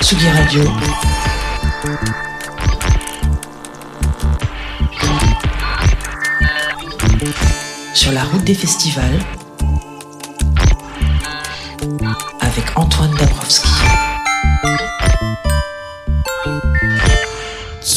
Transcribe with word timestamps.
Tsugi 0.00 0.28
Radio. 0.28 0.62
Sur 7.94 8.12
la 8.12 8.24
route 8.24 8.44
des 8.44 8.54
festivals. 8.54 9.37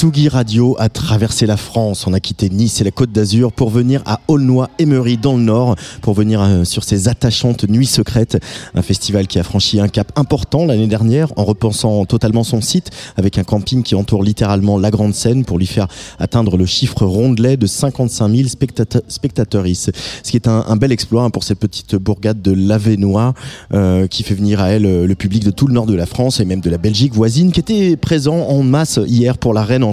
Tsugi 0.02 0.30
Radio 0.30 0.76
a 0.80 0.90
traversé 0.90 1.46
la 1.46 1.58
France. 1.58 2.08
On 2.08 2.14
a 2.14 2.20
quitté 2.20 2.50
Nice 2.50 2.82
et 2.82 2.84
la 2.84 2.90
Côte 2.90 3.12
d'Azur 3.12 3.52
pour 3.52 3.70
venir 3.70 4.02
à 4.08 4.20
Aulnoy-Emery 4.30 5.18
dans 5.18 5.38
le 5.38 5.44
Nord, 5.44 5.76
pour 6.02 6.16
venir 6.16 6.42
euh, 6.42 6.64
sur 6.64 6.84
ces 6.84 7.08
attachantes 7.08 7.70
nuits 7.70 7.86
secrètes. 7.86 8.44
Un 8.74 8.82
festival 8.82 9.28
qui 9.28 9.38
a 9.38 9.44
franchi 9.44 9.80
un 9.80 9.88
cap 9.88 10.12
important 10.16 10.66
l'année 10.66 10.88
dernière 10.88 11.32
en 11.36 11.44
repensant 11.44 12.04
totalement 12.06 12.44
son 12.44 12.62
site 12.62 12.90
avec 13.16 13.38
un 13.38 13.44
camping 13.44 13.84
qui 13.84 13.94
entoure 13.94 14.24
littéralement 14.24 14.80
la 14.80 14.90
grande 14.90 15.14
scène 15.14 15.46
pour 15.46 15.60
lui 15.60 15.68
faire 15.68 15.88
atteindre 16.18 16.58
le 16.58 16.66
chiffre 16.66 17.06
rondelet 17.06 17.56
de 17.56 17.68
55 17.68 18.36
000 18.36 18.50
spectateurs. 18.50 19.66
Ce 19.68 19.92
qui 20.24 20.36
est 20.36 20.48
un, 20.48 20.76
bel 20.78 20.92
exploit 20.92 21.26
hein, 21.26 21.30
pour 21.30 21.44
cette 21.44 21.60
petite 21.60 21.96
bourgade 21.96 22.42
de 22.42 22.54
l'Avenois 22.54 23.36
euh, 23.72 24.08
qui 24.08 24.24
fait 24.24 24.34
venir 24.34 24.62
à 24.62 24.70
elle 24.70 24.88
euh, 24.88 25.06
le 25.06 25.14
public 25.14 25.44
de 25.44 25.52
tout 25.52 25.68
le 25.68 25.76
nord 25.76 25.86
de 25.86 25.94
la 25.94 26.08
France 26.08 26.40
et 26.40 26.46
même 26.46 26.62
de 26.62 26.72
la 26.72 26.80
Belgique 26.80 27.14
voisine 27.14 27.52
qui 27.52 27.60
était 27.60 27.96
présent 27.98 28.48
en 28.48 28.64
masse 28.64 29.00
hier 29.06 29.38
pour 29.38 29.54
la 29.54 29.64
Reine 29.64 29.91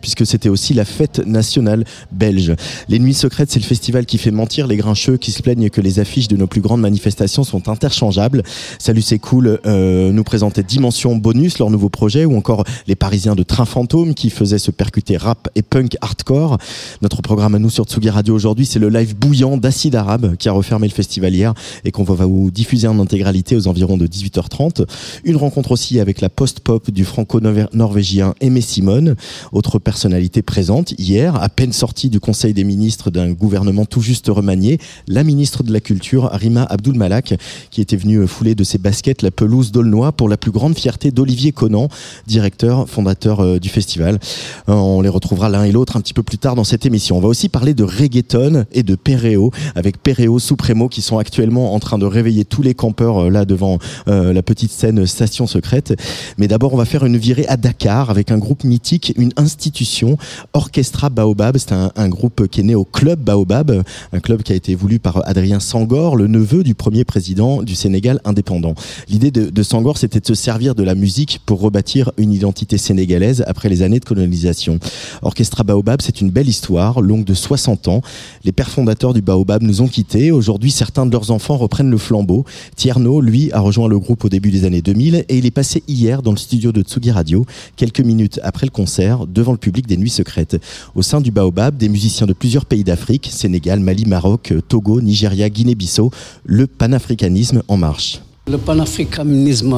puisque 0.00 0.26
c'était 0.26 0.48
aussi 0.48 0.74
la 0.74 0.84
fête 0.84 1.24
nationale 1.26 1.84
belge. 2.12 2.54
Les 2.88 2.98
Nuits 2.98 3.14
Secrètes, 3.14 3.50
c'est 3.50 3.60
le 3.60 3.64
festival 3.64 4.06
qui 4.06 4.18
fait 4.18 4.30
mentir 4.30 4.66
les 4.66 4.76
grincheux 4.76 5.16
qui 5.16 5.32
se 5.32 5.42
plaignent 5.42 5.70
que 5.70 5.80
les 5.80 6.00
affiches 6.00 6.28
de 6.28 6.36
nos 6.36 6.46
plus 6.46 6.60
grandes 6.60 6.80
manifestations 6.80 7.44
sont 7.44 7.68
interchangeables. 7.68 8.42
Salut, 8.78 9.02
c'est 9.02 9.18
cool. 9.18 9.60
Euh, 9.66 10.12
nous 10.12 10.24
présentait 10.24 10.62
Dimension 10.62 11.16
Bonus, 11.16 11.58
leur 11.58 11.70
nouveau 11.70 11.88
projet, 11.88 12.24
ou 12.24 12.36
encore 12.36 12.64
les 12.86 12.94
Parisiens 12.94 13.34
de 13.34 13.42
Train 13.42 13.64
Fantôme 13.64 14.14
qui 14.14 14.30
faisaient 14.30 14.58
se 14.58 14.70
percuter 14.70 15.16
rap 15.16 15.48
et 15.54 15.62
punk 15.62 15.96
hardcore. 16.00 16.58
Notre 17.02 17.22
programme 17.22 17.54
à 17.54 17.58
nous 17.58 17.70
sur 17.70 17.84
Tsugi 17.84 18.10
Radio 18.10 18.34
aujourd'hui, 18.34 18.66
c'est 18.66 18.78
le 18.78 18.88
live 18.88 19.16
bouillant 19.16 19.56
d'Acide 19.56 19.94
Arabe 19.94 20.36
qui 20.36 20.48
a 20.48 20.52
refermé 20.52 20.88
le 20.88 20.92
festival 20.92 21.34
hier 21.34 21.54
et 21.84 21.90
qu'on 21.90 22.04
va 22.04 22.26
vous 22.26 22.50
diffuser 22.50 22.88
en 22.88 22.98
intégralité 22.98 23.56
aux 23.56 23.68
environs 23.68 23.96
de 23.96 24.06
18h30. 24.06 24.86
Une 25.24 25.36
rencontre 25.36 25.72
aussi 25.72 26.00
avec 26.00 26.20
la 26.20 26.28
post-pop 26.28 26.90
du 26.90 27.04
franco-norvégien 27.04 28.34
Aimé 28.40 28.60
Simone. 28.60 29.16
Autre 29.52 29.78
personnalité 29.78 30.42
présente 30.42 30.92
hier, 30.98 31.36
à 31.36 31.48
peine 31.48 31.72
sortie 31.72 32.08
du 32.08 32.20
Conseil 32.20 32.54
des 32.54 32.64
ministres 32.64 33.10
d'un 33.10 33.32
gouvernement 33.32 33.84
tout 33.84 34.00
juste 34.00 34.28
remanié, 34.28 34.78
la 35.06 35.24
ministre 35.24 35.62
de 35.62 35.72
la 35.72 35.80
Culture, 35.80 36.30
Rima 36.32 36.64
Abdul 36.64 36.94
Malak, 36.94 37.34
qui 37.70 37.80
était 37.80 37.96
venue 37.96 38.26
fouler 38.26 38.54
de 38.54 38.64
ses 38.64 38.78
baskets 38.78 39.22
la 39.22 39.30
pelouse 39.30 39.72
d'Aulnoy 39.72 40.12
pour 40.12 40.28
la 40.28 40.36
plus 40.36 40.50
grande 40.50 40.76
fierté 40.76 41.10
d'Olivier 41.10 41.52
Conan, 41.52 41.88
directeur, 42.26 42.88
fondateur 42.88 43.40
euh, 43.40 43.58
du 43.58 43.68
festival. 43.68 44.18
Euh, 44.68 44.72
on 44.72 45.00
les 45.00 45.08
retrouvera 45.08 45.48
l'un 45.48 45.64
et 45.64 45.72
l'autre 45.72 45.96
un 45.96 46.00
petit 46.00 46.14
peu 46.14 46.22
plus 46.22 46.38
tard 46.38 46.54
dans 46.54 46.64
cette 46.64 46.86
émission. 46.86 47.16
On 47.16 47.20
va 47.20 47.28
aussi 47.28 47.48
parler 47.48 47.74
de 47.74 47.84
reggaeton 47.84 48.64
et 48.72 48.82
de 48.82 48.94
Pereo, 48.94 49.50
avec 49.74 50.02
Pereo 50.02 50.38
Supremo 50.38 50.88
qui 50.88 51.02
sont 51.02 51.18
actuellement 51.18 51.74
en 51.74 51.80
train 51.80 51.98
de 51.98 52.06
réveiller 52.06 52.44
tous 52.44 52.62
les 52.62 52.74
campeurs 52.74 53.24
euh, 53.24 53.30
là 53.30 53.44
devant 53.44 53.78
la 54.06 54.42
petite 54.42 54.70
scène 54.70 55.06
Station 55.06 55.46
Secrète. 55.46 55.94
Mais 56.38 56.48
d'abord, 56.48 56.74
on 56.74 56.76
va 56.76 56.84
faire 56.84 57.04
une 57.04 57.16
virée 57.16 57.46
à 57.48 57.56
Dakar 57.56 58.10
avec 58.10 58.30
un 58.30 58.38
groupe 58.38 58.64
mythique 58.64 59.12
une 59.18 59.32
institution, 59.36 60.16
Orchestra 60.52 61.10
Baobab. 61.10 61.58
C'est 61.58 61.72
un, 61.72 62.08
groupe 62.08 62.46
qui 62.46 62.60
est 62.60 62.64
né 62.64 62.74
au 62.74 62.84
Club 62.84 63.20
Baobab, 63.20 63.82
un 64.12 64.20
club 64.20 64.42
qui 64.42 64.52
a 64.52 64.54
été 64.54 64.74
voulu 64.74 64.98
par 64.98 65.20
Adrien 65.28 65.60
Sangor, 65.60 66.16
le 66.16 66.26
neveu 66.26 66.62
du 66.62 66.74
premier 66.74 67.04
président 67.04 67.62
du 67.62 67.74
Sénégal 67.74 68.20
indépendant. 68.24 68.74
L'idée 69.08 69.30
de, 69.30 69.50
de 69.50 69.62
Sangor, 69.62 69.98
c'était 69.98 70.20
de 70.20 70.26
se 70.26 70.34
servir 70.34 70.74
de 70.74 70.82
la 70.82 70.94
musique 70.94 71.40
pour 71.44 71.60
rebâtir 71.60 72.12
une 72.16 72.32
identité 72.32 72.78
sénégalaise 72.78 73.44
après 73.46 73.68
les 73.68 73.82
années 73.82 74.00
de 74.00 74.04
colonisation. 74.04 74.78
Orchestra 75.22 75.64
Baobab, 75.64 76.00
c'est 76.00 76.20
une 76.20 76.30
belle 76.30 76.48
histoire, 76.48 77.00
longue 77.00 77.24
de 77.24 77.34
60 77.34 77.88
ans. 77.88 78.00
Les 78.44 78.52
pères 78.52 78.70
fondateurs 78.70 79.12
du 79.12 79.20
Baobab 79.20 79.62
nous 79.62 79.82
ont 79.82 79.88
quittés. 79.88 80.30
Aujourd'hui, 80.30 80.70
certains 80.70 81.04
de 81.04 81.12
leurs 81.12 81.30
enfants 81.30 81.56
reprennent 81.56 81.90
le 81.90 81.98
flambeau. 81.98 82.44
Tierno, 82.76 83.20
lui, 83.20 83.50
a 83.52 83.60
rejoint 83.60 83.88
le 83.88 83.98
groupe 83.98 84.24
au 84.24 84.28
début 84.28 84.50
des 84.50 84.64
années 84.64 84.82
2000 84.82 85.24
et 85.28 85.38
il 85.38 85.46
est 85.46 85.50
passé 85.50 85.82
hier 85.88 86.22
dans 86.22 86.30
le 86.32 86.36
studio 86.36 86.72
de 86.72 86.82
Tsugi 86.82 87.10
Radio, 87.10 87.44
quelques 87.76 88.00
minutes 88.00 88.40
après 88.42 88.66
le 88.66 88.70
concert 88.70 89.07
devant 89.26 89.52
le 89.52 89.58
public 89.58 89.86
des 89.86 89.96
Nuits 89.96 90.10
Secrètes. 90.10 90.56
Au 90.94 91.02
sein 91.02 91.20
du 91.20 91.30
Baobab, 91.30 91.76
des 91.76 91.88
musiciens 91.88 92.26
de 92.26 92.32
plusieurs 92.32 92.66
pays 92.66 92.84
d'Afrique, 92.84 93.28
Sénégal, 93.32 93.80
Mali, 93.80 94.04
Maroc, 94.04 94.52
Togo, 94.68 95.00
Nigeria, 95.00 95.48
Guinée-Bissau, 95.48 96.10
le 96.44 96.66
panafricanisme 96.66 97.62
en 97.68 97.76
marche. 97.76 98.20
Le 98.50 98.58
panafricanisme 98.58 99.76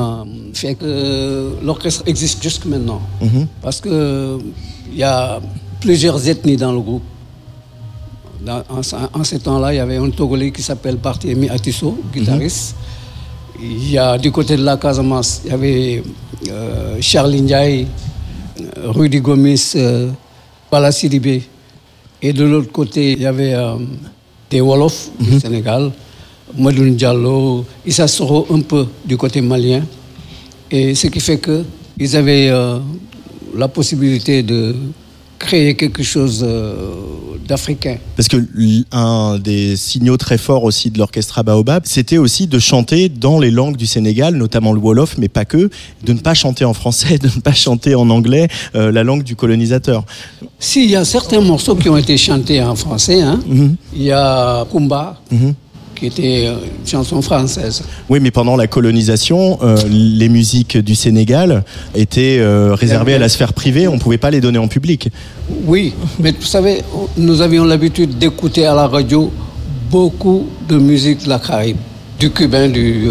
fait 0.54 0.74
que 0.76 1.52
l'orchestre 1.62 2.02
existe 2.06 2.42
jusque 2.42 2.66
maintenant. 2.66 3.00
Mhm. 3.20 3.46
Parce 3.62 3.80
qu'il 3.80 4.94
y 4.94 5.02
a 5.02 5.40
plusieurs 5.80 6.28
ethnies 6.28 6.56
dans 6.56 6.72
le 6.72 6.80
groupe. 6.80 7.02
en, 8.46 9.24
ce 9.24 9.36
temps-là, 9.36 9.72
il 9.74 9.76
y 9.76 9.80
avait 9.80 9.96
un 9.96 10.10
Togolais 10.10 10.50
qui 10.50 10.62
s'appelle 10.62 10.96
Barthémy 10.96 11.48
Atisso, 11.50 11.98
guitariste. 12.12 12.74
Il 13.62 13.90
y 13.90 13.98
a 13.98 14.16
du 14.16 14.32
côté 14.32 14.56
de 14.56 14.64
la 14.64 14.76
Casamance, 14.78 15.42
il 15.44 15.50
y 15.50 15.54
avait 15.54 16.02
euh, 16.48 16.96
Charles 17.00 17.34
Ndiaye, 17.34 17.86
Rudy 18.76 19.20
Gomis, 19.20 19.72
euh, 19.76 20.10
Pala 20.70 20.90
Et 22.22 22.32
de 22.32 22.44
l'autre 22.44 22.70
côté, 22.72 23.12
il 23.12 23.20
y 23.22 23.26
avait 23.26 23.54
euh, 23.54 23.74
des 24.50 24.60
Wolofs 24.60 25.10
du 25.18 25.32
mhm. 25.34 25.40
Sénégal, 25.40 25.92
Madoun 26.56 26.94
Diallo, 26.94 27.64
Issa 27.86 28.06
Soro 28.08 28.46
un 28.50 28.60
peu 28.60 28.86
du 29.04 29.16
côté 29.16 29.40
malien. 29.40 29.84
Et 30.70 30.94
ce 30.94 31.08
qui 31.08 31.20
fait 31.20 31.40
qu'ils 31.40 32.16
avaient 32.16 32.48
euh, 32.50 32.78
la 33.56 33.68
possibilité 33.68 34.42
de 34.42 34.74
créer 35.40 35.74
quelque 35.74 36.04
chose 36.04 36.44
euh, 36.46 36.92
d'africain. 37.48 37.96
Parce 38.14 38.28
que 38.28 38.36
un 38.92 39.38
des 39.38 39.74
signaux 39.74 40.18
très 40.18 40.38
forts 40.38 40.62
aussi 40.62 40.90
de 40.90 40.98
l'orchestre 40.98 41.42
Baobab, 41.42 41.82
c'était 41.86 42.18
aussi 42.18 42.46
de 42.46 42.58
chanter 42.60 43.08
dans 43.08 43.40
les 43.40 43.50
langues 43.50 43.76
du 43.76 43.86
Sénégal, 43.86 44.34
notamment 44.36 44.72
le 44.72 44.78
Wolof, 44.78 45.16
mais 45.18 45.28
pas 45.28 45.46
que, 45.46 45.70
de 46.04 46.12
ne 46.12 46.18
pas 46.18 46.34
chanter 46.34 46.64
en 46.64 46.74
français, 46.74 47.18
de 47.26 47.26
ne 47.26 47.40
pas 47.40 47.54
chanter 47.54 47.96
en 47.96 48.08
anglais, 48.10 48.46
euh, 48.76 48.92
la 48.92 49.02
langue 49.02 49.24
du 49.24 49.34
colonisateur. 49.34 50.04
Si, 50.58 50.84
il 50.84 50.90
y 50.90 50.96
a 50.96 51.04
certains 51.04 51.40
morceaux 51.40 51.74
qui 51.74 51.88
ont 51.88 51.96
été 51.96 52.16
chantés 52.18 52.62
en 52.62 52.76
français. 52.76 53.22
Hein. 53.22 53.40
Mhm. 53.46 53.76
Il 53.96 54.02
y 54.02 54.12
a 54.12 54.66
Kumba. 54.70 55.20
Mhm 55.32 55.54
qui 56.00 56.06
était 56.06 56.46
euh, 56.46 56.54
une 56.80 56.86
chanson 56.86 57.20
française. 57.20 57.82
Oui, 58.08 58.18
mais 58.20 58.30
pendant 58.30 58.56
la 58.56 58.66
colonisation, 58.66 59.58
euh, 59.62 59.76
les 59.88 60.30
musiques 60.30 60.78
du 60.78 60.94
Sénégal 60.94 61.62
étaient 61.94 62.38
euh, 62.38 62.74
réservées 62.74 63.14
à 63.14 63.18
la 63.18 63.28
sphère 63.28 63.52
privée, 63.52 63.86
on 63.86 63.94
ne 63.94 64.00
pouvait 64.00 64.18
pas 64.18 64.30
les 64.30 64.40
donner 64.40 64.58
en 64.58 64.66
public. 64.66 65.10
Oui, 65.66 65.92
mais 66.18 66.32
vous 66.32 66.46
savez, 66.46 66.82
nous 67.18 67.42
avions 67.42 67.64
l'habitude 67.64 68.16
d'écouter 68.16 68.64
à 68.64 68.74
la 68.74 68.88
radio 68.88 69.30
beaucoup 69.90 70.46
de 70.68 70.78
musique 70.78 71.24
de 71.24 71.28
la 71.28 71.38
Caraïbe, 71.38 71.76
du 72.18 72.30
cubain, 72.30 72.68
du, 72.68 73.08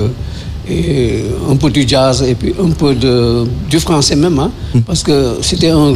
et 0.67 1.23
un 1.49 1.55
peu 1.55 1.69
du 1.69 1.87
jazz 1.87 2.23
et 2.23 2.33
puis 2.33 2.55
un 2.59 2.71
peu 2.71 2.95
de, 2.95 3.45
du 3.69 3.79
français 3.79 4.15
même, 4.15 4.39
hein, 4.39 4.51
hmm. 4.73 4.81
parce 4.81 5.03
que 5.03 5.37
c'était 5.41 5.69
un 5.69 5.93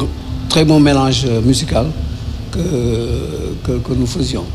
très 0.47 0.63
bon 0.63 0.79
mélange 0.79 1.25
musical 1.43 1.87
que, 2.51 2.59
que, 3.63 3.71
que 3.79 3.93
nous 3.93 4.05
faisions. 4.05 4.45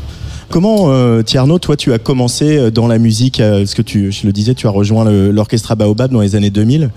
Comment, 0.49 0.89
euh, 0.89 1.21
Tierno, 1.21 1.59
toi, 1.59 1.77
tu 1.77 1.93
as 1.93 1.99
commencé 1.99 2.57
euh, 2.57 2.71
dans 2.71 2.87
la 2.87 2.97
musique 2.97 3.39
euh, 3.39 3.61
Est-ce 3.61 3.75
que 3.75 3.83
tu, 3.83 4.11
je 4.11 4.25
le 4.25 4.33
disais, 4.33 4.55
tu 4.55 4.65
as 4.65 4.71
rejoint 4.71 5.05
l'orchestre 5.05 5.75
Baobab 5.75 6.11
dans 6.11 6.21
les 6.21 6.35
années 6.35 6.49
2000 6.49 6.89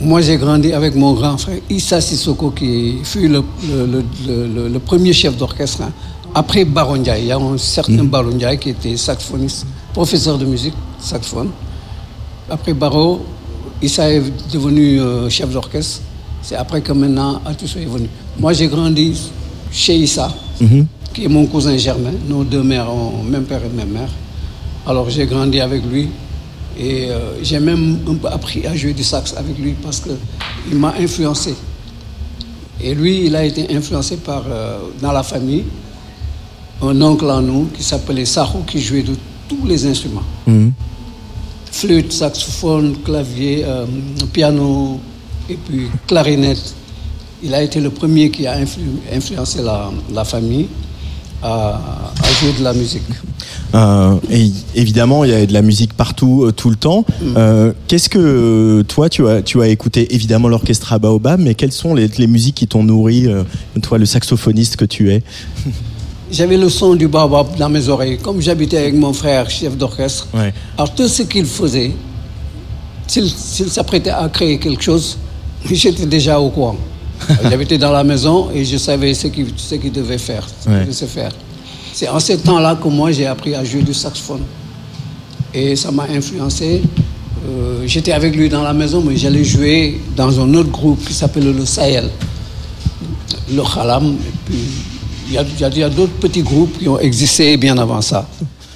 Moi, 0.00 0.22
j'ai 0.22 0.38
grandi 0.38 0.72
avec 0.72 0.94
mon 0.94 1.12
grand 1.12 1.36
frère 1.36 1.58
Issa 1.68 2.00
Sissoko, 2.00 2.52
qui 2.52 3.00
fut 3.04 3.28
le, 3.28 3.42
le, 3.68 4.78
premier 4.78 5.12
chef 5.12 5.36
d'orchestre. 5.36 5.82
Hein. 5.82 5.92
Après 6.34 6.64
Baron 6.64 6.96
il 6.96 7.26
y 7.26 7.32
a 7.32 7.36
un 7.36 7.58
certain 7.58 8.04
mmh. 8.04 8.56
qui 8.58 8.70
était 8.70 8.96
saxophoniste, 8.96 9.66
professeur 9.92 10.38
de 10.38 10.46
musique, 10.46 10.74
saxophone. 11.00 11.50
Après 12.48 12.72
Baro, 12.72 13.26
Issa 13.82 14.10
est 14.10 14.22
devenu 14.50 15.00
chef 15.28 15.50
d'orchestre. 15.50 16.00
C'est 16.40 16.56
après 16.56 16.80
que 16.80 16.92
maintenant 16.92 17.42
Atusso 17.44 17.78
est 17.78 17.84
venu. 17.84 18.08
Moi, 18.38 18.52
j'ai 18.54 18.68
grandi 18.68 19.20
chez 19.70 19.96
Issa. 19.96 20.32
Mhm 20.60 20.86
qui 21.12 21.24
est 21.24 21.28
mon 21.28 21.46
cousin 21.46 21.76
Germain. 21.76 22.12
Nos 22.28 22.44
deux 22.44 22.62
mères 22.62 22.92
ont 22.92 23.22
même 23.22 23.44
père 23.44 23.62
et 23.64 23.76
même 23.76 23.90
mère. 23.90 24.10
Alors 24.86 25.10
j'ai 25.10 25.26
grandi 25.26 25.60
avec 25.60 25.84
lui 25.84 26.08
et 26.78 27.10
euh, 27.10 27.42
j'ai 27.42 27.60
même 27.60 27.98
un 28.08 28.14
peu 28.14 28.28
appris 28.28 28.66
à 28.66 28.74
jouer 28.74 28.92
du 28.92 29.04
sax 29.04 29.34
avec 29.36 29.58
lui 29.58 29.74
parce 29.82 30.00
qu'il 30.00 30.78
m'a 30.78 30.94
influencé. 30.98 31.54
Et 32.82 32.94
lui, 32.94 33.26
il 33.26 33.36
a 33.36 33.44
été 33.44 33.74
influencé 33.76 34.16
par, 34.16 34.44
euh, 34.48 34.78
dans 35.02 35.12
la 35.12 35.22
famille, 35.22 35.64
un 36.80 37.02
oncle 37.02 37.28
à 37.28 37.40
nous 37.40 37.68
qui 37.76 37.82
s'appelait 37.82 38.24
Saho 38.24 38.60
qui 38.66 38.80
jouait 38.80 39.02
de 39.02 39.14
tous 39.48 39.66
les 39.66 39.84
instruments. 39.86 40.22
Mhm. 40.46 40.72
Flûte, 41.70 42.12
saxophone, 42.12 42.96
clavier, 43.04 43.64
euh, 43.66 43.84
piano 44.32 44.98
et 45.48 45.56
puis 45.56 45.88
clarinette. 46.06 46.74
Il 47.42 47.54
a 47.54 47.62
été 47.62 47.80
le 47.80 47.90
premier 47.90 48.30
qui 48.30 48.46
a 48.46 48.54
influencé 49.12 49.62
la, 49.62 49.90
la 50.12 50.24
famille 50.24 50.68
à, 51.42 51.80
jouer 52.40 52.52
de 52.58 52.64
la 52.64 52.72
musique. 52.72 53.02
Euh, 53.74 54.16
et 54.30 54.50
évidemment, 54.74 55.24
il 55.24 55.30
y 55.30 55.34
a 55.34 55.46
de 55.46 55.52
la 55.52 55.62
musique 55.62 55.94
partout, 55.94 56.44
euh, 56.44 56.52
tout 56.52 56.70
le 56.70 56.76
temps. 56.76 57.04
Euh, 57.36 57.72
Qu'est-ce 57.86 58.08
que 58.08 58.82
toi, 58.82 59.08
tu 59.08 59.26
as, 59.28 59.42
tu 59.42 59.62
as 59.62 59.68
écouté 59.68 60.14
évidemment 60.14 60.48
l'orchestre 60.48 60.98
Baobab, 60.98 61.40
mais 61.40 61.54
quelles 61.54 61.72
sont 61.72 61.94
les, 61.94 62.08
les 62.08 62.26
musiques 62.26 62.56
qui 62.56 62.66
t'ont 62.66 62.82
nourri, 62.82 63.26
euh, 63.26 63.44
toi, 63.82 63.98
le 63.98 64.06
saxophoniste 64.06 64.76
que 64.76 64.84
tu 64.84 65.12
es? 65.12 65.22
J'avais 66.32 66.56
le 66.56 66.68
son 66.68 66.94
du 66.94 67.08
baobab 67.08 67.56
dans 67.58 67.68
mes 67.68 67.88
oreilles. 67.88 68.18
Comme 68.18 68.40
j'habitais 68.40 68.78
avec 68.78 68.94
mon 68.94 69.12
frère, 69.12 69.50
chef 69.50 69.76
d'orchestre, 69.76 70.28
Ouais. 70.32 70.52
alors 70.76 70.94
tout 70.94 71.08
ce 71.08 71.22
qu'il 71.24 71.44
faisait, 71.44 71.90
s'il 73.08 73.28
s'apprêtait 73.68 74.10
à 74.10 74.28
créer 74.28 74.58
quelque 74.58 74.82
chose, 74.82 75.18
j'étais 75.72 76.06
déjà 76.06 76.38
au 76.38 76.50
courant. 76.50 76.76
J'habitais 77.50 77.78
dans 77.78 77.92
la 77.92 78.04
maison 78.04 78.50
et 78.54 78.64
je 78.64 78.76
savais 78.76 79.14
ce 79.14 79.28
qu'il 79.28 79.46
ce 79.56 79.74
devait 79.76 80.18
faire, 80.18 80.46
ce 80.64 80.68
Ouais. 80.68 80.80
devait 80.80 80.92
se 80.92 81.04
faire. 81.04 81.30
C'est 81.92 82.08
en 82.08 82.20
ce 82.20 82.32
temps-là 82.34 82.76
que 82.82 82.88
moi 82.88 83.10
j'ai 83.12 83.26
appris 83.26 83.54
à 83.54 83.64
jouer 83.64 83.82
du 83.82 83.92
saxophone. 83.94 84.42
Et 85.52 85.74
ça 85.76 85.90
m'a 85.90 86.04
influencé. 86.04 86.82
Euh, 87.48 87.82
J'étais 87.86 88.12
avec 88.12 88.36
lui 88.36 88.48
dans 88.48 88.62
la 88.62 88.72
maison, 88.72 89.02
mais 89.04 89.16
j'allais 89.16 89.42
jouer 89.44 90.00
dans 90.16 90.38
un 90.40 90.54
autre 90.54 90.70
groupe 90.70 91.04
qui 91.04 91.12
s'appelle 91.12 91.52
le 91.56 91.64
Sahel, 91.66 92.08
le 93.52 93.62
Khalam. 93.62 94.16
Il 95.28 95.34
y 95.34 95.38
a, 95.38 95.86
a 95.86 95.88
d'autres 95.90 96.12
petits 96.20 96.42
groupes 96.42 96.78
qui 96.78 96.88
ont 96.88 96.98
existé 97.00 97.56
bien 97.56 97.76
avant 97.78 98.00
ça, 98.00 98.28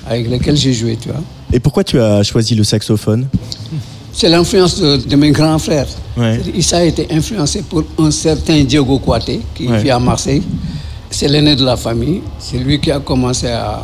avec 0.06 0.28
lesquels 0.28 0.56
j'ai 0.56 0.72
joué, 0.72 0.96
tu 1.00 1.08
vois. 1.08 1.20
Et 1.52 1.60
pourquoi 1.60 1.84
tu 1.84 2.00
as 2.00 2.22
choisi 2.24 2.54
le 2.54 2.64
saxophone? 2.64 3.26
C'est 4.16 4.28
l'influence 4.28 4.80
de, 4.80 4.96
de 4.96 5.16
mes 5.16 5.32
grands 5.32 5.58
frères. 5.58 5.88
Ouais. 6.16 6.40
Issa 6.54 6.78
a 6.78 6.84
été 6.84 7.06
influencé 7.10 7.62
pour 7.62 7.82
un 7.98 8.10
certain 8.12 8.62
Diego 8.62 8.98
Kouaté, 8.98 9.40
qui 9.54 9.66
Ouais. 9.66 9.82
vit 9.82 9.90
à 9.90 9.98
Marseille. 9.98 10.42
C'est 11.10 11.28
l'aîné 11.28 11.56
de 11.56 11.64
la 11.64 11.76
famille. 11.76 12.22
C'est 12.38 12.58
lui 12.58 12.80
qui 12.80 12.90
a 12.92 13.00
commencé 13.00 13.48
à. 13.48 13.80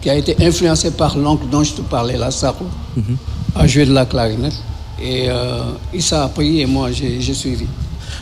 qui 0.00 0.10
a 0.10 0.14
été 0.14 0.36
influencé 0.40 0.92
par 0.92 1.18
l'oncle 1.18 1.46
dont 1.50 1.64
je 1.64 1.72
te 1.72 1.80
parlais, 1.82 2.16
là, 2.16 2.30
Sarou, 2.30 2.64
Mhm. 2.96 3.16
à 3.56 3.66
jouer 3.66 3.86
de 3.86 3.92
la 3.92 4.06
clarinette. 4.06 4.54
Et 5.02 5.28
euh, 5.28 5.60
Issa 5.92 6.24
a 6.24 6.28
pris 6.28 6.60
et 6.60 6.66
moi 6.66 6.90
j'ai 6.92 7.20
suivi. 7.34 7.66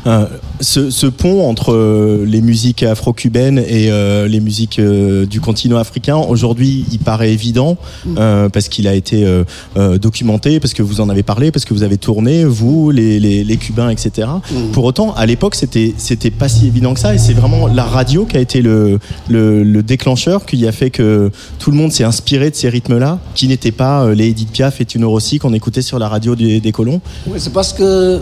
Euh, 0.06 0.26
ce, 0.60 0.90
ce 0.90 1.06
pont 1.06 1.48
entre 1.48 1.72
euh, 1.72 2.24
les 2.26 2.40
musiques 2.40 2.82
afro-cubaines 2.82 3.58
et 3.58 3.90
euh, 3.90 4.28
les 4.28 4.40
musiques 4.40 4.78
euh, 4.78 5.26
du 5.26 5.40
continent 5.40 5.78
africain, 5.78 6.16
aujourd'hui, 6.16 6.84
il 6.92 6.98
paraît 6.98 7.32
évident 7.32 7.76
euh, 8.18 8.48
parce 8.48 8.68
qu'il 8.68 8.86
a 8.86 8.94
été 8.94 9.24
euh, 9.24 9.44
euh, 9.76 9.98
documenté, 9.98 10.60
parce 10.60 10.74
que 10.74 10.82
vous 10.82 11.00
en 11.00 11.08
avez 11.08 11.22
parlé, 11.22 11.50
parce 11.50 11.64
que 11.64 11.74
vous 11.74 11.82
avez 11.82 11.96
tourné, 11.96 12.44
vous, 12.44 12.90
les, 12.90 13.18
les, 13.20 13.44
les 13.44 13.56
Cubains, 13.56 13.90
etc. 13.90 14.28
Pour 14.72 14.84
autant, 14.84 15.14
à 15.14 15.26
l'époque, 15.26 15.54
c'était 15.54 15.94
c'était 15.96 16.30
pas 16.30 16.48
si 16.48 16.66
évident 16.66 16.94
que 16.94 17.00
ça, 17.00 17.14
et 17.14 17.18
c'est 17.18 17.32
vraiment 17.34 17.66
la 17.66 17.84
radio 17.84 18.24
qui 18.24 18.36
a 18.36 18.40
été 18.40 18.62
le, 18.62 18.98
le, 19.28 19.62
le 19.64 19.82
déclencheur, 19.82 20.46
qui 20.46 20.66
a 20.66 20.72
fait 20.72 20.90
que 20.90 21.30
tout 21.58 21.70
le 21.70 21.76
monde 21.76 21.92
s'est 21.92 22.04
inspiré 22.04 22.50
de 22.50 22.54
ces 22.54 22.68
rythmes-là, 22.68 23.18
qui 23.34 23.48
n'étaient 23.48 23.72
pas 23.72 24.04
euh, 24.04 24.14
les 24.14 24.28
Edith 24.28 24.50
Piaf 24.50 24.80
et 24.80 24.84
Tino 24.84 25.10
Rossi 25.10 25.38
qu'on 25.38 25.52
écoutait 25.52 25.82
sur 25.82 25.98
la 25.98 26.08
radio 26.08 26.34
des, 26.34 26.60
des 26.60 26.72
colons. 26.72 27.00
Oui, 27.26 27.38
c'est 27.38 27.52
parce 27.52 27.72
que 27.72 28.20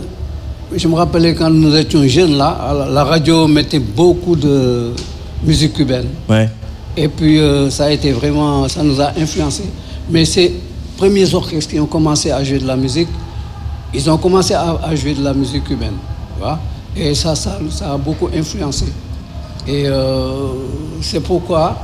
je 0.75 0.87
me 0.87 0.95
rappelais 0.95 1.33
quand 1.35 1.49
nous 1.49 1.75
étions 1.75 2.05
jeunes 2.07 2.37
là, 2.37 2.87
la- 2.89 3.03
radio 3.03 3.47
mettait 3.47 3.79
beaucoup 3.79 4.35
de 4.35 4.91
musique 5.43 5.73
cubaine. 5.73 6.07
Ouais. 6.29 6.49
Et 6.95 7.07
puis 7.07 7.39
euh, 7.39 7.69
ça 7.69 7.85
a 7.85 7.91
été 7.91 8.11
vraiment, 8.11 8.67
ça 8.67 8.83
nous 8.83 8.99
a 9.01 9.11
influencé. 9.17 9.63
Mais 10.09 10.25
ces 10.25 10.53
premiers 10.97 11.33
orchestres 11.33 11.71
qui 11.71 11.79
ont 11.79 11.85
commencé 11.87 12.31
à 12.31 12.43
jouer 12.43 12.59
de 12.59 12.67
la 12.67 12.75
musique, 12.75 13.07
ils 13.93 14.09
ont 14.09 14.17
commencé 14.17 14.53
à, 14.53 14.79
à 14.83 14.95
jouer 14.95 15.13
de 15.13 15.23
la 15.23 15.33
musique 15.33 15.63
cubaine. 15.65 15.93
vois. 16.39 16.59
Et 16.95 17.15
ça, 17.15 17.35
ça, 17.35 17.57
ça 17.69 17.93
a 17.93 17.97
beaucoup 17.97 18.29
influencé. 18.35 18.85
Et 19.67 19.83
euh, 19.87 20.49
c'est 21.01 21.21
pourquoi 21.21 21.77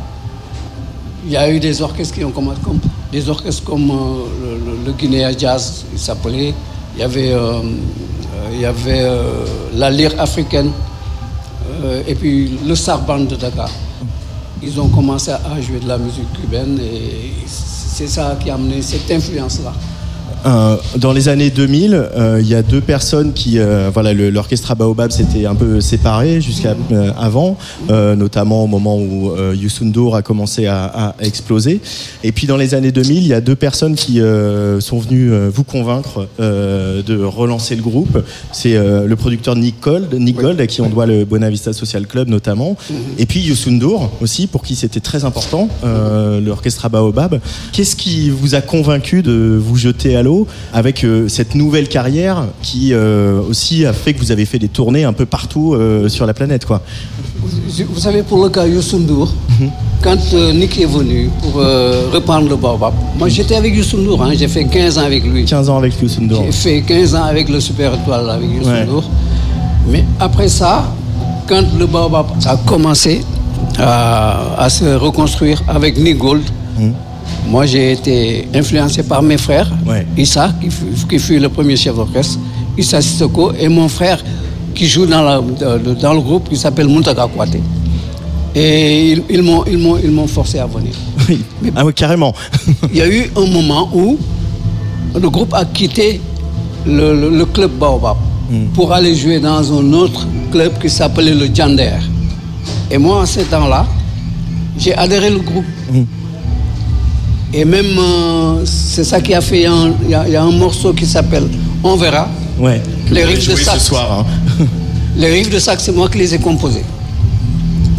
il 1.25 1.31
y 1.31 1.37
a 1.37 1.49
eu 1.51 1.59
des 1.59 1.81
orchestres 1.81 2.15
qui 2.15 2.23
ont 2.23 2.31
commencé, 2.31 2.59
comme, 2.63 2.79
des 3.11 3.27
orchestres 3.29 3.63
comme 3.63 3.89
euh, 3.91 3.95
le, 4.41 4.71
le- 4.71 4.85
le 4.85 4.91
Guinea 4.93 5.35
Jazz, 5.37 5.85
il 5.91 5.99
s'appelait. 5.99 6.53
Il 6.95 7.01
y 7.01 7.03
avait, 7.03 7.31
il 8.53 8.59
y 8.59 8.65
avait 8.65 9.01
euh, 9.01 9.45
la 9.75 9.89
lyre 9.89 10.13
africaine 10.19 10.71
euh, 11.83 12.01
et 12.07 12.15
puis 12.15 12.59
le 12.65 12.75
Sarban 12.75 13.19
de 13.19 13.35
Dakar. 13.35 13.69
Ils 14.61 14.79
ont 14.79 14.89
commencé 14.89 15.31
à 15.31 15.61
jouer 15.61 15.79
de 15.79 15.87
la 15.87 15.97
musique 15.97 16.31
cubaine 16.33 16.79
et 16.79 17.31
c'est 17.47 18.07
ça 18.07 18.37
qui 18.41 18.49
a 18.49 18.55
amené 18.55 18.81
cette 18.81 19.09
influence-là. 19.09 19.73
Euh, 20.45 20.77
dans 20.97 21.11
les 21.11 21.27
années 21.27 21.49
2000, 21.49 21.93
euh, 21.93 22.39
il 22.41 22.47
y 22.47 22.55
a 22.55 22.61
deux 22.61 22.81
personnes 22.81 23.33
qui, 23.33 23.59
euh, 23.59 23.89
voilà, 23.93 24.13
l'orchestre 24.13 24.75
Baobab 24.75 25.11
s'était 25.11 25.45
un 25.45 25.55
peu 25.55 25.81
séparé 25.81 26.41
jusqu'à 26.41 26.75
avant, 27.17 27.57
notamment 27.89 28.63
au 28.63 28.67
moment 28.67 28.97
où 28.97 29.31
Youssou 29.53 29.85
N'Dour 29.85 30.15
a 30.15 30.21
commencé 30.21 30.67
à, 30.67 30.85
à 30.85 31.15
exploser. 31.19 31.81
Et 32.23 32.31
puis 32.31 32.47
dans 32.47 32.57
les 32.57 32.73
années 32.73 32.91
2000, 32.91 33.17
il 33.17 33.27
y 33.27 33.33
a 33.33 33.41
deux 33.41 33.55
personnes 33.55 33.95
qui 33.95 34.19
sont 34.79 34.99
venues 34.99 35.31
vous 35.49 35.63
convaincre 35.63 36.27
de 36.39 37.23
relancer 37.23 37.75
le 37.75 37.81
groupe. 37.81 38.23
C'est 38.51 38.77
le 38.77 39.15
producteur 39.15 39.55
Nick 39.55 39.81
Gold, 39.81 40.13
Nick 40.13 40.37
Gold, 40.37 40.59
à 40.61 40.67
qui 40.67 40.81
on 40.81 40.89
doit 40.89 41.05
le 41.05 41.25
Bonavista 41.25 41.73
Social 41.73 42.07
Club 42.07 42.27
notamment, 42.27 42.75
et 43.17 43.25
puis 43.25 43.41
Youssou 43.41 43.71
N'Dour 43.71 44.11
aussi, 44.21 44.47
pour 44.47 44.63
qui 44.63 44.75
c'était 44.75 44.99
très 44.99 45.25
important, 45.25 45.67
l'orchestre 45.83 46.89
Baobab. 46.89 47.39
Qu'est-ce 47.73 47.95
qui 47.95 48.29
vous 48.29 48.55
a 48.55 48.61
convaincu 48.61 49.21
de 49.21 49.59
vous 49.59 49.75
jeter 49.75 50.15
à 50.15 50.23
l'eau 50.23 50.28
avec 50.73 51.03
euh, 51.03 51.27
cette 51.27 51.55
nouvelle 51.55 51.87
carrière 51.87 52.45
qui 52.61 52.93
euh, 52.93 53.41
aussi 53.49 53.85
a 53.85 53.93
fait 53.93 54.13
que 54.13 54.19
vous 54.19 54.31
avez 54.31 54.45
fait 54.45 54.59
des 54.59 54.67
tournées 54.67 55.03
un 55.03 55.13
peu 55.13 55.25
partout 55.25 55.73
euh, 55.73 56.09
sur 56.09 56.25
la 56.25 56.33
planète, 56.33 56.65
quoi 56.65 56.81
Vous 57.41 57.49
vous 57.93 57.99
savez, 57.99 58.23
pour 58.23 58.43
le 58.43 58.49
cas 58.49 58.65
Youssou 58.67 58.99
N'Dour, 58.99 59.33
quand 60.01 60.33
Nick 60.53 60.79
est 60.79 60.85
venu 60.85 61.29
pour 61.41 61.55
reprendre 62.13 62.49
le 62.49 62.55
Baobab, 62.55 62.93
moi 63.17 63.27
j'étais 63.29 63.55
avec 63.55 63.75
Youssou 63.75 63.97
N'Dour, 63.97 64.23
hein, 64.23 64.31
j'ai 64.37 64.47
fait 64.47 64.65
15 64.65 64.97
ans 64.97 65.05
avec 65.05 65.23
lui. 65.25 65.45
15 65.45 65.69
ans 65.69 65.77
avec 65.77 65.93
Youssou 66.01 66.21
N'Dour. 66.21 66.43
J'ai 66.45 66.51
fait 66.51 66.81
15 66.81 67.15
ans 67.15 67.23
avec 67.23 67.49
le 67.49 67.59
Super 67.59 67.93
Étoile, 67.95 68.29
avec 68.29 68.49
Youssou 68.49 68.69
Ouais. 68.69 68.85
N'Dour. 68.85 69.03
Mais 69.91 70.03
après 70.19 70.47
ça, 70.47 70.85
quand 71.47 71.63
le 71.77 71.85
Baobab 71.85 72.27
a 72.45 72.55
commencé 72.57 73.21
à, 73.77 74.55
à 74.57 74.69
se 74.69 74.85
reconstruire 74.95 75.61
avec 75.67 75.97
Nick 75.97 76.17
Gold, 76.17 76.43
moi 77.47 77.65
j'ai 77.65 77.91
été 77.93 78.47
influencé 78.53 79.03
par 79.03 79.21
mes 79.21 79.37
frères, 79.37 79.69
Ouais. 79.87 80.05
Issa, 80.17 80.53
qui 80.61 80.69
fut, 80.69 80.85
qui 81.09 81.19
fut 81.19 81.39
le 81.39 81.49
premier 81.49 81.75
chef 81.75 81.95
d'orchestre, 81.95 82.39
Issa 82.77 83.01
Sissoko, 83.01 83.51
et 83.59 83.67
mon 83.67 83.87
frère 83.89 84.23
qui 84.75 84.87
joue 84.87 85.05
dans, 85.05 85.21
la- 85.23 85.41
dans- 85.41 86.13
le 86.13 86.21
groupe 86.21 86.49
qui 86.49 86.55
s'appelle 86.57 86.87
Muntaka 86.87 87.27
Kouaté. 87.27 87.59
Et 88.55 89.11
ils, 89.11 89.23
ils 89.29 89.41
m'ont- 89.43 90.27
forcé 90.27 90.59
à 90.59 90.65
venir. 90.65 90.93
Oui. 91.27 91.41
Ah 91.75 91.85
oui, 91.85 91.93
carrément. 91.93 92.33
Il 92.91 92.97
y 92.97 93.01
a 93.01 93.07
eu 93.07 93.29
un 93.35 93.45
moment 93.45 93.89
où 93.93 94.17
le 95.19 95.29
groupe 95.29 95.53
a 95.53 95.65
quitté 95.65 96.19
le, 96.85 97.19
le- 97.19 97.29
le 97.37 97.45
club 97.45 97.71
Baobab 97.79 98.17
pour 98.73 98.91
aller 98.93 99.15
jouer 99.15 99.39
dans 99.39 99.71
un 99.79 99.93
autre 99.93 100.25
club 100.51 100.79
qui 100.81 100.89
s'appelait 100.89 101.35
le 101.35 101.47
Jander. 101.53 101.99
Et 102.89 102.97
moi, 102.97 103.21
en 103.21 103.25
ce 103.25 103.41
temps-là, 103.41 103.85
j'ai 104.77 104.95
adhéré 104.95 105.31
au 105.31 105.41
groupe. 105.41 105.65
Et 107.53 107.65
même, 107.65 107.97
euh, 107.97 108.63
c'est 108.65 109.03
ça 109.03 109.19
qui 109.21 109.33
a 109.33 109.41
fait, 109.41 109.65
un- 109.65 109.93
il 110.03 110.11
y, 110.11 110.13
a- 110.13 110.27
il 110.27 110.33
y 110.33 110.35
a 110.35 110.43
un 110.43 110.51
morceau 110.51 110.93
qui 110.93 111.05
s'appelle 111.05 111.47
On 111.83 111.95
verra. 111.95 112.27
Ouais. 112.59 112.81
Les 113.11 113.23
riffs 113.23 113.47
de 113.49 113.55
sax. 113.55 113.79
ce 113.79 113.85
soir. 113.87 114.25
hein. 114.59 114.65
Les 115.17 115.29
riffs 115.31 115.49
de 115.49 115.59
sax, 115.59 115.83
c'est 115.83 115.91
moi 115.95 116.07
qui 116.09 116.17
les 116.19 116.35
ai 116.35 116.39
composés. 116.39 116.83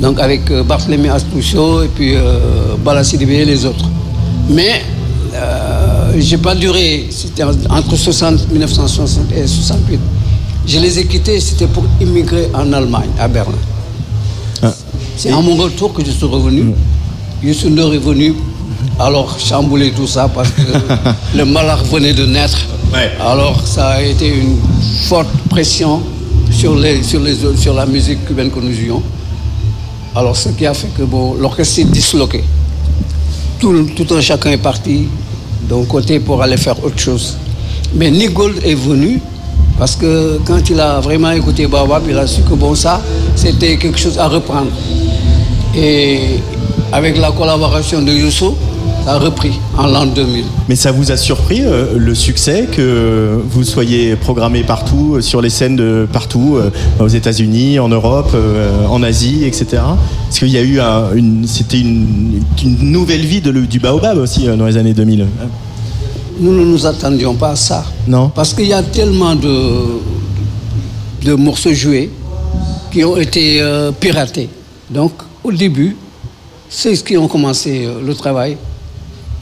Donc 0.00 0.18
avec 0.20 0.50
euh, 0.50 0.62
Barthélemy 0.62 1.08
et 1.08 1.88
puis 1.94 2.14
euh, 2.14 2.76
Bala 2.84 3.02
Sidibé 3.04 3.34
et 3.36 3.44
les 3.44 3.64
autres. 3.66 3.86
Mais 4.48 4.82
euh, 5.34 6.12
j'ai 6.18 6.38
pas 6.38 6.54
duré, 6.54 7.06
c'était 7.10 7.42
en- 7.42 7.50
entre 7.70 7.96
60, 7.96 8.50
1960 8.52 9.32
et 9.32 9.46
68. 9.46 9.98
Je 10.66 10.78
les 10.78 10.98
ai 10.98 11.06
quittés, 11.06 11.40
c'était 11.40 11.66
pour 11.66 11.84
immigrer 12.00 12.48
en 12.54 12.72
Allemagne, 12.72 13.10
à 13.18 13.26
Berlin. 13.28 13.58
Ah. 14.62 14.72
C'est 15.16 15.30
à 15.32 15.40
mon 15.40 15.56
retour 15.56 15.92
que 15.92 16.04
je 16.04 16.10
suis 16.12 16.26
revenu. 16.26 16.72
N'Dour 17.42 17.94
est 17.94 17.98
venu, 17.98 18.34
alors 19.00 19.38
chambouler 19.38 19.90
tout 19.92 20.06
ça 20.06 20.28
parce 20.28 20.50
que 20.50 20.62
le 21.36 21.44
malheur 21.44 21.82
venait 21.84 22.12
de 22.12 22.26
naître. 22.26 22.58
Ouais. 22.92 23.10
Alors 23.20 23.60
ça 23.66 23.88
a 23.90 24.02
été 24.02 24.28
une 24.28 24.56
forte 25.08 25.28
pression 25.48 26.02
sur, 26.50 26.74
les, 26.74 27.02
sur, 27.02 27.20
les, 27.20 27.36
sur 27.56 27.74
la 27.74 27.86
musique 27.86 28.24
cubaine 28.26 28.50
que 28.50 28.60
nous 28.60 28.72
jouions. 28.72 29.02
Alors 30.14 30.36
ce 30.36 30.50
qui 30.50 30.66
a 30.66 30.74
fait 30.74 30.88
que 30.96 31.02
bon, 31.02 31.34
l'orchestre 31.34 31.74
s'est 31.76 31.84
disloqué. 31.84 32.42
Tout, 33.58 33.72
le- 33.72 33.86
tout 33.86 34.06
un 34.14 34.20
chacun 34.20 34.50
est 34.50 34.56
parti 34.58 35.06
d'un 35.68 35.84
côté 35.84 36.18
pour 36.20 36.42
aller 36.42 36.56
faire 36.56 36.82
autre 36.84 36.98
chose. 36.98 37.36
Mais 37.94 38.10
Nick 38.10 38.32
Gold 38.34 38.56
est 38.64 38.74
venu 38.74 39.20
parce 39.78 39.96
que 39.96 40.38
quand 40.44 40.68
il 40.68 40.78
a 40.80 41.00
vraiment 41.00 41.30
écouté 41.30 41.66
Baobab, 41.66 42.02
il 42.08 42.18
a 42.18 42.26
su 42.26 42.42
que 42.42 42.54
bon 42.54 42.74
ça, 42.74 43.00
c'était 43.36 43.76
quelque 43.78 43.98
chose 43.98 44.18
à 44.18 44.28
reprendre. 44.28 44.70
Et 45.74 46.20
avec 46.92 47.16
la 47.18 47.30
collaboration 47.30 48.02
de 48.02 48.12
Youssou, 48.12 48.54
ça 49.04 49.12
a 49.14 49.18
repris 49.18 49.52
en 49.76 49.86
l'an 49.86 50.06
2000. 50.06 50.44
Mais 50.68 50.76
ça 50.76 50.92
vous 50.92 51.10
a 51.10 51.16
surpris 51.16 51.62
euh, 51.64 51.96
le 51.96 52.14
succès 52.14 52.68
que 52.70 53.40
vous 53.50 53.64
soyez 53.64 54.14
programmé 54.16 54.62
partout, 54.62 55.14
euh, 55.16 55.20
sur 55.20 55.40
les 55.40 55.50
scènes 55.50 55.76
de 55.76 56.06
partout, 56.12 56.56
euh, 56.56 56.70
aux 56.98 57.08
États-Unis, 57.08 57.78
en 57.78 57.88
Europe, 57.88 58.34
en 58.88 59.02
Asie, 59.02 59.44
etc. 59.44 59.82
Parce 60.26 60.38
qu'il 60.38 60.48
y 60.48 60.58
a 60.58 60.62
eu 60.62 60.80
un- 60.80 61.12
une, 61.14 61.46
c'était 61.46 61.80
une, 61.80 62.42
une 62.64 62.90
nouvelle 62.92 63.22
vie 63.24 63.40
de 63.40 63.50
du 63.52 63.78
baobab 63.80 64.18
aussi 64.18 64.46
dans 64.46 64.66
les 64.66 64.76
années 64.76 64.94
2000. 64.94 65.26
Nous 66.40 66.52
ne 66.52 66.64
nous 66.64 66.86
attendions 66.86 67.34
pas 67.34 67.50
à 67.50 67.56
ça. 67.56 67.84
Non 68.06 68.30
Parce 68.34 68.54
qu'il 68.54 68.66
y 68.66 68.72
a 68.72 68.82
tellement 68.82 69.34
de, 69.34 69.58
de 71.24 71.34
morceaux 71.34 71.72
joués 71.74 72.10
qui 72.92 73.04
ont 73.04 73.16
été 73.16 73.60
piratés. 74.00 74.48
Donc, 74.90 75.12
au 75.44 75.52
début, 75.52 75.96
ceux 76.68 76.92
qui 76.94 77.16
ont 77.16 77.28
commencé 77.28 77.88
le 78.04 78.14
travail, 78.14 78.56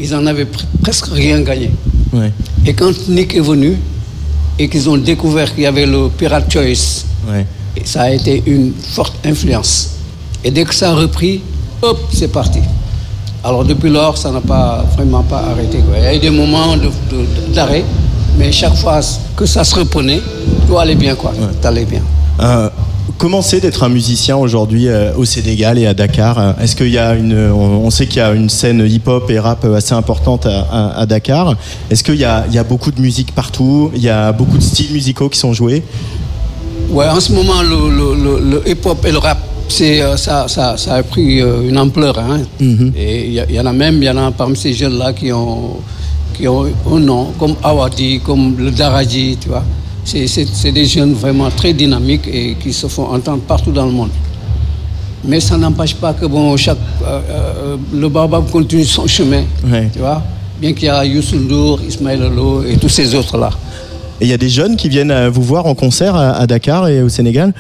ils 0.01 0.15
en 0.15 0.27
avaient 0.27 0.45
pr- 0.45 0.65
presque 0.83 1.07
rien 1.13 1.41
gagné. 1.41 1.71
Ouais. 2.13 2.33
Et 2.67 2.75
quand 2.75 2.93
Nick 3.09 3.35
est 3.35 3.41
venu 3.41 3.77
et 4.59 4.69
qu'ils 4.69 4.89
ont 4.89 4.97
découvert 4.97 5.53
qu'il 5.55 5.65
y 5.65 5.67
avait 5.67 5.87
le 5.87 6.09
Pirate 6.09 6.51
Choice, 6.53 7.05
Ouais. 7.29 7.47
ça 7.85 8.03
a 8.03 8.11
été 8.11 8.43
une 8.47 8.73
forte 8.75 9.15
influence. 9.27 9.91
Et 10.45 10.51
dès 10.51 10.65
que 10.65 10.75
ça 10.75 10.91
a 10.91 10.95
repris, 10.95 11.43
hop, 11.83 11.99
c'est 12.13 12.29
parti. 12.33 12.61
Alors 13.45 13.65
depuis 13.65 13.91
lors, 13.91 14.17
ça 14.19 14.31
n'a 14.31 14.41
pas 14.41 14.85
vraiment 14.97 15.23
pas 15.23 15.39
arrêté. 15.51 15.79
quoi. 15.79 15.97
Il 15.99 16.03
y 16.05 16.07
a 16.07 16.15
eu 16.15 16.19
des 16.19 16.31
moments 16.31 16.77
de- 16.77 16.85
de- 16.87 17.55
d'arrêt, 17.55 17.85
mais 18.39 18.51
chaque 18.53 18.75
fois 18.77 19.01
que 19.37 19.47
ça 19.47 19.63
se 19.65 19.75
reprenait, 19.77 20.21
tout 20.67 20.79
allait 20.79 20.95
bien, 20.97 21.15
quoi. 21.15 21.33
Tout 21.33 21.67
allait 21.69 21.85
bien. 21.85 22.03
Euh, 22.41 22.69
comment 23.17 23.43
c'est 23.43 23.61
d'être 23.61 23.83
un 23.83 23.89
musicien 23.89 24.37
aujourd'hui 24.37 24.89
euh, 24.89 25.13
au 25.17 25.25
Sénégal 25.25 25.79
et 25.79 25.87
à 25.87 25.95
Dakar 25.95 26.39
Euh, 26.39 26.53
Est-ce 26.61 26.77
qu'il 26.77 26.91
y 26.91 26.99
a 26.99 27.15
une, 27.15 27.37
on, 27.51 27.91
sait 27.91 28.07
qu'il 28.07 28.19
y 28.19 28.21
a 28.21 28.33
une 28.33 28.49
scène 28.51 28.85
hip-hop 28.87 29.31
et 29.31 29.39
rap 29.39 29.65
assez 29.65 29.95
importante 29.95 30.47
à, 30.47 30.61
à- 30.71 31.01
à 31.01 31.07
Dakar. 31.07 31.57
Est-ce 31.91 32.05
qu'il 32.05 32.17
y 32.17 32.25
a, 32.25 32.45
il 32.49 32.55
y 32.55 32.59
a 32.59 32.65
beaucoup 32.65 32.91
de 32.91 33.01
musique 33.01 33.35
partout? 33.35 33.91
Il 33.95 34.03
y 34.03 34.09
a 34.11 34.33
beaucoup 34.33 34.59
de 34.59 34.63
styles 34.63 34.93
musicaux 34.93 35.29
qui 35.29 35.39
sont 35.39 35.53
joués? 35.53 35.83
Ouais, 36.91 37.07
en 37.09 37.21
ce 37.21 37.33
moment, 37.33 37.63
le, 37.63 37.69
le- 37.97 38.15
le- 38.25 38.51
le 38.51 38.69
hip-hop 38.71 39.05
et 39.07 39.13
le 39.13 39.19
rap, 39.19 39.39
c'est, 39.69 40.01
euh, 40.03 40.17
ça, 40.17 40.47
ça, 40.49 40.77
ça 40.77 40.95
a 40.95 41.03
pris 41.03 41.41
une 41.41 41.79
ampleur. 41.79 42.19
hein. 42.19 42.41
Et 42.97 43.27
il 43.27 43.33
y, 43.33 43.41
a- 43.41 43.47
il 43.49 43.55
y 43.55 43.61
en 43.61 43.67
a 43.67 43.73
même, 43.73 43.97
il 44.03 44.05
y 44.05 44.11
en 44.11 44.17
a 44.17 44.31
parmi 44.31 44.57
ces 44.57 44.73
jeunes-là 44.73 45.13
qui 45.13 45.33
ont, 45.33 45.77
qui 46.35 46.47
ont 46.49 46.67
un 46.91 47.01
nom, 47.01 47.33
comme 47.39 47.55
Awadi, 47.63 48.21
comme 48.21 48.57
le 48.59 48.71
Daraji, 48.71 49.39
tu 49.41 49.49
vois. 49.49 49.65
C'est, 50.11 50.73
des 50.73 50.87
jeunes 50.87 51.13
vraiment 51.13 51.51
très 51.51 51.75
dynamiques 51.75 52.27
et 52.33 52.55
qui 52.55 52.73
se 52.73 52.87
font 52.87 53.05
entendre 53.13 53.43
partout 53.43 53.73
dans 53.73 53.85
le 53.85 53.93
monde. 53.93 54.09
Mais 55.23 55.39
ça 55.39 55.59
n'empêche 55.59 55.95
pas 55.95 56.15
que 56.15 56.25
bon, 56.25 56.57
chaque, 56.57 56.79
euh, 57.05 57.21
euh, 57.31 57.77
le 57.93 58.09
Baobab 58.09 58.49
continue 58.51 58.85
son 58.87 59.07
chemin, 59.07 59.43
Ouais. 59.71 59.91
tu 59.93 59.99
vois. 59.99 60.23
Bien 60.59 60.73
qu'il 60.73 60.87
y 60.87 60.89
a 60.89 61.05
Youssou 61.05 61.37
N'Dour, 61.37 61.81
Ismaël 61.87 62.21
Lolo 62.21 62.65
et 62.65 62.79
tous 62.79 62.89
ces 62.89 63.15
autres-là. 63.15 63.51
Et 64.19 64.25
il 64.25 64.31
y 64.31 64.33
a 64.33 64.39
des 64.39 64.49
jeunes 64.49 64.77
qui 64.77 64.89
viennent 64.89 65.11
euh, 65.11 65.29
vous 65.29 65.43
voir 65.43 65.67
en 65.67 65.75
concert 65.75 66.17
à, 66.17 66.47
Dakar 66.47 66.89
et 66.89 67.03
au 67.03 67.11
Sénégal? 67.11 67.53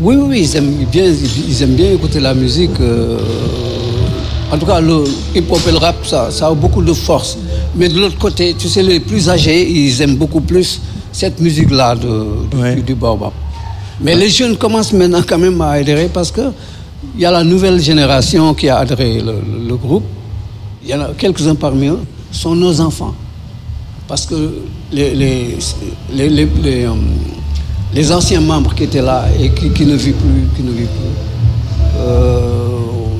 Oui, 0.00 0.16
oui, 0.16 0.40
ils 0.44 0.56
aiment 0.56 0.86
bien, 0.90 1.04
ils 1.46 1.62
aiment 1.62 1.74
bien 1.74 1.92
écouter 1.92 2.20
la 2.20 2.32
musique. 2.32 2.70
en 4.50 4.56
tout 4.56 4.66
cas, 4.66 4.80
le 4.80 5.04
hip-hop 5.34 5.60
et 5.68 5.72
le 5.72 5.76
rap, 5.78 5.96
ça, 6.06 6.30
ça 6.30 6.46
a 6.46 6.54
beaucoup 6.54 6.82
de 6.82 6.94
force. 6.94 7.36
Mais 7.76 7.90
de 7.90 8.00
l'autre 8.00 8.18
côté, 8.18 8.54
tu 8.58 8.68
sais, 8.68 8.82
les 8.82 9.00
plus 9.00 9.28
âgés, 9.28 9.70
ils 9.70 10.00
aiment 10.00 10.16
beaucoup 10.16 10.40
plus 10.40 10.80
cette 11.12 11.40
musique-là 11.40 11.94
de, 11.94 12.24
du- 12.50 12.56
Ouais. 12.56 12.74
du, 12.76 12.94
baobab. 12.94 13.32
Mais 14.00 14.14
les 14.16 14.28
jeunes 14.30 14.56
commencent 14.56 14.92
maintenant 14.92 15.22
quand 15.26 15.38
même 15.38 15.60
à 15.60 15.72
adhérer 15.72 16.08
parce 16.12 16.30
que 16.30 16.40
il 17.14 17.20
y 17.20 17.24
a 17.26 17.30
la 17.30 17.44
nouvelle 17.44 17.80
génération 17.80 18.54
qui 18.54 18.68
a 18.68 18.78
adhéré 18.78 19.20
le, 19.20 19.32
le- 19.32 19.68
le 19.68 19.76
groupe. 19.76 20.04
Il 20.84 20.90
y 20.90 20.94
en 20.94 21.00
a 21.02 21.08
quelques-uns 21.16 21.54
parmi 21.54 21.86
eux 21.88 21.98
sont 22.30 22.54
nos 22.56 22.80
enfants. 22.80 23.14
Parce 24.08 24.24
que 24.26 24.34
les, 24.92 25.14
les, 25.14 25.56
les, 26.14 26.28
les, 26.28 26.46
les, 26.62 26.84
euh, 26.84 26.90
les 27.94 28.10
anciens 28.12 28.40
membres 28.40 28.74
qui 28.74 28.84
étaient 28.84 29.02
là 29.02 29.26
et 29.40 29.50
qui, 29.50 29.70
qui 29.70 29.84
ne 29.86 29.94
vivent 29.94 30.14
plus, 30.14 30.44
qui 30.56 30.62
ne 30.62 30.70
vivent 30.72 30.86
plus, 30.88 31.98
euh, 31.98 32.38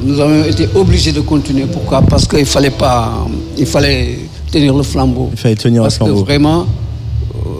nous 0.02 0.18
avons 0.18 0.42
été 0.44 0.68
obligés 0.75 1.12
de 1.12 1.20
continuer. 1.20 1.66
Pourquoi? 1.66 2.02
Parce 2.02 2.26
qu'il 2.26 2.46
fallait 2.46 2.70
pas, 2.70 3.12
il 3.56 3.66
fallait 3.66 4.18
tenir 4.50 4.75
le 4.75 4.82
flambeau. 4.82 5.28
Il 5.32 5.38
fallait 5.38 5.54
tenir 5.54 5.82
le 5.82 5.87
Parce 5.87 5.96
flambeau. 5.96 6.14
que 6.22 6.26
vraiment, 6.26 6.66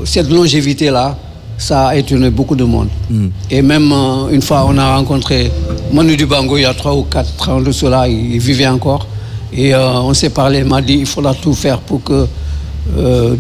cette 0.05 0.31
longévité-là, 0.31 1.17
ça 1.59 1.89
a 1.89 1.97
étonné 1.97 2.31
beaucoup 2.31 2.57
de 2.57 2.65
monde. 2.65 2.89
Hmm. 3.11 3.29
Et 3.51 3.63
même 3.63 3.93
euh, 3.93 4.29
une 4.31 4.43
fois, 4.43 4.65
on 4.69 4.77
a 4.79 4.97
rencontré 4.97 5.51
Manu 5.93 6.17
Dubango 6.17 6.57
il 6.57 6.63
y 6.63 6.65
a 6.65 6.75
trois 6.75 6.95
ou 6.95 7.03
quatre 7.05 7.49
ans 7.49 7.61
de 7.61 7.71
cela, 7.73 8.09
il, 8.09 8.35
il 8.35 8.41
vivait 8.41 8.67
encore. 8.67 9.07
Et 9.53 9.75
euh, 9.75 10.01
on 10.01 10.15
s'est 10.15 10.31
parlé, 10.31 10.59
il 10.61 10.65
m'a 10.65 10.81
dit 10.81 10.95
il 10.95 11.07
faudra 11.07 11.35
tout 11.35 11.53
faire 11.55 11.79
pour 11.81 12.03
que 12.03 12.27
euh, 12.97 13.37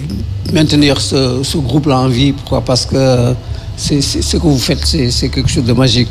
maintenir 0.52 1.00
ce, 1.00 1.40
ce 1.42 1.57
groupe-là 1.59 1.99
en 2.00 2.09
vie. 2.09 2.33
Pourquoi? 2.33 2.61
Parce 2.61 2.85
que 2.87 3.35
c'est, 3.76 4.00
c'est- 4.02 4.23
ce 4.23 4.37
que 4.37 4.42
vous 4.42 4.59
faites, 4.59 4.85
c'est, 4.85 5.11
c'est 5.11 5.28
quelque 5.31 5.49
chose 5.50 5.64
de 5.64 5.73
magique. 5.73 6.11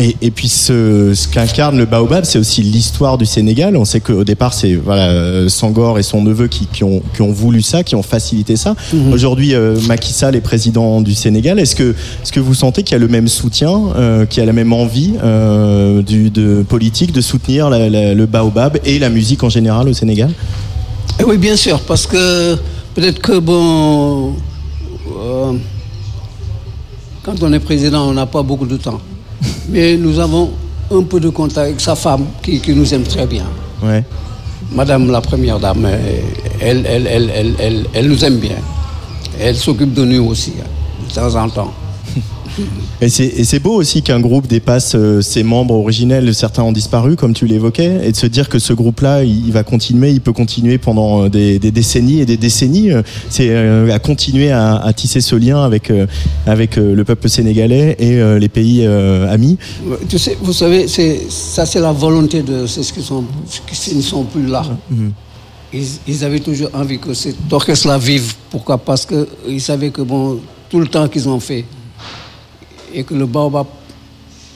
Et, 0.00 0.14
et 0.22 0.30
puis 0.30 0.48
ce, 0.48 1.12
ce 1.12 1.26
qu'incarne 1.26 1.76
le 1.76 1.84
baobab, 1.84 2.22
c'est 2.24 2.38
aussi 2.38 2.62
l'histoire 2.62 3.18
du 3.18 3.26
Sénégal. 3.26 3.76
On 3.76 3.84
sait 3.84 3.98
qu'au 3.98 4.22
départ, 4.22 4.54
c'est 4.54 4.74
voilà, 4.76 5.08
euh, 5.08 5.48
Sangor 5.48 5.98
et 5.98 6.04
son 6.04 6.22
neveu 6.22 6.46
qui, 6.46 6.66
qui 6.66 6.84
ont, 6.84 7.02
qui 7.14 7.20
ont 7.22 7.32
voulu 7.32 7.62
ça, 7.62 7.82
qui 7.82 7.96
ont 7.96 8.02
facilité 8.04 8.54
ça. 8.54 8.76
Aujourd'hui, 9.12 9.56
euh, 9.56 9.76
Macky 9.88 10.12
Sall 10.12 10.36
est 10.36 10.40
président 10.40 11.00
du 11.00 11.14
Sénégal. 11.14 11.58
Est-ce 11.58 11.74
que, 11.74 11.96
est-ce 12.22 12.30
que 12.30 12.38
vous 12.38 12.54
sentez 12.54 12.84
qu'il 12.84 12.92
y 12.92 12.94
a 12.94 13.00
le 13.00 13.08
même 13.08 13.26
soutien, 13.26 13.72
euh, 13.96 14.24
qu'il 14.24 14.38
y 14.38 14.42
a 14.44 14.46
la 14.46 14.52
même 14.52 14.72
envie 14.72 15.14
euh, 15.24 16.00
du, 16.00 16.30
de 16.30 16.62
politique 16.62 17.10
de 17.10 17.20
soutenir 17.20 17.68
la- 17.68 17.90
la- 17.90 18.14
le 18.14 18.26
baobab 18.26 18.78
et 18.84 19.00
la 19.00 19.08
musique 19.10 19.42
en 19.42 19.48
général 19.48 19.88
au 19.88 19.92
Sénégal? 19.94 20.30
Eh 21.18 21.24
oui, 21.24 21.38
bien 21.38 21.56
sûr, 21.56 21.80
parce 21.80 22.06
que 22.06 22.54
peut-être 22.94 23.18
que, 23.20 23.36
bon, 23.40 24.34
quand 27.24 27.42
on 27.42 27.52
est 27.52 27.58
président, 27.58 28.08
on 28.08 28.12
n'a 28.12 28.26
pas 28.26 28.44
beaucoup 28.44 28.66
de 28.66 28.76
temps. 28.76 29.00
Mais 29.68 29.96
nous 29.96 30.18
avons 30.18 30.50
un 30.90 31.02
peu 31.02 31.20
de 31.20 31.28
contact 31.28 31.58
avec 31.58 31.80
sa 31.80 31.94
femme 31.94 32.26
qui, 32.42 32.60
qui 32.60 32.72
nous 32.74 32.92
aime 32.94 33.04
très 33.04 33.26
bien. 33.26 33.44
Ouais. 33.82 34.02
Madame 34.72 35.10
la 35.10 35.20
première 35.20 35.58
dame, 35.58 35.86
elle, 36.60 36.84
elle, 36.86 37.06
elle, 37.06 37.30
elle, 37.34 37.54
elle, 37.58 37.86
elle 37.94 38.08
nous 38.08 38.24
aime 38.24 38.38
bien. 38.38 38.56
Elle 39.40 39.56
s'occupe 39.56 39.94
de 39.94 40.04
nous 40.04 40.24
aussi, 40.26 40.54
hein, 40.60 40.66
de 41.08 41.14
temps 41.14 41.34
en 41.42 41.48
temps. 41.48 41.72
Et 43.00 43.08
c'est, 43.08 43.58
beau 43.60 43.74
aussi 43.74 44.02
qu'un 44.02 44.20
groupe 44.20 44.46
dépasse 44.46 44.94
euh, 44.94 45.20
ses 45.20 45.42
membres 45.42 45.74
originels, 45.74 46.34
certains 46.34 46.62
ont 46.62 46.72
disparu, 46.72 47.16
comme 47.16 47.32
tu 47.34 47.46
l'évoquais, 47.46 48.00
et 48.06 48.12
de 48.12 48.16
se 48.16 48.26
dire 48.26 48.48
que 48.48 48.58
ce 48.58 48.72
groupe-là, 48.72 49.24
il, 49.24 49.52
va 49.52 49.62
continuer, 49.62 50.10
il 50.10 50.20
peut 50.20 50.32
continuer 50.32 50.78
pendant 50.78 51.24
euh, 51.24 51.28
des, 51.28 51.58
des 51.58 51.70
décennies 51.70 52.20
et 52.20 52.26
des 52.26 52.36
décennies. 52.36 52.90
euh, 52.92 53.02
C'est 53.30 53.54
à 53.92 53.98
continuer 53.98 54.50
à, 54.50 54.76
à 54.76 54.92
tisser 54.92 55.20
ce 55.20 55.36
lien 55.36 55.62
avec, 55.62 55.92
avec 56.46 56.76
le 56.76 57.02
peuple 57.04 57.28
sénégalais 57.28 57.96
et 57.98 58.38
les 58.38 58.48
pays 58.48 58.84
amis. 58.86 59.56
Ouais, 59.86 59.96
Tu 60.08 60.18
sais, 60.18 60.36
vous 60.40 60.52
savez, 60.52 60.86
ça 60.88 61.66
c'est 61.66 61.80
la 61.80 61.92
volonté 61.92 62.42
de 62.42 62.66
ceux 62.66 62.82
qui, 62.82 63.02
sont, 63.02 63.24
qui 63.66 63.94
ne 63.94 64.02
sont 64.02 64.24
plus 64.24 64.46
là. 64.46 64.64
Ils, 65.72 65.84
ils 66.06 66.24
avaient 66.24 66.40
toujours 66.40 66.70
envie 66.74 66.98
que 66.98 67.12
cet 67.14 67.36
orchestre-là 67.50 67.98
vive. 67.98 68.34
Pourquoi? 68.50 68.78
Parce 68.78 69.06
qu'ils 69.06 69.60
savaient 69.60 69.90
que 69.90 70.02
bon, 70.02 70.38
tout 70.70 70.80
le 70.80 70.86
temps 70.86 71.08
qu'ils 71.08 71.28
ont 71.28 71.40
fait, 71.40 71.64
et 72.94 73.04
que 73.04 73.14
le 73.14 73.26
baobab, 73.26 73.66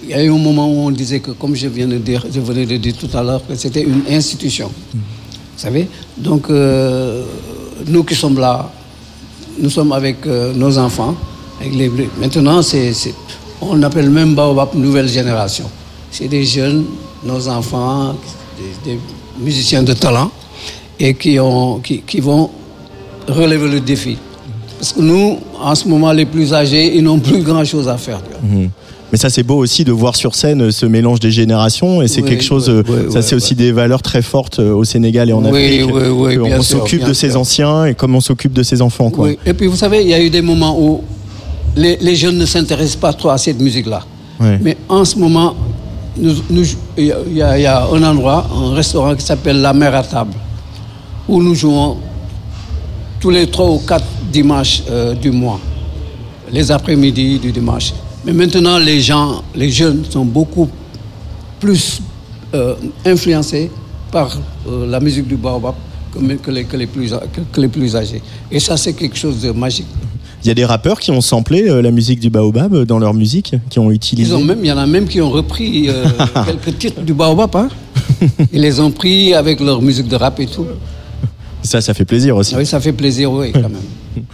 il 0.03 0.11
y 0.11 0.15
a 0.15 0.23
eu 0.23 0.31
un 0.33 0.39
moment 0.39 0.69
où 0.69 0.87
on 0.87 0.91
disait 0.91 1.21
que, 1.21 1.31
comme 1.33 1.55
je 1.55 1.69
viens 1.69 1.87
de 1.87 1.99
dire, 1.99 2.25
je 2.33 2.41
venais 2.41 2.67
de 2.67 2.77
dire 2.77 2.95
tout 2.97 3.09
à 3.17 3.23
l'heure, 3.23 3.43
que 3.47 3.55
c'était 3.55 3.83
une 3.83 4.03
institution. 4.11 4.71
Vous 4.93 5.01
savez? 5.57 5.89
Donc, 6.17 6.51
euh, 6.51 7.25
nous 7.87 8.03
qui 8.05 8.15
sommes 8.15 8.39
là, 8.39 8.71
nous 9.59 9.71
sommes 9.71 9.93
avec 9.93 10.27
euh, 10.27 10.53
nos 10.55 10.77
enfants. 10.79 11.15
Avec 11.61 11.75
les, 11.75 11.89
les- 11.89 12.09
maintenant, 12.19 12.63
c'est- 12.63 12.93
on 13.61 13.81
appelle 13.85 14.11
même 14.11 14.35
Baobab 14.35 14.71
nouvelle 14.75 15.09
génération. 15.09 15.71
C'est 16.11 16.27
des 16.29 16.45
jeunes, 16.45 16.85
nos 17.25 17.47
enfants, 17.49 18.17
des, 18.85 18.93
des 18.95 18.99
musiciens 19.39 19.83
de 19.85 19.93
talent, 19.93 20.31
et 20.99 21.15
qui, 21.15 21.39
ont, 21.39 21.79
qui, 21.79 22.01
qui 22.03 22.19
vont 22.21 22.51
relever 23.29 23.69
le 23.71 23.81
défi. 23.81 24.17
Parce 24.83 24.95
que 24.95 25.01
nous, 25.01 25.39
en 25.63 25.77
ce 25.77 25.87
moment, 25.87 26.11
les 26.11 26.25
plus 26.27 26.53
âgés, 26.53 26.97
ils 26.97 27.05
n'ont 27.05 27.21
plus 27.21 27.41
grand-chose 27.45 27.87
à 27.87 27.97
faire. 27.97 28.21
Mhm. 28.43 28.69
Mais 29.13 29.17
ça, 29.17 29.31
c'est 29.31 29.45
beau 29.45 29.59
aussi 29.59 29.85
de 29.85 29.93
voir 29.93 30.17
sur 30.17 30.35
scène 30.35 30.61
euh, 30.61 30.71
ce 30.73 30.87
mélange 30.87 31.21
des 31.21 31.31
générations, 31.31 32.03
et 32.03 32.09
c'est 32.09 32.21
Oui, 32.21 32.29
quelque 32.31 32.43
chose, 32.43 32.69
oui, 32.69 32.75
euh, 32.79 32.83
oui, 32.89 33.13
ça 33.13 33.21
oui, 33.21 33.25
c'est 33.25 33.37
aussi 33.37 33.51
oui. 33.53 33.59
des 33.59 33.71
valeurs 33.71 34.03
très 34.03 34.23
fortes 34.23 34.59
euh, 34.59 34.75
au 34.75 34.83
Sénégal 34.83 35.31
et 35.31 35.33
en 35.33 35.45
Oui, 35.45 35.51
Afrique. 35.51 35.95
oui, 35.95 36.03
oui, 36.09 36.37
bien 36.49 36.61
sûr, 36.63 36.79
s'occupe 36.81 37.05
de 37.05 37.13
ses 37.13 37.37
anciens 37.37 37.85
et 37.85 37.95
comme 37.95 38.17
on 38.17 38.21
s'occupe 38.21 38.53
de 38.55 38.65
ses 38.65 38.83
enfants. 38.83 39.11
Quoi. 39.11 39.29
Oui. 39.29 39.39
Et 39.47 39.55
puis, 39.55 39.69
vous 39.69 39.77
savez, 39.77 40.03
il 40.03 40.09
y 40.09 40.15
a 40.15 40.21
eu 40.21 40.31
des 40.31 40.43
moments 40.43 40.77
où 40.77 41.03
les, 41.77 41.97
les 42.01 42.17
jeunes 42.17 42.37
ne 42.39 42.45
s'intéressent 42.47 42.97
pas 42.97 43.13
trop 43.13 43.31
à 43.31 43.39
cette 43.39 43.61
musique-là. 43.61 44.03
Mais 44.41 44.77
en 44.89 45.05
ce 45.05 45.17
moment, 45.17 45.55
y, 46.21 46.29
il 46.99 47.07
y 47.37 47.43
a 47.67 47.87
un 47.87 48.03
endroit, 48.03 48.45
un 48.53 48.75
restaurant 48.75 49.15
qui 49.15 49.25
s'appelle 49.25 49.61
La 49.61 49.73
Mer 49.73 49.95
à 49.95 50.03
table, 50.03 50.33
où 51.29 51.41
nous 51.41 51.55
jouons 51.55 51.99
tous 53.23 53.31
les 53.31 53.47
trois 53.47 53.71
ou 53.71 53.79
quatre 53.79 54.05
dimanches 54.33 54.83
euh, 54.91 55.15
du 55.15 55.31
mois, 55.31 55.61
les 56.51 56.73
après-midi 56.73 57.39
du 57.39 57.53
dimanche. 57.53 57.93
Mais 58.25 58.33
maintenant, 58.33 58.79
les 58.79 59.01
gens, 59.01 59.43
les 59.55 59.71
jeunes 59.71 60.03
sont 60.11 60.25
beaucoup 60.25 60.69
plus 61.61 62.01
euh, 62.53 62.75
influencés 63.07 63.71
par 64.11 64.37
euh, 64.69 64.87
la 64.91 64.99
musique 64.99 65.29
du 65.29 65.37
baobab 65.37 65.75
que, 66.13 66.51
les, 66.51 66.65
que 66.65 66.77
les 66.77 66.87
plus, 66.89 67.11
que- 67.11 67.41
que 67.53 67.61
les 67.61 67.69
plus 67.69 67.95
âgés. 67.95 68.21
Et 68.51 68.59
ça, 68.59 68.77
c'est 68.77 68.93
quelque 68.93 69.17
chose 69.17 69.41
de 69.41 69.53
magique. 69.53 69.87
Il 70.45 70.49
y 70.49 70.51
a 70.51 70.55
des 70.55 70.65
rappeurs 70.65 70.99
qui 70.99 71.13
ont 71.13 71.21
samplé 71.21 71.63
la 71.81 71.93
musique 71.93 72.19
du 72.19 72.29
Baobab 72.29 72.85
dans 72.85 72.99
leur 72.99 73.15
musique, 73.15 73.55
qui 73.71 73.79
ont 73.79 73.93
utilisé. 73.93 74.33
Ils 74.33 74.35
ont 74.35 74.43
même, 74.43 74.59
il 74.61 74.67
y 74.67 74.73
en 74.73 74.77
a 74.79 74.89
même 74.89 75.07
qui 75.07 75.21
ont 75.21 75.31
repris 75.31 75.89
quelques 76.47 76.77
titres 76.79 77.01
du 77.03 77.15
baobab. 77.15 77.55
Hein. 77.55 77.69
Ils 78.53 78.61
les 78.61 78.81
ont 78.81 78.91
pris 78.91 79.35
avec 79.35 79.61
leur 79.61 79.81
musique 79.81 80.09
de 80.09 80.17
rap 80.17 80.41
et 80.41 80.47
tout. 80.47 80.67
Ça, 81.63 81.81
ça 81.81 81.95
fait 81.95 82.05
plaisir 82.05 82.37
aussi. 82.37 82.55
Oui, 82.57 82.67
ça 82.67 82.81
fait 82.81 82.93
plaisir, 82.93 83.31
oui, 83.33 83.53
quand 83.53 83.61
même. 83.63 83.77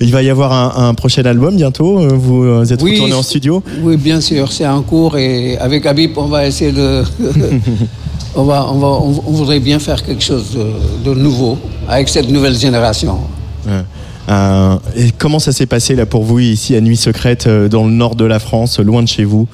Il 0.00 0.10
va 0.10 0.22
y 0.22 0.30
avoir 0.30 0.52
un, 0.52 0.88
un 0.88 0.94
prochain 0.94 1.22
album 1.24 1.56
bientôt. 1.56 2.00
euh, 2.00 2.08
Vous 2.14 2.42
euh, 2.44 2.64
êtes 2.64 2.82
Oui, 2.82 2.92
retourné 2.92 3.14
en 3.14 3.22
studio. 3.22 3.62
Oui, 3.82 3.96
bien 3.96 4.20
sûr, 4.20 4.50
c'est 4.50 4.66
en 4.66 4.82
cours 4.82 5.16
et 5.16 5.56
avec 5.58 5.86
Habib, 5.86 6.12
on 6.16 6.26
va 6.26 6.46
essayer 6.46 6.72
de. 6.72 7.02
on, 8.34 8.44
va, 8.44 8.66
on, 8.70 8.78
va, 8.78 8.86
on, 8.86 9.22
on 9.26 9.32
voudrait 9.32 9.60
bien 9.60 9.78
faire 9.78 10.02
quelque 10.02 10.22
chose 10.24 10.56
de, 10.56 11.10
de 11.10 11.14
nouveau 11.14 11.58
avec 11.88 12.08
cette 12.08 12.30
nouvelle 12.30 12.56
génération. 12.56 13.18
Ouais. 13.66 13.82
Euh, 14.30 14.76
et 14.96 15.10
comment 15.16 15.38
ça 15.38 15.52
s'est 15.52 15.66
passé 15.66 15.94
là 15.94 16.04
pour 16.04 16.22
vous 16.24 16.38
ici 16.38 16.74
à 16.76 16.80
Nuit 16.80 16.96
Secrète 16.98 17.48
dans 17.48 17.84
le 17.84 17.92
nord 17.92 18.14
de 18.14 18.24
la 18.24 18.38
France, 18.38 18.78
loin 18.78 19.02
de 19.02 19.08
chez 19.08 19.24
vous, 19.24 19.46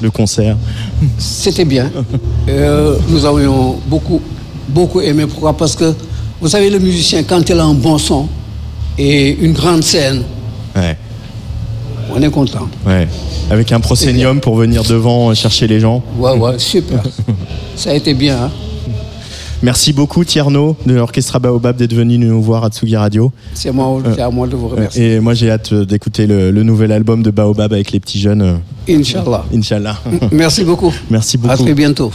le 0.00 0.10
concert? 0.10 0.56
C'était 1.18 1.64
bien. 1.66 1.90
Euh, 2.48 2.96
nous 3.08 3.24
avions 3.26 3.76
beaucoup, 3.86 4.20
beaucoup 4.68 5.00
aimé. 5.02 5.26
Pourquoi? 5.26 5.54
Parce 5.56 5.76
que, 5.76 5.92
vous 6.42 6.48
savez, 6.48 6.68
le 6.68 6.78
musicien, 6.78 7.22
quand 7.22 7.48
il 7.48 7.58
a 7.58 7.64
un 7.64 7.72
bon 7.74 7.96
son 7.98 8.28
et 8.98 9.30
une 9.40 9.52
grande 9.54 9.82
scène, 9.82 10.22
Ouais, 10.76 10.96
on 12.14 12.20
est 12.22 12.30
content. 12.30 12.68
ouais. 12.86 13.06
Avec 13.50 13.70
un 13.72 13.80
proscénium 13.80 14.40
pour 14.40 14.56
venir 14.56 14.82
devant 14.84 15.30
euh, 15.30 15.34
chercher 15.34 15.66
les 15.66 15.78
gens. 15.80 16.02
Ouais, 16.18 16.36
ouais, 16.38 16.58
super. 16.58 17.02
Ça 17.76 17.90
a 17.90 17.94
été 17.94 18.14
bien. 18.14 18.44
hein. 18.44 18.50
Merci 19.62 19.92
beaucoup 19.92 20.24
Tierno 20.24 20.76
de 20.86 20.94
l'Orchestra 20.94 21.38
Baobab 21.38 21.76
d'être 21.76 21.92
venu 21.94 22.18
nous 22.18 22.42
voir 22.42 22.64
à 22.64 22.68
Tsugi 22.70 22.96
Radio. 22.96 23.30
C'est 23.54 23.70
moi, 23.70 24.02
c'est 24.14 24.20
à 24.22 24.28
moi 24.30 24.48
de 24.48 24.56
vous 24.56 24.68
remercier. 24.68 25.12
Et 25.14 25.20
moi 25.20 25.34
j'ai 25.34 25.50
hâte 25.50 25.72
euh, 25.72 25.84
d'écouter 25.84 26.26
le, 26.26 26.50
le 26.50 26.62
nouvel 26.64 26.90
album 26.90 27.22
de 27.22 27.30
Baobab 27.30 27.72
avec 27.72 27.92
les 27.92 28.00
petits 28.00 28.20
jeunes. 28.20 28.42
euh, 28.42 28.54
Inch'Allah. 28.88 29.44
Inch'Allah. 29.54 29.96
Merci 30.32 30.64
beaucoup. 30.64 30.92
Merci 31.10 31.36
À 31.44 31.48
beaucoup. 31.52 31.62
très 31.64 31.74
bientôt. 31.74 32.10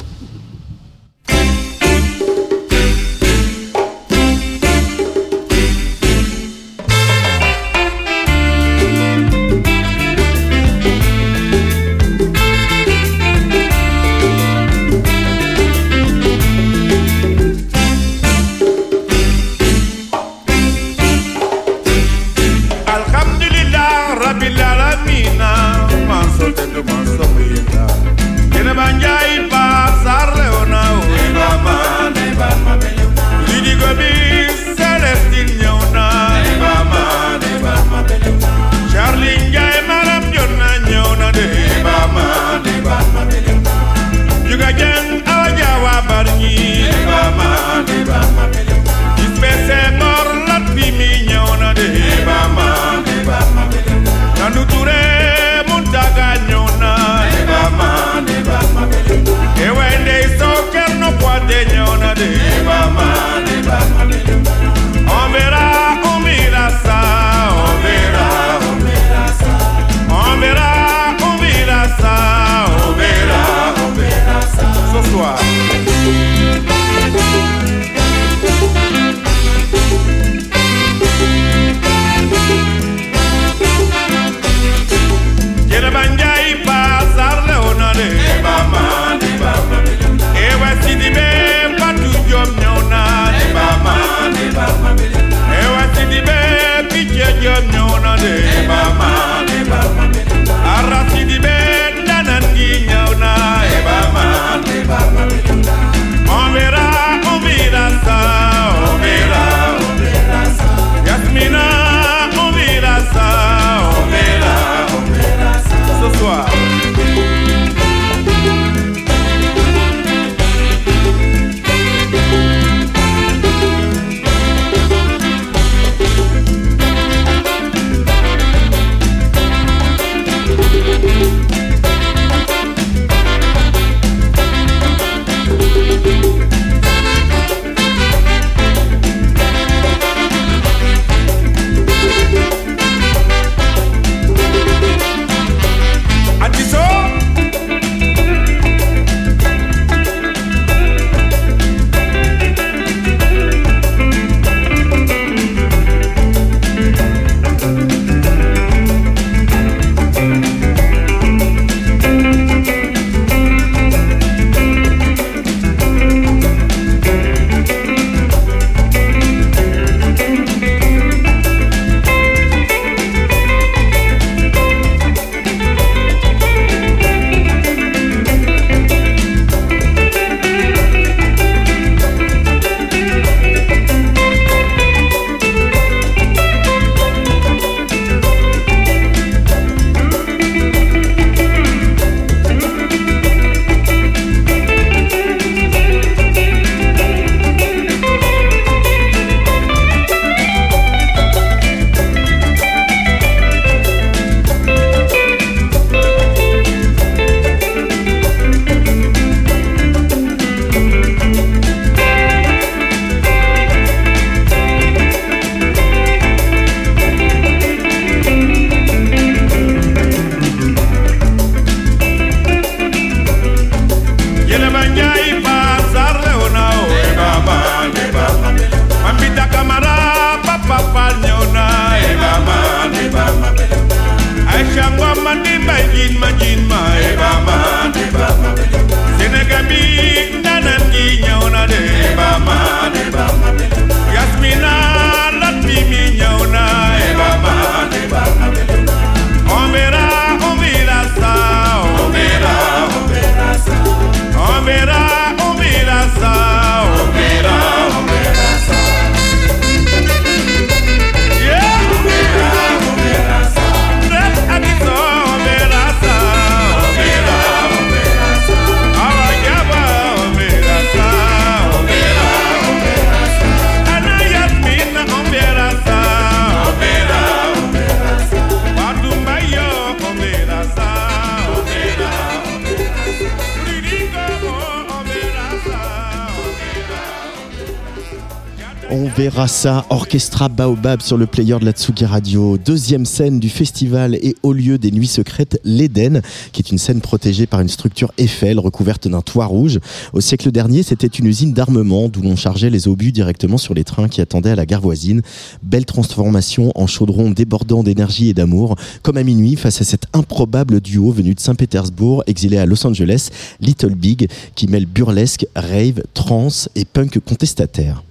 Orchestra 289.90 290.50
Baobab 290.50 291.02
sur 291.02 291.16
le 291.16 291.26
player 291.26 291.58
de 291.60 291.64
la 291.64 291.72
Tsugi 291.72 292.04
Radio. 292.04 292.58
Deuxième 292.58 293.06
scène 293.06 293.40
du 293.40 293.48
festival 293.48 294.16
et 294.16 294.36
au 294.44 294.52
lieu 294.52 294.78
des 294.78 294.92
nuits 294.92 295.08
secrètes, 295.08 295.62
l'Éden, 295.64 296.22
qui 296.52 296.62
est 296.62 296.70
une 296.70 296.78
scène 296.78 297.00
protégée 297.00 297.46
par 297.48 297.62
une 297.62 297.70
structure 297.70 298.12
Eiffel 298.18 298.60
recouverte 298.60 299.08
d'un 299.08 299.22
toit 299.22 299.46
rouge. 299.46 299.80
Au 300.12 300.20
siècle 300.20 300.52
dernier, 300.52 300.84
c'était 300.84 301.08
une 301.08 301.28
usine 301.28 301.54
d'armement 301.54 302.10
d'où 302.10 302.22
l'on 302.22 302.36
chargeait 302.36 302.70
les 302.70 302.90
obus 302.90 303.14
directement 303.14 303.58
sur 303.58 303.74
les 303.74 303.86
trains 303.86 304.10
qui 304.10 304.20
attendaient 304.20 304.52
à 304.52 304.56
la 304.56 304.66
gare 304.66 304.82
voisine. 304.82 305.22
Belle 305.64 305.86
transformation 305.86 306.74
en 306.76 306.86
chaudron 306.86 307.32
débordant 307.32 307.84
d'énergie 307.84 308.28
et 308.28 308.34
d'amour. 308.34 308.76
Comme 309.02 309.16
à 309.16 309.24
minuit, 309.24 309.56
face 309.56 309.80
à 309.80 309.86
cet 309.86 310.08
improbable 310.12 310.82
duo 310.82 311.12
venu 311.12 311.34
de 311.34 311.40
Saint-Pétersbourg, 311.40 312.22
exilé 312.28 312.58
à 312.58 312.66
Los 312.66 312.86
Angeles, 312.86 313.30
Little 313.62 313.96
Big, 313.96 314.30
qui 314.56 314.68
mêle 314.68 314.86
burlesque, 314.86 315.46
rave, 315.56 316.04
trance 316.14 316.68
et 316.76 316.84
punk 316.84 317.20
contestataire. 317.20 318.04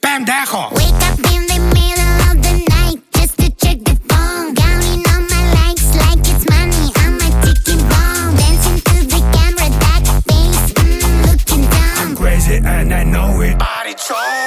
Pendejo. 0.00 0.70
Wake 0.72 1.02
up 1.06 1.18
in 1.30 1.46
the 1.46 1.58
middle 1.72 2.20
of 2.26 2.36
the 2.42 2.54
night 2.68 3.00
just 3.14 3.38
to 3.38 3.48
check 3.54 3.78
the 3.84 3.94
phone. 4.08 4.54
Counting 4.56 5.06
on 5.14 5.22
my 5.30 5.42
likes 5.54 5.94
like 5.94 6.18
it's 6.18 6.44
money. 6.50 6.90
I'm 6.96 7.14
a 7.14 7.28
ticking 7.42 7.82
bomb. 7.88 8.34
Dancing 8.34 8.80
to 8.88 8.96
the 9.06 9.20
camera, 9.34 9.68
that 9.78 10.04
face, 10.26 10.66
mm, 10.74 11.22
looking 11.26 11.64
dumb. 11.70 11.96
I'm 11.98 12.16
crazy 12.16 12.56
and 12.56 12.92
I 12.92 13.04
know 13.04 13.40
it. 13.40 13.56
Body 13.56 13.94
so 13.96 14.45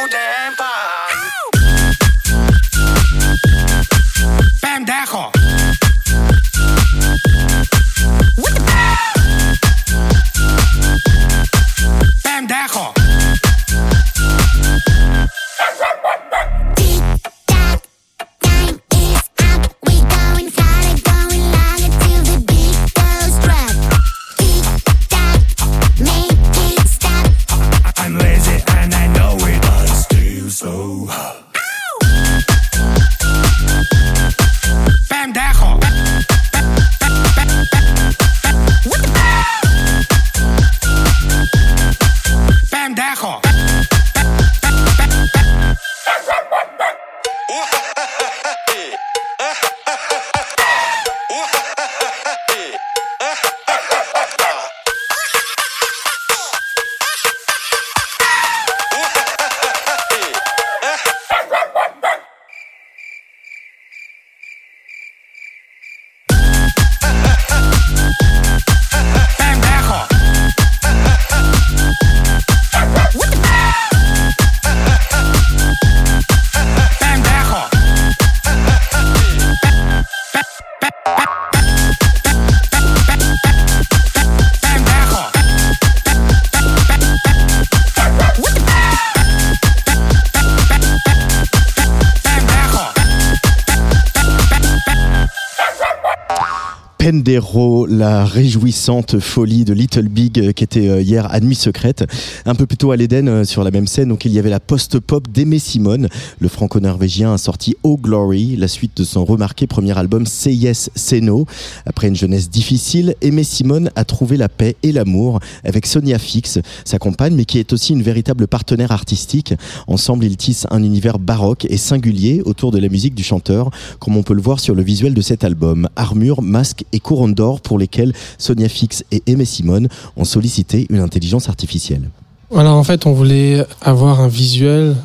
la 97.88 98.26
réjouissante 98.26 99.20
folie 99.20 99.64
de 99.64 99.74
Little 99.74 100.10
Big 100.10 100.40
euh, 100.40 100.52
qui 100.52 100.64
était 100.64 100.90
euh, 100.90 101.02
hier 101.02 101.26
à 101.32 101.40
Nuit 101.40 101.56
Secrète. 101.56 102.06
Un 102.46 102.54
peu 102.54 102.66
plus 102.66 102.78
tôt 102.78 102.92
à 102.92 102.98
l'Eden, 102.98 103.30
euh, 103.30 103.44
sur 103.46 103.64
la 103.64 103.72
même 103.72 103.88
scène, 103.88 104.10
donc 104.10 104.26
il 104.26 104.34
y 104.34 104.40
avait 104.40 104.50
la 104.50 104.60
post-pop 104.60 105.28
d'Aimé 105.28 105.58
Simone. 105.58 106.10
Le 106.40 106.48
franco-norvégien 106.48 107.34
a 107.34 107.38
sorti 107.38 107.76
Oh 107.84 107.98
Glory, 107.98 108.56
la 108.58 108.68
suite 108.68 108.98
de 108.98 109.04
son 109.04 109.24
remarqué 109.24 109.68
premier 109.68 109.98
album 109.98 110.26
Say 110.26 110.54
Yes, 110.54 110.90
Say 110.96 111.22
No. 111.22 111.46
Après 111.86 112.08
une 112.08 112.16
jeunesse 112.16 112.50
difficile, 112.50 113.16
Aimé 113.22 113.44
Simone 113.44 113.90
a 113.96 114.04
trouvé 114.04 114.36
la 114.36 114.50
paix 114.50 114.76
et 114.84 114.92
l'amour 114.92 115.40
avec 115.64 115.86
Sonia 115.86 116.20
Fix, 116.20 116.60
sa 116.84 117.00
compagne, 117.00 117.36
mais 117.36 117.46
qui 117.46 117.58
est 117.58 117.72
aussi 117.72 117.94
une 117.94 118.04
véritable 118.04 118.48
partenaire 118.48 118.92
artistique. 118.92 119.54
Ensemble, 119.88 120.26
ils 120.26 120.38
tissent 120.38 120.68
un 120.72 120.84
univers 120.84 121.20
baroque 121.20 121.66
et 121.70 121.78
singulier 121.78 122.42
autour 122.46 122.72
de 122.72 122.80
la 122.80 122.90
musique 122.90 123.16
du 123.16 123.24
chanteur, 123.24 123.72
comme 124.00 124.18
on 124.18 124.24
peut 124.24 124.34
le 124.34 124.42
voir 124.42 124.60
sur 124.60 124.76
le 124.76 124.84
visuel 124.84 125.14
de 125.14 125.22
cet 125.22 125.44
album. 125.44 125.88
Armure, 125.96 126.42
masque 126.42 126.84
et 126.92 127.00
couronne 127.00 127.29
d'or 127.34 127.62
pour 127.62 127.78
lesquels 127.78 128.14
Sonia 128.38 128.70
Fix 128.70 129.04
et 129.12 129.24
Aimé 129.28 129.46
Simone 129.46 129.88
ont 130.18 130.26
sollicité 130.26 130.86
une 130.90 131.00
intelligence 131.00 131.50
artificielle. 131.50 132.10
Alors 132.56 132.78
en 132.78 132.84
fait, 132.84 133.06
on 133.06 133.14
voulait 133.14 133.66
avoir 133.82 134.22
un 134.22 134.28
visuel 134.28 134.96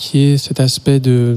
qui 0.00 0.20
est 0.20 0.38
cet 0.38 0.60
aspect 0.60 0.98
de 0.98 1.36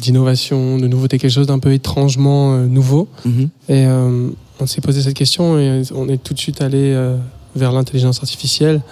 d'innovation, 0.00 0.76
de 0.78 0.86
nouveauté, 0.86 1.18
quelque 1.18 1.30
chose 1.30 1.46
d'un 1.46 1.58
peu 1.58 1.72
étrangement 1.72 2.54
euh, 2.54 2.66
nouveau. 2.66 3.08
Mhm. 3.24 3.48
Et 3.68 3.86
euh, 3.86 4.28
on 4.60 4.66
s'est 4.66 4.80
posé 4.80 5.00
cette 5.02 5.14
question 5.14 5.58
et 5.58 5.82
on 5.94 6.08
est 6.08 6.22
tout 6.22 6.34
de 6.34 6.38
suite 6.38 6.60
allé 6.60 6.92
euh, 6.92 7.16
vers 7.56 7.72
l'intelligence 7.72 8.18
artificielle. 8.18 8.82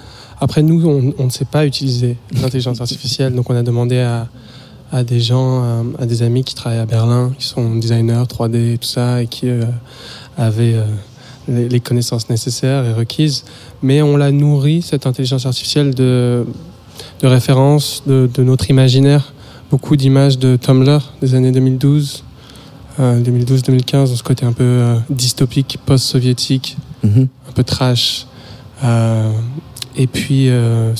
Après, 0.40 0.62
nous, 0.62 0.86
on, 1.18 1.24
ne 1.24 1.30
sait 1.30 1.44
pas 1.44 1.66
utiliser 1.66 2.16
l'intelligence 2.40 2.80
artificielle, 2.80 3.34
donc 3.34 3.50
on 3.50 3.54
a 3.54 3.62
demandé 3.62 3.98
à, 3.98 4.26
à 4.90 5.04
des 5.04 5.20
gens, 5.20 5.84
à, 5.98 6.06
des 6.06 6.22
amis 6.22 6.44
qui 6.44 6.54
travaillent 6.54 6.78
à 6.78 6.86
Berlin, 6.86 7.34
qui 7.38 7.44
sont 7.44 7.76
designers 7.76 8.24
3D 8.26 8.72
et 8.72 8.78
tout 8.78 8.88
ça, 8.88 9.22
et 9.22 9.26
qui 9.26 9.50
avaient 10.40 10.76
les, 11.48 11.80
connaissances 11.80 12.28
nécessaires 12.30 12.84
et 12.84 12.92
requises, 12.92 13.44
mais 13.82 14.02
on 14.02 14.16
l'a 14.16 14.30
nourri, 14.30 14.82
cette 14.82 15.06
intelligence 15.06 15.46
artificielle, 15.46 15.94
de, 15.94 16.44
de 17.20 17.26
références 17.26 18.02
de, 18.06 18.42
notre 18.42 18.70
imaginaire. 18.70 19.32
Beaucoup 19.70 19.96
d'images 19.96 20.38
de 20.38 20.56
Tumblr 20.56 21.12
des 21.20 21.34
années 21.34 21.52
2012, 21.52 22.24
2012-2015, 22.98 23.92
dans 23.92 24.06
ce 24.06 24.22
côté 24.22 24.44
un 24.44 24.52
peu 24.52 24.64
euh, 24.64 24.96
dystopique, 25.08 25.78
post-soviétique, 25.86 26.76
mhm. 27.02 27.28
un 27.48 27.52
peu 27.52 27.64
trash. 27.64 28.26
Euh, 28.84 29.30
et 29.96 30.06
puis, 30.06 30.48
euh, 30.48 30.92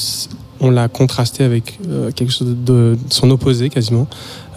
on 0.61 0.70
l'a 0.70 0.88
contrasté 0.88 1.42
avec 1.44 1.79
quelque 2.14 2.33
chose 2.33 2.55
de, 2.64 2.96
son 3.09 3.31
opposé 3.31 3.70
quasiment. 3.70 4.07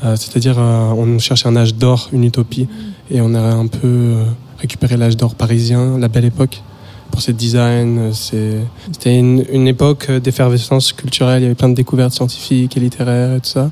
C'est-à-dire, 0.01 0.57
on 0.57 1.17
cherchait 1.17 1.47
un 1.47 1.55
âge 1.55 1.75
d'or, 1.75 2.09
une 2.11 2.25
utopie, 2.25 2.67
et 3.09 3.21
on 3.21 3.33
a 3.33 3.39
un 3.39 3.67
peu 3.67 4.15
récupérer 4.63 4.95
l'âge 4.95 5.17
d'or 5.17 5.35
parisien, 5.35 5.97
la 5.99 6.07
belle 6.07 6.23
époque, 6.23 6.63
pour 7.11 7.21
ses 7.21 7.33
designs. 7.33 8.11
C'était 8.13 9.19
une, 9.19 9.67
époque 9.67 10.09
d'effervescence 10.09 10.93
culturelle. 10.93 11.41
Il 11.41 11.43
y 11.43 11.45
avait 11.45 11.55
plein 11.55 11.69
de 11.69 11.75
découvertes 11.75 12.13
scientifiques 12.13 12.75
et 12.77 12.79
littéraires 12.79 13.35
et 13.35 13.39
tout 13.41 13.49
ça. 13.49 13.69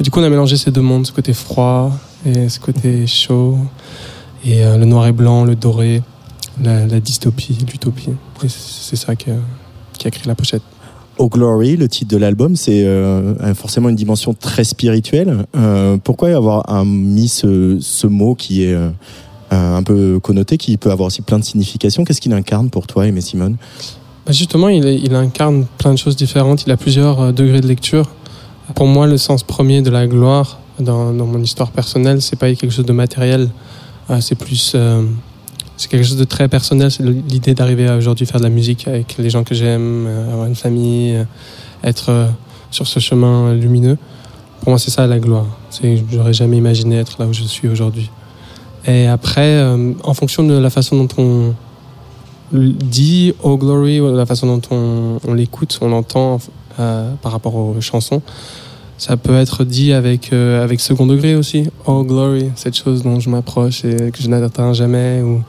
Du 0.00 0.10
coup, 0.10 0.18
on 0.18 0.24
a 0.24 0.28
mélangé 0.28 0.56
ces 0.56 0.72
deux 0.72 0.80
mondes, 0.80 1.06
ce 1.06 1.12
côté 1.12 1.32
froid 1.32 1.92
et 2.26 2.48
ce 2.48 2.58
côté 2.58 3.06
chaud, 3.06 3.56
et 4.44 4.64
euh, 4.64 4.76
le 4.76 4.84
noir 4.84 5.06
et 5.06 5.12
blanc, 5.12 5.44
le 5.44 5.54
doré, 5.54 6.02
la, 6.62 7.00
dystopie, 7.00 7.56
l'utopie. 7.70 8.10
C'est 8.48 8.96
ça 8.96 9.14
qui 9.14 9.30
a, 9.30 10.10
créé 10.10 10.26
la 10.26 10.34
pochette. 10.34 10.62
Oh 11.18 11.28
Glory, 11.28 11.76
le 11.76 11.86
titre 11.86 12.10
de 12.10 12.16
l'album, 12.16 12.56
c'est 12.56 12.84
euh, 12.84 13.54
forcément 13.54 13.90
une 13.90 13.96
dimension 13.96 14.34
très 14.34 14.64
spirituelle. 14.64 15.44
Euh, 15.54 15.98
pourquoi 16.02 16.34
avoir 16.34 16.84
mis 16.84 17.28
ce, 17.28 17.78
ce 17.80 18.06
mot 18.06 18.34
qui 18.34 18.64
est 18.64 18.72
euh, 18.72 18.88
un 19.50 19.82
peu 19.82 20.20
connoté, 20.20 20.58
qui 20.58 20.76
peut 20.76 20.90
avoir 20.90 21.08
aussi 21.08 21.22
plein 21.22 21.38
de 21.38 21.44
significations 21.44 22.04
Qu'est-ce 22.04 22.20
qu'il 22.20 22.32
incarne 22.32 22.70
pour 22.70 22.86
toi, 22.86 23.06
Aimé 23.06 23.20
Simone? 23.20 23.56
Bah, 24.26 24.32
justement, 24.32 24.68
il, 24.68 25.14
incarne 25.14 25.66
plein 25.78 25.92
de 25.92 25.98
choses 25.98 26.16
différentes. 26.16 26.64
Il 26.66 26.72
a 26.72 26.76
plusieurs 26.76 27.20
euh, 27.20 27.32
degrés 27.32 27.60
de 27.60 27.66
lecture. 27.66 28.10
Pour 28.74 28.86
moi, 28.86 29.06
le 29.06 29.18
sens 29.18 29.42
premier 29.42 29.82
de 29.82 29.90
la 29.90 30.06
gloire 30.06 30.60
dans, 30.78 31.12
mon 31.12 31.42
histoire 31.42 31.70
personnelle, 31.70 32.22
c'est 32.22 32.36
pas 32.36 32.54
quelque 32.54 32.70
chose 32.70 32.86
de 32.86 32.92
matériel. 32.92 33.50
Euh, 34.10 34.20
c'est 34.20 34.36
plus, 34.36 34.72
euh, 34.74 35.02
c'est 35.80 35.88
quelque 35.88 36.04
chose 36.04 36.18
de 36.18 36.24
très 36.24 36.46
personnel. 36.46 36.90
C'est 36.90 37.02
l'idée 37.02 37.54
d'arriver 37.54 37.88
à 37.88 37.96
aujourd'hui 37.96 38.26
faire 38.26 38.38
de 38.38 38.44
la 38.44 38.50
musique 38.50 38.86
avec 38.86 39.16
les 39.18 39.30
gens 39.30 39.44
que 39.44 39.54
j'aime, 39.54 40.06
euh, 40.06 40.30
avoir 40.30 40.46
une 40.46 40.54
famille, 40.54 41.16
euh, 41.16 41.24
être 41.82 42.10
euh, 42.10 42.26
sur 42.70 42.86
ce 42.86 43.00
chemin 43.00 43.54
lumineux. 43.54 43.96
Pour 44.60 44.70
moi, 44.70 44.78
c'est 44.78 44.90
ça 44.90 45.06
la 45.06 45.18
gloire. 45.18 45.46
C'est, 45.70 46.04
j'aurais 46.12 46.34
jamais 46.34 46.58
imaginé 46.58 46.96
être 46.96 47.16
là 47.18 47.26
où 47.26 47.32
je 47.32 47.44
suis 47.44 47.66
aujourd'hui. 47.66 48.10
Et 48.86 49.06
après, 49.06 49.56
euh, 49.56 49.92
en 50.04 50.14
fonction 50.14 50.42
de 50.42 50.54
la 50.54 50.70
façon 50.70 51.04
dont 51.04 51.08
on 51.18 51.54
dit 52.52 53.34
Oh 53.42 53.56
Glory, 53.56 54.00
la 54.00 54.26
façon 54.26 54.46
dont 54.46 54.62
on, 54.70 55.18
on 55.26 55.34
l'écoute, 55.34 55.78
on 55.82 55.88
l'entend 55.88 56.38
euh, 56.78 57.12
par 57.22 57.32
rapport 57.32 57.54
aux 57.54 57.80
chansons, 57.80 58.22
ça 59.00 59.16
peut 59.16 59.34
être 59.34 59.64
dit 59.64 59.94
avec, 59.94 60.30
euh, 60.34 60.62
avec 60.62 60.78
second 60.78 61.06
degré 61.06 61.34
aussi. 61.34 61.64
Oh 61.86 62.04
Glory, 62.04 62.50
cette 62.54 62.76
chose 62.76 63.02
dont 63.02 63.18
je 63.18 63.30
m'approche 63.30 63.82
et 63.86 64.10
que 64.10 64.20
je 64.22 64.28
n'atteins 64.28 64.74
jamais. 64.74 65.22
Ou 65.22 65.42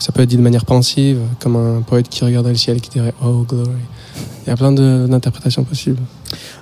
ça 0.00 0.10
peut 0.10 0.22
être 0.22 0.28
dit 0.28 0.36
de 0.36 0.42
manière 0.42 0.64
pensive, 0.64 1.18
comme 1.38 1.54
un 1.54 1.82
poète 1.82 2.08
qui 2.08 2.24
regarderait 2.24 2.52
le 2.54 2.58
ciel 2.58 2.78
et 2.78 2.80
qui 2.80 2.90
dirait 2.90 3.14
Oh 3.24 3.44
Glory. 3.48 3.70
Il 4.44 4.50
y 4.50 4.52
a 4.52 4.56
plein 4.56 4.72
d'interprétations 4.72 5.62
possibles. 5.62 6.00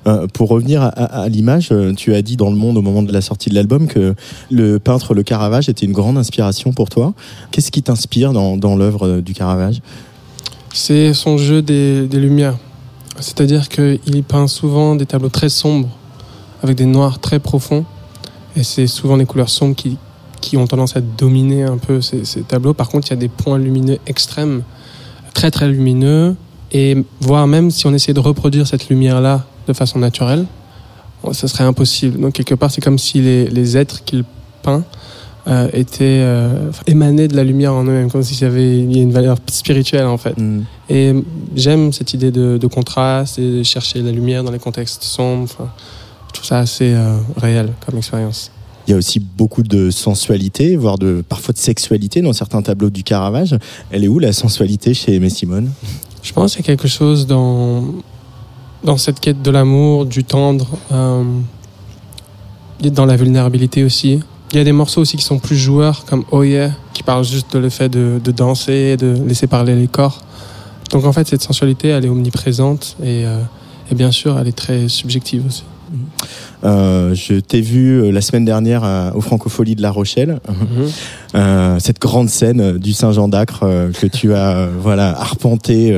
Euh, 0.07 0.27
pour 0.35 0.51
revenir 0.51 0.83
à, 0.83 0.89
à- 0.89 1.23
à 1.23 1.29
l'image, 1.31 1.69
euh, 1.73 1.95
tu 1.95 2.15
as 2.15 2.21
dit 2.21 2.37
dans 2.37 2.51
Le 2.51 2.57
Monde 2.57 2.77
au 2.77 2.83
moment 2.83 3.03
de 3.03 3.13
la 3.13 3.23
sortie 3.23 3.49
de 3.49 3.55
l'album 3.55 3.87
que 3.87 4.15
le 4.51 4.79
peintre 4.79 5.15
Le 5.15 5.23
Caravage 5.23 5.71
était 5.71 5.87
une 5.87 5.93
grande 5.93 6.19
inspiration 6.19 6.73
pour 6.75 6.91
toi. 6.91 7.15
Qu'est-ce 7.53 7.71
qui 7.71 7.83
t'inspire 7.83 8.33
dans, 8.35 8.59
dans 8.59 8.77
l'œuvre 8.77 9.21
du 9.21 9.33
Caravage? 9.33 9.81
C'est 10.75 11.15
son 11.15 11.39
jeu 11.39 11.63
des, 11.63 12.07
des 12.07 12.19
lumières. 12.21 12.57
C'est-à-dire 13.21 13.69
qu'il 13.71 14.23
peint 14.27 14.47
souvent 14.49 14.95
des 14.97 15.07
tableaux 15.07 15.29
très 15.29 15.49
sombres, 15.49 15.89
avec 16.65 16.77
des 16.77 16.87
noirs 16.87 17.21
très 17.21 17.39
profonds. 17.39 17.85
Et 18.57 18.65
c'est 18.65 18.87
souvent 18.87 19.17
des 19.19 19.27
couleurs 19.27 19.51
sombres 19.51 19.77
qui, 19.77 19.99
qui 20.41 20.57
ont 20.57 20.67
tendance 20.67 20.97
à 20.97 21.01
dominer 21.01 21.63
un 21.63 21.77
peu 21.77 22.01
ces, 22.01 22.25
ces 22.25 22.43
tableaux. 22.43 22.75
Par 22.75 22.89
contre, 22.89 23.09
il 23.09 23.11
y 23.11 23.13
a 23.13 23.17
des 23.17 23.29
points 23.29 23.59
lumineux 23.59 23.99
extrêmes, 24.07 24.63
très 25.35 25.51
très 25.51 25.69
lumineux. 25.69 26.35
Et 26.73 27.05
voire 27.21 27.47
même 27.47 27.71
si 27.71 27.87
on 27.87 27.95
essayait 27.95 28.15
de 28.15 28.21
reproduire 28.21 28.67
cette 28.67 28.89
lumière-là 28.89 29.45
de 29.69 29.73
façon 29.73 29.99
naturelle, 29.99 30.47
ça 31.33 31.49
serait 31.49 31.65
impossible. 31.65 32.19
Donc 32.19 32.33
quelque 32.33 32.55
part, 32.55 32.71
c'est 32.71 32.81
comme 32.81 32.99
si 32.99 33.21
les, 33.21 33.47
les 33.47 33.77
êtres 33.77 34.03
qu'il 34.05 34.25
peint 34.63 34.83
euh, 35.47 35.69
étaient 35.73 36.21
euh, 36.23 36.71
émanés 36.87 37.29
de 37.29 37.37
la 37.37 37.45
lumière 37.45 37.75
en 37.75 37.85
eux-mêmes, 37.85 38.11
comme 38.11 38.23
s'il 38.23 38.41
y 38.41 38.45
avait 38.45 38.79
il 38.79 38.97
y 38.97 39.01
a 39.01 39.03
une 39.03 39.13
valeur 39.13 39.37
spirituelle 39.51 40.07
en 40.07 40.19
fait. 40.19 40.37
Mm. 40.39 40.63
Et 40.89 41.15
j'aime 41.55 41.93
cette 41.93 42.15
idée 42.15 42.31
de, 42.31 42.59
de 42.59 42.67
contraste 42.67 43.39
et 43.39 43.59
de 43.59 43.63
chercher 43.63 44.01
la 44.03 44.11
lumière 44.11 44.43
dans 44.43 44.51
les 44.51 44.59
contextes 44.59 45.05
sombres. 45.05 45.45
Enfin, 45.45 45.71
trouve 46.45 46.57
ça 46.57 46.59
assez 46.59 46.93
euh, 46.93 47.17
réel 47.37 47.73
comme 47.85 47.97
expérience. 47.97 48.51
Il 48.87 48.91
y 48.91 48.95
a 48.95 48.99
aussi 48.99 49.19
beaucoup 49.19 49.63
de 49.63 49.91
sensualité, 49.91 50.77
voire 50.77 50.99
de 50.99 51.25
parfois 51.27 51.55
de 51.55 51.59
sexualité 51.59 52.21
dans 52.21 52.35
certains 52.35 52.61
tableaux 52.61 52.91
du 52.91 53.03
Caravage. 53.03 53.57
Elle 53.91 54.05
est 54.05 54.09
où 54.09 54.19
la 54.19 54.35
sensualité 54.35 54.93
chez 54.93 55.15
Aimé 55.15 55.31
Simone? 55.31 55.71
Je 56.23 56.33
pense 56.35 56.53
qu'il 56.53 56.61
y 56.61 56.65
a 56.65 56.77
quelque 56.77 56.89
chose 56.89 57.27
dans, 57.27 57.85
dans 58.83 58.99
cette 58.99 59.21
quête 59.21 59.41
de 59.41 59.51
l'amour, 59.51 60.05
du 60.05 60.23
tendre, 60.23 60.69
euh, 60.93 61.25
dans 62.83 63.07
la 63.07 63.17
vulnérabilité 63.17 63.83
aussi. 63.83 64.21
Il 64.53 64.59
y 64.59 64.61
a 64.61 64.65
des 64.65 64.73
morceaux 64.73 65.01
aussi 65.01 65.17
qui 65.17 65.25
sont 65.25 65.39
plus 65.39 65.57
joueurs, 65.57 66.05
comme 66.05 66.25
Oh 66.31 66.43
Yeah, 66.43 66.73
qui 66.93 67.03
parlent 67.03 67.25
juste 67.25 67.55
de 67.55 67.59
le 67.59 67.71
fait 67.71 67.89
de, 67.89 68.21
de 68.23 68.31
danser, 68.33 68.99
de 68.99 69.17
laisser 69.27 69.47
parler 69.47 69.75
les 69.75 69.89
corps. 69.89 70.21
Donc 70.91 71.07
en 71.07 71.13
fait, 71.13 71.27
cette 71.27 71.43
sensualité, 71.43 71.89
elle 71.89 72.05
est 72.05 72.11
omniprésente 72.11 72.97
et, 73.03 73.25
euh, 73.25 73.41
et 73.91 73.95
bien 73.95 74.11
sûr, 74.11 74.39
elle 74.39 74.49
est 74.49 74.53
très 74.53 74.89
subjective 74.89 75.47
aussi. 75.47 75.65
Euh, 76.65 77.15
Je 77.15 77.35
t'ai 77.41 77.61
vu 77.61 78.01
euh, 78.03 78.11
la 78.11 78.21
semaine 78.21 78.45
dernière 78.45 78.85
à- 78.85 79.13
au 79.15 79.21
Francofolie 79.21 79.75
de 79.77 79.83
La 79.83 79.91
Rochelle. 79.91 80.41
Mhm. 80.49 80.89
Euh, 81.35 81.79
cette 81.79 82.01
grande 82.01 82.29
scène 82.29 82.79
du 82.79 82.93
Saint-Jean 82.93 83.29
d'Acre 83.29 83.61
euh, 83.65 83.91
que 83.91 84.07
tu 84.07 84.35
as 84.35 84.69
voilà 84.81 85.11
arpenté 85.21 85.95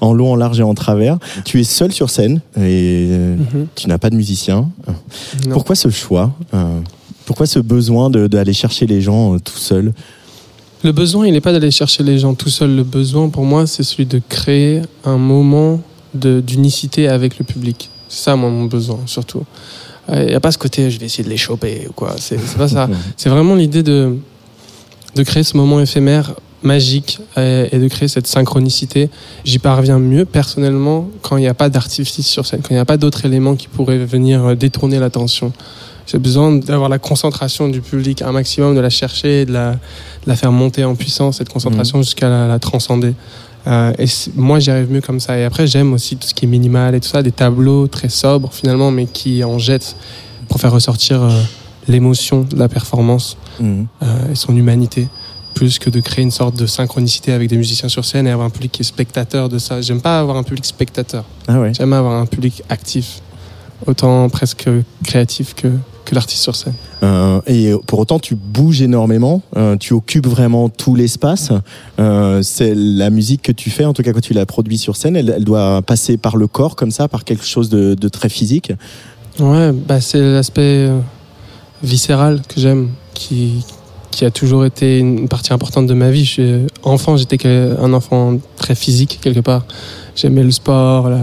en 0.00 0.12
long, 0.12 0.32
en 0.32 0.36
large 0.36 0.60
et 0.60 0.62
en 0.64 0.74
travers. 0.74 1.18
Tu 1.44 1.60
es 1.60 1.64
seul 1.64 1.92
sur 1.92 2.10
scène 2.10 2.40
et 2.60 3.08
Mhm. 3.08 3.66
tu 3.74 3.88
n'as 3.88 3.98
pas 3.98 4.10
de 4.10 4.16
musicien. 4.16 4.68
Non. 4.86 5.52
Pourquoi 5.52 5.74
ce 5.76 5.90
choix 5.90 6.32
Pourquoi 7.26 7.46
ce 7.46 7.58
besoin 7.58 8.10
d'aller 8.10 8.52
chercher 8.54 8.86
les 8.86 9.00
gens 9.02 9.38
tout 9.38 9.58
seul? 9.58 9.92
Le 10.84 10.92
besoin, 10.92 11.26
il 11.26 11.32
n'est 11.32 11.40
pas 11.40 11.52
d'aller 11.52 11.70
chercher 11.72 12.02
les 12.04 12.18
gens 12.18 12.34
tout 12.34 12.48
seul. 12.50 12.74
Le 12.76 12.84
besoin, 12.84 13.28
pour 13.28 13.44
moi, 13.44 13.66
c'est 13.66 13.82
celui 13.82 14.06
de 14.06 14.20
créer 14.28 14.82
un 15.04 15.18
moment 15.18 15.80
d'unicité 16.14 17.08
avec 17.08 17.38
le 17.38 17.44
public. 17.44 17.90
C'est 18.08 18.24
ça, 18.24 18.36
moi, 18.36 18.50
mon 18.50 18.64
besoin, 18.64 19.00
surtout. 19.06 19.44
Il 20.10 20.26
n'y 20.26 20.34
a 20.34 20.40
pas 20.40 20.50
ce 20.50 20.56
côté, 20.58 20.90
je 20.90 20.98
vais 20.98 21.06
essayer 21.06 21.24
de 21.24 21.28
les 21.28 21.36
choper 21.36 21.86
ou 21.88 21.92
quoi. 21.92 22.14
C'est 22.18 22.38
pas 22.56 22.68
ça. 22.68 22.88
C'est 23.16 23.28
vraiment 23.28 23.54
l'idée 23.54 23.82
de, 23.82 24.16
de 25.14 25.22
créer 25.22 25.42
ce 25.42 25.56
moment 25.56 25.80
éphémère, 25.80 26.32
magique, 26.62 27.20
et, 27.36 27.68
et 27.72 27.78
de 27.78 27.88
créer 27.88 28.08
cette 28.08 28.26
synchronicité. 28.26 29.10
J'y 29.44 29.58
parviens 29.58 29.98
mieux, 29.98 30.24
personnellement, 30.24 31.08
quand 31.22 31.36
il 31.36 31.40
n'y 31.40 31.48
a 31.48 31.54
pas 31.54 31.68
d'artifice 31.68 32.26
sur 32.26 32.46
scène, 32.46 32.60
quand 32.62 32.70
il 32.70 32.74
n'y 32.74 32.80
a 32.80 32.84
pas 32.84 32.96
d'autres 32.96 33.24
éléments 33.26 33.54
qui 33.54 33.68
pourraient 33.68 33.98
venir 33.98 34.44
euh, 34.44 34.54
détourner 34.54 34.98
l'attention. 34.98 35.52
J'ai 36.06 36.18
besoin 36.18 36.52
d'avoir 36.52 36.88
la 36.88 36.98
concentration 36.98 37.68
du 37.68 37.82
public 37.82 38.22
un 38.22 38.32
maximum, 38.32 38.74
de 38.74 38.80
la 38.80 38.88
chercher, 38.88 39.44
de 39.44 39.52
la, 39.52 39.72
de 39.72 39.78
la 40.26 40.36
faire 40.36 40.52
monter 40.52 40.84
en 40.84 40.94
puissance, 40.94 41.36
cette 41.36 41.50
concentration, 41.50 42.00
jusqu'à 42.00 42.30
la, 42.30 42.48
la 42.48 42.58
transcender. 42.58 43.12
Euh, 43.68 43.92
et 43.98 44.06
moi, 44.34 44.58
j'y 44.58 44.70
arrive 44.70 44.90
mieux 44.90 45.00
comme 45.02 45.20
ça. 45.20 45.38
Et 45.38 45.44
après, 45.44 45.66
j'aime 45.66 45.92
aussi 45.92 46.16
tout 46.16 46.26
ce 46.26 46.34
qui 46.34 46.46
est 46.46 46.48
minimal 46.48 46.94
et 46.94 47.00
tout 47.00 47.08
ça, 47.08 47.22
des 47.22 47.32
tableaux 47.32 47.86
très 47.86 48.08
sobres 48.08 48.50
finalement, 48.52 48.90
mais 48.90 49.06
qui 49.06 49.44
en 49.44 49.58
jettent 49.58 49.94
pour 50.48 50.58
faire 50.60 50.72
ressortir 50.72 51.22
euh, 51.22 51.30
l'émotion 51.86 52.42
de 52.42 52.56
la 52.56 52.68
performance 52.68 53.36
Mhm. 53.60 53.86
euh, 54.02 54.32
et 54.32 54.34
son 54.34 54.56
humanité, 54.56 55.08
plus 55.54 55.78
que 55.78 55.90
de 55.90 56.00
créer 56.00 56.22
une 56.22 56.30
sorte 56.30 56.56
de 56.56 56.66
synchronicité 56.66 57.32
avec 57.32 57.48
des 57.50 57.56
musiciens 57.56 57.88
sur 57.88 58.04
scène 58.04 58.26
et 58.26 58.30
avoir 58.30 58.46
un 58.46 58.50
public 58.50 58.70
qui 58.72 58.82
est 58.82 58.84
spectateur 58.84 59.48
de 59.48 59.58
ça. 59.58 59.80
J'aime 59.82 60.00
pas 60.00 60.20
avoir 60.20 60.36
un 60.36 60.44
public 60.44 60.64
spectateur. 60.64 61.24
Ah 61.48 61.58
ouais. 61.60 61.72
J'aime 61.74 61.92
avoir 61.92 62.14
un 62.20 62.26
public 62.26 62.62
actif, 62.68 63.20
autant 63.86 64.28
presque 64.28 64.68
créatif 65.04 65.54
que, 65.54 65.68
que 66.04 66.14
l'artiste 66.14 66.42
sur 66.42 66.56
scène. 66.56 66.74
Euh, 67.02 67.40
et 67.46 67.72
pour 67.86 67.98
autant, 68.00 68.18
tu 68.18 68.34
bouges 68.34 68.82
énormément, 68.82 69.42
euh, 69.56 69.76
tu 69.76 69.92
occupes 69.92 70.26
vraiment 70.26 70.68
tout 70.68 70.94
l'espace. 70.94 71.52
Euh, 71.98 72.42
c'est 72.42 72.74
la 72.74 73.10
musique 73.10 73.42
que 73.42 73.52
tu 73.52 73.70
fais, 73.70 73.84
en 73.84 73.92
tout 73.92 74.02
cas 74.02 74.12
quand 74.12 74.20
tu 74.20 74.34
la 74.34 74.46
produis 74.46 74.78
sur 74.78 74.96
scène, 74.96 75.16
elle, 75.16 75.34
elle 75.36 75.44
doit 75.44 75.82
passer 75.82 76.16
par 76.16 76.36
le 76.36 76.46
corps 76.46 76.76
comme 76.76 76.90
ça, 76.90 77.08
par 77.08 77.24
quelque 77.24 77.44
chose 77.44 77.68
de, 77.68 77.94
de 77.94 78.08
très 78.08 78.28
physique. 78.28 78.72
Ouais, 79.38 79.72
bah 79.72 80.00
c'est 80.00 80.20
l'aspect 80.20 80.90
viscéral 81.82 82.42
que 82.48 82.60
j'aime, 82.60 82.88
qui, 83.14 83.64
qui 84.10 84.24
a 84.24 84.30
toujours 84.32 84.64
été 84.64 84.98
une 84.98 85.28
partie 85.28 85.52
importante 85.52 85.86
de 85.86 85.94
ma 85.94 86.10
vie. 86.10 86.24
Je 86.24 86.30
suis, 86.30 86.66
enfant, 86.82 87.16
j'étais 87.16 87.46
un 87.48 87.92
enfant 87.92 88.38
très 88.56 88.74
physique 88.74 89.20
quelque 89.22 89.40
part. 89.40 89.64
J'aimais 90.16 90.42
le 90.42 90.50
sport, 90.50 91.08
la, 91.08 91.20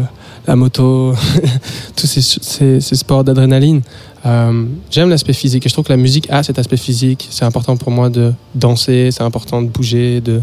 la 0.48 0.56
moto, 0.56 1.14
tous 1.96 2.08
ces, 2.08 2.22
ces, 2.22 2.82
ces 2.82 2.96
sports 2.96 3.24
d'adrénaline. 3.24 3.82
Euh, 4.26 4.66
j'aime 4.90 5.10
l'aspect 5.10 5.34
physique 5.34 5.66
et 5.66 5.70
je 5.70 5.74
trouve 5.74 5.86
que 5.86 5.94
la 5.94 5.98
musique 5.98 6.28
a 6.32 6.42
cet 6.42 6.58
aspect 6.58 6.78
physique. 6.78 7.28
C'est 7.30 7.46
important 7.46 7.78
pour 7.78 7.92
moi 7.92 8.10
de 8.10 8.34
danser, 8.56 9.10
c'est 9.12 9.24
important 9.24 9.62
de 9.62 9.68
bouger, 9.68 10.22
de 10.22 10.42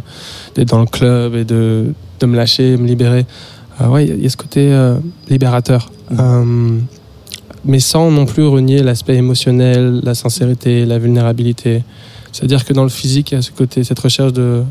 d'être 0.54 0.68
dans 0.68 0.80
le 0.80 0.86
club 0.86 1.34
et 1.34 1.44
de, 1.44 1.92
de 2.20 2.26
me 2.26 2.36
lâcher, 2.36 2.76
me 2.76 2.86
libérer. 2.86 3.26
Euh, 3.80 3.88
ouais, 3.88 4.06
il 4.06 4.22
y 4.22 4.26
a 4.26 4.30
ce 4.30 4.36
côté 4.36 4.72
euh, 4.72 4.98
libérateur. 5.28 5.90
Euh, 6.18 6.78
mais 7.64 7.80
sans 7.80 8.10
non 8.10 8.26
plus 8.26 8.46
renier 8.46 8.82
l'aspect 8.82 9.16
émotionnel, 9.16 10.00
la 10.02 10.14
sincérité, 10.14 10.84
la 10.84 10.98
vulnérabilité. 10.98 11.82
C'est-à-dire 12.32 12.64
que 12.64 12.72
dans 12.72 12.82
le 12.82 12.88
physique, 12.88 13.32
il 13.32 13.34
y 13.34 13.38
a 13.38 13.42
ce 13.42 13.52
côté, 13.52 13.84
cette 13.84 13.98
recherche 13.98 14.32
de 14.32 14.62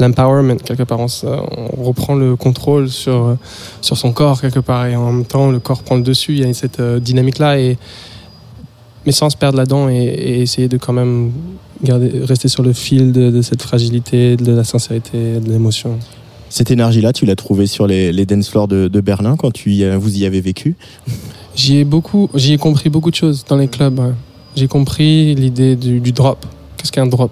l'empowerment, 0.00 0.56
quelque 0.56 0.82
part. 0.82 1.00
On, 1.00 1.82
reprend 1.82 2.14
le 2.14 2.36
contrôle 2.36 2.88
sur, 2.88 3.36
sur 3.80 3.96
son 3.96 4.12
corps, 4.12 4.40
quelque 4.40 4.60
part, 4.60 4.86
et 4.86 4.96
en 4.96 5.12
même 5.12 5.24
temps, 5.24 5.50
le 5.50 5.58
corps 5.58 5.82
prend 5.82 5.96
le 5.96 6.02
dessus. 6.02 6.32
Il 6.32 6.46
y 6.46 6.48
a 6.48 6.52
cette 6.52 6.80
euh, 6.80 7.00
dynamique-là, 7.00 7.58
et, 7.58 7.78
mais 9.06 9.12
sans 9.12 9.30
se 9.30 9.36
perdre 9.36 9.58
là-dedans 9.58 9.88
et, 9.88 9.94
et 9.94 10.40
essayer 10.40 10.68
de 10.68 10.76
quand 10.76 10.92
même 10.92 11.32
garder, 11.82 12.10
rester 12.24 12.48
sur 12.48 12.62
le 12.62 12.72
fil 12.72 13.12
de, 13.12 13.30
de 13.30 13.42
cette 13.42 13.62
fragilité, 13.62 14.36
de 14.36 14.52
la 14.52 14.64
sincérité, 14.64 15.40
de 15.40 15.50
l'émotion. 15.50 15.98
Cette 16.48 16.70
énergie-là, 16.70 17.12
tu 17.12 17.26
l'as 17.26 17.36
trouvée 17.36 17.66
sur 17.66 17.86
les, 17.86 18.12
les 18.12 18.26
dance 18.26 18.48
floors 18.48 18.68
de, 18.68 18.88
de 18.88 19.00
Berlin 19.00 19.36
quand 19.36 19.52
tu 19.52 19.70
y, 19.72 19.88
vous 19.96 20.18
y 20.18 20.26
avez 20.26 20.40
vécu? 20.40 20.76
J'y 21.54 21.78
ai 21.78 21.84
beaucoup, 21.84 22.28
j'y 22.34 22.54
ai 22.54 22.58
compris 22.58 22.90
beaucoup 22.90 23.10
de 23.10 23.16
choses 23.16 23.44
dans 23.48 23.56
les 23.56 23.68
clubs. 23.68 24.14
J'ai 24.56 24.66
compris 24.66 25.34
l'idée 25.34 25.76
du, 25.76 26.00
du 26.00 26.12
drop. 26.12 26.44
Qu'est-ce 26.76 26.90
qu'un 26.90 27.06
drop? 27.06 27.30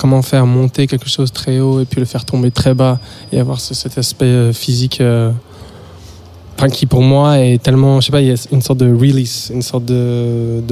Comment 0.00 0.22
faire 0.22 0.46
monter 0.46 0.86
quelque 0.86 1.08
chose 1.10 1.30
très 1.30 1.60
haut 1.60 1.78
et 1.80 1.84
puis 1.84 2.00
le 2.00 2.06
faire 2.06 2.24
tomber 2.24 2.50
très 2.50 2.72
bas 2.72 2.98
et 3.32 3.38
avoir 3.38 3.60
ce- 3.60 3.74
cet 3.74 3.98
aspect 3.98 4.24
euh, 4.24 4.52
physique, 4.54 5.02
euh, 5.02 5.30
enfin 6.56 6.68
qui 6.70 6.86
pour 6.86 7.02
moi 7.02 7.38
est 7.38 7.62
tellement, 7.62 8.00
je 8.00 8.06
sais 8.06 8.12
pas, 8.12 8.22
il 8.22 8.28
y 8.28 8.32
a 8.32 8.36
une 8.50 8.62
sorte 8.62 8.78
de 8.78 8.86
release, 8.90 9.50
une 9.52 9.60
sorte 9.60 9.84
de, 9.84 10.62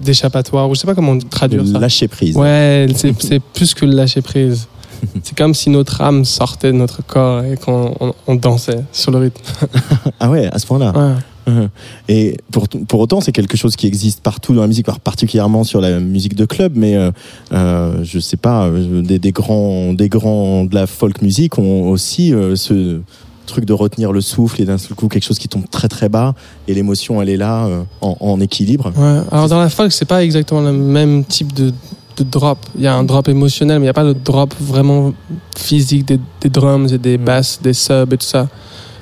d'échappatoire 0.00 0.68
ou 0.68 0.74
je 0.74 0.80
sais 0.80 0.86
pas 0.86 0.94
comment 0.94 1.18
traduire 1.18 1.66
ça. 1.66 1.78
lâcher 1.78 2.06
prise. 2.08 2.36
Ouais, 2.36 2.86
c'est 2.94 3.14
c'est 3.20 3.40
plus 3.40 3.74
que 3.74 3.84
le 3.84 3.92
lâcher 3.94 4.22
prise. 4.22 4.68
C'est 5.22 5.36
comme 5.36 5.52
si 5.52 5.68
notre 5.70 6.00
âme 6.00 6.24
sortait 6.24 6.68
de 6.72 6.76
notre 6.78 7.04
corps 7.04 7.42
et 7.44 7.56
qu'on 7.56 7.94
on- 8.00 8.14
on 8.28 8.34
dansait 8.36 8.84
sur 8.92 9.10
le 9.10 9.18
rythme. 9.18 9.42
Ah 10.20 10.30
ouais, 10.30 10.46
à 10.50 10.58
ce 10.58 10.66
point-là. 10.66 10.92
Ouais. 10.96 11.14
Mhm. 11.46 11.68
Et 12.08 12.36
pour, 12.50 12.68
pour 12.68 13.00
autant, 13.00 13.20
c'est 13.20 13.32
quelque 13.32 13.56
chose 13.56 13.76
qui 13.76 13.86
existe 13.86 14.20
partout 14.22 14.54
dans 14.54 14.62
la 14.62 14.66
musique, 14.68 14.86
particulièrement 15.02 15.64
sur 15.64 15.80
la 15.80 16.00
musique 16.00 16.34
de 16.36 16.44
club, 16.46 16.72
mais 16.76 16.96
euh, 16.96 17.10
euh, 17.52 18.02
je 18.02 18.18
sais 18.18 18.36
pas, 18.36 18.66
euh, 18.66 19.02
des, 19.02 19.18
des 19.18 19.32
grands, 19.32 19.92
des 19.92 20.08
grands 20.08 20.64
de 20.64 20.74
la 20.74 20.86
folk 20.86 21.20
music 21.22 21.58
ont 21.58 21.90
aussi 21.90 22.32
euh, 22.32 22.56
ce 22.56 23.00
truc 23.46 23.66
de 23.66 23.74
retenir 23.74 24.10
le 24.10 24.22
souffle 24.22 24.62
et 24.62 24.64
d'un 24.64 24.78
seul 24.78 24.94
coup 24.96 25.06
quelque 25.08 25.22
chose 25.24 25.38
qui 25.38 25.48
tombe 25.48 25.68
très 25.70 25.88
très 25.88 26.08
bas 26.08 26.34
et 26.66 26.72
l'émotion 26.72 27.20
elle 27.20 27.28
est 27.28 27.36
là 27.36 27.66
euh, 27.66 27.82
en, 28.00 28.16
en 28.20 28.40
équilibre. 28.40 28.90
Ouais. 28.96 29.20
Alors 29.30 29.48
dans 29.50 29.60
la 29.60 29.68
folk, 29.68 29.92
c'est 29.92 30.06
pas 30.06 30.24
exactement 30.24 30.62
le 30.62 30.72
même 30.72 31.24
type 31.26 31.52
de, 31.52 31.70
de 32.16 32.24
drop. 32.24 32.58
Il 32.74 32.80
y 32.82 32.86
a 32.86 32.94
un 32.94 33.04
drop 33.04 33.28
émotionnel, 33.28 33.80
mais 33.80 33.82
il 33.84 33.86
n'y 33.86 33.90
a 33.90 33.92
pas 33.92 34.02
le 34.02 34.14
drop 34.14 34.54
vraiment 34.58 35.12
physique 35.58 36.06
des, 36.08 36.18
des 36.40 36.48
drums 36.48 36.90
et 36.90 36.96
des 36.98 37.18
Mm. 37.18 37.24
basses, 37.24 37.60
des 37.62 37.74
subs 37.74 38.14
et 38.14 38.16
tout 38.16 38.24
ça. 38.26 38.48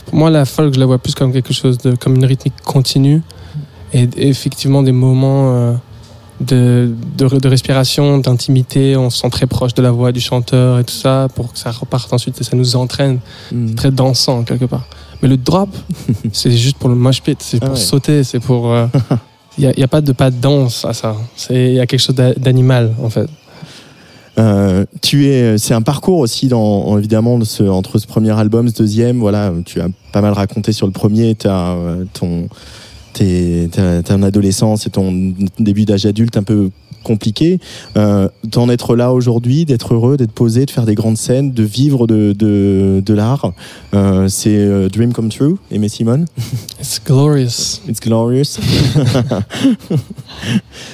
Pour 0.07 0.15
moi, 0.17 0.31
la 0.31 0.45
folk, 0.45 0.75
je 0.75 0.81
la 0.81 0.87
vois 0.87 0.99
plus 0.99 1.15
comme 1.15 1.33
quelque 1.33 1.53
chose 1.53 1.79
de, 1.79 1.95
comme 1.95 2.17
une 2.17 2.25
rythmique 2.25 2.55
continue 2.65 3.23
et, 3.93 4.09
effectivement 4.17 4.83
des 4.83 4.93
moments 4.93 5.55
euh, 5.55 5.73
de, 6.41 6.93
de, 7.17 7.27
de 7.39 7.49
respiration, 7.49 8.19
d'intimité. 8.19 8.97
On 8.97 9.11
se 9.11 9.19
sent 9.21 9.31
très 9.31 9.47
proche 9.47 9.75
de 9.75 9.83
la 9.83 9.91
voix 9.91 10.13
du 10.13 10.21
chanteur 10.21 10.79
et 10.79 10.85
tout 10.85 10.95
ça 10.95 11.29
pour 11.35 11.53
que 11.53 11.59
ça 11.59 11.71
reparte 11.71 12.13
ensuite 12.13 12.41
et 12.41 12.45
ça 12.45 12.57
nous 12.57 12.77
entraîne. 12.77 13.21
Mhm. 13.53 13.75
très 13.75 13.91
dansant 13.91 14.43
quelque 14.43 14.65
part. 14.67 14.85
Mais 15.23 15.29
le 15.29 15.37
drop, 15.37 15.69
c'est 16.33 16.51
juste 16.53 16.79
pour 16.79 16.89
le 16.89 16.97
mosh 16.97 17.23
pit, 17.23 17.39
c'est 17.41 17.59
Ah 17.63 17.67
pour 17.67 17.75
ouais. 17.77 17.81
sauter, 17.81 18.25
c'est 18.25 18.41
pour. 18.41 18.75
Il 19.59 19.71
n'y 19.77 19.83
a, 19.85 19.89
pas 19.89 20.01
de 20.01 20.13
pas 20.13 20.31
de 20.31 20.37
danse 20.41 20.87
à 20.87 20.95
ça. 20.95 21.15
Il 21.51 21.75
y 21.75 21.79
a 21.81 21.85
quelque 21.87 22.01
chose 22.01 22.15
d'a- 22.17 22.33
d'animal 22.33 22.95
en 23.03 23.11
fait. 23.11 23.29
Euh, 24.39 24.85
tu 25.03 25.27
es, 25.27 25.59
c'est 25.59 25.75
un 25.75 25.83
parcours 25.83 26.19
aussi 26.19 26.49
dans 26.49 26.63
en- 26.87 26.99
évidemment 26.99 27.35
entre 27.35 27.99
ce 27.99 28.07
premier 28.07 28.31
album, 28.31 28.69
ce 28.69 28.75
deuxième. 28.79 29.19
Voilà, 29.19 29.53
tu 29.65 29.81
as 29.81 29.89
pas 30.13 30.21
mal 30.23 30.33
raconté 30.33 30.73
sur 30.73 30.87
le 30.87 30.93
premier. 30.93 31.37
Euh, 31.45 32.05
ton, 32.15 32.49
t'es, 33.13 33.69
t'as, 33.71 34.03
t'as 34.03 34.15
une 34.17 34.25
adolescence 34.25 34.87
et 34.87 34.91
ton 34.91 35.35
début 35.59 35.85
d'âge 35.85 36.07
adulte 36.07 36.37
un 36.39 36.43
peu 36.43 36.71
compliqué. 37.03 37.59
Euh, 37.97 38.29
d'en 38.45 38.69
être 38.69 38.97
là 38.97 39.13
aujourd'hui, 39.13 39.65
d'être 39.65 39.95
heureux, 39.95 40.17
d'être 40.17 40.33
posé, 40.33 40.67
de 40.67 40.71
faire 40.71 40.87
des 40.87 40.95
grandes 40.95 41.17
scènes, 41.19 41.53
de 41.53 41.63
vivre 41.63 42.07
de 42.07 42.35
de, 42.39 43.03
de 43.05 43.15
l'art, 43.15 43.53
euh, 43.95 44.29
c'est 44.29 44.57
euh, 44.57 44.89
dream 44.89 45.13
come 45.13 45.29
true. 45.29 45.57
Aimé 45.71 45.89
Simone, 45.89 46.27
It's 46.81 47.01
glorious. 47.05 47.81
it's 47.89 48.01
glorious. 48.01 48.59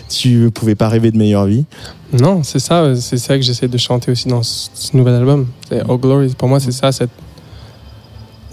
tu 0.09 0.51
pouvais 0.53 0.75
pas 0.75 0.89
rêver 0.89 1.11
de 1.11 1.17
meilleure 1.19 1.47
vie. 1.47 1.65
Non, 2.13 2.43
c'est 2.43 2.59
ça, 2.59 2.95
c'est 2.97 3.19
ça 3.19 3.37
que 3.37 3.43
j'essaie 3.43 3.69
de 3.69 3.79
chanter 3.79 4.13
aussi 4.13 4.29
dans 4.29 4.43
ce, 4.43 4.69
ce 4.75 4.97
nouvel 4.97 5.15
album. 5.15 5.47
C'est 5.69 5.83
Oh 5.89 5.99
Glory. 5.99 6.35
Pour 6.37 6.49
moi, 6.49 6.61
c'est 6.61 6.73
ça. 6.73 6.93
cette- 6.93 7.11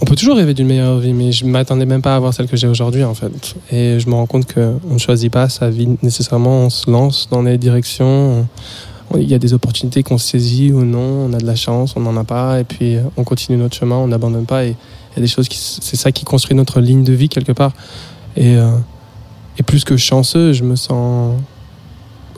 On 0.00 0.04
peut 0.04 0.14
toujours 0.14 0.36
rêver 0.36 0.52
d'une 0.52 0.66
meilleure 0.66 0.98
vie, 0.98 1.14
mais 1.14 1.32
je 1.32 1.46
m'attendais 1.46 1.86
même 1.86 2.02
pas 2.02 2.12
à 2.12 2.16
avoir 2.16 2.34
celle 2.34 2.48
que 2.48 2.56
j'ai 2.56 2.68
aujourd'hui 2.68 3.02
en 3.02 3.14
fait. 3.14 3.54
Et 3.72 3.98
je 3.98 4.08
me 4.08 4.14
rends 4.14 4.26
compte 4.26 4.52
qu'on 4.52 4.78
ne 4.92 4.98
choisit 4.98 5.32
pas 5.32 5.48
sa 5.48 5.70
vie 5.70 5.88
nécessairement. 6.02 6.64
On 6.66 6.70
se 6.70 6.90
lance 6.90 7.28
dans 7.30 7.42
des 7.42 7.56
directions. 7.58 8.46
on- 9.10 9.18
Il 9.18 9.28
y 9.30 9.34
a 9.34 9.38
des 9.38 9.54
opportunités 9.54 10.02
qu'on 10.02 10.18
saisit 10.18 10.72
ou 10.72 10.84
non. 10.84 11.26
On 11.26 11.32
a 11.32 11.38
de 11.38 11.46
la 11.46 11.54
chance, 11.56 11.94
on 11.96 12.00
n'en 12.00 12.16
a 12.16 12.24
pas. 12.24 12.60
Et 12.60 12.64
puis 12.64 12.96
on 13.16 13.24
continue 13.24 13.56
notre 13.56 13.76
chemin, 13.76 13.96
on 13.96 14.08
n'abandonne 14.08 14.44
pas. 14.46 14.64
Et 14.66 14.70
il 14.70 15.16
y 15.16 15.18
a 15.18 15.22
des 15.22 15.28
choses 15.28 15.48
qui. 15.48 15.56
C'est 15.58 15.96
ça 15.96 16.12
qui 16.12 16.24
construit 16.24 16.56
notre 16.56 16.80
ligne 16.80 17.04
de 17.04 17.12
vie 17.14 17.28
quelque 17.30 17.52
part. 17.52 17.72
Et, 18.36 18.56
euh, 18.56 18.72
et 19.58 19.62
plus 19.62 19.84
que 19.84 19.96
chanceux, 19.96 20.52
je 20.52 20.62
me 20.64 20.76
sens 20.76 21.40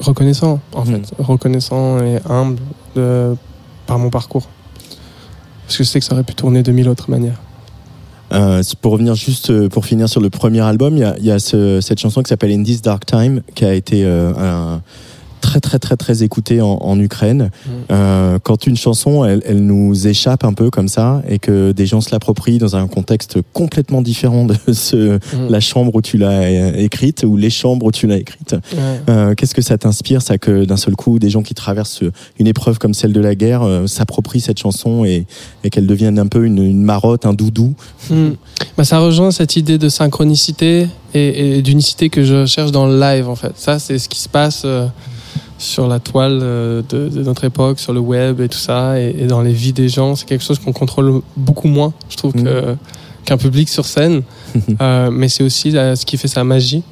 reconnaissant, 0.01 0.61
en 0.75 0.85
fait. 0.85 1.11
Reconnaissant 1.19 1.99
et 2.05 2.19
humble 2.29 2.59
de, 2.95 3.35
par 3.87 3.99
mon 3.99 4.11
parcours. 4.11 4.47
Parce 5.67 5.77
que 5.79 5.85
je 5.85 5.89
sais 5.89 5.99
que 5.99 6.07
ça 6.07 6.13
aurait 6.15 6.23
pu 6.23 6.35
tourner 6.35 6.63
de 6.63 6.71
mille 6.71 6.89
autres 6.89 7.11
manières. 7.11 7.41
Euh, 8.33 8.63
pour 8.83 8.93
revenir 8.93 9.15
juste 9.15 9.51
euh, 9.51 9.69
pour 9.69 9.87
finir 9.87 10.09
sur 10.09 10.21
le 10.21 10.31
premier 10.31 10.61
album, 10.61 10.97
il 10.97 11.25
y 11.25 11.31
a, 11.31 11.39
cette 11.39 11.99
chanson 11.99 12.23
qui 12.23 12.29
s'appelle 12.29 12.53
In 12.53 12.63
This 12.63 12.83
Dark 12.83 13.07
Time 13.07 13.43
qui 13.55 13.65
a 13.65 13.75
été 13.75 14.05
euh, 14.05 14.77
très 15.41 15.61
très 15.61 15.79
très 15.79 15.97
très 15.97 16.23
écoutée 16.23 16.61
en, 16.61 16.79
en 16.81 16.99
Ukraine. 17.01 17.51
Euh, 17.91 18.39
quand 18.43 18.67
une 18.67 18.77
chanson 18.77 19.25
elle, 19.25 19.43
elle 19.47 19.65
nous 19.65 20.07
échappe 20.07 20.45
un 20.45 20.53
peu 20.53 20.71
comme 20.71 20.89
ça 20.89 21.23
et 21.29 21.39
que 21.39 21.73
des 21.73 21.87
gens 21.87 22.01
se 22.01 22.11
l'approprient 22.11 22.59
dans 22.59 22.77
un 22.77 22.87
contexte 22.87 23.39
complètement 23.53 24.03
différent 24.03 24.45
de 24.45 24.55
ce, 24.73 25.19
Mhm. 25.19 25.51
la 25.51 25.61
chambre 25.61 25.95
où 25.95 26.03
tu 26.03 26.17
l'as 26.19 26.43
euh, 26.43 26.73
écrite 26.77 27.25
ou 27.27 27.37
les 27.37 27.51
chambres 27.51 27.87
où 27.87 27.93
tu 27.93 28.07
l'as 28.07 28.17
écrite, 28.17 28.57
euh, 29.09 29.35
qu'est-ce 29.35 29.55
que 29.55 29.63
ça 29.63 29.77
t'inspire? 29.79 30.23
Ça 30.23 30.39
que 30.39 30.65
d'un 30.65 30.77
seul 30.77 30.97
coup 30.97 31.19
des 31.19 31.31
gens 31.31 31.43
qui 31.43 31.55
traversent 31.55 32.03
une 32.39 32.47
épreuve 32.47 32.79
comme 32.79 32.95
celle 32.95 33.13
de 33.13 33.21
la 33.21 33.35
guerre 33.35 33.63
euh, 33.63 33.87
s'approprient 33.87 34.41
cette 34.41 34.59
chanson 34.59 35.05
et, 35.05 35.27
et 35.65 35.71
qu'elle 35.71 35.87
devienne 35.87 36.19
un 36.19 36.27
peu 36.27 36.45
une, 36.45 36.59
une 36.63 36.83
marotte, 36.83 37.27
un 37.27 37.33
doudou? 37.35 37.75
Hmm. 38.11 38.31
Bah, 38.77 38.85
ça 38.85 38.99
rejoint 38.99 39.31
cette 39.31 39.57
idée 39.57 39.79
de 39.79 39.89
synchronicité 39.89 40.89
et, 41.15 41.59
et 41.59 41.63
d'unicité 41.63 42.09
que 42.11 42.23
je 42.25 42.47
cherche 42.47 42.71
dans 42.73 42.87
le 42.87 42.99
live 42.99 43.29
en 43.29 43.37
fait. 43.37 43.53
Ça, 43.57 43.79
c'est 43.79 43.99
ce 43.99 44.09
qui 44.09 44.21
se 44.21 44.29
passe 44.29 44.65
sur 45.59 45.89
la 45.89 45.99
toile 45.99 46.39
euh, 46.43 46.83
de, 46.89 47.09
de 47.09 47.23
notre 47.23 47.45
époque, 47.45 47.79
sur 47.81 47.93
le 47.93 48.01
web 48.01 48.41
et 48.41 48.49
tout 48.49 48.59
ça, 48.59 49.01
et, 49.01 49.15
et 49.19 49.27
dans 49.27 49.43
les 49.43 49.53
vies 49.53 49.73
des 49.73 49.89
gens. 49.89 50.15
C'est 50.17 50.27
quelque 50.27 50.45
chose 50.45 50.59
qu'on 50.59 50.73
contrôle 50.73 51.21
beaucoup 51.37 51.69
moins, 51.69 51.93
je 52.09 52.17
trouve, 52.17 52.33
que- 52.33 52.77
qu'un 53.25 53.37
public 53.37 53.69
sur 53.69 53.85
scène. 53.85 54.23
Euh, 54.81 55.11
mais 55.11 55.29
c'est 55.29 55.43
aussi 55.45 55.73
ce 55.73 56.07
qui 56.07 56.17
fait 56.17 56.29
sa 56.29 56.43
magie. 56.45 56.83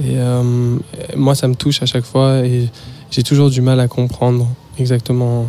Et 0.00 0.16
euh, 0.18 0.76
moi, 1.16 1.34
ça 1.34 1.48
me 1.48 1.54
touche 1.54 1.82
à 1.82 1.86
chaque 1.86 2.04
fois 2.04 2.38
et 2.44 2.68
j'ai 3.10 3.22
toujours 3.22 3.48
du 3.50 3.60
mal 3.62 3.80
à 3.80 3.88
comprendre 3.88 4.46
exactement 4.78 5.46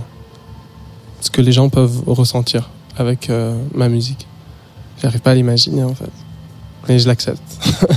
ce 1.21 1.29
que 1.29 1.41
les 1.41 1.51
gens 1.51 1.69
peuvent 1.69 2.01
ressentir 2.07 2.69
avec 2.97 3.29
euh, 3.29 3.55
ma 3.73 3.89
musique. 3.89 4.25
J'arrive 5.01 5.19
pas 5.21 5.31
à 5.31 5.35
l'imaginer 5.35 5.83
en 5.83 5.93
fait. 5.93 6.09
Mais 6.87 6.97
je 6.99 7.07
l'accepte. 7.07 7.41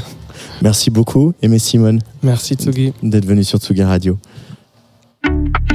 Merci 0.63 0.91
beaucoup, 0.91 1.33
Aimé 1.43 1.59
Simone, 1.59 2.01
Merci 2.23 2.55
Tsugi. 2.55 2.93
d'être 3.03 3.27
venu 3.27 3.45
sur 3.45 3.59
Tsuga 3.59 3.87
Radio. 3.87 4.19
Thank 5.25 5.59
you. 5.59 5.68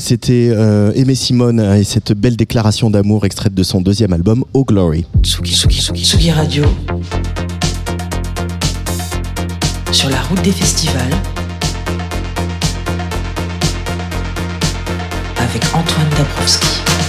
C'était 0.00 0.48
euh, 0.50 0.92
Aimé 0.94 1.14
Simone 1.14 1.60
et 1.60 1.84
cette 1.84 2.12
belle 2.12 2.36
déclaration 2.36 2.90
d'amour 2.90 3.26
extraite 3.26 3.54
de 3.54 3.62
son 3.62 3.80
deuxième 3.80 4.12
album 4.12 4.44
Oh 4.54 4.64
Glory. 4.64 5.04
Tsugi, 5.22 5.54
Tsugi, 5.54 5.80
Tsugi, 5.80 6.04
Tsugi 6.04 6.30
Radio. 6.30 6.64
Sur 9.92 10.08
la 10.08 10.20
route 10.22 10.42
des 10.42 10.52
festivals. 10.52 11.12
Avec 15.36 15.62
Antoine 15.74 16.08
Dabrowski. 16.16 16.99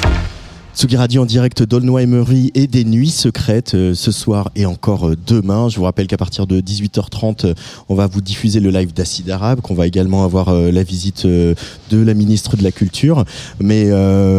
Tsugi 0.81 0.97
Radio 0.97 1.21
en 1.21 1.25
direct 1.27 1.61
d'Aulnoy-Emery 1.61 2.49
et 2.55 2.65
des 2.65 2.85
Nuits 2.85 3.11
Secrètes 3.11 3.75
euh, 3.75 3.93
ce 3.93 4.11
soir 4.11 4.49
et 4.55 4.65
encore 4.65 5.09
euh, 5.09 5.17
demain. 5.27 5.69
Je 5.69 5.77
vous 5.77 5.83
rappelle 5.83 6.07
qu'à 6.07 6.17
partir 6.17 6.47
de 6.47 6.59
18h30, 6.59 7.45
euh, 7.45 7.53
on 7.87 7.93
va 7.93 8.07
vous 8.07 8.19
diffuser 8.19 8.59
le 8.59 8.71
live 8.71 8.91
d'Acide 8.91 9.29
Arabe, 9.29 9.61
qu'on 9.61 9.75
va 9.75 9.85
également 9.85 10.23
avoir 10.23 10.51
la 10.51 10.81
visite 10.81 11.27
de 11.27 11.55
la 11.91 12.15
ministre 12.15 12.57
de 12.57 12.63
la 12.63 12.71
Culture. 12.71 13.25
Mais 13.59 13.91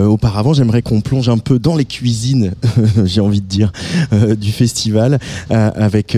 auparavant, 0.04 0.52
j'aimerais 0.52 0.82
qu'on 0.82 1.00
plonge 1.00 1.28
un 1.28 1.38
peu 1.38 1.60
dans 1.60 1.76
les 1.76 1.84
cuisines, 1.84 2.54
j'ai 3.04 3.20
envie 3.20 3.40
de 3.40 3.46
dire, 3.46 3.70
du 4.40 4.50
festival 4.50 5.20
avec 5.50 6.16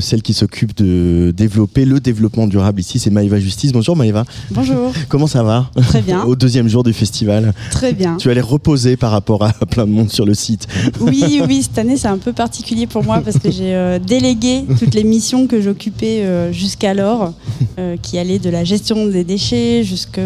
celle 0.00 0.22
qui 0.22 0.34
s'occupe 0.34 0.76
de 0.76 1.32
développer 1.36 1.84
le 1.84 2.00
développement 2.00 2.46
durable 2.46 2.80
ici, 2.80 2.98
c'est 2.98 3.10
Maëva 3.10 3.40
Justice. 3.40 3.72
Bonjour 3.72 3.96
Maëva, 3.96 4.24
Bonjour, 4.50 4.92
comment 5.08 5.26
ça 5.26 5.42
va? 5.42 5.70
Très 5.88 6.02
bien, 6.02 6.22
Au 6.26 6.36
deuxième 6.36 6.68
jour 6.68 6.84
du 6.84 6.92
festival, 6.92 7.54
très 7.70 7.92
bien. 7.92 8.16
tu 8.18 8.30
allais 8.30 8.40
reposer 8.40 8.96
par 8.96 9.10
rapport 9.10 9.42
à 9.42 9.52
plein 9.66 9.86
de 9.86 9.92
monde 9.92 10.10
sur 10.10 10.26
le 10.26 10.34
site. 10.34 10.66
Oui, 11.00 11.40
oui, 11.48 11.62
cette 11.62 11.78
année 11.78 11.96
c'est 11.96 12.08
un 12.08 12.18
peu 12.18 12.32
particulier 12.32 12.86
pour 12.86 13.04
moi 13.04 13.20
parce 13.24 13.38
que 13.38 13.50
j'ai 13.50 13.74
euh, 13.74 13.98
délégué 13.98 14.64
toutes 14.78 14.94
les 14.94 15.04
missions 15.04 15.46
que 15.46 15.60
j'occupais 15.60 16.22
euh, 16.22 16.52
jusqu'alors, 16.52 17.32
euh, 17.78 17.96
qui 18.00 18.18
allaient 18.18 18.38
de 18.38 18.50
la 18.50 18.64
gestion 18.64 19.06
des 19.06 19.24
déchets 19.24 19.84
jusqu'à 19.84 20.20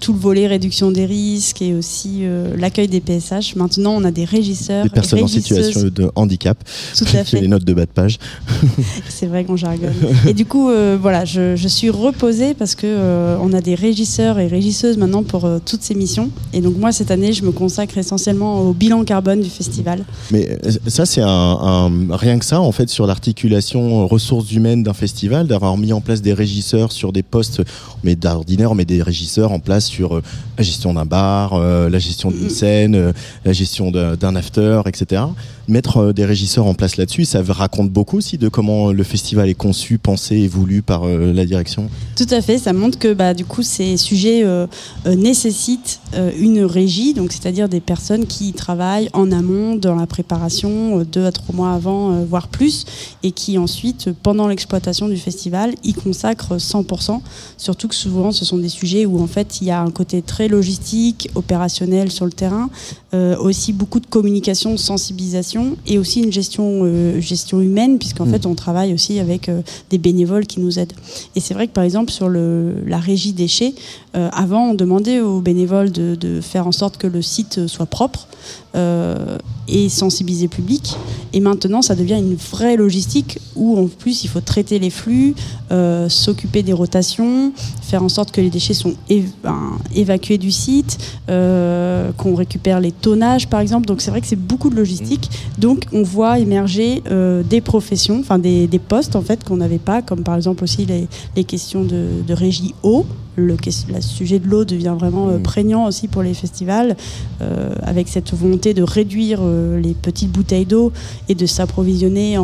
tout 0.00 0.12
le 0.12 0.18
volet 0.18 0.46
réduction 0.46 0.90
des 0.90 1.06
risques 1.06 1.62
et 1.62 1.74
aussi 1.74 2.18
euh, 2.22 2.56
l'accueil 2.56 2.88
des 2.88 3.00
PSH. 3.00 3.56
Maintenant, 3.56 3.94
on 3.96 4.04
a 4.04 4.10
des 4.10 4.24
régisseurs, 4.24 4.84
Des 4.84 4.90
personnes 4.90 5.22
en 5.22 5.26
situation 5.28 5.82
de 5.94 6.10
handicap. 6.14 6.58
Tout 6.96 7.04
à 7.14 7.24
fait. 7.24 7.40
les 7.40 7.48
notes 7.48 7.64
de 7.64 7.72
bas 7.74 7.86
de 7.86 7.90
page. 7.90 8.18
C'est 9.08 9.26
vrai 9.26 9.44
qu'on 9.44 9.56
jargonne. 9.56 9.92
Et 10.28 10.34
du 10.34 10.44
coup, 10.46 10.70
euh, 10.70 10.98
voilà, 11.00 11.24
je, 11.24 11.56
je 11.56 11.68
suis 11.68 11.90
reposée 11.90 12.54
parce 12.54 12.74
que 12.74 12.86
euh, 12.86 13.36
on 13.40 13.52
a 13.52 13.60
des 13.60 13.74
régisseurs 13.74 14.38
et 14.38 14.46
régisseuses 14.46 14.96
maintenant 14.98 15.22
pour 15.22 15.44
euh, 15.44 15.58
toutes 15.64 15.82
ces 15.82 15.94
missions. 15.94 16.30
Et 16.52 16.60
donc 16.60 16.76
moi, 16.76 16.92
cette 16.92 17.10
année, 17.10 17.32
je 17.32 17.44
me 17.44 17.52
consacre 17.52 17.96
essentiellement 17.98 18.60
au 18.62 18.72
bilan 18.72 19.04
carbone 19.04 19.40
du 19.40 19.50
festival. 19.50 20.04
Mais 20.30 20.58
euh, 20.66 20.70
ça, 20.86 21.06
c'est 21.06 21.20
un, 21.22 21.28
un- 21.28 22.16
rien 22.16 22.38
que 22.38 22.44
ça, 22.44 22.60
en 22.60 22.72
fait, 22.72 22.88
sur 22.88 23.06
l'articulation 23.06 24.02
euh, 24.02 24.04
ressources 24.04 24.50
humaines 24.52 24.82
d'un 24.82 24.94
festival, 24.94 25.46
d'avoir 25.46 25.76
mis 25.76 25.92
en 25.92 26.00
place 26.00 26.22
des 26.22 26.32
régisseurs 26.34 26.92
sur 26.92 27.12
des 27.12 27.22
postes, 27.22 27.62
mais 28.02 28.16
d'ordinaire, 28.16 28.74
mais 28.74 28.84
des 28.84 29.02
régisseurs 29.02 29.52
en 29.54 29.60
place 29.60 29.86
sur 29.86 30.16
euh, 30.16 30.22
la 30.58 30.64
gestion 30.64 30.92
d'un 30.92 31.06
bar, 31.06 31.54
euh, 31.54 31.88
la 31.88 31.98
gestion 31.98 32.30
d'une 32.30 32.50
scène, 32.50 32.94
euh, 32.94 33.12
la 33.44 33.52
gestion 33.52 33.90
d'un 33.90 34.36
after, 34.36 34.82
etc. 34.86 35.22
Mettre 35.68 35.98
euh, 35.98 36.12
des 36.12 36.24
régisseurs 36.24 36.66
en 36.66 36.74
place 36.74 36.96
là-dessus, 36.96 37.24
ça 37.24 37.42
raconte 37.46 37.90
beaucoup 37.90 38.18
aussi 38.18 38.38
de 38.38 38.48
comment 38.48 38.92
le 38.92 39.02
festival 39.02 39.48
est 39.48 39.54
conçu, 39.54 39.98
pensé 39.98 40.36
et 40.36 40.48
voulu 40.48 40.82
par 40.82 41.04
euh, 41.04 41.32
la 41.32 41.44
direction. 41.46 41.88
Tout 42.16 42.26
à 42.30 42.40
fait, 42.40 42.58
ça 42.58 42.72
montre 42.72 42.98
que 42.98 43.12
bah, 43.12 43.34
du 43.34 43.44
coup 43.44 43.62
ces 43.62 43.96
sujets 43.96 44.44
euh, 44.44 44.66
euh, 45.06 45.14
nécessitent 45.14 46.00
euh, 46.14 46.30
une 46.38 46.62
régie, 46.62 47.12
donc 47.14 47.32
c'est-à-dire 47.32 47.68
des 47.68 47.80
personnes 47.80 48.26
qui 48.26 48.52
travaillent 48.52 49.08
en 49.12 49.32
amont 49.32 49.74
dans 49.74 49.96
la 49.96 50.06
préparation, 50.06 51.00
euh, 51.00 51.04
deux 51.04 51.24
à 51.24 51.32
trois 51.32 51.54
mois 51.54 51.72
avant, 51.72 52.12
euh, 52.12 52.24
voire 52.24 52.48
plus, 52.48 52.84
et 53.22 53.32
qui 53.32 53.58
ensuite, 53.58 54.08
euh, 54.08 54.12
pendant 54.22 54.46
l'exploitation 54.46 55.08
du 55.08 55.16
festival, 55.16 55.74
y 55.82 55.92
consacrent 55.92 56.58
100%. 56.58 57.20
Surtout 57.56 57.88
que 57.88 57.94
souvent 57.94 58.30
ce 58.30 58.44
sont 58.44 58.58
des 58.58 58.68
sujets 58.68 59.06
où 59.06 59.20
en 59.20 59.26
fait 59.26 59.60
il 59.60 59.66
y 59.66 59.70
a 59.70 59.80
un 59.80 59.90
côté 59.90 60.22
très 60.22 60.46
logistique, 60.46 61.30
opérationnel 61.34 62.12
sur 62.12 62.26
le 62.26 62.32
terrain, 62.32 62.70
euh, 63.14 63.36
aussi 63.38 63.72
beaucoup 63.72 64.00
de 64.00 64.06
communication, 64.06 64.72
de 64.72 64.76
sensibilisation, 64.76 65.76
et 65.86 65.98
aussi 65.98 66.20
une 66.20 66.32
gestion, 66.32 66.80
euh, 66.82 67.20
gestion 67.20 67.60
humaine, 67.60 67.98
puisqu'en 67.98 68.26
Mm. 68.26 68.30
fait 68.30 68.46
on 68.46 68.54
travaille 68.56 68.92
aussi 68.92 69.20
avec 69.20 69.48
euh, 69.48 69.62
des 69.90 69.98
bénévoles 69.98 70.46
qui 70.46 70.58
nous 70.58 70.80
aident. 70.80 70.94
Et 71.36 71.40
c'est 71.40 71.54
vrai 71.54 71.68
que 71.68 71.72
par 71.72 71.84
exemple 71.84 72.10
sur 72.10 72.28
le, 72.28 72.74
la 72.86 72.98
régie 72.98 73.32
déchets, 73.32 73.74
avant 74.14 74.70
on 74.70 74.74
demandait 74.74 75.20
aux 75.20 75.40
bénévoles 75.40 75.90
de, 75.90 76.14
de 76.14 76.40
faire 76.40 76.66
en 76.66 76.72
sorte 76.72 76.96
que 76.98 77.08
le 77.08 77.20
site 77.20 77.66
soit 77.66 77.86
propre 77.86 78.28
euh, 78.74 79.38
et 79.66 79.88
sensibiliser 79.88 80.44
le 80.44 80.50
public. 80.50 80.94
Et 81.32 81.40
maintenant 81.40 81.80
ça 81.80 81.94
devient 81.94 82.18
une 82.18 82.34
vraie 82.34 82.76
logistique 82.76 83.38
où 83.56 83.78
en 83.78 83.86
plus 83.86 84.24
il 84.24 84.28
faut 84.28 84.42
traiter 84.42 84.78
les 84.78 84.90
flux, 84.90 85.34
euh, 85.70 86.08
s'occuper 86.10 86.62
des 86.62 86.74
rotations, 86.74 87.52
faire 87.80 88.02
en 88.02 88.10
sorte 88.10 88.30
que 88.30 88.42
les 88.42 88.50
déchets 88.50 88.74
sont 88.74 88.94
ben, 89.42 89.78
évacués 89.94 90.36
du 90.36 90.52
site, 90.52 90.98
euh, 91.30 92.12
qu'on 92.18 92.34
récupère 92.34 92.78
les 92.78 92.92
tonnages 92.92 93.48
par 93.48 93.60
exemple. 93.60 93.86
Donc 93.86 94.02
c'est 94.02 94.10
vrai 94.10 94.20
que 94.20 94.26
c'est 94.26 94.36
beaucoup 94.36 94.68
de 94.68 94.76
logistique. 94.76 95.30
Donc 95.56 95.84
on 95.92 96.02
voit 96.02 96.38
émerger 96.38 97.02
des 97.48 97.60
professions, 97.62 98.20
enfin 98.20 98.38
des, 98.38 98.68
postes 98.86 99.16
en 99.16 99.22
fait 99.22 99.44
qu'on 99.44 99.56
n'avait 99.56 99.78
pas, 99.78 100.02
comme 100.02 100.24
par 100.24 100.36
exemple 100.36 100.62
aussi 100.62 100.84
les, 100.84 101.08
les 101.36 101.44
questions 101.44 101.84
de, 101.84 102.22
de 102.26 102.34
régie 102.34 102.74
eau. 102.82 103.06
Le, 103.36 103.56
sujet 104.00 104.38
de 104.38 104.48
l'eau 104.48 104.64
devient 104.64 104.94
vraiment 104.98 105.28
euh, 105.28 105.38
Mm. 105.38 105.42
prégnant 105.42 105.86
aussi 105.86 106.08
pour 106.08 106.22
les 106.22 106.34
festivals, 106.34 106.96
euh, 107.42 107.74
avec 107.82 108.08
cette 108.08 108.32
volonté 108.32 108.74
de 108.74 108.82
réduire 108.82 109.40
euh, 109.42 109.80
les 109.80 109.94
petites 109.94 110.30
bouteilles 110.30 110.66
d'eau 110.66 110.92
et 111.28 111.34
de 111.34 111.46
s'approvisionner 111.46 112.38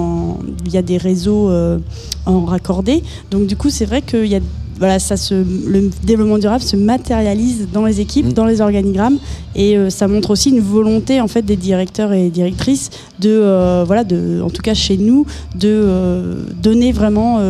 via 0.64 0.82
des 0.82 0.96
réseaux 0.96 1.50
en 2.26 2.44
raccordés. 2.44 3.02
Donc 3.30 3.46
du 3.46 3.56
coup, 3.56 3.70
c'est 3.70 3.84
vrai 3.84 4.02
qu'il 4.02 4.26
y 4.26 4.36
a 4.36 4.40
voilà, 4.80 4.98
ça 4.98 5.18
se, 5.18 5.34
le 5.34 5.90
développement 6.04 6.38
durable 6.38 6.62
se 6.64 6.74
matérialise 6.74 7.68
dans 7.70 7.84
les 7.84 8.00
équipes, 8.00 8.28
Mm. 8.28 8.32
dans 8.32 8.46
les 8.46 8.62
organigrammes, 8.62 9.18
et 9.54 9.76
euh, 9.76 9.90
ça 9.90 10.08
montre 10.08 10.30
aussi 10.30 10.48
une 10.48 10.60
volonté 10.60 11.20
en 11.20 11.28
fait 11.28 11.42
des 11.42 11.56
directeurs 11.56 12.14
et 12.14 12.30
directrices 12.30 12.88
de, 13.20 13.28
euh, 13.28 13.84
voilà, 13.86 14.04
de, 14.04 14.40
en 14.42 14.48
tout 14.48 14.62
cas 14.62 14.72
chez 14.72 14.96
nous, 14.96 15.26
de 15.54 15.68
euh, 15.68 16.44
donner 16.62 16.92
vraiment 16.92 17.40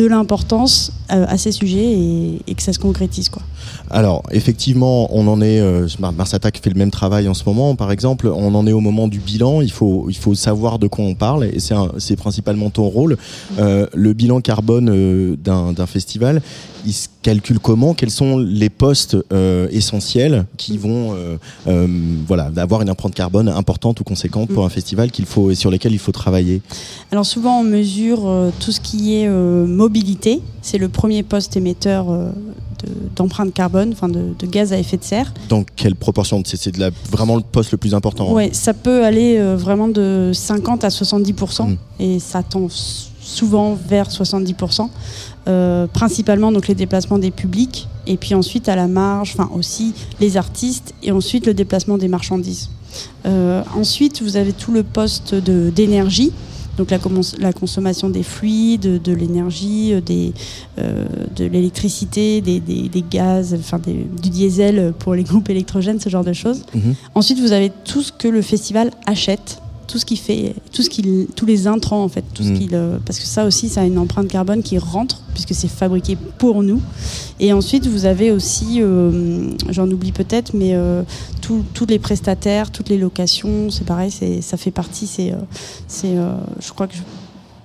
de 0.00 0.06
l'importance 0.06 0.92
euh, 1.12 1.26
à 1.28 1.36
ces 1.36 1.52
sujets 1.52 1.92
et, 1.92 2.40
et 2.46 2.54
que 2.54 2.62
ça 2.62 2.72
se 2.72 2.78
concrétise 2.78 3.28
quoi. 3.28 3.42
Alors, 3.90 4.22
effectivement, 4.30 5.08
on 5.14 5.26
en 5.26 5.40
est. 5.40 5.60
Euh, 5.60 5.88
Mar- 5.98 6.12
Mars 6.12 6.32
Attack 6.32 6.60
fait 6.62 6.70
le 6.70 6.78
même 6.78 6.90
travail 6.90 7.28
en 7.28 7.34
ce 7.34 7.44
moment. 7.44 7.74
Par 7.74 7.90
exemple, 7.90 8.28
on 8.28 8.54
en 8.54 8.66
est 8.66 8.72
au 8.72 8.80
moment 8.80 9.08
du 9.08 9.18
bilan. 9.18 9.60
Il 9.62 9.72
faut, 9.72 10.06
il 10.08 10.16
faut 10.16 10.34
savoir 10.34 10.78
de 10.78 10.86
quoi 10.86 11.04
on 11.04 11.14
parle, 11.14 11.44
et 11.44 11.58
c'est 11.58 12.16
principalement 12.16 12.70
ton 12.70 12.84
rôle. 12.88 13.16
Euh, 13.58 13.86
le 13.94 14.12
bilan 14.12 14.40
carbone 14.40 14.88
euh, 14.90 15.36
d'un 15.36 15.86
festival, 15.86 16.40
il 16.86 16.92
se 16.92 17.08
calcule 17.22 17.58
comment? 17.58 17.92
Quels 17.94 18.10
sont 18.10 18.38
les 18.38 18.70
postes 18.70 19.16
euh, 19.32 19.68
essentiels 19.70 20.46
qui 20.56 20.78
vont, 20.78 21.12
euh, 21.14 21.36
euh, 21.66 21.86
voilà, 22.26 22.50
avoir 22.56 22.82
une 22.82 22.90
empreinte 22.90 23.14
carbone 23.14 23.48
importante 23.48 24.00
ou 24.00 24.04
conséquente 24.04 24.48
pour 24.50 24.64
un 24.64 24.70
festival 24.70 25.10
qu'il 25.10 25.26
faut 25.26 25.50
et 25.50 25.54
sur 25.54 25.70
lesquels 25.70 25.92
il 25.92 25.98
faut 25.98 26.12
travailler? 26.12 26.62
Alors 27.12 27.26
souvent 27.26 27.60
on 27.60 27.64
mesure 27.64 28.20
tout 28.60 28.72
ce 28.72 28.80
qui 28.80 29.16
est 29.16 29.28
mobilité, 29.28 30.40
c'est 30.62 30.78
le 30.78 30.88
premier 30.88 31.22
poste 31.22 31.56
émetteur 31.56 32.06
euh, 32.84 32.88
de- 32.88 32.94
d'empreinte 33.16 33.52
carbone, 33.54 33.90
enfin 33.92 34.08
de, 34.08 34.34
de 34.38 34.46
gaz 34.46 34.72
à 34.72 34.78
effet 34.78 34.96
de 34.96 35.04
serre. 35.04 35.32
Dans 35.48 35.64
quelle 35.76 35.94
proportion 35.96 36.42
C'est 36.44 36.76
vraiment 37.10 37.36
le 37.36 37.42
poste 37.42 37.72
le 37.72 37.78
plus 37.78 37.94
important. 37.94 38.28
hein? 38.30 38.32
Ouais, 38.34 38.50
ça 38.52 38.74
peut 38.74 39.04
aller 39.04 39.36
euh, 39.38 39.56
vraiment 39.56 39.88
de 39.88 40.30
50 40.34 40.84
à 40.84 40.88
70% 40.88 41.68
Mm. 41.68 41.76
et 42.00 42.18
ça 42.18 42.42
tend 42.42 42.68
souvent 43.20 43.74
vers 43.88 44.08
70%. 44.10 44.88
Euh, 45.48 45.86
principalement 45.86 46.52
donc 46.52 46.68
les 46.68 46.74
déplacements 46.74 47.18
des 47.18 47.30
publics 47.30 47.88
et 48.06 48.16
puis 48.18 48.34
ensuite 48.34 48.68
à 48.68 48.76
la 48.76 48.86
marge, 48.88 49.34
enfin 49.36 49.50
aussi 49.56 49.94
les 50.20 50.36
artistes 50.36 50.92
et 51.02 51.12
ensuite 51.12 51.46
le 51.46 51.54
déplacement 51.54 51.96
des 51.96 52.08
marchandises. 52.08 52.68
Euh, 53.24 53.62
ensuite 53.74 54.20
vous 54.22 54.36
avez 54.36 54.52
tout 54.52 54.72
le 54.72 54.82
poste 54.82 55.34
d'énergie. 55.34 56.32
Donc 56.80 56.90
la, 57.38 57.52
consommation 57.52 58.08
des 58.08 58.22
fluides, 58.22 59.02
de 59.02 59.12
l'énergie, 59.12 59.92
euh, 59.92 60.00
des, 60.00 60.32
euh, 60.78 61.04
de 61.36 61.44
l'électricité, 61.44 62.40
des, 62.40 62.58
des- 62.58 62.88
des 62.88 63.04
gaz, 63.08 63.54
enfin 63.58 63.78
des- 63.78 64.06
du 64.22 64.30
diesel 64.30 64.94
pour 64.98 65.14
les 65.14 65.22
groupes 65.30 65.50
électrogènes, 65.50 66.00
ce 66.00 66.08
genre 66.08 66.24
de 66.24 66.32
choses. 66.32 66.62
Mhm. 66.74 66.94
Ensuite, 67.14 67.38
vous 67.38 67.52
avez 67.52 67.70
tout 67.84 68.00
ce 68.00 68.12
que 68.12 68.28
le 68.28 68.40
festival 68.40 68.92
achète, 69.04 69.60
tout 69.90 69.98
ce 69.98 70.04
qui 70.04 70.16
fait, 70.16 70.54
tout 70.72 70.82
ce 70.82 70.88
qu'il, 70.90 71.26
tous 71.34 71.46
les 71.46 71.66
intrants 71.66 72.04
en 72.04 72.08
fait, 72.08 72.24
tout 72.32 72.44
ce 72.44 72.48
Mhm. 72.50 72.58
qu'il, 72.58 72.74
euh, 72.74 72.98
parce 73.04 73.18
que 73.18 73.26
ça 73.26 73.44
aussi, 73.44 73.68
ça 73.68 73.80
a 73.80 73.84
une 73.84 73.98
empreinte 73.98 74.28
carbone 74.28 74.62
qui 74.62 74.78
rentre 74.78 75.20
puisque 75.34 75.52
c'est 75.54 75.68
fabriqué 75.68 76.16
pour 76.38 76.62
nous. 76.62 76.80
Et 77.40 77.52
ensuite, 77.52 77.86
vous 77.88 78.04
avez 78.04 78.30
aussi, 78.30 78.78
euh, 78.80 79.50
j'en 79.68 79.90
oublie 79.90 80.12
peut-être, 80.12 80.52
mais 80.54 80.74
euh, 80.74 81.02
tous- 81.40 81.64
les 81.88 81.98
prestataires, 81.98 82.70
toutes 82.70 82.88
les 82.88 82.98
locations, 82.98 83.70
c'est 83.70 83.84
pareil, 83.84 84.10
c'est, 84.12 84.40
ça 84.42 84.56
fait 84.56 84.70
partie. 84.70 85.06
C'est, 85.08 85.34
c'est, 85.88 86.14
je 86.60 86.70
crois 86.72 86.86
que 86.86 86.94
je- 86.94 87.00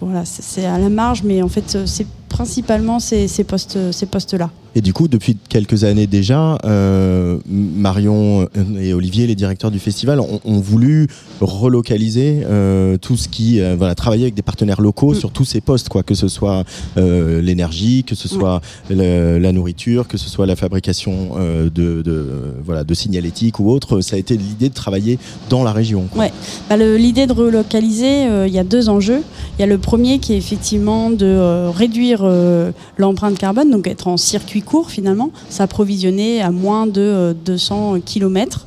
voilà, 0.02 0.24
c'est, 0.26 0.66
à 0.66 0.78
la 0.80 0.90
marge, 0.90 1.22
mais 1.24 1.42
en 1.42 1.48
fait, 1.50 1.78
c'est 1.86 2.08
principalement 2.36 3.00
ces, 3.00 3.28
ces 3.28 3.44
postes, 3.46 3.78
ces 3.92 4.06
postes-là. 4.06 4.50
Et 4.78 4.82
du 4.82 4.92
coup, 4.92 5.08
depuis 5.08 5.38
quelques 5.48 5.86
années 5.86 6.06
déjà, 6.06 6.58
euh, 6.66 7.38
Marion 7.48 8.46
et 8.78 8.94
Olivier, 8.94 9.26
les 9.26 9.36
directeurs 9.36 9.72
du 9.72 9.80
festival, 9.80 10.20
ont, 10.20 10.42
ont 10.44 10.60
voulu 10.60 11.08
relocaliser 11.40 12.42
euh, 12.44 12.98
tout 12.98 13.16
ce 13.16 13.30
qui, 13.30 13.62
euh, 13.62 13.76
voilà, 13.78 13.96
travailler 13.96 14.24
avec 14.24 14.34
des 14.34 14.42
partenaires 14.42 14.82
locaux 14.82 15.14
Mm. 15.14 15.16
sur 15.16 15.32
tous 15.32 15.46
ces 15.46 15.62
postes, 15.62 15.88
quoi, 15.88 16.04
que 16.04 16.14
ce 16.14 16.28
soit 16.28 16.66
l'énergie, 16.98 18.04
que 18.04 18.16
ce 18.16 18.28
soit 18.28 18.60
le- 18.90 19.38
la 19.38 19.52
nourriture, 19.54 20.08
que 20.10 20.18
ce 20.18 20.30
soit 20.30 20.46
la 20.46 20.56
fabrication 20.58 21.30
de, 21.40 21.70
de, 22.02 22.28
voilà, 22.66 22.84
de 22.84 22.94
signalétique 22.94 23.60
ou 23.62 23.70
autre. 23.72 24.02
Ça 24.02 24.18
a 24.18 24.20
été 24.20 24.36
l'idée 24.36 24.68
de 24.70 24.74
travailler 24.74 25.20
dans 25.50 25.64
la 25.64 25.72
région. 25.72 26.08
quoi. 26.12 26.24
Ouais. 26.24 26.32
Bah, 26.70 26.76
L'idée 26.78 27.28
de 27.28 27.34
relocaliser, 27.34 28.26
il 28.48 28.54
y 28.54 28.60
a 28.60 28.64
deux 28.66 28.90
enjeux. 28.90 29.22
Il 29.58 29.62
y 29.62 29.64
a 29.64 29.68
le 29.68 29.78
premier 29.78 30.20
qui 30.20 30.34
est 30.34 30.38
effectivement 30.38 31.10
de 31.12 31.70
réduire 31.70 32.25
euh, 32.28 32.72
l'empreinte 32.98 33.38
carbone, 33.38 33.70
donc 33.72 33.88
être 33.88 34.08
en 34.08 34.18
circuit 34.18 34.62
court 34.62 34.90
finalement, 34.90 35.32
s'approvisionner 35.50 36.42
à 36.42 36.52
moins 36.52 36.88
de 36.88 37.02
euh, 37.02 37.34
200 37.46 38.00
km. 38.06 38.66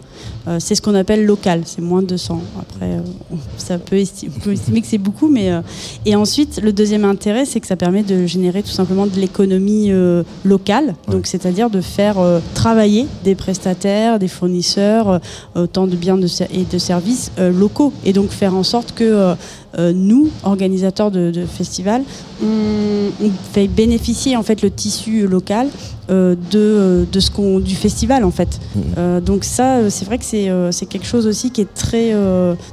c'est 0.60 0.74
ce 0.74 0.80
qu'on 0.80 0.94
appelle 0.94 1.26
local, 1.26 1.62
c'est 1.66 1.82
moins 1.82 2.00
de 2.00 2.06
200. 2.06 2.40
Après, 2.58 2.86
euh, 2.94 3.00
on- 3.30 3.36
ça 3.58 3.76
peut, 3.78 3.96
esti- 3.96 4.28
on 4.34 4.40
peut 4.40 4.52
estimer 4.52 4.80
que 4.80 4.86
c'est 4.86 4.96
beaucoup, 4.96 5.28
mais 5.28 5.52
euh, 5.52 5.60
et 6.06 6.16
ensuite 6.16 6.60
le 6.62 6.72
deuxième 6.72 7.04
intérêt, 7.04 7.44
c'est 7.44 7.60
que 7.60 7.66
ça 7.66 7.76
permet 7.76 8.02
de 8.02 8.24
générer 8.26 8.62
tout 8.62 8.70
simplement 8.70 9.06
de 9.06 9.14
l'économie 9.20 9.88
euh, 9.92 10.22
locale, 10.46 10.94
donc 11.10 11.26
c'est-à-dire 11.26 11.68
de 11.68 11.82
faire 11.82 12.18
euh, 12.18 12.40
travailler 12.54 13.06
des 13.24 13.34
prestataires, 13.34 14.18
des 14.18 14.28
fournisseurs, 14.28 15.10
euh, 15.10 15.18
autant 15.54 15.86
de 15.86 15.96
biens 15.96 16.16
de 16.16 16.26
et 16.50 16.64
de 16.64 16.78
services 16.78 17.30
euh, 17.38 17.52
locaux, 17.52 17.92
et 18.06 18.14
donc 18.14 18.30
faire 18.30 18.54
en 18.54 18.62
sorte 18.62 18.92
que 18.94 19.34
euh, 19.78 19.92
nous, 19.92 20.30
organisateurs 20.44 21.10
de, 21.10 21.30
de 21.30 21.44
festivals, 21.44 22.02
on, 22.42 23.24
on 23.24 23.30
fait 23.52 23.68
bénéficier 23.68 24.36
en 24.36 24.42
fait 24.42 24.62
le 24.62 24.70
tissu 24.70 25.26
local 25.26 25.68
euh, 26.10 26.34
de, 26.50 26.58
euh, 26.58 27.04
de 27.12 27.20
ce 27.20 27.30
qu'on 27.30 27.60
du 27.60 27.74
festival 27.74 28.24
en 28.24 28.30
fait. 28.30 28.60
Euh, 28.96 29.20
donc 29.20 29.44
ça, 29.44 29.90
c'est 29.90 30.06
vrai 30.06 30.16
que 30.16 30.24
c'est 30.24 30.86
quelque 30.86 31.06
chose 31.06 31.26
aussi 31.26 31.50
qui 31.50 31.60
est 31.60 31.74
très 31.74 32.14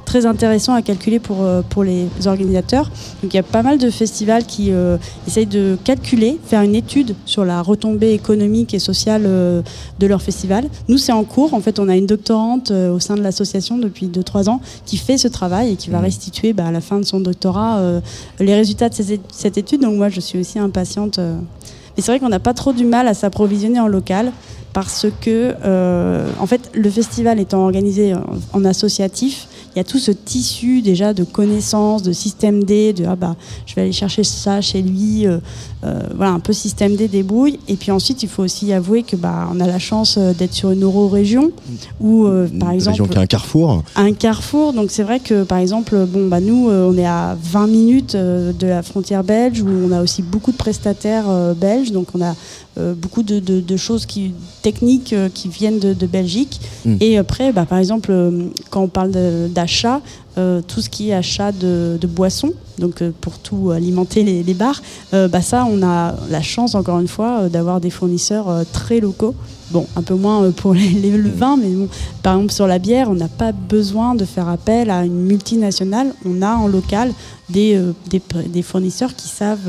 très 0.06 0.24
intéressant 0.24 0.72
à 0.72 0.80
calculer 0.80 1.18
pour 1.18 1.46
pour 1.68 1.84
les 1.84 2.06
organisateurs. 2.24 2.90
Donc 3.22 3.34
il 3.34 3.36
y 3.36 3.40
a 3.40 3.42
pas 3.42 3.62
mal 3.62 3.76
de 3.76 3.90
festivals 3.90 4.46
qui 4.46 4.70
essayent 5.26 5.46
de 5.46 5.76
calculer, 5.84 6.38
faire 6.46 6.62
une 6.62 6.74
étude 6.74 7.14
sur 7.26 7.44
la 7.44 7.60
retombée 7.60 8.12
économique 8.12 8.72
et 8.72 8.78
sociale 8.78 9.24
de 9.24 10.06
leur 10.06 10.22
festival. 10.22 10.64
Nous, 10.88 10.96
c'est 10.96 11.12
en 11.12 11.24
cours. 11.24 11.52
En 11.52 11.60
fait, 11.60 11.78
on 11.78 11.88
a 11.88 11.96
une 11.96 12.06
doctorante 12.06 12.70
au 12.70 13.00
sein 13.00 13.16
de 13.16 13.22
l'association 13.22 13.76
depuis 13.76 14.06
2-3 14.06 14.48
ans 14.48 14.60
qui 14.86 14.96
fait 14.96 15.18
ce 15.18 15.28
travail 15.28 15.72
et 15.72 15.76
qui 15.76 15.90
va 15.90 16.00
restituer 16.00 16.54
bah, 16.54 16.66
à 16.66 16.72
la 16.72 16.80
fin 16.86 16.98
de 16.98 17.04
son 17.04 17.20
doctorat 17.20 17.78
euh, 17.78 18.00
les 18.38 18.54
résultats 18.54 18.88
de 18.88 18.94
cette 19.30 19.58
étude. 19.58 19.82
Donc 19.82 19.96
moi, 19.96 20.08
je 20.08 20.20
suis 20.20 20.38
aussi 20.38 20.58
impatiente. 20.58 21.18
euh. 21.18 21.36
Mais 21.96 22.02
c'est 22.02 22.12
vrai 22.12 22.20
qu'on 22.20 22.28
n'a 22.28 22.40
pas 22.40 22.54
trop 22.54 22.72
du 22.72 22.84
mal 22.84 23.08
à 23.08 23.14
s'approvisionner 23.14 23.80
en 23.80 23.88
local 23.88 24.32
parce 24.72 25.06
que, 25.22 25.54
euh, 25.64 26.28
en 26.38 26.46
fait, 26.46 26.70
le 26.74 26.90
festival 26.90 27.40
étant 27.40 27.64
organisé 27.64 28.14
en 28.52 28.64
associatif, 28.64 29.48
il 29.76 29.78
y 29.78 29.80
a 29.80 29.84
tout 29.84 29.98
ce 29.98 30.10
tissu 30.10 30.80
déjà 30.80 31.12
de 31.12 31.22
connaissances, 31.22 32.02
de 32.02 32.12
système 32.12 32.64
D, 32.64 32.94
de 32.94 33.04
ah 33.04 33.14
bah 33.14 33.36
je 33.66 33.74
vais 33.74 33.82
aller 33.82 33.92
chercher 33.92 34.24
ça 34.24 34.62
chez 34.62 34.80
lui, 34.80 35.26
euh, 35.26 35.36
euh, 35.84 36.00
voilà 36.16 36.32
un 36.32 36.40
peu 36.40 36.54
système 36.54 36.96
D 36.96 37.08
débrouille. 37.08 37.58
Et 37.68 37.76
puis 37.76 37.90
ensuite, 37.92 38.22
il 38.22 38.28
faut 38.30 38.42
aussi 38.42 38.72
avouer 38.72 39.02
que 39.02 39.16
bah 39.16 39.48
on 39.54 39.60
a 39.60 39.66
la 39.66 39.78
chance 39.78 40.16
euh, 40.16 40.32
d'être 40.32 40.54
sur 40.54 40.70
une 40.70 40.82
euro-région 40.82 41.50
où 42.00 42.24
euh, 42.24 42.48
par 42.58 42.70
Une 42.70 42.76
exemple 42.76 42.92
région 43.02 43.06
qui 43.06 43.18
a 43.18 43.20
un 43.20 43.26
carrefour. 43.26 43.82
un 43.96 44.12
carrefour. 44.14 44.72
Donc 44.72 44.90
c'est 44.90 45.02
vrai 45.02 45.20
que 45.20 45.44
par 45.44 45.58
exemple, 45.58 46.06
bon 46.06 46.26
bah 46.28 46.40
nous, 46.40 46.70
on 46.70 46.96
est 46.96 47.04
à 47.06 47.36
20 47.42 47.66
minutes 47.66 48.16
de 48.16 48.66
la 48.66 48.82
frontière 48.82 49.24
belge 49.24 49.60
où 49.60 49.68
on 49.68 49.92
a 49.92 50.00
aussi 50.02 50.22
beaucoup 50.22 50.52
de 50.52 50.56
prestataires 50.56 51.26
belges. 51.54 51.92
Donc 51.92 52.08
on 52.14 52.22
a 52.22 52.34
beaucoup 52.94 53.22
de, 53.22 53.40
de- 53.40 53.60
de 53.60 53.76
choses 53.76 54.04
qui, 54.06 54.32
techniques 54.62 55.14
qui 55.34 55.48
viennent 55.48 55.78
de, 55.78 55.94
de 55.94 56.06
Belgique. 56.06 56.60
Mm. 56.84 56.96
Et 57.00 57.16
après, 57.18 57.52
bah, 57.52 57.64
par 57.66 57.78
exemple, 57.78 58.12
quand 58.70 58.82
on 58.82 58.88
parle 58.88 59.10
de- 59.12 59.48
d'achat, 59.66 60.00
euh, 60.38 60.60
tout 60.62 60.80
ce 60.80 60.88
qui 60.88 61.10
est 61.10 61.12
achat 61.14 61.50
de, 61.50 61.98
de 62.00 62.06
boissons, 62.06 62.52
donc 62.78 63.02
euh, 63.02 63.10
pour 63.20 63.38
tout 63.40 63.72
alimenter 63.72 64.22
les, 64.22 64.44
les 64.44 64.54
bars, 64.54 64.80
euh, 65.12 65.26
bah, 65.26 65.42
ça, 65.42 65.66
on 65.68 65.82
a 65.82 66.14
la 66.30 66.40
chance, 66.40 66.76
encore 66.76 67.00
une 67.00 67.08
fois, 67.08 67.48
d'avoir 67.48 67.80
des 67.80 67.90
fournisseurs 67.90 68.46
très 68.72 69.00
locaux. 69.00 69.34
Bon, 69.72 69.84
un 69.96 70.02
peu 70.02 70.14
moins 70.14 70.52
pour 70.52 70.72
les, 70.74 70.88
les- 70.90 71.10
le 71.10 71.30
vin, 71.30 71.56
mais 71.56 71.70
bon, 71.70 71.88
par 72.22 72.36
exemple 72.36 72.52
sur 72.52 72.68
la 72.68 72.78
bière, 72.78 73.10
on 73.10 73.14
n'a 73.14 73.26
pas 73.26 73.50
besoin 73.50 74.14
de 74.14 74.24
faire 74.24 74.48
appel 74.48 74.88
à 74.90 75.04
une 75.04 75.20
multinationale. 75.24 76.14
On 76.24 76.40
a 76.42 76.54
en 76.54 76.68
local 76.68 77.12
des, 77.48 77.80
des, 78.08 78.62
fournisseurs 78.62 79.16
qui 79.16 79.26
savent 79.26 79.68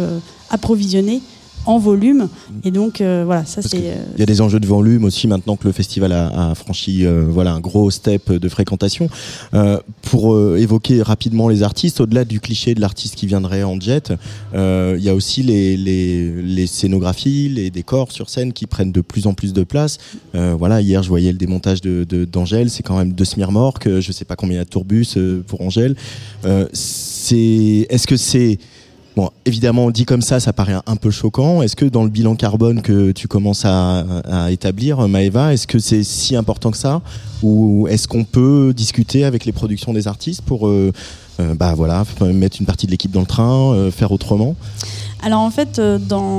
approvisionner 0.51 1.23
en 1.67 1.77
volume. 1.79 2.27
Et 2.63 2.71
donc, 2.71 3.01
euh, 3.01 3.23
voilà, 3.25 3.45
ça 3.45 3.61
c'est. 3.61 3.77
euh, 3.77 4.03
Il 4.15 4.19
y 4.19 4.23
a 4.23 4.25
des 4.25 4.41
enjeux 4.41 4.59
de 4.59 4.65
volume 4.67 5.03
aussi 5.03 5.27
maintenant 5.27 5.55
que 5.55 5.65
le 5.65 5.71
festival 5.73 6.11
a, 6.11 6.51
a 6.51 6.55
franchi 6.55 7.05
euh, 7.05 7.25
voilà 7.29 7.53
un 7.53 7.59
gros 7.59 7.91
step 7.91 8.31
de 8.31 8.49
fréquentation. 8.49 9.09
Euh, 9.53 9.79
pour 10.01 10.33
euh, 10.33 10.57
évoquer 10.57 11.01
rapidement 11.01 11.49
les 11.49 11.61
artistes, 11.63 11.99
au-delà 12.01 12.25
du 12.25 12.39
cliché 12.39 12.73
de 12.73 12.81
l'artiste 12.81 13.15
qui 13.15 13.27
viendrait 13.27 13.63
en 13.63 13.79
jet, 13.79 14.13
euh, 14.53 14.95
il 14.97 15.03
y 15.03 15.09
a 15.09 15.15
aussi 15.15 15.43
les, 15.43 15.77
les, 15.77 16.31
les 16.41 16.67
scénographies, 16.67 17.49
les 17.49 17.69
décors 17.69 18.11
sur 18.11 18.29
scène 18.29 18.53
qui 18.53 18.65
prennent 18.65 18.91
de 18.91 19.01
plus 19.01 19.27
en 19.27 19.33
plus 19.33 19.53
de 19.53 19.63
place. 19.63 19.97
Euh, 20.35 20.55
voilà, 20.57 20.81
hier 20.81 21.03
je 21.03 21.09
voyais 21.09 21.31
le 21.31 21.37
démontage 21.37 21.81
de 21.81 22.05
de- 22.07 22.25
d'Angèle, 22.25 22.69
c'est 22.69 22.83
quand 22.83 22.97
même 22.97 23.11
deux 23.13 23.25
smirmorques, 23.25 23.89
je 23.99 24.11
sais 24.11 24.25
pas 24.25 24.35
combien 24.35 24.55
il 24.55 24.59
y 24.59 24.61
a 24.61 24.65
de 24.65 24.69
tourbus 24.69 25.17
pour 25.47 25.61
Angèle. 25.61 25.95
Euh, 26.45 26.65
c'est 26.73 27.85
est-ce 27.89 28.07
que 28.07 28.17
c'est 28.17 28.59
Bon, 29.17 29.31
évidemment, 29.45 29.89
dit 29.89 30.05
comme 30.05 30.21
ça, 30.21 30.39
ça 30.39 30.53
paraît 30.53 30.75
un, 30.85 30.95
peu 30.95 31.09
choquant. 31.09 31.63
Est-ce 31.63 31.75
que 31.75 31.85
dans 31.85 32.03
le 32.03 32.09
bilan 32.11 32.35
carbone 32.35 32.83
que 32.83 33.11
tu 33.11 33.27
commences 33.27 33.65
à, 33.65 34.05
établir, 34.51 35.07
Maëva, 35.07 35.55
est-ce 35.55 35.65
que 35.65 35.79
c'est 35.79 36.03
si 36.03 36.35
important 36.35 36.69
que 36.69 36.77
ça 36.77 37.01
Ou 37.41 37.87
est-ce 37.89 38.07
qu'on 38.07 38.25
peut 38.25 38.75
discuter 38.77 39.25
avec 39.25 39.45
les 39.45 39.51
productions 39.51 39.91
des 39.91 40.07
artistes 40.07 40.43
pour 40.43 40.67
euh, 40.67 40.93
euh, 41.39 41.55
bah 41.55 41.73
mettre 42.31 42.57
une 42.59 42.67
partie 42.67 42.85
de 42.85 42.91
l'équipe 42.91 43.09
dans 43.09 43.21
le 43.21 43.25
train, 43.25 43.73
euh, 43.73 43.89
faire 43.89 44.11
autrement 44.11 44.55
Alors 45.23 45.41
en 45.41 45.49
fait, 45.49 45.81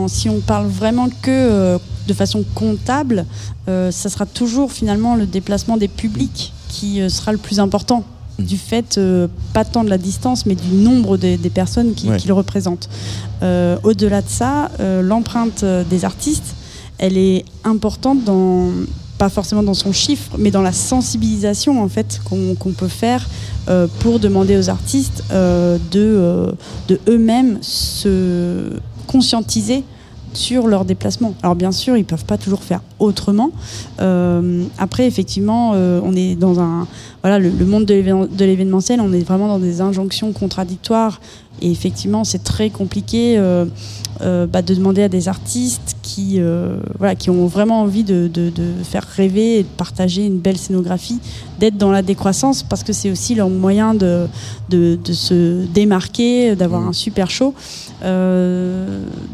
si 0.07 0.29
on 0.29 0.39
parle 0.39 0.69
vraiment 0.69 1.09
que 1.21 1.81
de 2.07 2.15
façon 2.15 2.45
comptable, 2.55 3.27
ça 3.67 3.91
sera 4.09 4.25
toujours 4.25 4.71
finalement 4.71 5.17
le 5.17 5.27
déplacement 5.27 5.79
des 5.79 5.89
publics 5.89 6.53
qui 6.69 7.01
sera 7.11 7.33
le 7.33 7.39
plus 7.39 7.59
important. 7.59 8.05
Du 8.39 8.57
fait, 8.57 8.99
euh, 8.99 9.27
pas 9.53 9.65
tant 9.65 9.83
de 9.83 9.91
la 9.91 9.99
distance, 9.99 10.47
mais 10.47 10.55
du 10.55 10.69
nombre 10.75 11.17
des, 11.17 11.37
des 11.37 11.51
personnes 11.51 11.95
qui, 11.95 12.09
Ouais. 12.09 12.17
qui 12.19 12.29
le 12.29 12.35
représentent. 12.35 12.89
Euh, 13.43 13.77
Au-delà 13.83 14.23
de 14.23 14.29
ça, 14.29 14.71
euh, 14.79 15.03
l'empreinte 15.03 15.65
des 15.91 16.05
artistes, 16.05 16.55
elle 16.99 17.17
est 17.19 17.45
importante 17.65 18.25
dans 18.25 18.71
pas 19.19 19.29
forcément 19.29 19.65
dans 19.65 19.75
son 19.75 19.91
chiffre, 19.93 20.37
mais 20.39 20.53
dans 20.53 20.63
la 20.63 20.71
sensibilisation 20.73 21.83
en 21.83 21.89
fait 21.89 22.21
qu'on 22.25 22.73
peut 22.73 22.87
faire 22.87 23.29
pour 23.99 24.21
demander 24.21 24.57
aux 24.57 24.71
artistes 24.71 25.25
de, 25.33 26.55
de 26.87 27.01
eux-mêmes 27.09 27.59
se 27.61 28.79
conscientiser 29.09 29.83
sur 30.33 30.67
leur 30.67 30.85
déplacement. 30.85 31.35
Alors 31.43 31.57
bien 31.57 31.73
sûr, 31.73 31.97
ils 31.97 32.05
peuvent 32.05 32.25
pas 32.25 32.39
toujours 32.39 32.63
faire 32.63 32.81
autrement. 32.99 33.51
Euh, 34.01 34.65
après, 34.79 35.07
effectivement, 35.07 35.73
euh, 35.75 36.01
on 36.03 36.15
est 36.15 36.35
dans 36.35 36.61
un 36.61 36.87
voilà 37.23 37.39
le, 37.39 37.51
monde 37.65 37.85
de 37.85 38.45
l'événementiel, 38.45 39.01
on 39.01 39.13
est 39.13 39.27
vraiment 39.27 39.49
dans 39.49 39.59
des 39.59 39.81
injonctions 39.81 40.33
contradictoires. 40.33 41.21
Et 41.61 41.71
effectivement, 41.71 42.25
c'est 42.25 42.45
très 42.45 42.71
compliqué 42.71 43.37
euh, 43.39 43.65
euh, 44.21 44.47
bah, 44.47 44.63
de 44.63 44.75
demander 44.75 45.03
à 45.03 45.09
des 45.09 45.29
artistes 45.29 45.97
qui, 46.03 46.37
euh, 46.39 46.79
voilà, 46.99 47.15
qui 47.15 47.31
ont 47.31 47.47
vraiment 47.47 47.83
envie 47.83 48.05
de, 48.05 48.29
de- 48.33 48.51
de 48.51 48.73
faire 48.83 49.05
rêver 49.05 49.59
et 49.59 49.63
de 49.63 49.69
partager 49.77 50.25
une 50.25 50.39
belle 50.39 50.59
scénographie, 50.59 51.19
d'être 51.59 51.77
dans 51.77 51.91
la 51.91 52.03
décroissance 52.03 52.63
parce 52.63 52.83
que 52.83 52.93
c'est 52.93 53.11
aussi 53.11 53.35
leur 53.35 53.49
moyen 53.51 53.95
de, 53.95 54.27
de, 54.71 54.99
se 55.13 55.65
démarquer, 55.67 56.55
d'avoir 56.57 56.87
un 56.87 56.93
super 56.93 57.31
show. 57.31 57.55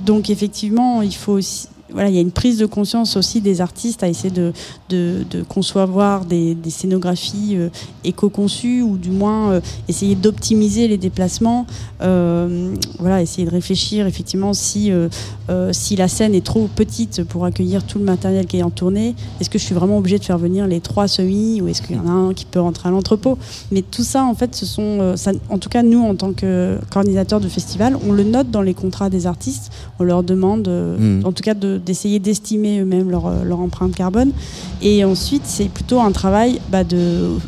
Donc 0.06 0.30
effectivement, 0.30 1.02
il 1.02 1.14
faut 1.14 1.32
aussi 1.32 1.68
voilà, 1.94 2.08
il 2.10 2.14
y 2.14 2.18
a 2.18 2.20
une 2.20 2.30
prise 2.32 2.58
de 2.58 2.66
conscience 2.66 3.16
aussi 3.16 3.40
des 3.40 3.60
artistes 3.62 4.02
à 4.02 4.08
essayer 4.08 4.30
de, 4.30 4.52
de, 4.90 5.24
de 5.30 5.42
concevoir 5.42 6.24
des, 6.26 6.54
des 6.54 6.70
scénographies 6.70 7.54
euh, 7.56 7.68
éco-conçues 8.04 8.82
ou 8.82 8.96
du 8.98 9.10
moins 9.10 9.52
euh, 9.52 9.60
essayer 9.88 10.14
d'optimiser 10.14 10.88
les 10.88 10.98
déplacements. 10.98 11.66
Euh, 12.02 12.74
voilà, 12.98 13.22
essayer 13.22 13.46
de 13.46 13.50
réfléchir 13.52 14.06
effectivement 14.06 14.52
si, 14.52 14.90
si 15.72 15.96
la 15.96 16.08
scène 16.08 16.34
est 16.34 16.44
trop 16.44 16.68
petite 16.74 17.22
pour 17.24 17.44
accueillir 17.44 17.84
tout 17.84 17.98
le 17.98 18.04
matériel 18.04 18.46
qui 18.46 18.58
est 18.58 18.62
en 18.62 18.70
tournée. 18.70 19.14
Est-ce 19.40 19.48
que 19.50 19.58
je 19.58 19.64
suis 19.64 19.74
vraiment 19.74 19.98
obligé 19.98 20.18
de 20.18 20.24
faire 20.24 20.38
venir 20.38 20.66
les 20.66 20.80
trois 20.80 21.08
semis 21.08 21.60
ou 21.60 21.68
est-ce 21.68 21.82
qu'il 21.82 21.96
y 21.96 21.98
en 21.98 22.06
a 22.08 22.10
un 22.10 22.34
qui 22.34 22.44
peut 22.44 22.60
rentrer 22.60 22.88
à 22.88 22.92
l'entrepôt? 22.92 23.38
Mais 23.72 23.82
tout 23.82 24.04
ça, 24.04 24.24
en 24.24 24.34
fait, 24.34 24.54
ce 24.54 24.66
sont, 24.66 25.16
ça- 25.16 25.32
en 25.50 25.58
tout 25.58 25.68
cas 25.68 25.82
nous 25.82 26.02
en 26.02 26.14
tant 26.14 26.32
que 26.32 26.78
coordinateur 26.90 27.40
de 27.40 27.48
festival, 27.48 27.96
on 28.06 28.12
le 28.12 28.24
note 28.24 28.50
dans 28.50 28.62
les 28.62 28.74
contrats 28.74 29.10
des 29.10 29.26
artistes. 29.26 29.70
On 29.98 30.04
leur 30.04 30.22
demande, 30.22 30.68
Mhm. 30.68 31.22
en 31.24 31.32
tout 31.32 31.42
cas, 31.42 31.54
de- 31.54 31.78
d'essayer 31.84 32.18
d'estimer 32.18 32.80
eux-mêmes 32.80 33.10
leur, 33.10 33.26
euh, 33.26 33.44
leur 33.44 33.60
empreinte 33.60 33.94
carbone. 33.94 34.32
Et 34.82 35.04
ensuite, 35.04 35.42
c'est 35.44 35.68
plutôt 35.68 36.00
un 36.00 36.12
travail 36.12 36.60
bah, 36.70 36.84
de 36.84 37.38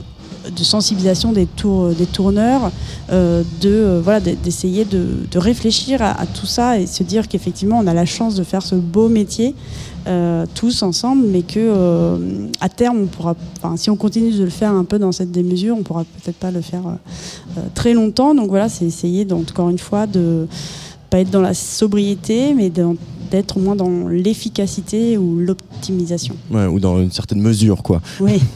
sensibilisation 0.63 1.33
des, 1.33 1.47
tour- 1.47 1.89
des 1.91 2.07
tourneurs, 2.07 2.71
euh, 3.11 3.43
de 3.61 3.69
euh, 3.71 4.01
voilà, 4.03 4.21
de- 4.21 4.37
d'essayer 4.43 4.85
de, 4.85 5.39
réfléchir 5.39 6.01
à, 6.03 6.27
tout 6.27 6.47
ça 6.47 6.79
et 6.79 6.87
se 6.87 7.03
dire 7.03 7.29
qu'effectivement 7.29 7.79
on 7.79 7.87
a 7.87 7.95
la 7.95 8.07
chance 8.07 8.35
de 8.35 8.43
faire 8.43 8.63
ce 8.63 8.75
beau 8.75 9.09
métier 9.09 9.55
euh, 10.07 10.47
tous 10.55 10.83
ensemble, 10.83 11.27
mais 11.27 11.43
que 11.43 11.59
euh, 11.59 12.47
à 12.61 12.69
terme 12.69 13.03
on 13.03 13.07
pourra, 13.07 13.37
si 13.77 13.91
on 13.91 13.97
continue 13.97 14.33
de 14.33 14.45
le 14.45 14.51
faire 14.51 14.73
un 14.73 14.85
peu 14.85 14.99
dans 14.99 15.13
cette 15.13 15.31
démesure, 15.31 15.77
on 15.79 15.83
pourra 15.83 16.05
peut-être 16.05 16.37
pas 16.39 16.51
le 16.51 16.63
faire 16.63 16.87
euh, 16.87 17.59
euh, 17.59 17.61
très 17.75 17.93
longtemps. 17.93 18.35
Donc 18.35 18.49
voilà, 18.49 18.69
c'est 18.69 18.87
essayer 18.87 19.27
encore 19.33 19.69
une 19.69 19.79
fois 19.79 20.07
de 20.07 20.47
pas 21.17 21.23
être 21.23 21.31
dans 21.31 21.41
la 21.41 21.55
sobriété, 21.55 22.53
mais 22.53 22.71
d'être 23.31 23.57
au 23.57 23.61
moins 23.61 23.75
dans 23.75 24.07
l'efficacité 24.07 25.17
ou 25.17 25.39
l'optimisation. 25.39 26.37
Ouais, 26.51 26.67
ou 26.67 26.79
dans 26.79 27.01
une 27.01 27.11
certaine 27.11 27.41
mesure, 27.41 27.83
quoi. 27.83 28.03
Oui. 28.21 28.41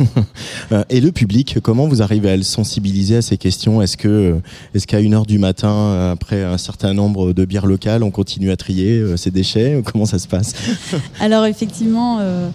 Euh, 0.72 0.84
et 0.88 1.00
le 1.00 1.10
public, 1.10 1.58
comment 1.60 1.88
vous 1.88 2.00
arrivez 2.00 2.30
à 2.30 2.36
le 2.36 2.44
sensibiliser 2.44 3.16
à 3.16 3.22
ces 3.22 3.36
questions? 3.36 3.82
Est-ce 3.82 3.96
que, 3.96 4.36
est-ce 4.72 4.86
qu'à 4.86 5.00
une 5.00 5.14
heure 5.14 5.26
du 5.26 5.38
matin, 5.38 5.72
euh, 5.72 6.12
après 6.12 6.44
un 6.44 6.58
certain 6.58 6.94
nombre 6.94 7.32
de 7.32 7.44
bières 7.44 7.66
locales, 7.66 8.04
on 8.04 8.12
continue 8.12 8.52
à 8.52 8.56
trier 8.56 8.98
euh, 8.98 9.16
ces 9.16 9.32
déchets? 9.32 9.82
Comment 9.84 10.06
ça 10.06 10.20
se 10.20 10.28
passe? 10.28 10.54
Alors 11.20 11.46
effectivement, 11.46 12.18
euh, 12.20 12.50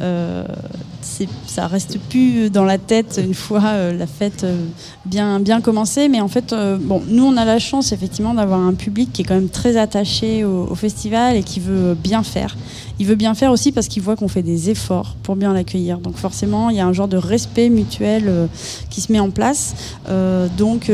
euh, 0.00 0.44
ça 1.46 1.66
reste 1.66 1.98
plus 2.08 2.50
dans 2.50 2.64
la 2.64 2.78
tête 2.78 3.20
une 3.22 3.34
fois 3.34 3.62
euh, 3.64 3.92
la 3.96 4.06
fête 4.06 4.44
euh, 4.44 4.56
bien 5.06 5.40
bien 5.40 5.60
commencée. 5.60 6.08
Mais 6.08 6.20
en 6.20 6.28
fait, 6.28 6.52
euh, 6.52 6.78
bon, 6.80 7.02
nous 7.08 7.24
on 7.24 7.36
a 7.36 7.44
la 7.44 7.58
chance 7.58 7.92
effectivement 7.92 8.34
d'avoir 8.34 8.60
un 8.60 8.74
public 8.74 9.12
qui 9.12 9.22
est 9.22 9.24
quand 9.24 9.34
même 9.34 9.48
très 9.48 9.76
attaché 9.76 10.44
au, 10.44 10.74
festival 10.74 11.36
et 11.36 11.42
qui 11.42 11.60
veut 11.60 11.94
bien 11.94 12.22
faire. 12.22 12.56
Il 12.98 13.06
veut 13.06 13.16
bien 13.16 13.34
faire 13.34 13.50
aussi 13.50 13.72
parce 13.72 13.88
qu'il 13.88 14.02
voit 14.02 14.16
qu'on 14.16 14.28
fait 14.28 14.42
des 14.42 14.70
efforts 14.70 15.16
pour 15.22 15.36
bien 15.36 15.52
l'accueillir. 15.52 15.98
Donc 15.98 16.16
forcément, 16.16 16.70
il 16.70 16.76
y 16.76 16.80
a 16.80 16.86
un 16.86 16.92
genre 16.92 17.08
de 17.08 17.16
respect 17.16 17.68
mutuel 17.68 18.48
qui 18.88 19.00
se 19.00 19.12
met 19.12 19.20
en 19.20 19.30
place. 19.30 19.74
Donc 20.56 20.90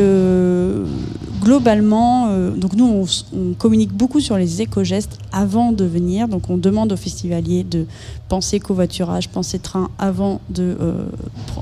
globalement, 1.43 2.29
donc 2.57 2.75
nous 2.75 3.07
on 3.33 3.55
communique 3.55 3.93
beaucoup 3.93 4.21
sur 4.21 4.37
les 4.37 4.63
éco-gestes 4.63 5.19
avant 5.33 5.73
de 5.73 5.85
venir. 5.85 6.29
Donc 6.29 6.49
on 6.49 6.57
demande 6.57 6.93
aux 6.93 6.97
festivaliers 6.97 7.65
de 7.65 7.87
penser 8.29 8.59
covoiturage, 8.61 9.29
penser 9.29 9.59
train 9.59 9.89
avant 9.99 10.41
de 10.51 10.77
euh, 10.81 11.07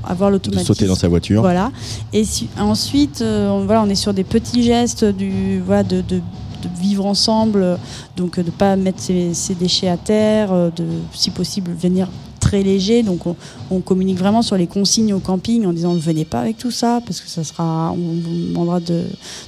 avoir 0.03 0.31
l'automatisme. 0.31 0.65
sauter 0.73 0.87
dans 0.87 0.95
sa 0.95 1.07
voiture 1.07 1.41
Voilà. 1.41 1.71
Et 2.13 2.23
si- 2.25 2.47
ensuite, 2.59 3.21
euh, 3.21 3.49
on, 3.49 3.65
voilà, 3.65 3.83
on 3.83 3.89
est 3.89 3.95
sur 3.95 4.13
des 4.13 4.23
petits 4.23 4.63
gestes 4.63 5.05
du, 5.05 5.61
voilà, 5.65 5.83
de, 5.83 6.01
de- 6.01 6.17
de 6.63 6.69
vivre 6.81 7.05
ensemble, 7.05 7.77
donc 8.17 8.39
euh, 8.39 8.43
de 8.43 8.49
pas 8.49 8.75
mettre 8.75 8.99
ses, 8.99 9.33
ses 9.35 9.53
déchets 9.53 9.89
à 9.89 9.97
terre, 9.97 10.51
euh, 10.51 10.69
de, 10.75 10.85
si 11.13 11.29
possible, 11.29 11.71
venir 11.71 12.07
très 12.39 12.63
léger. 12.63 13.03
Donc 13.03 13.27
on, 13.27 13.35
on 13.69 13.79
communique 13.81 14.17
vraiment 14.17 14.41
sur 14.41 14.57
les 14.57 14.65
consignes 14.67 15.13
au 15.13 15.19
camping 15.19 15.65
en 15.67 15.73
disant 15.73 15.93
ne 15.93 15.99
venez 15.99 16.25
pas 16.25 16.39
avec 16.41 16.57
tout 16.57 16.71
ça 16.71 16.99
parce 17.05 17.21
que 17.21 17.27
ça 17.29 17.43
sera, 17.43 17.91
on 17.91 17.95
vous 17.95 18.47
demandera 18.49 18.79
de, 18.79 19.03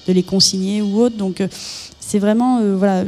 de 0.07 0.13
les 0.13 0.24
consigner 0.24 0.84
ou 0.84 0.99
autre. 0.99 1.18
Donc 1.18 1.41
euh, 1.41 1.47
c'est 1.99 2.20
vraiment 2.20 2.59
euh, 2.61 2.76
voilà 2.78 3.03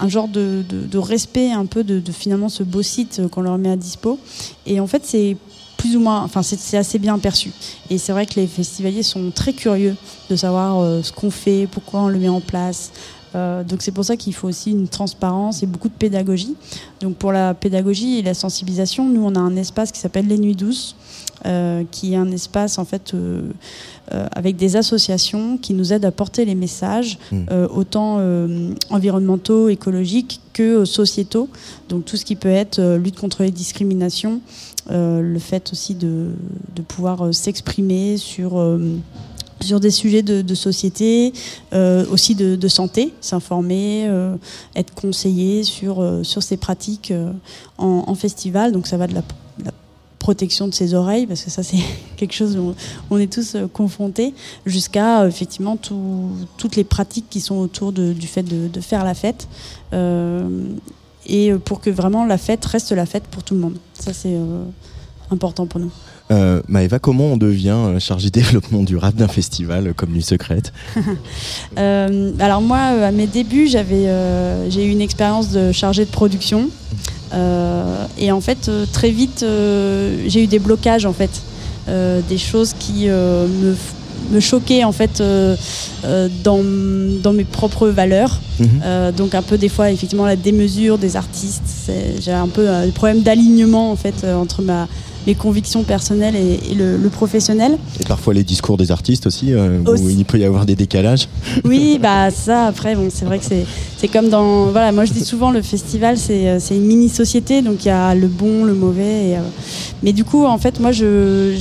un 0.00 0.08
genre 0.08 0.28
de, 0.28 0.64
de- 0.68 0.98
respect 0.98 1.50
un 1.52 1.66
peu 1.66 1.84
de, 1.84 2.02
finalement 2.12 2.48
ce 2.48 2.62
beau 2.62 2.82
site 2.82 3.20
euh, 3.20 3.28
qu'on 3.28 3.40
leur 3.42 3.58
met 3.58 3.70
à 3.70 3.76
dispo. 3.76 4.18
Et 4.66 4.80
en 4.80 4.86
fait 4.86 5.02
c'est 5.04 5.36
plus 5.76 5.96
ou 5.96 6.00
moins, 6.00 6.22
enfin 6.22 6.42
c'est 6.42 6.58
c'est 6.58 6.76
assez 6.76 6.98
bien 6.98 7.18
perçu. 7.18 7.52
Et 7.88 7.98
c'est 7.98 8.12
vrai 8.12 8.26
que 8.26 8.34
les 8.40 8.46
festivaliers 8.46 9.04
sont 9.04 9.30
très 9.34 9.52
curieux 9.52 9.96
de 10.28 10.36
savoir 10.36 10.80
euh, 10.80 11.02
ce 11.02 11.12
qu'on 11.12 11.30
fait, 11.30 11.68
pourquoi 11.70 12.00
on 12.00 12.08
le 12.08 12.18
met 12.18 12.28
en 12.28 12.40
place. 12.40 12.90
Euh, 13.34 13.62
donc 13.62 13.82
c'est 13.82 13.92
pour 13.92 14.04
ça 14.04 14.16
qu'il 14.16 14.34
faut 14.34 14.48
aussi 14.48 14.70
une 14.70 14.88
transparence 14.88 15.62
et 15.62 15.66
beaucoup 15.66 15.88
de 15.88 15.94
pédagogie. 15.94 16.56
Donc 17.00 17.16
pour 17.16 17.30
la 17.30 17.54
pédagogie 17.54 18.18
et 18.18 18.22
la 18.22 18.34
sensibilisation, 18.34 19.08
nous 19.08 19.22
on 19.22 19.34
a 19.34 19.38
un 19.38 19.54
espace 19.56 19.92
qui 19.92 20.00
s'appelle 20.00 20.26
les 20.26 20.38
Nuits 20.38 20.56
douces, 20.56 20.96
euh, 21.46 21.84
qui 21.90 22.14
est 22.14 22.16
un 22.16 22.30
espace 22.32 22.78
en 22.78 22.84
fait 22.84 23.14
euh, 23.14 23.42
euh, 24.12 24.26
avec 24.32 24.56
des 24.56 24.76
associations 24.76 25.58
qui 25.58 25.74
nous 25.74 25.92
aident 25.92 26.04
à 26.04 26.10
porter 26.10 26.44
les 26.44 26.54
messages 26.54 27.18
Mm. 27.30 27.36
euh, 27.50 27.68
autant 27.68 28.20
environnementaux, 28.90 29.68
écologiques 29.68 30.40
que 30.52 30.84
sociétaux. 30.84 31.48
Donc 31.88 32.04
tout 32.04 32.16
ce 32.16 32.24
qui 32.24 32.36
peut 32.36 32.48
être 32.48 32.96
lutte 32.96 33.18
contre 33.18 33.42
les 33.42 33.50
discriminations, 33.50 34.40
le 34.90 35.38
fait 35.38 35.70
aussi 35.72 35.94
de, 35.94 36.28
de 36.74 36.82
pouvoir 36.82 37.32
s'exprimer 37.34 38.16
sur 38.16 38.58
sur 39.60 39.80
des 39.80 39.90
sujets 39.90 40.22
de, 40.22 40.42
de 40.42 40.54
société, 40.54 41.32
euh, 41.72 42.04
aussi 42.10 42.34
de, 42.34 42.56
de 42.56 42.68
santé, 42.68 43.12
s'informer, 43.20 44.06
euh, 44.08 44.36
être 44.76 44.94
conseillé 44.94 45.64
sur, 45.64 46.00
euh, 46.00 46.22
sur 46.22 46.42
ces 46.42 46.56
pratiques 46.56 47.12
en, 47.76 48.04
en 48.06 48.14
festival. 48.14 48.72
Donc 48.72 48.86
ça 48.86 48.96
va 48.96 49.06
de 49.06 49.14
la 49.14 49.22
protection 50.28 50.68
de 50.68 50.74
ses 50.74 50.92
oreilles, 50.92 51.26
parce 51.26 51.42
que 51.42 51.50
ça 51.50 51.62
c'est 51.62 51.78
quelque 52.18 52.34
chose 52.34 52.54
où 52.58 52.74
on 53.10 53.16
est 53.18 53.32
tous 53.32 53.54
euh, 53.54 53.66
confrontés, 53.66 54.34
jusqu'à 54.66 55.22
euh, 55.22 55.28
effectivement 55.28 55.76
tout- 55.78 56.32
toutes 56.58 56.76
les 56.76 56.84
pratiques 56.84 57.24
qui 57.30 57.40
sont 57.40 57.56
autour 57.56 57.92
de- 57.92 58.12
du 58.12 58.26
fait 58.26 58.42
de, 58.42 58.68
de 58.68 58.80
faire 58.82 59.04
la 59.04 59.14
fête. 59.14 59.48
Euh, 59.94 60.46
et 61.26 61.52
pour 61.64 61.80
que 61.80 61.88
vraiment 61.88 62.26
la 62.26 62.36
fête 62.36 62.62
reste 62.66 62.92
la 62.92 63.06
fête 63.06 63.24
pour 63.30 63.42
tout 63.42 63.54
le 63.54 63.60
monde. 63.60 63.78
Ça 63.94 64.12
c'est 64.12 64.34
euh, 64.34 64.64
important 65.30 65.64
pour 65.66 65.80
nous. 65.80 65.90
Euh, 66.30 66.60
Maëva, 66.68 66.98
comment 66.98 67.24
on 67.32 67.38
devient 67.38 67.70
euh, 67.78 67.98
chargé 67.98 68.28
développement 68.28 68.82
durable 68.82 69.16
d'un 69.16 69.28
festival 69.28 69.94
comme 69.94 70.10
Nuit 70.12 70.22
Secrète? 70.22 70.74
Alors 71.76 72.60
moi, 72.60 72.78
à 72.78 73.10
mes 73.12 73.26
débuts, 73.26 73.66
j'avais, 73.66 74.06
j'ai 74.70 74.84
eu 74.84 74.90
une 74.90 75.00
expérience 75.00 75.48
de 75.50 75.72
chargée 75.72 76.04
de 76.04 76.10
production. 76.10 76.68
Euh, 77.32 78.06
et 78.18 78.32
en 78.32 78.40
fait, 78.40 78.68
euh, 78.68 78.86
très 78.92 79.10
vite, 79.10 79.42
euh, 79.42 80.24
j'ai 80.26 80.44
eu 80.44 80.46
des 80.46 80.58
blocages, 80.58 81.06
en 81.06 81.12
fait. 81.12 81.30
Des 82.28 82.36
choses 82.36 82.74
qui 82.78 83.06
me, 83.06 83.74
me 84.30 84.40
choquaient, 84.40 84.84
en 84.84 84.92
fait, 84.92 85.22
euh, 85.22 85.56
euh, 86.04 86.28
dans, 86.44 86.60
dans 87.22 87.32
mes 87.32 87.44
propres 87.44 87.88
valeurs. 87.88 88.40
Mhm. 88.60 88.68
Euh, 88.84 89.10
donc 89.10 89.34
un 89.34 89.40
peu 89.40 89.56
des 89.56 89.70
fois, 89.70 89.90
effectivement, 89.90 90.26
la 90.26 90.36
démesure 90.36 90.98
des 90.98 91.16
artistes. 91.16 91.90
J'ai 92.20 92.32
un 92.32 92.48
peu 92.48 92.66
des 92.84 92.92
problèmes 92.92 93.22
d'alignement, 93.22 93.90
en 93.90 93.96
fait, 93.96 94.22
entre 94.24 94.60
ma, 94.60 94.86
mes 95.26 95.34
convictions 95.34 95.82
personnelles 95.82 96.36
et, 96.36 96.60
et 96.70 96.74
le- 96.74 96.96
le 96.96 97.08
professionnel. 97.10 97.76
Et 98.00 98.04
parfois 98.04 98.32
les 98.34 98.44
discours 98.44 98.76
des 98.76 98.90
artistes 98.90 99.26
aussi, 99.26 99.52
euh, 99.52 99.80
où 99.86 100.08
il 100.08 100.24
peut 100.24 100.38
y 100.38 100.44
avoir 100.44 100.64
des 100.66 100.76
décalages. 100.76 101.28
Oui, 101.64 101.98
bah 102.00 102.30
ça 102.30 102.66
après 102.66 102.94
bon, 102.94 103.08
c'est 103.12 103.24
vrai 103.24 103.38
que 103.38 103.44
c'est 103.44 104.08
comme 104.08 104.28
dans 104.28 104.66
voilà, 104.66 104.92
moi 104.92 105.04
je 105.04 105.12
dis 105.12 105.24
souvent 105.24 105.50
le 105.50 105.60
festival 105.62 106.16
c'est 106.16 106.48
euh, 106.48 106.58
c'est 106.60 106.76
une 106.76 106.84
mini 106.86 107.08
société 107.08 107.62
donc 107.62 107.84
il 107.84 107.88
y 107.88 107.90
a 107.90 108.14
le 108.14 108.26
bon, 108.28 108.64
le 108.64 108.74
mauvais 108.74 109.28
et, 109.30 109.36
euh, 109.36 109.40
mais 110.02 110.12
du 110.12 110.24
coup 110.24 110.44
en 110.44 110.58
fait 110.58 110.80
moi 110.80 110.92
je 110.92 111.54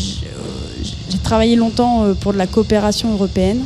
j'ai 1.10 1.18
travaillé 1.24 1.56
longtemps 1.56 2.06
pour 2.22 2.34
de 2.34 2.38
la 2.38 2.48
coopération 2.48 3.12
européenne 3.12 3.60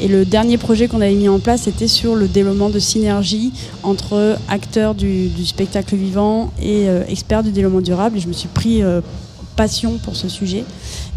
et 0.00 0.08
le 0.08 0.24
dernier 0.24 0.58
projet 0.58 0.86
qu'on 0.88 1.00
avait 1.00 1.14
mis 1.14 1.28
en 1.28 1.38
place 1.38 1.66
était 1.66 1.88
sur 1.88 2.14
le 2.14 2.28
développement 2.28 2.70
de 2.70 2.78
synergie 2.78 3.52
entre 3.82 4.36
acteurs 4.48 4.94
du, 4.94 5.28
du 5.28 5.44
spectacle 5.46 5.96
vivant 5.96 6.52
et 6.62 6.88
euh, 6.88 7.02
experts 7.08 7.42
du 7.42 7.50
développement 7.50 7.80
durable 7.80 8.16
et 8.18 8.20
je 8.20 8.28
me 8.28 8.32
suis 8.32 8.48
pris 8.48 8.82
euh, 8.82 9.00
passion 9.58 9.98
pour 9.98 10.14
ce 10.14 10.28
sujet. 10.28 10.64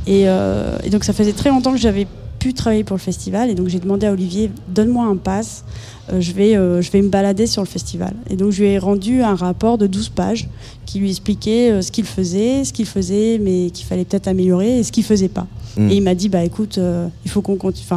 Et, 0.07 0.23
euh, 0.25 0.75
et 0.83 0.89
donc 0.89 1.03
ça 1.03 1.13
faisait 1.13 1.31
très 1.31 1.51
longtemps 1.51 1.71
que 1.71 1.77
j'avais 1.77 2.07
pu 2.39 2.55
travailler 2.55 2.83
pour 2.83 2.97
le 2.97 3.01
festival. 3.01 3.51
Et 3.51 3.55
donc 3.55 3.67
j'ai 3.67 3.79
demandé 3.79 4.07
à 4.07 4.11
Olivier 4.11 4.49
donne-moi 4.67 5.05
un 5.05 5.15
pass 5.15 5.63
euh, 6.11 6.19
je, 6.19 6.31
vais, 6.31 6.57
euh, 6.57 6.81
je 6.81 6.89
vais 6.89 7.03
me 7.03 7.09
balader 7.09 7.45
sur 7.45 7.61
le 7.61 7.67
festival. 7.67 8.15
Et 8.31 8.35
donc 8.35 8.51
je 8.51 8.63
lui 8.63 8.69
ai 8.69 8.79
rendu 8.79 9.21
un 9.21 9.35
rapport 9.35 9.77
de 9.77 9.85
12 9.85 10.09
pages 10.09 10.49
qui 10.87 10.97
lui 10.97 11.11
expliquait 11.11 11.83
ce 11.83 11.91
qu'il 11.91 12.03
faisait 12.03 12.65
ce 12.65 12.73
qu'il 12.73 12.87
faisait 12.87 13.37
mais 13.39 13.69
qu'il 13.69 13.85
fallait 13.85 14.05
peut-être 14.05 14.27
améliorer 14.27 14.79
et 14.79 14.83
ce 14.83 14.91
qu'il 14.91 15.03
faisait 15.03 15.29
pas. 15.29 15.45
Mm. 15.77 15.89
et 15.89 15.95
il 15.97 16.01
m'a 16.01 16.15
dit 16.15 16.27
bah 16.27 16.43
écoute 16.43 16.79
il 17.23 17.31
faut 17.31 17.41
qu'on 17.43 17.55
continue 17.55 17.87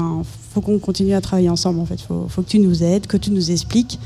faut 0.53 0.61
qu'on 0.61 0.79
continue 0.79 1.15
à 1.15 1.23
travailler 1.23 1.49
ensemble 1.49 1.81
en 1.81 1.87
fait. 1.87 2.01
Faut, 2.03 2.27
faut 2.29 2.43
que 2.43 2.51
tu 2.51 2.59
nous 2.59 2.85
aides 2.85 3.07
que 3.07 3.17
tu 3.17 3.31
nous 3.31 3.51
expliques. 3.51 3.99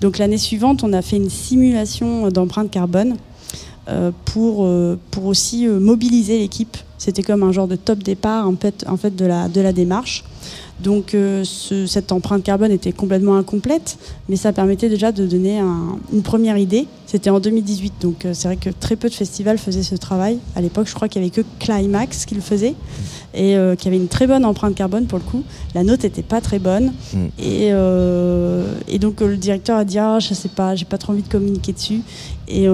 Donc 0.00 0.18
l'année 0.18 0.36
suivante 0.36 0.82
on 0.82 0.92
a 0.92 1.00
fait 1.00 1.16
une 1.16 1.30
simulation 1.30 2.28
d'empreinte 2.28 2.72
carbone 2.72 3.16
pour, 4.24 4.64
euh, 4.64 4.98
pour 5.10 5.26
aussi 5.26 5.66
euh, 5.66 5.78
mobiliser 5.78 6.38
l'équipe. 6.38 6.76
C'était 6.98 7.22
comme 7.22 7.42
un 7.42 7.52
genre 7.52 7.68
de 7.68 7.76
top 7.76 8.00
départ 8.00 8.48
en 8.48 8.56
fait, 8.56 8.84
en 8.88 8.96
fait 8.96 9.14
de, 9.14 9.24
la, 9.24 9.48
de 9.48 9.60
la 9.60 9.72
démarche. 9.72 10.24
Donc 10.80 11.14
euh, 11.14 11.42
ce- 11.44 11.86
cette 11.86 12.12
empreinte 12.12 12.42
carbone 12.42 12.70
était 12.70 12.92
complètement 12.92 13.36
incomplète, 13.36 13.98
mais 14.28 14.36
ça 14.36 14.52
permettait 14.52 14.88
déjà 14.88 15.10
de 15.12 15.26
donner 15.26 15.58
un- 15.58 15.98
une 16.12 16.22
première 16.22 16.58
idée. 16.58 16.86
C'était 17.06 17.30
en 17.30 17.38
2018, 17.40 17.94
donc 18.02 18.24
euh, 18.24 18.34
c'est 18.34 18.48
vrai 18.48 18.56
que 18.56 18.68
très 18.70 18.96
peu 18.96 19.08
de 19.08 19.14
festivals 19.14 19.58
faisaient 19.58 19.82
ce 19.84 19.94
travail. 19.94 20.38
À 20.56 20.60
l'époque, 20.60 20.88
je 20.88 20.94
crois 20.94 21.08
qu'il 21.08 21.22
n'y 21.22 21.28
avait 21.28 21.42
que 21.42 21.46
Climax 21.60 22.26
qui 22.26 22.34
le 22.34 22.40
faisait, 22.40 22.74
et 23.32 23.56
euh, 23.56 23.74
qui 23.76 23.86
avait 23.88 23.96
une 23.96 24.08
très 24.08 24.26
bonne 24.26 24.44
empreinte 24.44 24.74
carbone 24.74 25.06
pour 25.06 25.18
le 25.18 25.24
coup. 25.24 25.42
La 25.74 25.82
note 25.84 26.02
n'était 26.02 26.22
pas 26.22 26.40
très 26.40 26.58
bonne, 26.58 26.92
Mm. 27.14 27.26
et, 27.38 27.68
et 28.88 28.98
donc 28.98 29.20
le 29.20 29.36
directeur 29.36 29.76
a 29.78 29.84
dit 29.84 29.98
ah 29.98 30.18
je 30.18 30.34
sais 30.34 30.48
pas, 30.48 30.74
j'ai 30.74 30.84
pas 30.84 30.98
trop 30.98 31.12
envie 31.12 31.22
de 31.22 31.28
communiquer 31.28 31.72
dessus. 31.72 32.00
Et 32.48 32.68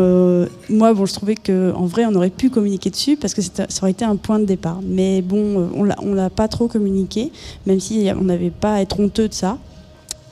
moi, 0.68 0.92
bon, 0.92 1.06
je 1.06 1.12
trouvais 1.14 1.34
qu'en 1.34 1.86
vrai, 1.86 2.04
on 2.06 2.14
aurait 2.14 2.28
pu 2.30 2.50
communiquer 2.50 2.90
dessus 2.90 3.16
parce 3.16 3.32
que 3.34 3.40
ça 3.42 3.64
aurait 3.80 3.90
été 3.92 4.04
un 4.04 4.16
point 4.16 4.38
de 4.38 4.44
départ. 4.44 4.80
Mais 4.86 5.22
bon, 5.22 5.70
on 5.74 5.88
on 6.02 6.14
l'a 6.14 6.30
pas 6.30 6.48
trop 6.48 6.68
communiqué, 6.68 7.32
même 7.66 7.80
si 7.80 8.08
on 8.18 8.24
n'avait 8.24 8.50
pas 8.50 8.74
à 8.74 8.80
être 8.80 8.98
honteux 9.00 9.28
de 9.28 9.34
ça. 9.34 9.58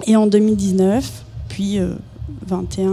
Et 0.07 0.16
en 0.16 0.26
2019, 0.26 1.24
puis 1.49 1.78
euh, 1.78 1.95
21, 2.47 2.89
euh, 2.89 2.93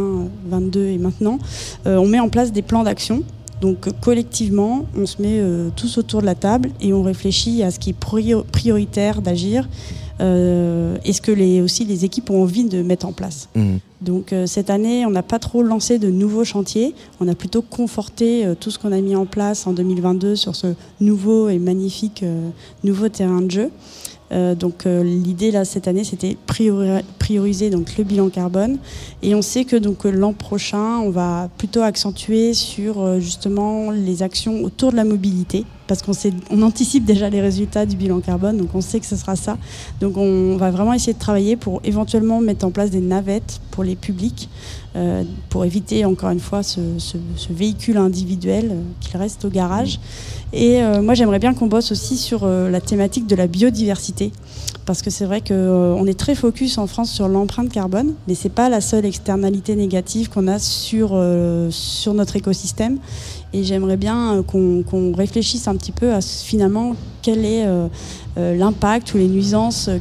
22 0.49 0.85
et 0.87 0.97
maintenant, 0.97 1.39
euh, 1.85 1.97
on 1.97 2.07
met 2.07 2.19
en 2.19 2.29
place 2.29 2.51
des 2.51 2.61
plans 2.61 2.83
d'action 2.83 3.23
Donc 3.61 3.87
euh, 3.87 3.91
collectivement, 4.01 4.85
on 4.97 5.05
se 5.05 5.21
met 5.21 5.39
euh, 5.39 5.69
tous 5.75 5.97
autour 5.97 6.21
de 6.21 6.25
la 6.25 6.35
table 6.35 6.71
et 6.81 6.93
on 6.93 7.01
réfléchit 7.03 7.63
à 7.63 7.71
ce 7.71 7.79
qui 7.79 7.91
est 7.91 7.99
prior- 7.99 8.43
prioritaire 8.45 9.21
d'agir 9.21 9.67
euh, 10.19 10.97
et 11.05 11.13
ce 11.13 11.21
que 11.21 11.31
les, 11.31 11.61
aussi 11.61 11.85
les 11.85 12.03
équipes 12.03 12.29
ont 12.31 12.41
envie 12.41 12.63
de 12.65 12.81
mettre 12.81 13.05
en 13.05 13.11
place. 13.13 13.49
Mhm. 13.55 13.79
Donc 14.01 14.33
euh, 14.33 14.45
cette 14.47 14.69
année, 14.69 15.05
on 15.05 15.11
n'a 15.11 15.23
pas 15.23 15.39
trop 15.39 15.63
lancé 15.63 15.97
de 15.99 16.09
nouveaux 16.09 16.43
chantiers. 16.43 16.93
On 17.19 17.27
a 17.27 17.35
plutôt 17.35 17.61
conforté 17.61 18.45
tout 18.59 18.69
ce 18.71 18.77
qu'on 18.79 18.91
a 18.91 18.99
mis 19.01 19.15
en 19.15 19.25
place 19.25 19.65
en 19.65 19.73
2022 19.73 20.35
sur 20.35 20.55
ce 20.55 20.67
nouveau 20.99 21.49
et 21.49 21.57
magnifique 21.59 22.23
nouveau 22.83 23.09
terrain 23.09 23.41
de 23.41 23.49
jeu. 23.51 23.69
Euh, 24.31 24.55
donc 24.55 24.85
euh, 24.85 25.03
l'idée 25.03 25.51
là 25.51 25.63
cette 25.63 25.87
année, 25.87 26.03
c'était 26.03 26.35
priori- 26.47 27.03
prioriser 27.17 27.69
donc 27.69 27.97
le 27.97 28.03
bilan 28.03 28.29
carbone. 28.29 28.77
Et 29.23 29.35
on 29.35 29.41
sait 29.41 29.63
que 29.63 29.75
donc 29.75 30.03
l'an 30.03 30.33
prochain, 30.33 30.99
on 30.99 31.09
va 31.09 31.49
plutôt 31.57 31.81
accentuer 31.81 32.53
sur 32.53 33.01
euh, 33.01 33.19
justement 33.19 33.91
les 33.91 34.23
actions 34.23 34.63
autour 34.63 34.91
de 34.91 34.97
la 34.97 35.05
mobilité, 35.05 35.65
parce 35.87 36.01
qu'on 36.01 36.11
on 36.51 36.61
anticipe 36.61 37.05
déjà 37.05 37.29
les 37.29 37.39
résultats 37.39 37.85
du 37.85 37.95
bilan 37.95 38.19
carbone, 38.19 38.57
donc 38.57 38.75
on 38.75 38.81
sait 38.81 38.99
que 38.99 39.05
ce 39.05 39.15
sera 39.15 39.35
ça. 39.35 39.57
Donc 40.01 40.17
on 40.17 40.57
va 40.57 40.71
vraiment 40.71 40.93
essayer 40.93 41.13
de 41.13 41.19
travailler 41.19 41.55
pour 41.55 41.79
éventuellement 41.85 42.41
mettre 42.41 42.65
en 42.65 42.71
place 42.71 42.91
des 42.91 42.99
navettes 42.99 43.61
pour 43.71 43.83
les 43.85 43.95
publics, 43.95 44.49
euh, 44.97 45.23
pour 45.49 45.63
éviter 45.63 46.03
encore 46.05 46.31
une 46.31 46.39
fois 46.39 46.63
ce, 46.63 46.81
ce- 46.97 47.17
ce 47.35 47.53
véhicule 47.53 47.97
individuel 47.97 48.69
euh, 48.71 48.81
qu'il 48.99 49.15
reste 49.17 49.45
au 49.45 49.49
garage. 49.49 49.99
Et 50.53 50.81
euh, 50.81 51.01
moi 51.01 51.13
j'aimerais 51.13 51.39
bien 51.39 51.53
qu'on 51.53 51.67
bosse 51.67 51.91
aussi 51.91 52.17
sur 52.17 52.41
euh, 52.43 52.69
la 52.69 52.81
thématique 52.81 53.27
de 53.27 53.35
la 53.35 53.47
biodiversité. 53.47 54.31
Parce 54.85 55.01
que 55.01 55.09
c'est 55.09 55.25
vrai 55.25 55.41
qu'on 55.41 56.05
est 56.07 56.17
très 56.17 56.33
focus 56.33 56.77
en 56.77 56.87
France 56.87 57.11
sur 57.11 57.27
l'empreinte 57.27 57.69
carbone, 57.69 58.13
mais 58.27 58.35
c'est 58.35 58.47
pas 58.49 58.69
la 58.69 58.79
seule 58.81 59.05
externalité 59.05 59.75
négative 59.75 60.29
qu'on 60.29 60.47
a 60.47 60.59
sur, 60.59 61.09
sur 61.71 62.13
notre 62.13 62.37
écosystème. 62.37 62.97
Et 63.51 63.65
j'aimerais 63.65 63.97
bien 63.97 64.43
qu'on 64.47 65.13
réfléchisse 65.13 65.67
un 65.67 65.75
petit 65.75 65.91
peu 65.91 66.13
à 66.13 66.21
finalement 66.21 66.95
quel 67.21 67.43
est 67.43 67.65
l'impact 68.37 69.13
ou 69.13 69.17
les 69.17 69.27
nuisances 69.27 69.89
euh, 69.89 69.97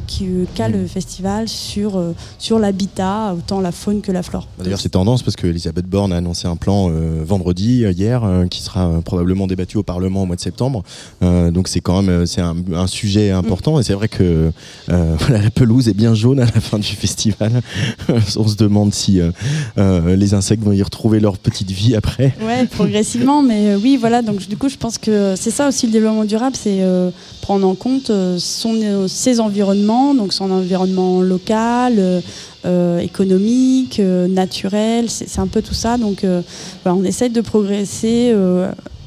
qu'a 0.55 0.69
le 0.69 0.85
festival 0.87 1.47
sur, 1.47 1.97
euh, 1.97 2.13
sur 2.37 2.59
l'habitat, 2.59 3.33
autant 3.33 3.61
la 3.61 3.71
faune 3.71 4.01
que 4.01 4.11
la 4.11 4.23
flore. 4.23 4.47
D'ailleurs, 4.61 4.79
c'est 4.79 4.89
tendance 4.89 5.23
parce 5.23 5.35
que 5.35 5.47
Elisabeth 5.47 5.85
Borne 5.85 6.13
a 6.13 6.17
annoncé 6.17 6.47
un 6.47 6.55
plan 6.55 6.89
euh, 6.89 7.21
vendredi, 7.25 7.85
euh, 7.85 7.91
hier, 7.91 8.23
euh, 8.23 8.45
qui 8.47 8.61
sera 8.61 8.87
euh, 8.87 9.01
probablement 9.01 9.47
débattu 9.47 9.77
au 9.77 9.83
Parlement 9.83 10.23
au 10.23 10.25
mois 10.25 10.35
de 10.35 10.41
septembre. 10.41 10.83
Euh, 11.23 11.51
donc 11.51 11.67
c'est 11.67 11.79
quand 11.79 12.01
même 12.01 12.21
euh, 12.21 12.25
c'est 12.25 12.41
un, 12.41 12.55
un 12.73 12.87
sujet 12.87 13.31
important 13.31 13.79
et 13.79 13.83
c'est 13.83 13.93
vrai 13.93 14.07
que 14.07 14.51
euh, 14.89 15.15
voilà, 15.19 15.43
la 15.43 15.49
pelouse 15.49 15.87
est 15.87 15.93
bien 15.93 16.13
jaune 16.13 16.39
à 16.39 16.45
la 16.45 16.61
fin 16.61 16.79
du 16.79 16.87
festival. 16.87 17.61
On 18.37 18.47
se 18.47 18.55
demande 18.55 18.93
si 18.93 19.19
euh, 19.19 19.31
euh, 19.77 20.15
les 20.15 20.33
insectes 20.33 20.63
vont 20.63 20.73
y 20.73 20.83
retrouver 20.83 21.19
leur 21.19 21.37
petite 21.37 21.71
vie 21.71 21.95
après. 21.95 22.35
Ouais, 22.45 22.65
progressivement, 22.65 23.41
mais 23.41 23.69
euh, 23.71 23.79
oui, 23.81 23.97
voilà. 23.99 24.21
Donc 24.21 24.47
du 24.47 24.57
coup, 24.57 24.69
je 24.69 24.77
pense 24.77 24.97
que 24.97 25.35
c'est 25.37 25.51
ça 25.51 25.67
aussi 25.67 25.87
le 25.87 25.91
développement 25.93 26.25
durable, 26.25 26.55
c'est 26.55 26.81
euh, 26.81 27.09
prendre 27.41 27.67
en 27.67 27.75
compte 27.75 28.09
euh, 28.09 28.26
son, 28.37 28.75
euh, 28.83 29.07
ses 29.07 29.39
environnements, 29.39 30.13
donc 30.13 30.33
son 30.33 30.51
environnement 30.51 31.21
local, 31.21 31.93
euh, 31.97 32.21
euh, 32.65 32.99
économique, 32.99 33.99
euh, 33.99 34.27
naturel. 34.27 35.05
C'est 35.09 35.39
un 35.39 35.47
peu 35.47 35.61
tout 35.61 35.73
ça. 35.73 35.97
Donc 35.97 36.23
euh, 36.23 36.41
voilà, 36.83 36.97
on 36.99 37.03
essaye 37.03 37.29
de 37.29 37.41
progresser. 37.41 38.33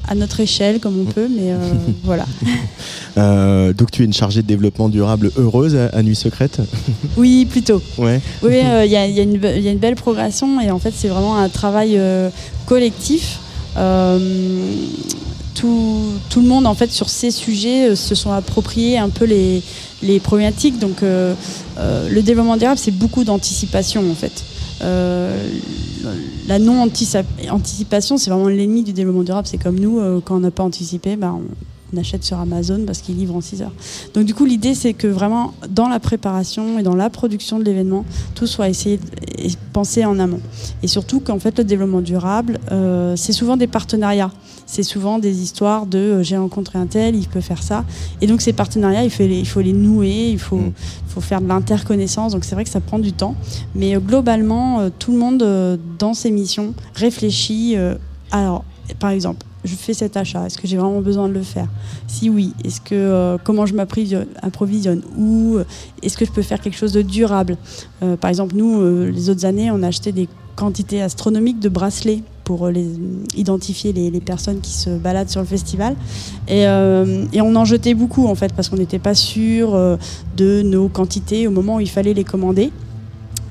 à 0.07 0.15
notre 0.15 0.39
échelle 0.39 0.79
comme 0.79 0.99
on 0.99 1.05
peut, 1.05 1.27
mais 1.29 1.53
voilà. 2.03 2.25
Donc 3.73 3.91
tu 3.91 4.01
es 4.01 4.05
une 4.05 4.13
chargée 4.13 4.41
de 4.41 4.47
développement 4.47 4.89
durable 4.89 5.31
heureuse 5.37 5.75
à, 5.75 5.85
à 5.97 6.01
Nuit 6.01 6.15
Secrète? 6.15 6.59
Oui, 7.17 7.45
plutôt. 7.45 7.81
Ouais. 7.97 8.19
Oui, 8.41 8.57
il 8.85 8.91
y, 8.91 8.95
a, 8.95 9.07
y 9.07 9.21
une 9.21 9.37
be- 9.37 9.53
il 9.57 9.61
y 9.63 9.67
a 9.67 9.71
une 9.71 9.77
belle 9.77 9.95
progression 9.95 10.59
et 10.59 10.71
en 10.71 10.79
fait 10.79 10.93
c'est 10.95 11.07
vraiment 11.07 11.37
un 11.37 11.49
travail 11.49 11.99
collectif. 12.65 13.39
Euh, 13.77 14.17
tout, 15.53 16.01
tout 16.29 16.41
le 16.41 16.47
monde 16.47 16.65
en 16.65 16.75
fait 16.75 16.91
sur 16.91 17.09
ces 17.09 17.31
sujets 17.31 17.89
euh, 17.89 17.95
se 17.95 18.15
sont 18.15 18.31
appropriés 18.31 18.97
un 18.97 19.09
peu 19.09 19.25
les, 19.25 19.61
les 20.01 20.19
problématiques. 20.19 20.79
Donc 20.79 21.03
euh, 21.03 21.33
euh, 21.77 22.09
le 22.09 22.21
développement 22.21 22.57
durable 22.57 22.77
c'est 22.77 22.91
beaucoup 22.91 23.23
d'anticipation 23.23 24.09
en 24.09 24.15
fait. 24.15 24.43
La 26.47 26.57
non 26.57 26.81
anticipation 26.81 28.17
c'est 28.17 28.31
vraiment 28.31 28.47
l'ennemi 28.47 28.83
du 28.83 28.93
développement 28.93 29.23
durable. 29.23 29.47
C'est 29.47 29.59
comme 29.59 29.79
nous 29.79 30.01
quand 30.25 30.37
on 30.37 30.39
n'a 30.39 30.49
pas 30.49 30.63
anticipé, 30.63 31.15
bah, 31.15 31.35
on, 31.93 31.97
achète 31.97 32.23
sur 32.23 32.39
Amazon 32.39 32.81
parce 32.85 33.01
qu'il 33.01 33.17
livre 33.17 33.35
en 33.35 33.41
6 33.41 33.61
heures. 33.61 33.73
Donc 34.13 34.25
du 34.25 34.33
coup, 34.33 34.45
l'idée, 34.45 34.75
c'est 34.75 34.93
que 34.93 35.07
vraiment, 35.07 35.53
dans 35.69 35.87
la 35.87 35.99
préparation 35.99 36.79
et 36.79 36.83
dans 36.83 36.95
la 36.95 37.09
production 37.09 37.59
de 37.59 37.63
l'événement, 37.63 38.05
tout 38.35 38.47
soit 38.47 38.69
essayé 38.69 38.99
et 39.37 39.49
pensé 39.73 40.05
en 40.05 40.19
amont. 40.19 40.39
Et 40.83 40.87
surtout 40.87 41.19
qu'en 41.19 41.39
fait, 41.39 41.57
le 41.57 41.63
développement 41.63 42.01
durable, 42.01 42.59
euh, 42.71 43.15
c'est 43.15 43.33
souvent 43.33 43.57
des 43.57 43.67
partenariats. 43.67 44.31
C'est 44.65 44.83
souvent 44.83 45.19
des 45.19 45.41
histoires 45.41 45.85
de 45.85 45.97
euh, 45.97 46.23
j'ai 46.23 46.37
rencontré 46.37 46.79
un 46.79 46.85
tel, 46.85 47.15
il 47.15 47.27
peut 47.27 47.41
faire 47.41 47.61
ça. 47.61 47.83
Et 48.21 48.27
donc 48.27 48.41
ces 48.41 48.53
partenariats, 48.53 49.03
il 49.03 49.09
faut 49.09 49.23
les, 49.23 49.39
il 49.39 49.47
faut 49.47 49.61
les 49.61 49.73
nouer, 49.73 50.29
il 50.29 50.39
faut, 50.39 50.57
Mm. 50.57 50.73
faut 51.07 51.21
faire 51.21 51.41
de 51.41 51.47
l'interconnaissance. 51.47 52.33
Donc 52.33 52.45
c'est 52.45 52.55
vrai 52.55 52.63
que 52.63 52.69
ça 52.69 52.79
prend 52.79 52.99
du 52.99 53.13
temps. 53.13 53.35
Mais 53.75 53.95
euh, 53.95 53.99
globalement, 53.99 54.89
tout 54.99 55.11
le 55.11 55.17
monde 55.17 55.79
dans 55.99 56.13
ses 56.13 56.31
missions 56.31 56.73
réfléchit. 56.95 57.75
alors, 58.31 58.63
par 58.99 59.09
exemple, 59.09 59.45
je 59.63 59.75
fais 59.75 59.93
cet 59.93 60.17
achat, 60.17 60.45
est-ce 60.45 60.57
que 60.57 60.67
j'ai 60.67 60.77
vraiment 60.77 61.01
besoin 61.01 61.27
de 61.27 61.33
le 61.33 61.43
faire? 61.43 61.67
Si 62.07 62.29
oui, 62.29 62.53
est-ce 62.63 62.81
que 62.81 62.95
euh, 62.95 63.37
comment 63.43 63.65
je 63.65 63.75
m'approvisionne 63.75 64.27
approvisionne? 64.41 65.01
Ou 65.17 65.57
euh, 65.57 65.65
est-ce 66.01 66.17
que 66.17 66.25
je 66.25 66.31
peux 66.31 66.41
faire 66.41 66.59
quelque 66.59 66.77
chose 66.77 66.93
de 66.93 67.01
durable? 67.01 67.57
Euh, 68.01 68.17
Par 68.17 68.29
exemple, 68.29 68.55
nous, 68.55 69.05
les 69.05 69.29
autres 69.29 69.45
années, 69.45 69.69
on 69.71 69.83
a 69.83 69.87
acheté 69.87 70.11
des 70.11 70.27
quantités 70.55 71.01
astronomiques 71.01 71.59
de 71.59 71.69
bracelets 71.69 72.23
pour 72.43 72.67
les, 72.69 72.87
identifier 73.35 73.93
les, 73.93 74.19
personnes 74.19 74.59
qui 74.59 74.71
se 74.71 74.89
baladent 74.89 75.29
sur 75.29 75.41
le 75.41 75.47
festival. 75.47 75.95
Et, 76.47 76.65
on 76.67 77.55
en 77.55 77.65
jetait 77.65 77.93
beaucoup, 77.93 78.27
en 78.27 78.35
fait, 78.35 78.53
parce 78.53 78.67
qu'on 78.67 78.77
n'était 78.77 78.99
pas 78.99 79.15
sûr 79.15 79.97
de 80.37 80.61
nos 80.63 80.89
quantités 80.89 81.47
au 81.47 81.51
moment 81.51 81.75
où 81.75 81.79
il 81.79 81.89
fallait 81.89 82.13
les 82.13 82.23
commander 82.23 82.71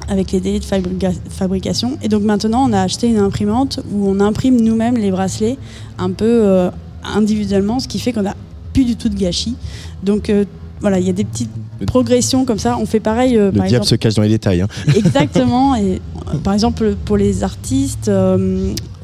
avec 0.08 0.32
les 0.32 0.40
délais 0.40 0.58
de 0.58 0.64
fabrica- 0.64 1.12
fabrication. 1.28 1.98
Et 2.02 2.08
donc 2.08 2.22
maintenant, 2.22 2.66
on 2.68 2.72
a 2.72 2.80
acheté 2.82 3.06
une 3.08 3.18
imprimante 3.18 3.80
où 3.92 4.08
on 4.08 4.20
imprime 4.20 4.60
nous-mêmes 4.60 4.96
les 4.96 5.10
bracelets 5.10 5.56
un 5.98 6.10
peu 6.10 6.24
euh, 6.26 6.70
individuellement, 7.04 7.78
ce 7.80 7.88
qui 7.88 7.98
fait 7.98 8.12
qu'on 8.12 8.22
n'a 8.22 8.34
plus 8.72 8.84
du 8.84 8.96
tout 8.96 9.08
de 9.08 9.16
gâchis. 9.16 9.54
Donc 10.02 10.30
euh, 10.30 10.44
voilà, 10.80 10.98
il 10.98 11.06
y 11.06 11.10
a 11.10 11.12
des 11.12 11.24
petites 11.24 11.50
progressions 11.86 12.44
comme 12.44 12.58
ça. 12.58 12.76
On 12.78 12.86
fait 12.86 13.00
pareil, 13.00 13.36
euh, 13.36 13.46
Le 13.46 13.58
par 13.58 13.66
diable 13.66 13.84
exemple. 13.84 13.86
se 13.86 13.94
cache 13.96 14.14
dans 14.14 14.22
les 14.22 14.28
détails. 14.28 14.62
hein. 14.62 14.68
Exactement. 14.96 15.74
Et 15.76 16.00
euh, 16.32 16.38
par 16.42 16.54
exemple, 16.54 16.94
pour 17.04 17.16
les 17.16 17.42
artistes, 17.44 18.10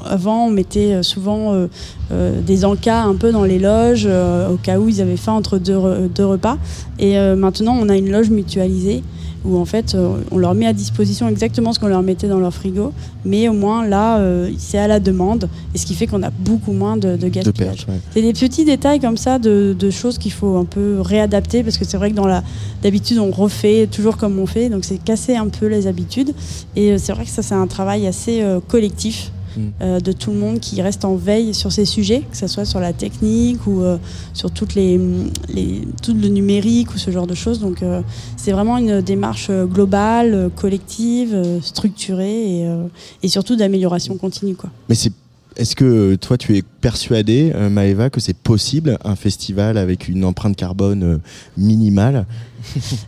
avant, 0.05 0.47
on 0.47 0.51
mettait 0.51 1.03
souvent 1.03 1.53
euh, 1.53 1.67
euh, 2.13 2.41
des 2.41 2.65
encas 2.65 3.03
un 3.03 3.15
peu 3.17 3.33
dans 3.33 3.43
les 3.45 3.59
loges, 3.59 4.07
euh, 4.09 4.51
au 4.51 4.57
cas 4.57 4.79
où 4.79 4.89
ils 4.89 5.01
avaient 5.01 5.17
faim 5.17 5.33
entre 5.33 5.59
deux, 5.59 5.75
re- 5.77 6.09
deux 6.13 6.25
repas. 6.27 6.59
Et 6.99 7.17
maintenant, 7.37 7.77
on 7.81 7.89
a 7.89 7.97
une 7.97 8.11
loge 8.11 8.31
mutualisée 8.31 9.03
où 9.47 9.57
en 9.59 9.65
fait, 9.65 9.95
euh, 9.95 10.17
on 10.31 10.39
leur 10.39 10.55
met 10.55 10.67
à 10.67 10.73
disposition 10.73 11.29
exactement 11.29 11.73
ce 11.73 11.79
qu'on 11.79 11.87
leur 11.87 12.03
mettait 12.03 12.29
dans 12.29 12.41
leur 12.41 12.53
frigo, 12.53 12.93
mais 13.25 13.49
au 13.49 13.53
moins 13.53 13.87
là, 13.87 14.19
euh, 14.19 14.51
c'est 14.59 14.79
à 14.79 14.87
la 14.89 15.01
demande, 15.01 15.49
et 15.75 15.79
ce 15.79 15.87
qui 15.87 15.95
fait 15.95 16.07
qu'on 16.07 16.23
a 16.23 16.31
beaucoup 16.31 16.73
moins 16.73 16.97
de, 16.97 17.17
de 17.17 17.29
gaspillage. 17.29 17.87
ouais. 17.89 18.01
C'est 18.13 18.23
des 18.23 18.33
petits 18.33 18.65
détails 18.65 19.01
comme 19.01 19.17
ça 19.17 19.39
de, 19.39 19.75
de 19.79 19.91
choses 19.91 20.19
qu'il 20.19 20.33
faut 20.33 20.57
un 20.57 20.65
peu 20.65 21.01
réadapter 21.01 21.63
parce 21.63 21.79
que 21.79 21.85
c'est 21.85 21.97
vrai 21.97 22.11
que 22.11 22.17
dans 22.17 22.27
la 22.27 22.43
d'habitude 22.83 23.19
on 23.19 23.31
refait 23.31 23.87
toujours 23.87 24.17
comme 24.17 24.39
on 24.39 24.47
fait 24.47 24.69
donc 24.69 24.85
c'est 24.85 24.99
casser 25.03 25.37
un 25.37 25.49
peu 25.49 25.67
les 25.67 25.87
habitudes 25.87 26.33
et 26.75 26.93
euh, 26.93 26.99
c'est 26.99 27.13
vrai 27.13 27.25
que 27.25 27.31
ça 27.31 27.43
c'est 27.43 27.55
un 27.55 27.67
travail 27.67 28.07
assez 28.07 28.43
euh, 28.43 28.61
collectif. 28.67 29.33
Euh, 29.81 30.01
de 30.01 30.13
tout 30.13 30.31
le 30.31 30.39
monde 30.39 30.61
qui 30.61 30.81
reste 30.83 31.05
en 31.05 31.15
veille 31.17 31.55
sur 31.55 31.73
ces 31.73 31.85
sujets 31.85 32.23
que 32.31 32.37
ce 32.37 32.47
soit 32.47 32.65
sur 32.65 32.81
la 32.81 32.93
technique 32.93 33.67
ou 33.67 33.83
euh, 33.83 33.99
sur 34.35 34.51
toutes 34.51 34.75
les, 34.75 35.01
les 35.49 35.83
tout 36.03 36.15
le 36.15 36.29
numérique 36.29 36.95
ou 36.95 36.99
ce 36.99 37.11
genre 37.11 37.27
de 37.27 37.35
choses 37.35 37.61
donc 37.61 37.83
euh, 37.83 38.03
c'est 38.37 38.53
vraiment 38.53 38.79
une 38.79 39.01
démarche 39.01 39.51
globale 39.51 40.51
collective 40.55 41.61
structurée 41.63 42.61
et, 42.61 42.69
et 43.23 43.29
surtout 43.29 43.57
d'amélioration 43.57 44.17
continue 44.17 44.55
quoi. 44.55 44.71
Mais 44.89 44.95
c'est 44.95 45.13
est-ce 45.57 45.75
que 45.75 46.17
toi 46.17 46.37
tu 46.37 46.57
es 46.57 46.63
persuadé, 46.63 47.53
euh, 47.55 47.71
Maëva, 47.71 48.11
que 48.11 48.21
c'est 48.21 48.37
possible 48.37 48.99
un 49.05 49.17
festival 49.17 49.79
avec 49.79 50.09
une 50.09 50.25
empreinte 50.25 50.57
carbone 50.57 51.21
minimale 51.57 52.27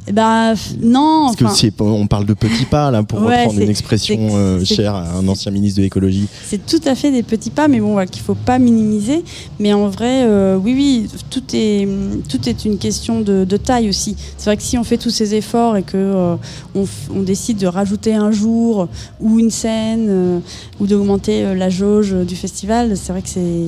F- 0.08 0.76
non 0.80 1.32
Parce 1.38 1.60
que 1.60 1.82
on 1.82 2.06
parle 2.06 2.26
de 2.26 2.34
petits 2.34 2.64
pas 2.64 2.90
là 2.90 3.02
pour 3.02 3.22
Ouais, 3.22 3.42
reprendre 3.44 3.60
une 3.60 3.70
expression 3.70 4.16
euh, 4.32 4.64
chère 4.64 4.94
à 4.94 5.12
un 5.12 5.26
ancien 5.28 5.52
ministre 5.52 5.78
de 5.78 5.82
l'écologie. 5.82 6.26
C'est 6.46 6.64
tout 6.64 6.80
à 6.86 6.94
fait 6.94 7.10
des 7.10 7.22
petits 7.22 7.50
pas, 7.50 7.68
mais 7.68 7.80
bon, 7.80 7.92
voilà, 7.92 8.06
qu'il 8.06 8.22
faut 8.22 8.34
pas 8.34 8.58
minimiser. 8.58 9.24
Mais 9.58 9.72
en 9.72 9.88
vrai, 9.88 10.24
euh, 10.24 10.56
oui, 10.56 10.74
oui, 10.74 11.08
tout 11.30 11.42
est, 11.52 11.88
tout 12.28 12.48
est 12.48 12.64
une 12.64 12.78
question 12.78 13.20
de, 13.20 13.44
de 13.44 13.56
taille 13.56 13.88
aussi. 13.88 14.16
C'est 14.36 14.46
vrai 14.46 14.56
que 14.56 14.62
si 14.62 14.78
on 14.78 14.84
fait 14.84 14.98
tous 14.98 15.10
ces 15.10 15.34
efforts 15.34 15.76
et 15.76 15.82
que 15.82 15.96
euh, 15.96 16.36
on, 16.74 17.22
décide 17.22 17.58
de 17.58 17.66
rajouter 17.66 18.14
un 18.14 18.30
jour 18.30 18.88
ou 19.20 19.38
une 19.38 19.50
scène 19.50 20.40
ou 20.80 20.86
d'augmenter 20.86 21.54
la 21.54 21.68
jauge 21.68 22.12
du 22.12 22.36
festival, 22.36 22.96
c'est 22.96 23.12
vrai 23.12 23.22
que 23.22 23.28
c'est 23.28 23.66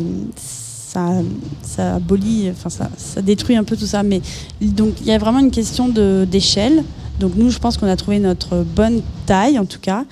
ça, 1.62 1.95
abolit, 1.95 2.51
enfin 2.51 2.70
ça, 2.70 2.91
ça 2.97 3.22
détruit 3.22 3.57
un 3.57 3.64
peu 3.64 3.76
tout 3.76 3.86
ça. 3.86 4.03
Mais 4.03 4.20
donc 4.61 4.95
il 5.01 5.07
y 5.07 5.12
a 5.12 5.18
vraiment 5.18 5.38
une 5.38 5.51
question 5.51 5.88
d'échelle. 5.88 6.84
Donc 7.18 7.32
nous, 7.36 7.51
je 7.51 7.59
pense 7.59 7.76
qu'on 7.76 7.86
a 7.86 7.97
trouvé 7.97 8.18
notre 8.18 8.64
bonne 8.64 9.03
taille 9.26 9.59
en 9.59 9.66
tout 9.66 9.78
cas. 9.80 10.05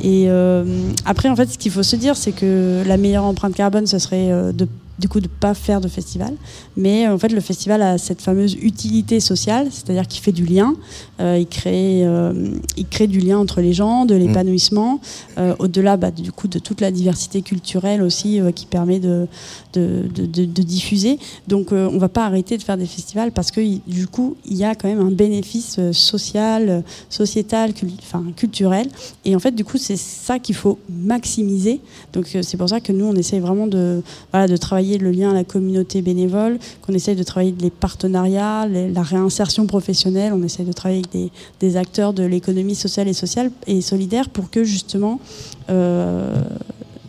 Et 0.00 0.26
euh, 0.28 0.64
après, 1.04 1.28
en 1.28 1.36
fait, 1.36 1.48
ce 1.48 1.58
qu'il 1.58 1.70
faut 1.70 1.84
se 1.84 1.96
dire, 1.96 2.16
c'est 2.16 2.32
que 2.32 2.82
la 2.84 2.96
meilleure 2.96 3.24
empreinte 3.24 3.54
carbone, 3.54 3.86
ce 3.86 3.98
serait 3.98 4.32
euh, 4.32 4.52
de 4.52 4.66
du 4.98 5.08
coup 5.08 5.20
de 5.20 5.28
pas 5.28 5.54
faire 5.54 5.80
de 5.80 5.88
festival. 5.88 6.34
Mais 6.76 7.06
euh, 7.06 7.14
en 7.14 7.18
fait, 7.18 7.28
le 7.28 7.40
festival 7.40 7.82
a 7.82 7.98
cette 7.98 8.22
fameuse 8.22 8.54
utilité 8.54 9.20
sociale, 9.20 9.68
c'est-à-dire 9.70 10.06
qu'il 10.08 10.22
fait 10.22 10.32
du 10.32 10.46
lien, 10.46 10.74
euh, 11.20 11.36
il 11.38 11.46
crée, 11.46 12.06
euh, 12.06 12.32
il 12.76 12.86
crée 12.86 13.06
du 13.06 13.20
lien 13.20 13.38
entre 13.38 13.60
les 13.60 13.72
gens, 13.72 14.04
de 14.06 14.14
l'épanouissement, 14.14 15.00
euh, 15.38 15.54
au-delà 15.58 15.96
bah, 15.96 16.10
du 16.10 16.32
coup 16.32 16.48
de 16.48 16.58
toute 16.58 16.80
la 16.80 16.90
diversité 16.90 17.42
culturelle 17.42 18.02
aussi 18.02 18.40
qui 18.54 18.66
permet 18.66 19.00
de, 19.00 19.26
de, 19.74 20.04
de- 20.14 20.26
de- 20.26 20.44
de 20.44 20.62
diffuser. 20.62 21.18
Donc, 21.48 21.72
on 21.72 21.98
va 21.98 22.08
pas 22.08 22.24
arrêter 22.26 22.56
de 22.56 22.62
faire 22.62 22.76
des 22.78 22.86
festivals 22.86 23.32
parce 23.32 23.50
que 23.50 23.60
du 23.88 24.06
coup, 24.06 24.36
il 24.46 24.56
y 24.56 24.64
a 24.64 24.74
quand 24.74 24.88
même 24.88 25.00
un 25.00 25.10
bénéfice 25.10 25.78
social, 25.92 26.84
sociétal, 27.10 27.72
cul- 27.74 27.88
enfin 28.02 28.24
culturel. 28.36 28.88
Et 29.24 29.34
en 29.34 29.38
fait, 29.38 29.52
du 29.52 29.64
coup, 29.64 29.78
c'est 29.78 29.96
ça 29.98 30.38
qu'il 30.38 30.54
faut 30.54 30.78
maximiser. 30.88 31.80
Donc, 32.12 32.26
c'est 32.42 32.56
pour 32.56 32.68
ça 32.68 32.80
que 32.80 32.92
nous, 32.92 33.04
on 33.06 33.14
essaye 33.14 33.40
vraiment 33.40 33.66
de, 33.66 34.02
voilà, 34.32 34.46
de 34.48 34.56
travailler 34.56 34.85
le 34.94 35.10
lien 35.10 35.30
à 35.30 35.34
la 35.34 35.44
communauté 35.44 36.02
bénévole, 36.02 36.58
qu'on 36.82 36.94
essaye 36.94 37.16
de 37.16 37.22
travailler 37.22 37.54
les 37.60 37.70
partenariats, 37.70 38.66
la 38.66 39.02
réinsertion 39.02 39.66
professionnelle. 39.66 40.32
On 40.32 40.42
essaye 40.42 40.66
de 40.66 40.72
travailler 40.72 41.00
avec 41.00 41.12
des, 41.12 41.30
des 41.60 41.76
acteurs 41.76 42.12
de 42.12 42.24
l'économie 42.24 42.74
sociale 42.74 43.08
et 43.08 43.12
sociale 43.12 43.50
et 43.66 43.80
solidaire 43.80 44.28
pour 44.28 44.50
que 44.50 44.64
justement 44.64 45.20
euh, 45.68 46.34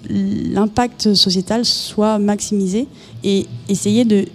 l'impact 0.09 1.13
sociétal 1.13 1.65
soit 1.65 2.19
maximisé 2.19 2.87
et 3.23 3.45
essayer 3.69 4.05
de 4.05 4.25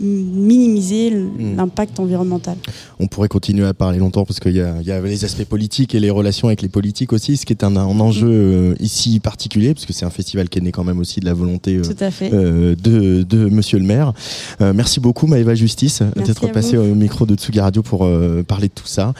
minimiser 0.00 1.12
l'impact 1.56 1.98
environnemental. 2.00 2.56
On 2.98 3.06
pourrait 3.06 3.28
continuer 3.28 3.66
à 3.66 3.74
parler 3.74 3.98
longtemps 3.98 4.24
parce 4.24 4.40
qu'il 4.40 4.52
y, 4.56 4.60
a- 4.60 4.74
il 4.80 4.86
y 4.86 4.92
a 4.92 5.00
les 5.00 5.24
aspects 5.24 5.44
politiques 5.44 5.94
et 5.94 6.00
les 6.00 6.10
relations 6.10 6.48
avec 6.48 6.62
les 6.62 6.68
politiques 6.68 7.12
aussi, 7.12 7.36
ce 7.36 7.44
qui 7.46 7.52
est 7.52 7.64
un, 7.64 7.76
un 7.76 8.00
enjeu 8.00 8.28
euh, 8.30 8.74
ici 8.80 9.20
particulier, 9.20 9.74
parce 9.74 9.86
que 9.86 9.92
c'est 9.92 10.04
un 10.04 10.10
festival 10.10 10.48
qui 10.48 10.58
est 10.58 10.62
né 10.62 10.72
quand 10.72 10.84
même 10.84 10.98
aussi 10.98 11.20
de 11.20 11.24
la 11.24 11.34
volonté 11.34 11.76
euh, 11.76 11.82
euh, 12.32 12.74
de, 12.82 13.22
de 13.22 13.46
Monsieur 13.48 13.78
le 13.78 13.84
maire. 13.84 14.12
Euh, 14.60 14.72
merci 14.74 15.00
beaucoup 15.00 15.26
Maëva 15.26 15.54
Justice 15.54 16.02
d'être 16.16 16.50
passée 16.52 16.76
vous. 16.76 16.92
au 16.92 16.94
micro 16.94 17.26
de 17.26 17.34
Tsugi 17.34 17.60
Radio 17.60 17.82
pour 17.82 18.04
euh, 18.04 18.42
parler 18.42 18.68
de 18.68 18.72
tout 18.74 18.86
ça. 18.86 19.12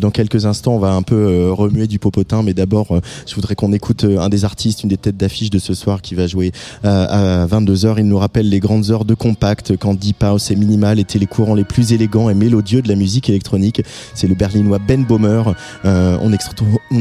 Dans 0.00 0.10
quelques 0.10 0.46
instants, 0.46 0.74
on 0.74 0.78
va 0.78 0.92
un 0.92 1.02
peu 1.02 1.50
remuer 1.52 1.86
du 1.86 1.98
popotin, 1.98 2.42
mais 2.42 2.54
d'abord, 2.54 3.00
je 3.26 3.34
voudrais 3.34 3.54
qu'on 3.54 3.72
écoute 3.72 4.04
un 4.04 4.28
des 4.28 4.44
artistes, 4.44 4.82
une 4.82 4.88
des 4.88 4.96
têtes 4.96 5.16
d'affiche 5.16 5.50
de 5.50 5.58
ce 5.58 5.74
soir 5.74 6.02
qui 6.02 6.14
va 6.14 6.26
jouer 6.26 6.52
à 6.82 7.46
22h. 7.46 7.94
Il 7.98 8.06
nous 8.06 8.18
rappelle 8.18 8.48
les 8.48 8.60
grandes 8.60 8.90
heures 8.90 9.04
de 9.04 9.14
compact 9.14 9.76
quand 9.76 9.94
Deep 9.94 10.19
House 10.22 10.50
et 10.50 10.56
Minimal 10.56 10.98
étaient 10.98 11.18
les 11.18 11.26
courants 11.26 11.54
les 11.54 11.64
plus 11.64 11.92
élégants 11.92 12.30
et 12.30 12.34
mélodieux 12.34 12.82
de 12.82 12.88
la 12.88 12.96
musique 12.96 13.28
électronique. 13.28 13.82
C'est 14.14 14.28
le 14.28 14.34
berlinois 14.34 14.78
Ben 14.78 15.04
Bomer. 15.04 15.42
Euh, 15.84 16.18
on, 16.20 16.32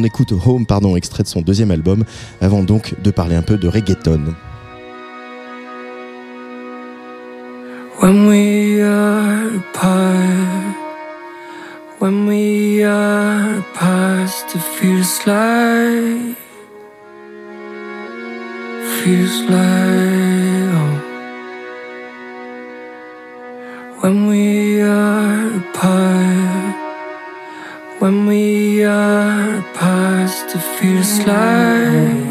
écoute 0.03 0.33
Home, 0.45 0.65
pardon, 0.65 0.95
extrait 0.95 1.23
de 1.23 1.27
son 1.27 1.41
deuxième 1.41 1.71
album, 1.71 2.03
avant 2.41 2.63
donc 2.63 2.95
de 3.01 3.11
parler 3.11 3.35
un 3.35 3.41
peu 3.41 3.57
de 3.57 3.67
reggaeton. 3.67 4.35
When 8.01 8.27
we 8.27 8.81
are 8.81 9.57
apart, 9.57 10.75
when 11.99 12.27
we 12.27 12.81
are 12.83 13.59
apart, 13.59 14.55
it 14.55 14.61
feels 14.79 15.19
like, 15.25 16.37
feels 19.03 19.49
like 19.49 20.48
When 24.01 24.27
we 24.27 24.81
are 24.81 25.57
apart, 25.57 26.75
when 27.99 28.27
we 28.27 28.81
are 28.85 29.59
apart, 29.59 30.55
it 30.55 30.61
feels 30.79 31.19
like, 31.27 32.23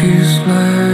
feels 0.00 0.38
like. 0.48 0.85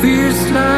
Feels 0.00 0.50
like, 0.52 0.77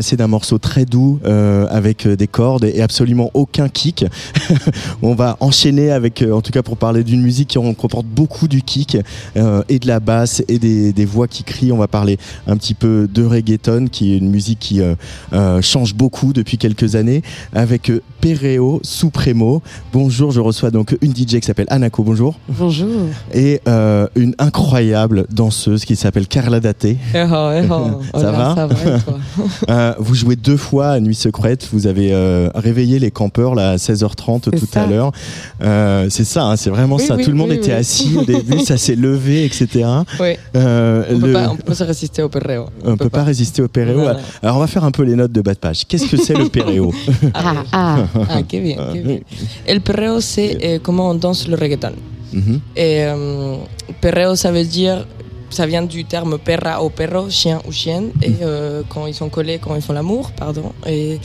d'un 0.00 0.26
morceau 0.26 0.58
très 0.58 0.84
doux 0.84 1.20
euh, 1.24 1.66
avec 1.70 2.06
euh, 2.06 2.16
des 2.16 2.26
cordes 2.26 2.64
et 2.64 2.80
absolument 2.80 3.30
aucun 3.34 3.68
kick. 3.68 4.06
on 5.02 5.14
va 5.14 5.36
enchaîner 5.40 5.90
avec, 5.90 6.22
euh, 6.22 6.32
en 6.32 6.40
tout 6.40 6.52
cas 6.52 6.62
pour 6.62 6.76
parler 6.76 7.04
d'une 7.04 7.22
musique 7.22 7.48
qui 7.48 7.58
comporte 7.74 8.06
beaucoup 8.06 8.48
du 8.48 8.62
kick 8.62 8.96
et 9.68 9.78
de 9.78 9.86
la 9.86 10.00
basse 10.00 10.42
et 10.48 10.58
des, 10.58 11.04
voix 11.04 11.28
qui 11.28 11.44
crient. 11.44 11.72
On 11.72 11.78
va 11.78 11.88
parler 11.88 12.18
un 12.46 12.56
petit 12.56 12.74
peu 12.74 13.08
de 13.12 13.24
reggaeton, 13.24 13.88
qui 13.90 14.12
est 14.12 14.18
une 14.18 14.30
musique 14.30 14.58
qui 14.58 14.80
change 15.62 15.94
beaucoup 15.94 16.32
depuis 16.32 16.58
quelques 16.58 16.94
années, 16.94 17.22
avec 17.52 17.90
Perreo 18.20 18.80
Supremo. 18.82 19.62
Bonjour, 19.92 20.30
je 20.30 20.40
reçois 20.40 20.70
donc 20.70 20.96
une 21.00 21.12
DJ 21.12 21.40
qui 21.40 21.42
s'appelle 21.46 21.66
Anako. 21.70 22.02
Bonjour. 22.02 22.34
Bonjour. 22.48 22.88
Et 23.32 23.60
euh, 23.68 24.06
une 24.16 24.34
incroyable 24.38 25.26
danseuse 25.30 25.84
qui 25.84 25.96
s'appelle 25.96 26.26
Carla 26.26 26.60
Date. 26.60 26.84
Eh 26.84 26.96
oh, 27.14 27.50
eh 27.54 27.62
oh. 27.70 28.00
Ça 28.14 28.18
Hola, 28.18 28.32
va 28.32 28.54
Ça 28.54 28.66
va 28.66 28.74
et 28.74 29.00
toi 29.00 29.18
Euh, 29.70 29.94
vous 29.98 30.14
jouez 30.14 30.36
deux 30.36 30.56
fois 30.56 30.88
à 30.90 31.00
Nuit 31.00 31.14
Secrète. 31.14 31.68
Vous 31.72 31.86
avez 31.86 32.12
euh, 32.12 32.50
réveillé 32.54 32.98
les 32.98 33.10
campeurs 33.10 33.54
là, 33.54 33.70
à 33.70 33.76
16h30 33.76 34.40
C'est 34.44 34.58
tout 34.58 34.66
ça. 34.70 34.82
à 34.82 34.86
l'heure. 34.86 35.12
C'est 36.10 36.24
ça, 36.24 36.44
hein, 36.44 36.56
c'est 36.56 36.70
vraiment 36.70 36.96
Oui, 36.96 37.06
ça. 37.06 37.16
oui, 37.16 37.24
tout 37.24 37.30
le 37.30 37.36
monde 37.36 37.52
était 37.52 37.72
assis 37.72 38.16
au 38.16 38.24
début, 38.24 38.58
ça 38.60 38.76
s'est 38.76 38.96
levé, 38.96 39.44
etc. 39.44 39.86
Oui. 40.20 40.34
On 40.54 40.58
le- 40.58 41.20
peut, 41.56 41.62
pas, 41.64 41.74
se 41.74 41.84
résister 41.84 42.22
au 42.22 42.28
perreo. 42.28 42.66
on 42.84 42.96
peut 42.96 43.08
pas 43.08 43.24
résister 43.24 43.62
au. 43.62 43.68
Voilà. 43.72 44.18
Alors 44.42 44.56
on 44.56 44.60
va 44.60 44.66
faire 44.66 44.84
un 44.84 44.90
peu 44.90 45.02
les 45.04 45.14
notes 45.14 45.32
de 45.32 45.40
bas 45.40 45.54
de 45.54 45.58
page. 45.58 45.86
Qu'est-ce 45.86 46.06
que 46.06 46.16
c'est 46.16 46.34
le 46.36 46.48
péréo 46.48 46.92
Ah, 47.34 47.54
ah, 47.72 47.96
ah, 48.28 48.42
qué 48.42 48.60
bien, 48.60 48.76
qué 48.92 49.00
bien. 49.00 49.18
El 49.66 49.80
perreo, 49.80 50.20
c'est 50.20 50.58
euh, 50.64 50.78
comment 50.82 51.10
on 51.10 51.14
danse 51.14 51.48
le 51.48 51.56
reggaeton. 51.56 51.92
Et 52.76 53.04
euh, 53.04 53.56
perreo, 54.00 54.36
ça 54.36 54.52
veut 54.52 54.64
dire, 54.64 55.06
ça 55.50 55.66
vient 55.66 55.82
du 55.82 56.04
terme 56.04 56.38
perra 56.38 56.82
ou 56.82 56.90
perro, 56.90 57.28
chien 57.28 57.60
ou 57.66 57.72
chienne, 57.72 58.10
et 58.22 58.32
euh, 58.42 58.82
quand 58.88 59.06
ils 59.06 59.14
sont 59.14 59.28
collés, 59.28 59.58
quand 59.58 59.74
ils 59.74 59.82
font 59.82 59.92
l'amour, 59.92 60.30
pardon. 60.32 60.72
Et, 60.86 61.18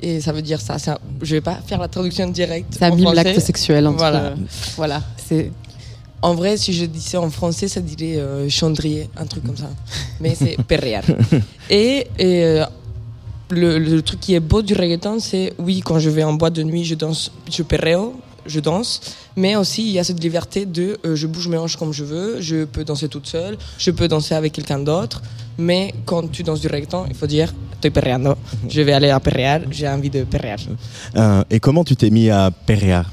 et 0.00 0.20
ça 0.20 0.32
veut 0.32 0.42
dire 0.42 0.60
ça. 0.60 0.78
ça 0.78 0.98
je 1.22 1.34
vais 1.36 1.40
pas 1.40 1.58
faire 1.66 1.78
la 1.80 1.88
traduction 1.88 2.28
directe. 2.28 2.74
Ça 2.78 2.90
mime 2.90 3.12
l'acte 3.12 3.40
sexuel 3.40 3.86
entre. 3.86 3.98
Voilà. 3.98 4.34
Voilà. 4.76 5.02
C'est 5.16 5.50
En 6.22 6.34
vrai, 6.34 6.56
si 6.56 6.72
je 6.72 6.84
disais 6.86 7.18
en 7.18 7.30
français, 7.30 7.68
ça 7.68 7.80
dirait 7.80 8.16
euh, 8.18 8.48
chandrier, 8.48 9.08
un 9.16 9.26
truc 9.26 9.44
comme 9.44 9.56
ça. 9.56 9.70
Mais 10.20 10.34
c'est 10.34 10.56
perrear. 10.66 11.02
Et, 11.70 12.06
et, 12.18 12.44
euh, 12.44 12.64
le, 13.50 13.78
le 13.78 14.02
truc 14.02 14.20
qui 14.20 14.34
est 14.34 14.40
beau 14.40 14.62
du 14.62 14.74
reggaeton, 14.74 15.20
c'est 15.20 15.54
oui, 15.58 15.80
quand 15.84 15.98
je 15.98 16.10
vais 16.10 16.24
en 16.24 16.34
boîte 16.34 16.54
de 16.54 16.62
nuit, 16.62 16.84
je 16.84 16.94
danse, 16.94 17.30
je 17.50 17.62
perreo, 17.62 18.14
je 18.46 18.60
danse. 18.60 19.00
Mais 19.36 19.56
aussi, 19.56 19.82
il 19.82 19.92
y 19.92 19.98
a 19.98 20.04
cette 20.04 20.22
liberté 20.22 20.66
de 20.66 20.98
euh, 21.04 21.16
je 21.16 21.26
bouge 21.26 21.48
mes 21.48 21.58
hanches 21.58 21.76
comme 21.76 21.92
je 21.92 22.04
veux, 22.04 22.40
je 22.40 22.64
peux 22.64 22.84
danser 22.84 23.08
toute 23.08 23.26
seule, 23.26 23.56
je 23.78 23.90
peux 23.90 24.08
danser 24.08 24.34
avec 24.34 24.52
quelqu'un 24.52 24.78
d'autre. 24.78 25.22
Mais 25.58 25.94
quand 26.04 26.30
tu 26.30 26.42
danses 26.42 26.60
du 26.60 26.68
reggaeton, 26.68 27.06
il 27.08 27.14
faut 27.14 27.26
dire 27.26 27.52
estoy 27.76 27.90
perreando, 27.90 28.36
je 28.68 28.80
vais 28.82 28.92
aller 28.92 29.10
à 29.10 29.20
perrear, 29.20 29.60
j'ai 29.70 29.88
envie 29.88 30.10
de 30.10 30.24
perrear. 30.24 30.58
Euh, 31.16 31.42
Et 31.50 31.60
comment 31.60 31.84
tu 31.84 31.94
t'es 31.94 32.10
mis 32.10 32.30
à 32.30 32.50
péréa 32.50 33.04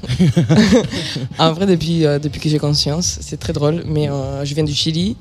En 1.38 1.52
vrai, 1.52 1.66
depuis, 1.66 2.04
euh, 2.04 2.18
depuis 2.18 2.40
que 2.40 2.48
j'ai 2.48 2.58
conscience, 2.58 3.18
c'est 3.20 3.38
très 3.38 3.52
drôle, 3.52 3.82
mais 3.86 4.08
euh, 4.08 4.44
je 4.44 4.54
viens 4.54 4.64
du 4.64 4.74
Chili, 4.74 5.16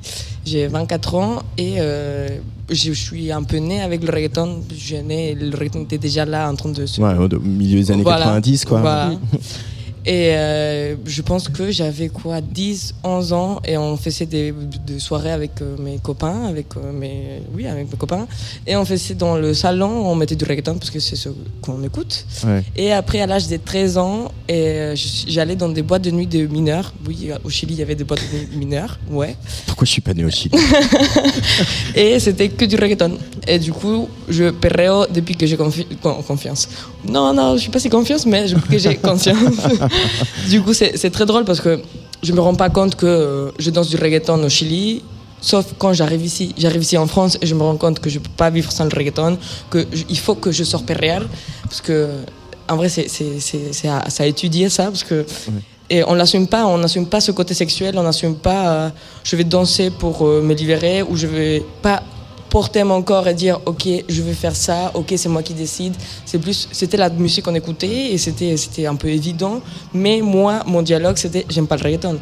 j'ai 0.45 0.67
24 0.67 1.15
ans 1.15 1.41
et 1.57 1.77
je 2.69 2.91
suis 2.93 3.31
un 3.31 3.43
peu 3.43 3.57
né 3.57 3.81
avec 3.81 4.03
le 4.03 4.11
reggaeton. 4.11 4.61
Je 4.69 4.75
suis 4.75 5.03
né, 5.03 5.35
le 5.35 5.55
reggaeton 5.55 5.81
était 5.83 5.97
déjà 5.97 6.25
là 6.25 6.49
en 6.49 6.55
train 6.55 6.69
de 6.69 6.85
se. 6.85 7.01
Ouais, 7.01 7.13
au 7.15 7.39
milieu 7.39 7.79
des 7.79 7.91
années 7.91 8.03
Voilà. 8.03 8.25
90, 8.25 8.65
quoi. 8.65 8.79
Voilà. 8.81 9.11
Et 10.05 10.35
euh, 10.35 10.95
je 11.05 11.21
pense 11.21 11.47
que 11.47 11.71
j'avais 11.71 12.09
quoi, 12.09 12.41
10, 12.41 12.95
11 13.03 13.33
ans, 13.33 13.61
et 13.65 13.77
on 13.77 13.95
faisait 13.95 14.25
des, 14.25 14.53
des 14.85 14.99
soirées 14.99 15.31
avec 15.31 15.51
euh, 15.61 15.77
mes 15.79 15.97
copains, 15.97 16.45
avec 16.45 16.67
euh, 16.75 16.91
mes, 16.91 17.41
oui, 17.55 17.67
avec 17.67 17.89
mes 17.89 17.97
copains, 17.97 18.27
et 18.67 18.75
on 18.75 18.83
faisait 18.83 19.13
dans 19.13 19.37
le 19.37 19.53
salon, 19.53 19.89
on 20.05 20.15
mettait 20.15 20.35
du 20.35 20.43
reggaeton 20.43 20.75
parce 20.75 20.89
que 20.89 20.99
c'est 20.99 21.15
ce 21.15 21.29
qu'on 21.61 21.81
écoute. 21.83 22.25
Ouais. 22.45 22.63
Et 22.75 22.91
après, 22.91 23.21
à 23.21 23.27
l'âge 23.27 23.47
de 23.47 23.55
13 23.57 23.97
ans, 23.97 24.31
et 24.49 24.53
euh, 24.53 24.95
j'allais 25.27 25.55
dans 25.55 25.69
des 25.69 25.81
boîtes 25.83 26.01
de 26.03 26.11
nuit 26.11 26.27
de 26.27 26.47
mineurs. 26.47 26.93
Oui, 27.07 27.29
au 27.43 27.49
Chili, 27.49 27.73
il 27.75 27.79
y 27.79 27.81
avait 27.81 27.95
des 27.95 28.03
boîtes 28.03 28.21
de 28.31 28.37
nuit 28.37 28.57
mineurs, 28.57 28.99
ouais. 29.09 29.37
Pourquoi 29.67 29.85
je 29.85 29.91
suis 29.91 30.01
pas 30.01 30.13
né 30.13 30.25
au 30.25 30.29
Chili? 30.29 30.57
Et 31.95 32.19
c'était 32.19 32.49
que 32.49 32.65
du 32.65 32.75
reggaeton. 32.75 33.17
Et 33.47 33.59
du 33.59 33.71
coup, 33.71 34.09
je 34.29 34.49
perreo 34.49 35.05
depuis 35.07 35.35
que 35.35 35.45
j'ai 35.45 35.55
confi- 35.57 35.87
con- 36.01 36.21
confiance. 36.27 36.67
Non, 37.07 37.33
non, 37.33 37.55
je 37.55 37.61
suis 37.61 37.71
pas 37.71 37.79
si 37.79 37.89
confiance, 37.89 38.25
mais 38.25 38.47
je- 38.47 38.55
que 38.55 38.77
j'ai 38.77 38.95
conscience. 38.95 39.37
du 40.49 40.61
coup, 40.61 40.73
c'est 40.73 41.09
très 41.11 41.25
drôle 41.25 41.45
parce 41.45 41.61
que 41.61 41.79
je 42.21 42.31
me 42.33 42.39
rends 42.41 42.55
pas 42.55 42.69
compte 42.69 42.95
que 42.95 43.05
euh, 43.05 43.51
je 43.59 43.69
danse 43.69 43.89
du 43.89 43.97
reggaeton 43.97 44.41
au 44.43 44.49
Chili. 44.49 45.03
Sauf 45.41 45.65
quand 45.77 45.91
j'arrive 45.91 46.23
ici, 46.25 46.53
j'arrive 46.57 46.81
ici 46.83 46.97
en 46.97 47.05
France 47.07 47.37
et 47.41 47.45
je 47.45 47.53
me 47.53 47.61
rends 47.63 47.75
compte 47.75 47.99
que 47.99 48.09
je 48.09 48.19
peux 48.19 48.29
pas 48.37 48.49
vivre 48.49 48.71
sans 48.71 48.85
le 48.85 48.91
reggaeton, 48.95 49.37
que 49.69 49.85
je- 49.91 50.03
il 50.09 50.17
faut 50.17 50.35
que 50.35 50.51
je 50.53 50.63
sorte 50.63 50.85
perrear 50.85 51.21
parce 51.63 51.81
que 51.81 52.07
en 52.69 52.77
vrai 52.77 52.87
à, 52.87 54.09
c'est 54.09 54.23
à 54.23 54.25
étudier 54.25 54.69
ça 54.69 54.85
parce 54.85 55.03
que 55.03 55.25
et 55.89 56.01
on 56.05 56.13
l'assume 56.13 56.47
pas, 56.47 56.65
on 56.65 56.77
n'assume 56.77 57.07
pas 57.07 57.19
ce 57.19 57.33
côté 57.33 57.53
sexuel, 57.53 57.95
on 57.97 58.03
n'assume 58.03 58.35
pas 58.35 58.69
euh, 58.71 58.89
je 59.25 59.35
vais 59.35 59.43
danser 59.43 59.89
pour 59.91 60.25
euh, 60.25 60.41
me 60.41 60.53
libérer 60.53 61.03
ou 61.03 61.17
je 61.17 61.27
vais 61.27 61.61
pas 61.81 62.01
porter 62.53 62.83
mon 62.83 63.01
corps 63.01 63.27
et 63.27 63.33
dire 63.33 63.59
ok 63.65 63.83
je 64.15 64.21
vais 64.21 64.33
faire 64.43 64.55
ça, 64.55 64.91
ok 64.93 65.09
c'est 65.17 65.29
moi 65.35 65.41
qui 65.47 65.55
décide. 65.55 65.95
C'est 66.29 66.37
plus 66.45 66.67
c'était 66.71 66.97
la 67.05 67.09
musique 67.09 67.43
qu'on 67.45 67.55
écoutait 67.63 68.11
et 68.13 68.17
c'était 68.25 68.55
c'était 68.63 68.85
un 68.85 68.95
peu 68.95 69.07
évident. 69.19 69.55
Mais 70.03 70.21
moi 70.21 70.53
mon 70.73 70.83
dialogue 70.83 71.17
c'était 71.23 71.45
j'aime 71.49 71.65
pas 71.71 71.77
le 71.77 71.83
reggaeton. 71.87 72.17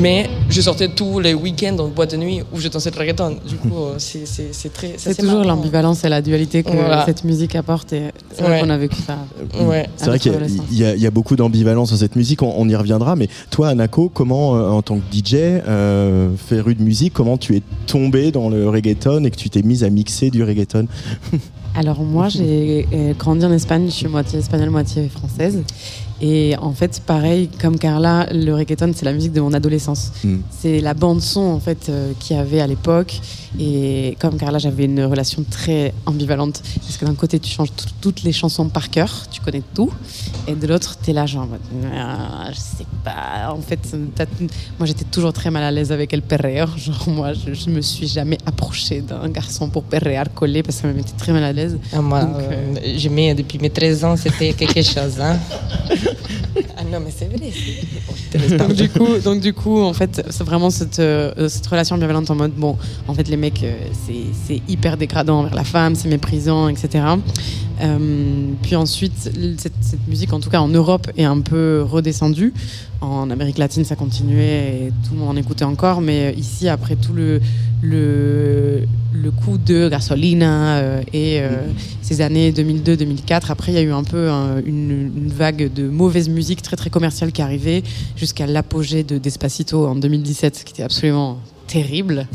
Mais 0.00 0.28
je 0.48 0.60
sortais 0.62 0.88
tous 0.88 1.20
les 1.20 1.34
week-ends 1.34 1.76
en 1.78 1.88
boîte 1.88 2.12
de 2.12 2.16
nuit 2.16 2.40
où 2.52 2.58
je 2.58 2.68
dansais 2.68 2.90
le 2.90 2.98
reggaeton. 2.98 3.36
Du 3.48 3.56
coup 3.56 3.74
c'est 3.98 4.26
c'est 4.34 4.48
c'est 4.52 4.72
très 4.72 4.92
c'est 4.98 5.14
toujours 5.22 5.44
l'ambivalence 5.44 6.04
et 6.04 6.08
la 6.10 6.20
dualité 6.22 6.62
que 6.62 6.70
Voilà. 6.70 7.04
cette 7.06 7.24
musique 7.24 7.54
apporte. 7.54 7.92
Et 7.92 8.02
c'est 8.34 8.42
vrai 8.42 8.52
Ouais. 8.54 8.60
qu'on 8.60 8.70
a 8.70 8.76
vécu 8.78 8.96
ça. 9.06 9.16
Ouais. 9.70 9.86
C'est 9.96 10.06
vrai 10.10 10.18
qu'il 10.18 10.32
y 10.72 10.84
a- 10.84 10.94
y, 10.94 11.04
y 11.06 11.10
beaucoup 11.10 11.36
d'ambivalence 11.36 11.90
dans 11.90 11.96
cette 12.04 12.16
musique, 12.16 12.42
on, 12.42 12.52
on 12.56 12.68
y 12.68 12.76
reviendra. 12.76 13.14
Mais 13.16 13.28
toi, 13.50 13.68
Anako, 13.68 14.08
comment, 14.18 14.56
euh, 14.56 14.68
en 14.78 14.82
tant 14.82 14.96
que 14.98 15.02
DJ, 15.12 15.34
euh, 15.34 16.28
féru 16.50 16.74
de 16.74 16.82
musique, 16.82 17.12
comment 17.12 17.36
tu 17.38 17.54
es 17.56 17.62
tombé 17.86 18.30
dans 18.32 18.48
le 18.48 18.68
reggaeton 18.68 19.22
et 19.24 19.30
que 19.30 19.36
tu 19.36 19.48
mise 19.62 19.84
à 19.84 19.90
mixer 19.90 20.30
du 20.30 20.42
reggaeton 20.42 20.86
Alors 21.76 22.02
moi, 22.02 22.28
j'ai 22.28 22.86
euh, 22.92 23.14
grandi 23.14 23.44
en 23.44 23.52
Espagne, 23.52 23.86
je 23.86 23.92
suis 23.92 24.06
moitié 24.06 24.38
espagnole, 24.38 24.70
moitié 24.70 25.08
française. 25.08 25.62
Et 26.20 26.54
en 26.60 26.72
fait, 26.72 27.02
pareil, 27.04 27.48
comme 27.60 27.78
Carla, 27.78 28.26
le 28.32 28.52
reggaeton, 28.54 28.92
c'est 28.94 29.04
la 29.04 29.12
musique 29.12 29.32
de 29.32 29.40
mon 29.40 29.52
adolescence. 29.52 30.12
Mm. 30.22 30.36
C'est 30.50 30.80
la 30.80 30.94
bande 30.94 31.20
son 31.20 31.40
en 31.40 31.60
fait 31.60 31.88
euh, 31.88 32.12
qu'il 32.20 32.36
y 32.36 32.38
avait 32.38 32.60
à 32.60 32.66
l'époque. 32.66 33.20
Et 33.58 34.16
comme 34.20 34.36
Carla, 34.36 34.58
j'avais 34.58 34.84
une 34.86 35.04
relation 35.04 35.44
très 35.48 35.92
ambivalente 36.06 36.60
parce 36.82 36.96
que 36.96 37.04
d'un 37.04 37.14
côté, 37.14 37.38
tu 37.38 37.50
changes 37.50 37.70
tout- 37.76 37.86
toutes 38.00 38.22
les 38.24 38.32
chansons 38.32 38.68
par 38.68 38.90
cœur, 38.90 39.26
tu 39.30 39.40
connais 39.40 39.62
tout, 39.74 39.90
et 40.48 40.54
de 40.54 40.66
l'autre, 40.66 40.96
t'es 40.96 41.12
là 41.12 41.24
genre, 41.26 41.46
Ah, 41.94 42.48
je 42.52 42.58
sais 42.58 42.86
pas. 43.04 43.52
En 43.52 43.60
fait, 43.60 43.78
moi, 44.78 44.86
j'étais 44.86 45.04
toujours 45.04 45.32
très 45.32 45.50
mal 45.50 45.62
à 45.62 45.70
l'aise 45.70 45.92
avec 45.92 46.12
le 46.12 46.20
perréor. 46.20 46.76
Genre 46.84 47.08
moi, 47.08 47.32
je, 47.32 47.54
je 47.54 47.70
me 47.70 47.80
suis 47.80 48.06
jamais 48.08 48.38
approchée 48.46 49.00
d'un 49.02 49.28
garçon 49.28 49.68
pour 49.68 49.82
perréar 49.84 50.32
coller 50.34 50.62
parce 50.62 50.76
que 50.76 50.82
ça 50.82 50.88
me 50.88 50.94
mettait 50.94 51.12
très 51.16 51.32
mal 51.32 51.44
à 51.44 51.52
l'aise. 51.52 51.78
Ah, 51.92 52.00
moi, 52.00 52.24
Donc, 52.24 52.36
euh, 52.40 52.74
j'aimais 52.96 53.34
depuis 53.34 53.58
mes 53.58 53.70
13 53.70 54.04
ans, 54.04 54.16
c'était 54.16 54.52
quelque 54.54 54.82
chose. 54.82 55.20
Hein. 55.20 55.36
ah 56.76 56.84
non, 56.90 57.00
mais 57.00 57.12
c'est 57.16 57.26
vrai. 57.26 58.58
donc 58.58 58.72
du 58.74 58.88
coup, 58.88 59.18
donc 59.22 59.40
du 59.40 59.52
coup, 59.52 59.80
en 59.80 59.92
fait, 59.92 60.24
c'est 60.30 60.44
vraiment 60.44 60.70
cette, 60.70 60.98
euh, 60.98 61.48
cette 61.48 61.66
relation 61.66 61.96
ambivalente 61.96 62.30
en 62.30 62.34
mode 62.34 62.52
bon, 62.52 62.76
en 63.08 63.14
fait, 63.14 63.28
les 63.28 63.36
mecs, 63.36 63.62
euh, 63.62 63.74
c'est- 64.06 64.60
hyper 64.68 64.96
dégradant 64.96 65.40
envers 65.40 65.54
la 65.54 65.64
femme, 65.64 65.94
c'est 65.94 66.08
méprisant, 66.08 66.68
etc. 66.68 67.04
Euh, 67.82 67.98
puis 68.62 68.76
ensuite, 68.76 69.12
cette 69.58 70.08
musique, 70.08 70.32
en 70.32 70.40
tout 70.40 70.50
cas 70.50 70.60
en 70.60 70.68
Europe, 70.68 71.10
est 71.16 71.24
un 71.24 71.40
peu 71.40 71.82
redescendue. 71.88 72.52
En 73.04 73.30
Amérique 73.30 73.58
latine, 73.58 73.84
ça 73.84 73.96
continuait 73.96 74.86
et 74.86 74.92
tout 75.06 75.12
le 75.14 75.20
monde 75.20 75.28
en 75.30 75.36
écoutait 75.36 75.64
encore, 75.64 76.00
mais 76.00 76.32
euh, 76.32 76.38
ici, 76.38 76.68
après 76.68 76.96
tout 76.96 77.12
le 77.12 77.40
le, 77.82 78.84
le 79.12 79.30
coup 79.30 79.58
de 79.58 79.88
Gasolina 79.90 80.76
euh, 80.78 81.02
et 81.12 81.40
euh, 81.40 81.50
ces 82.00 82.22
années 82.22 82.50
2002-2004, 82.50 83.50
après, 83.50 83.72
il 83.72 83.74
y 83.74 83.78
a 83.78 83.82
eu 83.82 83.92
un 83.92 84.04
peu 84.04 84.30
un- 84.30 84.62
une, 84.64 85.10
une 85.16 85.28
vague 85.28 85.70
de 85.72 85.86
mauvaise 85.88 86.28
musique 86.30 86.62
très 86.62 86.76
très 86.76 86.88
commerciale 86.88 87.30
qui 87.30 87.42
arrivait 87.42 87.82
jusqu'à 88.16 88.46
l'apogée 88.46 89.04
de 89.04 89.18
Despacito 89.18 89.86
en 89.86 89.96
2017, 89.96 90.62
qui 90.64 90.72
était 90.72 90.82
absolument 90.82 91.38
terrible. 91.66 92.26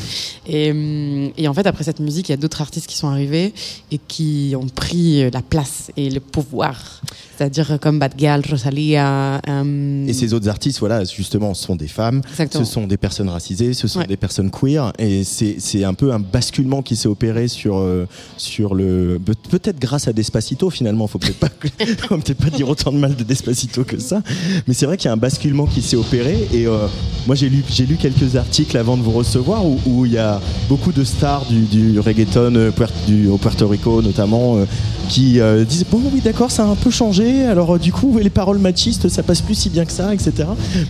Et, 0.48 0.72
hum, 0.72 1.32
et 1.38 1.48
en 1.48 1.54
fait, 1.54 1.66
après 1.68 1.84
cette 1.84 2.00
musique, 2.00 2.30
il 2.30 2.32
y 2.32 2.34
a 2.34 2.38
d'autres 2.38 2.62
artistes 2.62 2.88
qui 2.88 2.98
sont 2.98 3.08
arrivés 3.08 3.54
et 3.92 4.00
qui 4.08 4.54
ont 4.58 4.68
pris 4.68 5.24
euh, 5.24 5.30
la 5.34 5.42
place 5.42 5.92
et 5.98 6.10
le 6.10 6.20
pouvoir. 6.20 7.02
C'est-à-dire 7.38 7.78
comme 7.80 8.00
Bad 8.00 8.16
Gal, 8.18 8.42
Rosalia. 8.50 9.40
hum, 9.48 10.08
Et 10.08 10.14
ces 10.14 10.34
autres 10.34 10.50
artistes, 10.50 10.80
voilà, 10.80 11.04
justement, 11.06 11.54
ce 11.54 11.64
sont 11.66 11.76
des 11.76 11.88
femmes, 11.88 12.22
Exactement. 12.32 12.66
ce 12.66 12.72
sont 12.72 12.88
des 12.88 12.98
personnes 12.98 13.30
racisées, 13.30 13.74
ce 13.74 13.88
sont 13.88 14.00
Ouais. 14.00 14.08
des 14.08 14.18
personnes 14.18 14.52
queer, 14.52 14.92
et 15.00 15.24
c'est 15.24 15.84
un 15.84 15.94
peu 15.94 16.12
un 16.14 16.20
basculement 16.20 16.82
qui 16.82 16.96
s'est 16.96 17.08
opéré 17.08 17.48
sur 17.48 17.78
euh, 17.78 18.08
sur 18.38 18.76
le 18.76 19.20
peut- 19.24 19.36
peut-être 19.50 19.80
grâce 19.80 20.08
à 20.08 20.14
Despacito 20.14 20.70
finalement. 20.70 21.08
Faut 21.08 21.20
peut-être 21.20 21.40
pas 21.40 21.50
faut 22.08 22.18
peut-être 22.18 22.38
pas 22.44 22.50
dire 22.50 22.68
autant 22.70 22.92
de 22.92 22.98
mal 22.98 23.16
de 23.16 23.24
Despacito 23.24 23.84
que 23.84 24.00
ça, 24.00 24.22
mais 24.68 24.74
c'est 24.74 24.86
vrai 24.86 24.98
qu'il 24.98 25.06
y 25.06 25.10
a 25.10 25.14
un 25.14 25.18
basculement 25.18 25.66
qui 25.66 25.82
s'est 25.82 25.96
opéré. 25.98 26.48
Et 26.54 26.66
euh, 26.68 26.88
moi 27.28 27.36
j'ai 27.36 27.50
lu 27.50 27.64
j'ai 27.70 27.86
lu 27.86 27.96
quelques 27.96 28.36
articles 28.36 28.78
avant 28.78 28.98
de 28.98 29.02
vous 29.02 29.12
recevoir 29.20 29.66
où 29.66 29.78
où 29.86 30.06
il 30.06 30.14
y 30.14 30.18
a 30.18 30.40
beaucoup 30.68 30.92
de 30.92 31.04
stars 31.04 31.46
du, 31.50 31.62
du 31.76 32.00
reggaeton 32.00 32.54
euh, 32.56 32.72
puer- 32.72 32.88
du, 33.08 33.28
au 33.28 33.38
Puerto 33.38 33.68
Rico 33.68 34.02
notamment 34.02 34.58
euh, 34.58 34.66
qui 35.10 35.40
euh, 35.40 35.64
disent 35.66 35.86
bon 35.92 36.02
oui 36.14 36.22
d'accord 36.24 36.52
ça 36.52 36.64
a 36.64 36.68
un 36.68 36.76
peu 36.76 36.92
changé 36.92 37.46
alors 37.46 37.76
euh, 37.76 37.80
du 37.80 37.92
coup 37.92 38.18
les 38.22 38.30
paroles 38.30 38.60
machistes 38.60 39.08
ça 39.10 39.24
passe 39.24 39.42
plus 39.42 39.56
si 39.56 39.70
bien 39.70 39.86
que 39.86 39.92
ça 39.92 40.14
etc. 40.14 40.32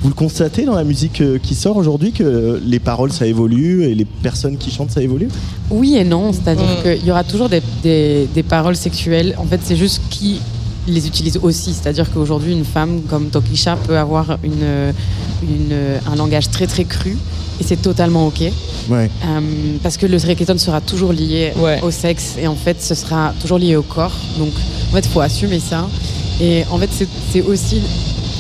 Vous 0.02 0.10
le 0.10 0.16
constatez 0.16 0.64
dans 0.66 0.76
la 0.76 0.84
musique 0.84 1.22
euh, 1.22 1.38
qui 1.42 1.56
sort 1.56 1.78
aujourd'hui 1.78 2.12
que 2.12 2.24
euh, 2.24 2.60
les 2.66 2.80
paroles 2.80 3.12
ça 3.12 3.26
évolue 3.26 3.84
et 3.84 3.96
les 3.96 4.06
personnes 4.06 4.58
qui 4.58 4.72
chantent 4.72 4.92
ça 4.92 5.02
évolue? 5.02 5.30
Oui 5.70 5.96
et 5.98 6.04
non, 6.04 6.32
c'est-à-dire 6.34 6.66
Mm. 6.80 6.84
qu'il 6.98 7.08
y 7.08 7.12
aura 7.12 7.24
toujours 7.24 7.50
des, 7.50 7.62
des- 7.84 8.28
des 8.34 8.44
paroles 8.44 8.76
sexuelles. 8.76 9.36
En 9.38 9.46
fait, 9.46 9.60
c'est 9.64 9.76
juste 9.76 10.02
qui 10.10 10.40
les 10.94 11.08
utilise 11.08 11.38
aussi. 11.42 11.74
C'est-à-dire 11.74 12.12
qu'aujourd'hui, 12.12 12.54
une 12.54 12.66
femme 12.66 13.02
comme 13.10 13.30
Tokisha 13.30 13.76
peut 13.76 13.98
avoir 13.98 14.38
une, 14.44 14.94
une- 15.44 15.76
un 16.12 16.16
langage 16.16 16.50
très 16.50 16.68
très 16.68 16.84
cru 16.86 17.18
et 17.60 17.64
c'est 17.64 17.82
totalement 17.82 18.28
ok. 18.28 18.42
Ouais. 18.90 19.10
Euh, 19.26 19.40
parce 19.84 19.98
que 19.98 20.06
le 20.06 20.18
reggaeton 20.18 20.58
sera 20.58 20.82
toujours 20.82 21.14
lié 21.14 21.54
Ouais. 21.58 21.80
au 21.82 21.92
sexe 21.92 22.36
et 22.42 22.48
en 22.48 22.56
fait, 22.56 22.82
ce 22.82 22.96
sera 22.96 23.34
toujours 23.42 23.60
lié 23.60 23.76
au 23.76 23.84
corps. 23.84 24.16
Donc, 24.38 24.52
en 24.92 24.96
fait, 24.96 25.06
il 25.06 25.10
faut 25.10 25.22
assumer 25.22 25.60
ça. 25.60 25.88
Et 26.42 26.64
en 26.72 26.78
fait, 26.78 26.90
c'est 27.32 27.42
aussi. 27.42 27.82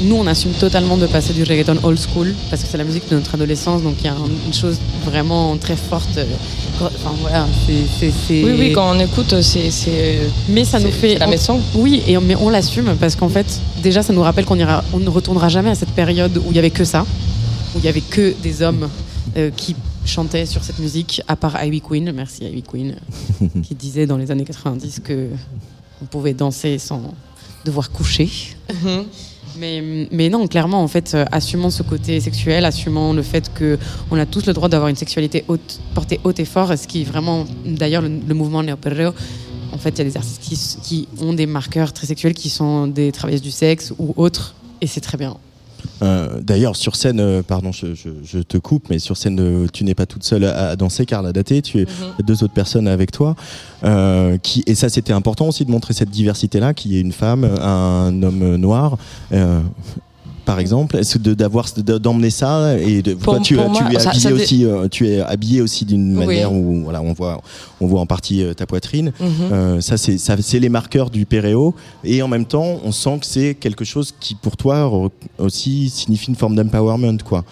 Nous, 0.01 0.15
on 0.15 0.27
assume 0.27 0.53
totalement 0.53 0.95
de 0.95 1.05
passer 1.07 1.33
du 1.33 1.43
reggaeton 1.43 1.77
old 1.83 1.99
school 1.99 2.33
parce 2.49 2.63
que 2.63 2.69
c'est 2.69 2.77
la 2.77 2.85
musique 2.85 3.09
de 3.09 3.15
notre 3.15 3.35
adolescence. 3.35 3.83
Donc, 3.83 3.95
il 3.99 4.05
y 4.05 4.07
a 4.07 4.13
un- 4.13 4.29
une 4.47 4.53
chose 4.53 4.77
vraiment 5.05 5.57
très 5.57 5.75
forte. 5.75 6.17
euh, 6.17 6.25
Enfin, 6.81 7.13
voilà, 7.19 7.45
c'est- 7.65 7.73
c'est. 7.99 8.09
c'est- 8.25 8.41
Oui, 8.41 8.53
oui, 8.57 8.71
quand 8.71 8.95
on 8.95 8.99
écoute, 9.01 9.41
c'est. 9.41 9.69
c'est- 9.69 10.19
Mais 10.47 10.63
ça 10.63 10.79
nous 10.79 10.91
fait. 10.91 11.17
la 11.17 11.27
on- 11.27 11.29
maison. 11.29 11.59
Oui, 11.75 12.01
et, 12.07 12.15
on- 12.17 12.21
mais 12.21 12.37
on 12.37 12.47
l'assume 12.49 12.95
parce 12.97 13.17
qu'en 13.17 13.27
fait, 13.27 13.59
déjà, 13.83 14.01
ça 14.01 14.13
nous 14.13 14.21
rappelle 14.21 14.45
qu'on 14.45 14.55
ira, 14.57 14.81
on 14.93 14.99
ne 14.99 15.09
retournera 15.09 15.49
jamais 15.49 15.71
à 15.71 15.75
cette 15.75 15.89
période 15.89 16.37
où 16.37 16.51
il 16.51 16.55
y 16.55 16.59
avait 16.59 16.69
que 16.69 16.85
ça, 16.85 17.05
où 17.75 17.79
il 17.79 17.83
y 17.83 17.89
avait 17.89 17.99
que 17.99 18.33
des 18.41 18.61
hommes 18.61 18.87
euh, 19.35 19.49
qui 19.55 19.75
chantaient 20.05 20.45
sur 20.45 20.63
cette 20.63 20.79
musique, 20.79 21.21
à 21.27 21.35
part 21.35 21.61
Ivy 21.63 21.81
Queen, 21.81 22.11
merci 22.13 22.45
Ivy 22.45 22.63
Queen, 22.63 22.95
qui 23.63 23.75
disait 23.75 24.05
dans 24.07 24.15
les 24.17 24.31
années 24.31 24.45
90 24.45 25.01
que 25.03 25.27
on 26.01 26.05
pouvait 26.05 26.33
danser 26.33 26.77
sans 26.79 27.13
devoir 27.65 27.91
coucher. 27.91 28.29
Mais, 29.59 30.29
non, 30.29 30.47
clairement, 30.47 30.81
en 30.81 30.87
fait, 30.87 31.13
euh, 31.13 31.25
assumant 31.31 31.69
ce 31.69 31.83
côté 31.83 32.19
sexuel, 32.19 32.65
assumant 32.65 33.13
le 33.13 33.21
fait 33.21 33.53
que 33.53 33.77
on 34.11 34.17
a 34.17 34.25
tous 34.25 34.45
le 34.45 34.53
droit 34.53 34.69
d'avoir 34.69 34.89
une 34.89 34.95
sexualité 34.95 35.45
portée 35.93 36.19
haute 36.23 36.39
et 36.39 36.45
fort, 36.45 36.77
ce 36.77 36.87
qui 36.87 37.01
est 37.01 37.05
vraiment, 37.05 37.45
d'ailleurs, 37.65 38.01
le, 38.01 38.33
mouvement 38.33 38.63
néo-perreo, 38.63 39.11
en 39.71 39.77
fait, 39.77 39.89
il 39.89 39.97
y 39.99 40.01
a 40.01 40.03
des 40.05 40.17
artistes 40.17 40.39
qui, 40.41 40.55
qui 40.81 41.07
ont 41.21 41.33
des 41.33 41.45
marqueurs 41.45 41.93
très 41.93 42.07
sexuels, 42.07 42.33
qui 42.33 42.49
sont 42.49 42.87
des 42.87 43.11
travailleuses 43.11 43.41
du 43.41 43.51
sexe 43.51 43.93
ou 43.99 44.13
autres, 44.17 44.55
et 44.81 44.87
c'est 44.87 45.01
très 45.01 45.17
bien. 45.17 45.35
Euh, 46.01 46.39
D'ailleurs, 46.41 46.75
sur 46.75 46.95
scène, 46.95 47.19
euh, 47.19 47.41
pardon, 47.43 47.71
je, 47.71 47.93
je- 47.95 48.09
je 48.23 48.39
te 48.39 48.57
coupe, 48.57 48.89
mais 48.89 48.99
sur 48.99 49.17
scène, 49.17 49.39
euh, 49.39 49.67
tu 49.71 49.83
n'es 49.83 49.95
pas 49.95 50.05
toute 50.05 50.23
seule 50.23 50.45
à, 50.45 50.69
à 50.69 50.75
danser, 50.75 51.05
Carla 51.05 51.33
Daté, 51.33 51.61
tu 51.61 51.79
es 51.81 51.85
a 52.19 52.23
deux 52.23 52.43
autres 52.43 52.53
personnes 52.53 52.87
avec 52.87 53.11
toi. 53.11 53.35
qui, 54.43 54.63
et 54.67 54.75
ça, 54.75 54.89
c'était 54.89 55.13
important 55.13 55.47
aussi 55.47 55.65
de 55.65 55.71
montrer 55.71 55.93
cette 55.93 56.09
diversité-là, 56.09 56.73
qu'il 56.73 56.91
y 56.93 56.97
ait 56.97 57.01
une 57.01 57.11
femme, 57.13 57.43
un 57.43 58.23
homme 58.23 58.55
noir. 58.57 58.97
Par 60.49 60.59
exemple, 60.59 60.97
est-ce 60.97 61.19
de 61.19 61.35
d'avoir 61.35 61.65
de- 61.77 61.97
d'emmener 61.99 62.31
ça 62.31 62.75
et 62.79 63.03
de, 63.03 63.13
Pour- 63.13 63.33
toi, 63.35 63.39
tu, 63.47 63.55
pour 63.55 63.71
tu 63.71 63.83
moi, 63.83 63.91
es 63.93 63.99
ça- 63.99 64.33
aussi, 64.33 64.65
euh, 64.65 64.87
tu 64.89 65.07
es 65.07 65.19
habillé 65.21 65.61
aussi 65.61 65.85
d'une 65.85 66.17
Oui. 66.17 66.25
manière 66.25 66.51
où 66.51 66.81
voilà, 66.83 67.01
on 67.03 67.13
voit, 67.13 67.39
on 67.79 67.85
voit 67.85 67.99
en 68.01 68.07
partie 68.07 68.41
euh, 68.43 68.55
ta 68.55 68.65
poitrine. 68.65 69.11
Mhm. 69.19 69.29
Euh, 69.51 69.81
ça, 69.81 69.95
c'est 69.97 70.17
ça, 70.17 70.35
c'est 70.41 70.59
les 70.59 70.69
marqueurs 70.69 71.11
du 71.11 71.27
péréo. 71.27 71.75
Et 72.03 72.23
en 72.23 72.27
même 72.27 72.45
temps, 72.45 72.79
on 72.83 72.91
sent 72.91 73.17
que 73.21 73.27
c'est 73.27 73.53
quelque 73.53 73.85
chose 73.85 74.11
qui, 74.19 74.33
pour 74.33 74.57
toi, 74.57 74.77
aussi 75.37 75.89
signifie 75.89 76.29
une 76.29 76.35
forme 76.35 76.55
d'empowerment, 76.55 77.19
quoi. 77.23 77.43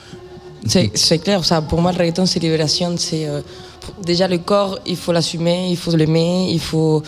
C'est 0.65 0.89
c'est 0.95 1.19
clair, 1.19 1.45
ça, 1.45 1.61
pour 1.61 1.79
moi, 1.83 1.91
le 1.91 1.99
reggaeton, 1.99 2.25
c'est 2.25 2.39
libération. 2.39 2.95
C'est 2.97 3.27
euh, 3.27 3.41
déjà 4.11 4.27
le 4.27 4.39
corps, 4.39 4.79
il 4.87 4.95
faut 4.95 5.11
l'assumer, 5.11 5.67
il 5.69 5.77
faut 5.77 5.95
l'aimer, 5.95 6.49
il 6.51 6.59
faut, 6.59 7.03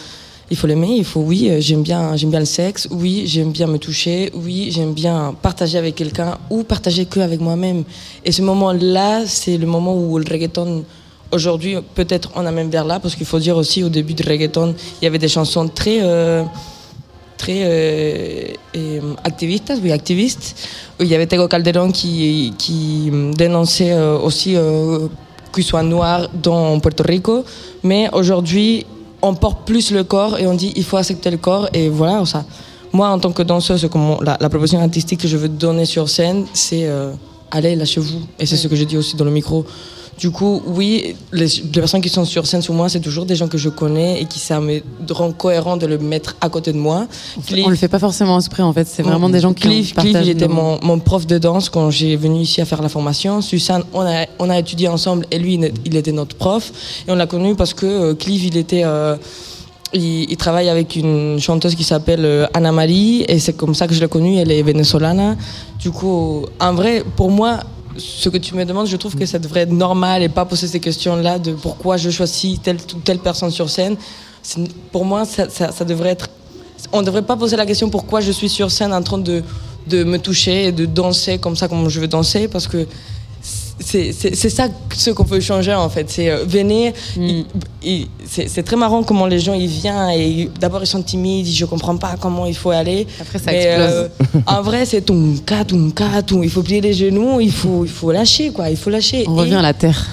il 0.52 0.58
faut 0.58 0.68
l'aimer. 0.68 0.96
Il 0.98 1.06
faut, 1.06 1.22
oui, 1.22 1.50
euh, 1.50 1.58
j'aime 1.60 1.84
bien, 1.84 2.16
j'aime 2.16 2.32
bien 2.32 2.40
le 2.40 2.46
sexe. 2.46 2.88
Oui, 2.92 3.24
j'aime 3.26 3.52
bien 3.52 3.68
me 3.68 3.78
toucher. 3.78 4.32
Oui, 4.34 4.70
j'aime 4.72 4.94
bien 4.94 5.36
partager 5.42 5.78
avec 5.78 5.96
quelqu'un 5.96 6.38
ou 6.50 6.64
partager 6.64 7.06
que 7.06 7.20
avec 7.20 7.40
moi-même. 7.40 7.84
Et 8.26 8.32
ce 8.32 8.42
moment-là, 8.42 9.26
c'est 9.26 9.58
le 9.58 9.68
moment 9.68 9.96
où 9.96 10.18
le 10.18 10.26
reggaeton 10.30 10.84
Aujourd'hui, 11.32 11.76
peut-être 11.94 12.32
on 12.36 12.44
amène 12.48 12.72
vers 12.72 12.84
là, 12.84 13.00
parce 13.00 13.14
qu'il 13.16 13.28
faut 13.28 13.38
dire 13.38 13.56
aussi, 13.56 13.84
au 13.84 13.90
début 13.90 14.16
du 14.16 14.24
reggaeton, 14.28 14.74
il 15.00 15.06
y 15.06 15.08
avait 15.08 15.20
des 15.20 15.28
chansons 15.28 15.68
très, 15.68 16.00
euh, 16.02 16.44
très 17.38 17.62
euh, 17.66 19.14
activistes, 19.24 19.72
oui, 19.84 19.92
activistes. 19.92 20.56
Il 21.00 21.06
y 21.06 21.14
avait 21.14 21.28
Tego 21.28 21.48
Calderón 21.48 21.92
qui, 21.92 22.52
qui 22.58 23.12
dénonçait 23.38 23.94
aussi 23.96 24.56
qu'il 25.54 25.64
soit 25.64 25.84
noir 25.84 26.30
dans 26.34 26.80
Puerto 26.80 27.04
Rico. 27.04 27.46
Mais 27.84 28.10
aujourd'hui, 28.12 28.88
on 29.22 29.34
porte 29.36 29.66
plus 29.66 29.92
le 29.92 30.04
corps 30.04 30.38
et 30.40 30.48
on 30.48 30.54
dit 30.54 30.72
il 30.76 30.84
faut 30.84 30.98
accepter 30.98 31.30
le 31.32 31.38
corps. 31.38 31.70
Et 31.74 31.90
voilà, 31.90 32.26
ça. 32.26 32.46
Moi, 32.92 33.08
en 33.08 33.20
tant 33.20 33.32
que 33.32 33.44
danseuse, 33.44 33.88
comme 33.92 34.10
on- 34.12 34.22
la, 34.22 34.38
la 34.40 34.50
proposition 34.50 34.80
artistique 34.82 35.20
que 35.22 35.28
je 35.28 35.38
veux 35.38 35.50
donner 35.50 35.86
sur 35.86 36.10
scène, 36.10 36.46
c'est 36.54 36.86
euh, 36.88 37.12
allez, 37.52 37.76
lâchez-vous. 37.76 38.22
Et 38.40 38.46
c'est 38.46 38.58
ce 38.58 38.68
que 38.68 38.76
je 38.76 38.84
dis 38.84 38.98
aussi 38.98 39.16
dans 39.16 39.26
le 39.26 39.32
micro. 39.32 39.66
Du 40.20 40.32
coup, 40.32 40.62
oui, 40.68 41.16
les, 41.32 41.46
les 41.48 41.80
personnes 41.80 42.02
qui 42.02 42.10
sont 42.10 42.26
sur 42.26 42.46
scène 42.46 42.62
sur 42.62 42.74
moi, 42.74 42.90
c'est 42.90 43.00
toujours 43.00 43.26
des 43.26 43.36
gens 43.36 43.48
que 43.48 43.58
je 43.58 43.70
connais 43.70 44.22
et 44.22 44.26
qui 44.26 44.38
ça 44.40 44.60
me 44.60 44.82
rend 45.12 45.32
cohérent 45.32 45.78
de 45.78 45.86
le 45.86 45.98
mettre 45.98 46.36
à 46.42 46.50
côté 46.50 46.74
de 46.74 46.78
moi. 46.78 47.08
Cliff- 47.48 47.66
On 47.66 47.70
le 47.70 47.78
fait 47.78 47.88
pas 47.88 48.00
forcément 48.00 48.38
exprès, 48.38 48.62
en 48.62 48.74
fait, 48.74 48.86
c'est 48.86 49.02
vraiment 49.02 49.30
des 49.30 49.40
gens 49.40 49.54
qui 49.54 49.62
Cliff, 49.62 49.94
Cliff, 50.02 50.14
il 50.24 50.30
était 50.30 50.48
mon, 50.50 50.78
mon 50.84 51.00
prof 51.00 51.26
de 51.26 51.38
danse 51.38 51.70
quand 51.70 51.90
j'ai 51.90 52.18
venu 52.18 52.42
ici 52.42 52.60
à 52.60 52.66
faire 52.66 52.82
la 52.82 52.90
formation. 52.90 53.42
Suzanne, 53.42 53.84
on 53.94 54.02
a, 54.02 54.26
on 54.40 54.50
a 54.50 54.60
étudié 54.60 54.90
ensemble 54.90 55.26
et 55.32 55.40
lui, 55.40 55.58
il- 55.86 55.96
était 55.96 56.12
notre 56.12 56.36
prof. 56.36 56.70
Et 57.08 57.12
on 57.12 57.16
l'a 57.16 57.26
connu 57.28 57.56
parce 57.56 57.74
que 57.74 57.86
euh, 57.86 58.14
Cliff, 58.14 58.44
il 58.46 58.58
était. 58.58 58.84
euh, 58.84 59.16
il, 59.94 60.30
il 60.30 60.38
travaille 60.38 60.70
avec 60.70 60.96
une 60.98 61.40
chanteuse 61.40 61.74
qui 61.76 61.84
s'appelle 61.84 62.24
euh, 62.24 62.46
Anna 62.54 62.72
Marie 62.72 63.26
et 63.28 63.40
c'est 63.40 63.54
comme 63.54 63.74
ça 63.74 63.88
que 63.88 63.94
je 63.94 64.00
l'ai 64.02 64.08
connue. 64.10 64.36
Elle 64.38 64.52
est 64.52 64.62
vénézolane. 64.62 65.36
Du 65.80 65.92
coup, 65.92 66.46
en 66.60 66.74
vrai, 66.74 67.04
pour 67.16 67.32
moi, 67.32 67.62
ce 68.00 68.30
que 68.30 68.38
tu 68.38 68.56
me 68.56 68.66
demandes, 68.66 68.88
je 68.88 68.98
trouve 68.98 69.16
que 69.16 69.26
ça 69.26 69.40
devrait 69.40 69.62
être 69.62 69.72
normal 69.72 70.24
et 70.24 70.30
pas 70.30 70.46
poser 70.46 70.68
ces 70.68 70.80
questions-là 70.80 71.40
de 71.40 71.54
pourquoi 71.54 71.98
je 71.98 72.10
choisis 72.10 72.62
telle 72.62 72.78
ou 72.96 73.00
telle 73.00 73.20
personne 73.20 73.52
sur 73.52 73.70
scène. 73.70 73.96
Pour 74.92 75.06
moi, 75.06 75.26
ça 75.26 75.86
devrait 75.86 76.10
être. 76.10 76.28
On 76.92 77.02
ne 77.02 77.06
devrait 77.06 77.22
pas 77.22 77.36
poser 77.36 77.58
la 77.58 77.66
question 77.66 77.90
pourquoi 77.90 78.22
je 78.22 78.32
suis 78.32 78.50
sur 78.50 78.72
scène 78.72 78.94
en 78.94 79.04
train 79.04 79.18
de, 79.18 79.44
de 79.88 80.04
me 80.04 80.18
toucher 80.18 80.66
et 80.68 80.72
de 80.72 80.86
danser 80.86 81.38
comme 81.38 81.56
ça, 81.56 81.68
comme 81.68 81.90
je 81.90 82.00
veux 82.00 82.08
danser, 82.08 82.48
parce 82.48 82.68
que 82.68 82.88
c'est 83.80 84.50
ça 84.50 84.68
ce 84.96 85.12
qu'on 85.12 85.24
peut 85.26 85.40
changer 85.40 85.74
en 85.74 85.90
fait. 85.90 86.10
C'est 86.10 86.30
euh, 86.30 86.44
venez, 86.46 86.94
il- 87.84 88.08
c'est 88.28 88.64
très 88.64 88.76
marrant 88.76 89.04
comment 89.04 89.26
les 89.26 89.40
gens 89.40 89.54
ils 89.54 89.68
viennent 89.68 90.10
et 90.12 90.50
d'abord 90.60 90.82
ils 90.84 90.88
sont 90.88 91.02
timides, 91.02 91.48
je 91.48 91.66
comprends 91.66 91.98
pas 91.98 92.16
comment 92.20 92.46
il 92.46 92.56
faut 92.56 92.72
aller. 92.72 93.08
Après, 93.20 93.40
ça 93.40 93.52
Mais, 93.52 93.64
explose. 93.64 93.90
euh, 94.36 94.40
en 94.46 94.62
vrai, 94.62 94.86
c'est 94.86 95.02
ton 95.02 95.36
cas, 95.46 95.64
ton 95.64 95.90
cas, 95.92 96.22
tout. 96.22 96.44
Il 96.44 96.50
faut 96.50 96.62
plier 96.64 96.82
les 96.82 96.94
genoux, 96.94 97.40
il 97.40 97.52
faut, 97.52 97.86
il 97.86 97.92
faut 97.92 98.12
lâcher 98.12 98.52
quoi, 98.52 98.70
il 98.70 98.78
faut 98.78 98.90
lâcher. 98.90 99.24
On 99.28 99.36
Et- 99.38 99.40
revient 99.42 99.56
à 99.56 99.62
la 99.62 99.74
terre. 99.74 100.06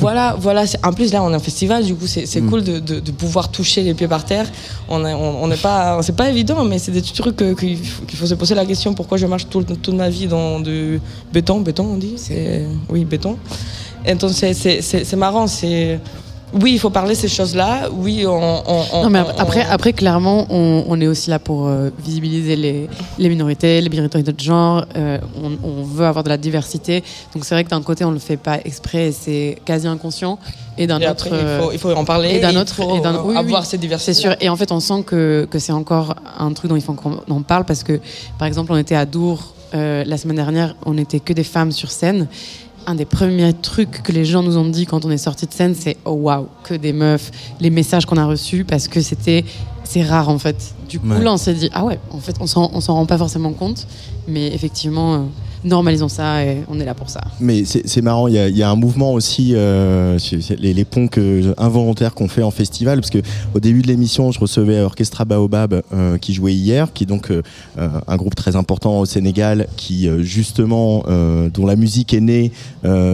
Voilà, 0.00 0.36
voilà. 0.38 0.64
En 0.82 0.92
plus, 0.92 1.12
là, 1.12 1.22
on 1.22 1.30
est 1.32 1.36
en 1.36 1.40
festival, 1.40 1.84
du 1.84 1.94
coup, 1.94 2.06
c'est 2.06 2.22
Mm. 2.22 2.26
c'est 2.26 2.40
cool 2.42 2.62
de, 2.64 2.78
de- 2.80 3.00
de 3.00 3.10
pouvoir 3.12 3.50
toucher 3.50 3.82
les 3.82 3.94
pieds 3.94 4.08
par 4.08 4.24
terre. 4.24 4.46
On 4.88 5.04
est- 5.06 5.14
on 5.14 5.42
on 5.44 5.46
n'est 5.46 5.56
pas, 5.56 6.00
c'est 6.02 6.16
pas 6.16 6.28
évident, 6.28 6.64
mais 6.64 6.78
c'est 6.78 6.92
des 6.92 7.02
trucs 7.02 7.36
que- 7.36 7.54
qu'il 7.54 7.78
faut, 8.16 8.26
se 8.26 8.34
poser 8.34 8.54
la 8.54 8.66
question 8.66 8.94
pourquoi 8.94 9.16
je 9.18 9.26
marche 9.26 9.46
tout- 9.48 9.62
toute 9.64 9.94
ma 9.94 10.08
vie 10.10 10.26
dans 10.26 10.60
du 10.60 11.00
béton, 11.32 11.60
béton, 11.60 11.84
on 11.94 11.96
dit, 11.96 12.14
c'est 12.16 12.66
oui, 12.88 13.04
béton. 13.04 13.36
Et 14.04 14.14
donc 14.14 14.30
c'est 14.32 14.54
c'est- 14.54 14.82
c'est- 14.82 15.04
c'est 15.04 15.16
marrant, 15.16 15.46
c'est 15.46 16.00
oui, 16.54 16.72
il 16.72 16.78
faut 16.78 16.90
parler 16.90 17.14
ces 17.14 17.28
choses-là. 17.28 17.88
Oui, 17.92 18.24
on. 18.26 18.32
on- 18.32 18.84
on- 18.92 19.02
Non, 19.04 19.10
mais 19.10 19.20
après, 19.38 19.64
on- 19.68 19.72
après 19.72 19.92
clairement, 19.92 20.46
on, 20.50 20.84
on 20.88 21.00
est 21.00 21.06
aussi 21.06 21.30
là 21.30 21.38
pour 21.38 21.68
euh, 21.68 21.90
visibiliser 22.04 22.56
les, 22.56 22.88
les 23.18 23.28
minorités, 23.28 23.80
les 23.80 23.88
minorités 23.88 24.22
de 24.22 24.34
genre. 24.40 24.84
euh, 24.96 25.18
on, 25.62 25.82
veut 25.84 26.06
avoir 26.06 26.24
de 26.24 26.28
la 26.28 26.36
diversité. 26.36 27.02
Donc 27.34 27.44
c'est 27.44 27.54
vrai 27.54 27.64
que 27.64 27.70
d'un 27.70 27.82
côté, 27.82 28.04
on 28.04 28.10
le 28.10 28.18
fait 28.18 28.36
pas 28.36 28.58
exprès, 28.64 29.08
et 29.08 29.12
c'est 29.12 29.58
quasi 29.64 29.86
inconscient. 29.86 30.38
Et 30.78 30.86
d'un 30.86 30.96
autre, 30.98 31.08
après, 31.08 31.30
il, 31.30 31.62
faut, 31.62 31.72
il 31.72 31.78
faut 31.78 31.90
en 31.92 32.04
parler. 32.04 32.30
et 32.36 32.40
d'un 32.40 32.50
il 32.52 32.58
autre- 32.58 32.74
faut, 32.74 32.96
et 32.96 33.00
d'un- 33.00 33.14
oui, 33.22 33.32
oui, 33.32 33.36
avoir 33.36 33.62
oui. 33.62 33.66
ces 33.68 33.78
diversités. 33.78 34.14
c'est 34.14 34.20
sûr. 34.20 34.34
Et 34.40 34.48
en 34.48 34.56
fait, 34.56 34.72
on 34.72 34.80
sent 34.80 35.02
que, 35.06 35.46
que 35.50 35.58
c'est 35.58 35.72
encore 35.72 36.14
un 36.38 36.52
truc 36.52 36.70
dont 36.70 36.76
il 36.76 36.82
faut 36.82 36.94
qu'on 36.94 37.20
en 37.28 37.42
parle 37.42 37.64
parce 37.64 37.82
que, 37.82 38.00
par 38.38 38.46
exemple, 38.48 38.72
on 38.72 38.76
était 38.76 38.94
à 38.96 39.04
Dour 39.06 39.54
euh, 39.74 40.02
la 40.04 40.16
semaine 40.16 40.36
dernière, 40.36 40.74
on 40.84 40.94
n'était 40.94 41.20
que 41.20 41.32
des 41.32 41.44
femmes 41.44 41.70
sur 41.70 41.90
scène. 41.90 42.26
Un 42.86 42.94
des 42.94 43.04
premiers 43.04 43.52
trucs 43.52 44.02
que 44.02 44.10
les 44.12 44.24
gens 44.24 44.42
nous 44.42 44.56
ont 44.56 44.66
dit 44.66 44.86
quand 44.86 45.04
on 45.04 45.10
est 45.10 45.18
sorti 45.18 45.46
de 45.46 45.52
scène, 45.52 45.74
c'est 45.74 45.96
oh 46.04 46.12
waouh, 46.12 46.46
que 46.64 46.74
des 46.74 46.92
meufs, 46.92 47.30
les 47.60 47.70
messages 47.70 48.06
qu'on 48.06 48.16
a 48.16 48.24
reçus 48.24 48.64
parce 48.64 48.88
que 48.88 49.00
c'était 49.00 49.44
c'est 49.84 50.02
rare 50.02 50.28
en 50.28 50.38
fait. 50.38 50.74
Du 50.88 50.98
coup, 50.98 51.08
Ouais. 51.08 51.22
là, 51.22 51.32
on 51.32 51.36
s'est 51.36 51.54
dit, 51.54 51.68
ah 51.72 51.84
ouais, 51.84 51.98
en 52.10 52.18
fait, 52.18 52.36
on 52.40 52.46
s'en 52.46 52.70
on 52.72 52.80
s'en 52.80 52.94
rend 52.94 53.06
pas 53.06 53.18
forcément 53.18 53.52
compte, 53.52 53.86
mais 54.28 54.48
effectivement, 54.54 55.14
euh, 55.14 55.18
normalisons 55.64 56.08
ça 56.08 56.44
et 56.44 56.58
on 56.68 56.78
est 56.80 56.84
là 56.84 56.94
pour 56.94 57.10
ça. 57.10 57.20
Mais 57.40 57.64
c'est 57.64 58.02
marrant, 58.02 58.28
il 58.28 58.34
y 58.34 58.62
a, 58.62 58.70
un 58.70 58.76
mouvement 58.76 59.12
aussi, 59.12 59.52
euh, 59.54 60.18
les, 60.58 60.72
les 60.74 60.84
ponts 60.84 61.08
que, 61.08 61.54
involontaires 61.58 62.14
qu'on 62.14 62.28
fait 62.28 62.42
en 62.42 62.50
festival, 62.50 63.00
parce 63.00 63.10
que 63.10 63.18
au 63.54 63.60
début 63.60 63.82
de 63.82 63.86
l'émission, 63.88 64.32
je 64.32 64.38
recevais 64.38 64.80
Orchestra 64.80 65.24
Baobab 65.24 65.82
euh, 65.92 66.18
qui 66.18 66.34
jouait 66.34 66.54
hier, 66.54 66.92
qui 66.92 67.04
est 67.04 67.06
donc 67.06 67.30
euh, 67.30 67.42
un 67.76 68.16
groupe 68.16 68.34
très 68.34 68.56
important 68.56 69.00
au 69.00 69.06
Sénégal, 69.06 69.66
qui 69.76 70.08
justement, 70.20 71.04
dont 71.52 71.66
la 71.66 71.76
musique 71.76 72.14
est 72.14 72.20
née 72.20 72.52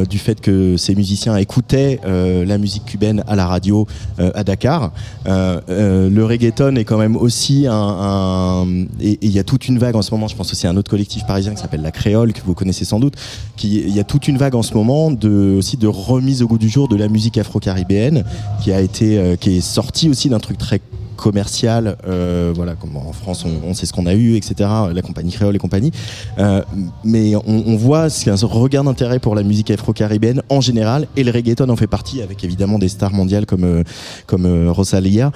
du 0.08 0.18
fait 0.18 0.40
que 0.40 0.76
ces 0.76 0.94
musiciens 0.94 1.36
écoutaient 1.36 2.00
la 2.04 2.58
musique 2.58 2.84
cubaine 2.84 3.22
à 3.26 3.36
la 3.36 3.46
radio 3.46 3.86
à 4.18 4.44
Dakar. 4.44 4.92
Le 5.26 6.22
reggaeton 6.22 6.76
est 6.76 6.84
quand 6.84 6.98
même 6.98 7.16
aussi 7.16 7.66
un, 7.66 7.72
un- 7.74 8.66
et 9.00 9.18
il 9.22 9.30
y 9.30 9.38
a 9.38 9.44
toute 9.44 9.68
une 9.68 9.78
vague 9.78 9.96
en 9.96 10.02
ce 10.02 10.10
moment. 10.12 10.28
Je 10.28 10.36
pense 10.36 10.52
aussi 10.52 10.66
à 10.66 10.70
un 10.70 10.76
autre 10.76 10.90
collectif 10.90 11.24
parisien 11.26 11.54
qui 11.54 11.60
s'appelle 11.60 11.82
la 11.82 11.90
Créole 11.92 12.32
que 12.40 12.46
vous 12.46 12.54
connaissez 12.54 12.84
sans 12.84 13.00
doute. 13.00 13.14
Qui 13.56 13.80
il 13.80 13.94
y 13.94 14.00
a 14.00 14.04
toute 14.04 14.28
une 14.28 14.36
vague 14.36 14.54
en 14.54 14.62
ce 14.62 14.74
moment 14.74 15.10
de 15.10 15.56
aussi 15.58 15.76
de 15.76 15.88
remise 15.88 16.42
au 16.42 16.46
goût 16.46 16.58
du 16.58 16.68
jour 16.68 16.88
de 16.88 16.96
la 16.96 17.08
musique 17.08 17.38
afro-caribéenne 17.38 18.24
qui 18.62 18.72
a 18.72 18.80
été 18.80 19.18
euh, 19.18 19.36
qui 19.36 19.58
est 19.58 19.60
sortie 19.60 20.08
aussi 20.08 20.28
d'un 20.28 20.40
truc 20.40 20.58
très 20.58 20.80
commercial, 21.16 21.96
euh, 22.06 22.52
voilà, 22.54 22.74
comme 22.74 22.96
en 22.96 23.12
France 23.12 23.44
on, 23.44 23.74
sait 23.74 23.86
ce 23.86 23.92
qu'on 23.92 24.06
a 24.06 24.14
eu, 24.14 24.36
etc. 24.36 24.68
La 24.92 25.02
compagnie 25.02 25.32
créole 25.32 25.56
et 25.56 25.58
compagnie. 25.58 25.90
Euh, 26.38 26.62
mais 27.04 27.34
on, 27.36 27.76
voit 27.76 28.08
c'est 28.10 28.30
un 28.30 28.36
regain 28.46 28.84
d'intérêt 28.84 29.18
pour 29.18 29.34
la 29.34 29.42
musique 29.42 29.70
afro-caribéenne 29.70 30.42
en 30.48 30.60
général, 30.60 31.08
et 31.16 31.24
le 31.24 31.32
reggaeton 31.32 31.68
en 31.68 31.76
fait 31.76 31.86
partie, 31.86 32.22
avec 32.22 32.44
évidemment 32.44 32.78
des 32.78 32.88
stars 32.88 33.12
mondiales 33.12 33.46
comme 33.46 33.64
euh, 33.64 33.82
comme 34.26 34.68
Rosalia. 34.68 35.32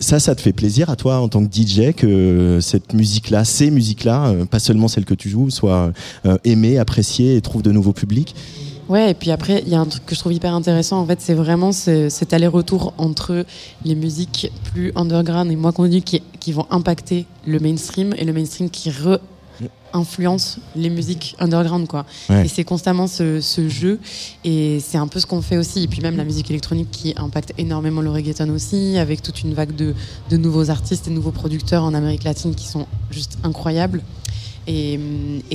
Ça, 0.00 0.18
ça 0.18 0.34
te 0.34 0.40
fait 0.40 0.52
plaisir 0.52 0.90
à 0.90 0.96
toi 0.96 1.18
en 1.18 1.28
tant 1.28 1.44
que 1.44 1.52
DJ 1.52 1.92
que 1.94 2.58
cette 2.60 2.92
musique-là, 2.94 3.44
ces 3.44 3.70
musiques-là, 3.70 4.32
pas 4.50 4.58
seulement 4.58 4.88
celles 4.88 5.04
que 5.04 5.14
tu 5.14 5.28
joues, 5.28 5.50
soient 5.50 5.92
aimées, 6.44 6.78
appréciées 6.78 7.36
et 7.36 7.40
trouvent 7.40 7.62
de 7.62 7.72
nouveaux 7.72 7.92
publics? 7.92 8.34
Ouais, 8.90 9.12
et 9.12 9.14
puis 9.14 9.30
après, 9.30 9.62
il 9.64 9.72
y 9.72 9.76
a 9.76 9.80
un 9.80 9.86
truc 9.86 10.04
que 10.04 10.14
je 10.16 10.20
trouve 10.20 10.32
hyper 10.32 10.52
intéressant, 10.52 10.98
en 11.00 11.06
fait, 11.06 11.20
c'est 11.20 11.32
vraiment 11.34 11.70
ce- 11.70 12.08
cet 12.08 12.32
aller-retour 12.34 12.92
entre 12.98 13.46
les 13.84 13.94
musiques 13.94 14.50
plus 14.72 14.90
underground 14.96 15.50
et 15.50 15.54
moins 15.56 15.70
connues 15.72 16.02
qui, 16.02 16.20
qui 16.40 16.50
vont 16.52 16.66
impacter 16.70 17.24
le 17.46 17.60
mainstream 17.60 18.12
et 18.18 18.24
le 18.24 18.32
mainstream 18.32 18.68
qui 18.68 18.90
re-influence 18.90 20.58
les 20.74 20.90
musiques 20.90 21.36
underground, 21.38 21.86
quoi. 21.86 22.04
Ouais. 22.28 22.46
Et 22.46 22.48
c'est 22.48 22.64
constamment 22.64 23.06
ce, 23.06 23.40
ce 23.40 23.68
jeu, 23.68 24.00
et 24.44 24.80
c'est 24.80 24.98
un 24.98 25.06
peu 25.06 25.20
ce 25.20 25.26
qu'on 25.26 25.40
fait 25.42 25.56
aussi. 25.56 25.84
Et 25.84 25.86
puis 25.88 26.00
même 26.00 26.16
la 26.16 26.24
musique 26.24 26.50
électronique 26.50 26.90
qui 26.90 27.14
impacte 27.16 27.52
énormément 27.58 28.00
le 28.00 28.10
reggaeton 28.10 28.50
aussi, 28.50 28.98
avec 28.98 29.22
toute 29.22 29.42
une 29.42 29.54
vague 29.54 29.76
de, 29.76 29.94
de 30.30 30.36
nouveaux 30.36 30.68
artistes 30.68 31.06
et 31.06 31.10
nouveaux 31.10 31.30
producteurs 31.32 31.84
en 31.84 31.94
Amérique 31.94 32.24
latine 32.24 32.56
qui 32.56 32.66
sont 32.66 32.86
juste 33.12 33.38
incroyables. 33.44 34.02
Et, 34.70 35.00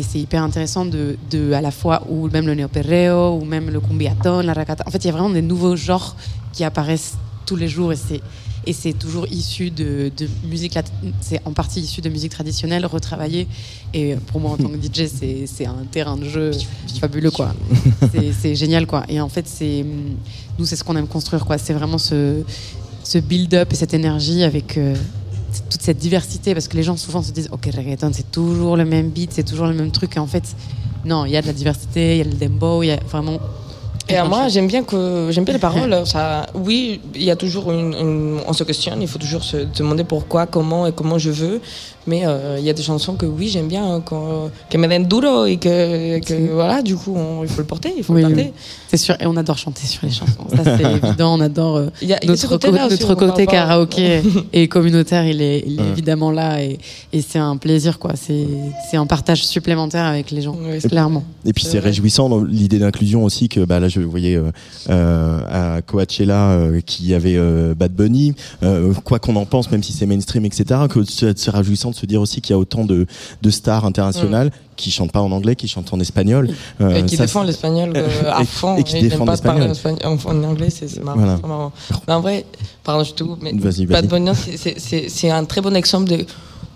c'est 0.01 0.19
hyper 0.19 0.43
intéressant 0.43 0.85
de, 0.85 1.53
à 1.53 1.61
la 1.61 1.71
fois, 1.71 2.03
ou 2.09 2.27
même 2.29 2.47
le 2.47 2.53
néo-perreo, 2.53 3.37
ou 3.39 3.45
même 3.45 3.69
le 3.69 3.79
cumbiaton, 3.79 4.41
la 4.41 4.53
racata. 4.53 4.83
En 4.85 4.91
fait, 4.91 5.03
il 5.03 5.07
y 5.07 5.09
a 5.09 5.13
vraiment 5.13 5.29
des 5.29 5.41
nouveaux 5.41 5.77
genres 5.77 6.15
qui 6.51 6.63
apparaissent 6.65 7.15
tous 7.45 7.55
les 7.55 7.67
jours 7.67 7.93
et 7.93 7.95
c'est 7.95 8.21
et 8.67 8.73
c'est 8.73 8.93
toujours 8.93 9.27
issu 9.27 9.69
de, 9.69 10.11
musique 10.49 10.75
c'est 11.21 11.39
en 11.45 11.51
partie 11.51 11.81
issu 11.81 12.01
de 12.01 12.09
musique 12.09 12.31
traditionnelle 12.31 12.83
retravaillée. 12.87 13.47
Et 13.93 14.15
pour 14.15 14.41
moi 14.41 14.51
en 14.51 14.57
tant 14.57 14.69
que 14.69 14.77
DJ 14.77 15.07
c'est 15.07 15.67
un 15.67 15.85
terrain 15.91 16.17
de 16.17 16.27
jeu 16.27 16.49
fabuleux 16.99 17.29
quoi. 17.29 17.53
C'est 18.41 18.55
génial 18.55 18.87
quoi. 18.87 19.03
Et 19.07 19.21
en 19.21 19.29
fait 19.29 19.47
c'est 19.47 19.85
nous 20.57 20.65
c'est 20.65 20.75
ce 20.75 20.83
qu'on 20.83 20.95
aime 20.95 21.07
construire 21.07 21.45
quoi. 21.45 21.59
C'est 21.59 21.73
vraiment 21.73 21.99
ce 21.99 22.41
ce 23.03 23.19
build-up 23.19 23.71
et 23.71 23.75
cette 23.75 23.93
énergie 23.93 24.43
avec 24.43 24.79
euh, 24.79 24.95
toute 25.69 25.81
cette 25.81 25.97
diversité 25.97 26.53
parce 26.53 26.67
que 26.67 26.77
les 26.77 26.83
gens 26.83 26.97
souvent 26.97 27.21
se 27.21 27.31
disent 27.31 27.49
ok 27.51 27.69
reggaeton 27.75 28.11
c'est 28.13 28.31
toujours 28.31 28.77
le 28.77 28.85
même 28.85 29.09
beat 29.09 29.31
c'est 29.33 29.43
toujours 29.43 29.67
le 29.67 29.73
même 29.73 29.91
truc 29.91 30.15
et 30.15 30.19
en 30.19 30.27
fait 30.27 30.43
non 31.05 31.25
il 31.25 31.31
y 31.31 31.37
a 31.37 31.41
de 31.41 31.47
la 31.47 31.53
diversité 31.53 32.15
il 32.15 32.17
y 32.17 32.21
a 32.21 32.23
le 32.25 32.33
dembow 32.37 32.83
il 32.83 32.87
y 32.87 32.91
a 32.91 32.99
vraiment 33.09 33.39
Et 34.07 34.17
à 34.17 34.25
moi, 34.25 34.49
j'aime 34.49 34.67
bien 34.67 34.83
que 34.83 35.29
j'aime 35.31 35.45
bien 35.45 35.55
les 35.55 35.59
paroles. 35.69 35.95
Ça, 36.13 36.45
oui, 36.53 37.01
il 37.15 37.23
y 37.23 37.31
a 37.31 37.35
toujours 37.35 37.71
une, 37.71 37.91
une- 38.03 38.39
on 38.49 38.53
se 38.53 38.63
questionne, 38.63 39.01
il 39.01 39.07
faut 39.07 39.17
toujours 39.17 39.43
se 39.43 39.57
demander 39.79 40.03
pourquoi, 40.03 40.45
comment 40.45 40.85
et 40.85 40.91
comment 40.91 41.17
je 41.17 41.31
veux. 41.31 41.59
Mais 42.07 42.21
euh, 42.25 42.57
il 42.59 42.65
y 42.65 42.69
a 42.69 42.73
des 42.73 42.83
chansons 42.83 43.15
que 43.15 43.25
oui, 43.25 43.47
j'aime 43.47 43.67
bien, 43.67 44.01
que 44.69 44.77
me 44.77 44.87
den 44.87 45.05
duro 45.07 45.45
et 45.45 45.57
que, 45.57 46.19
que 46.19 46.51
voilà, 46.53 46.81
du 46.81 46.95
coup, 46.95 47.15
on- 47.15 47.43
il 47.43 47.49
faut 47.49 47.61
le 47.61 47.67
porter, 47.67 47.93
il 47.97 48.03
faut 48.03 48.13
Oui, 48.13 48.21
le 48.21 48.27
oui. 48.27 48.33
porter. 48.35 48.53
c'est 48.89 48.97
sûr 48.97 49.15
et 49.19 49.25
on 49.25 49.35
adore 49.37 49.57
chanter 49.57 49.85
sur 49.87 50.05
les 50.05 50.11
chansons 50.11 50.45
ça 50.55 50.77
c'est 50.77 50.83
évident 51.07 51.35
on 51.35 51.41
adore 51.41 51.77
euh, 51.77 51.87
Il 52.01 52.07
y 52.07 52.13
a, 52.13 52.23
y 52.23 52.29
a 52.29 52.35
ce 52.37 52.45
notre, 52.47 52.57
co- 52.69 52.71
aussi, 52.71 52.89
notre 52.91 53.15
côté 53.15 53.45
karaoké 53.47 54.21
et 54.53 54.67
communautaire, 54.67 55.25
il 55.25 55.41
est, 55.41 55.63
il 55.65 55.79
est 55.79 55.83
Ouais. 55.83 55.89
évidemment 55.89 56.31
là 56.31 56.61
et, 56.63 56.77
et 57.11 57.21
c'est 57.21 57.39
un 57.39 57.57
plaisir, 57.57 57.97
quoi. 57.99 58.11
C'est 58.15 58.45
c'est 58.89 58.97
un 58.97 59.05
partage 59.05 59.45
supplémentaire 59.45 60.05
avec 60.05 60.31
les 60.31 60.41
gens, 60.41 60.57
clairement. 60.87 61.23
Et 61.45 61.53
puis 61.53 61.63
C'est 61.65 61.79
réjouissant 61.79 62.43
l'idée 62.43 62.79
d'inclusion 62.79 63.23
aussi 63.23 63.49
que 63.49 63.61
bah 63.65 63.79
là 63.79 63.87
je 63.87 63.99
voyais 64.01 64.35
euh, 64.35 64.51
euh, 64.89 65.39
à 65.77 65.81
Coachella 65.81 66.51
euh, 66.51 66.81
qui 66.85 67.13
avait 67.13 67.35
euh, 67.37 67.73
Bad 67.75 67.93
Bunny, 67.93 68.33
euh, 68.63 68.93
quoi 69.03 69.19
qu'on 69.19 69.35
en 69.35 69.45
pense, 69.45 69.69
même 69.71 69.83
si 69.83 69.91
c'est 69.93 70.05
mainstream, 70.05 70.45
etc. 70.45 70.81
Que 70.89 71.03
c'est 71.03 71.37
c'est 71.37 71.51
réjouissant 71.51 71.91
de 71.95 71.99
se 71.99 72.05
dire 72.05 72.21
aussi 72.21 72.41
qu'il 72.41 72.53
y 72.53 72.55
a 72.55 72.59
autant 72.59 72.83
de, 72.85 73.07
de 73.41 73.49
stars 73.49 73.85
internationales 73.85 74.51
qui 74.75 74.91
chantent 74.91 75.11
pas 75.13 75.21
en 75.21 75.31
anglais, 75.31 75.55
qui 75.55 75.67
chantent 75.67 75.93
en 75.93 75.99
espagnol. 75.99 76.49
Euh, 76.81 76.95
et 76.95 77.03
qui 77.05 77.15
ça, 77.15 77.23
défend 77.23 77.43
l'espagnol 77.43 77.93
euh, 77.95 78.07
à 78.33 78.41
Et- 78.41 78.45
fond. 78.45 78.75
et 78.77 78.83
qui 78.83 78.97
Ils 78.97 79.01
n'aiment 79.03 79.09
défendent 79.11 79.27
pas 79.27 79.37
parler 79.37 79.67
l'espagnol. 79.67 79.99
en, 80.03 80.17
en- 80.29 80.43
anglais, 80.43 80.69
c'est 80.69 80.87
c'est 80.89 81.01
marrant. 81.03 81.17
Voilà. 81.19 81.37
marrant. 81.47 81.71
Mais 82.07 82.13
en 82.13 82.21
vrai, 82.21 82.45
pardon, 82.83 83.03
je 83.03 83.13
coupe, 83.23 83.39
mais 83.41 83.53
Vas-y, 83.53 83.85
Bad 83.85 84.05
vas-y. 84.05 84.19
Bunny, 84.21 84.35
c'est- 84.35 84.57
c'est- 84.57 84.75
c'est 84.79 85.09
c'est 85.09 85.29
un 85.31 85.45
très 85.45 85.61
bon 85.61 85.75
exemple 85.75 86.09
de, 86.09 86.25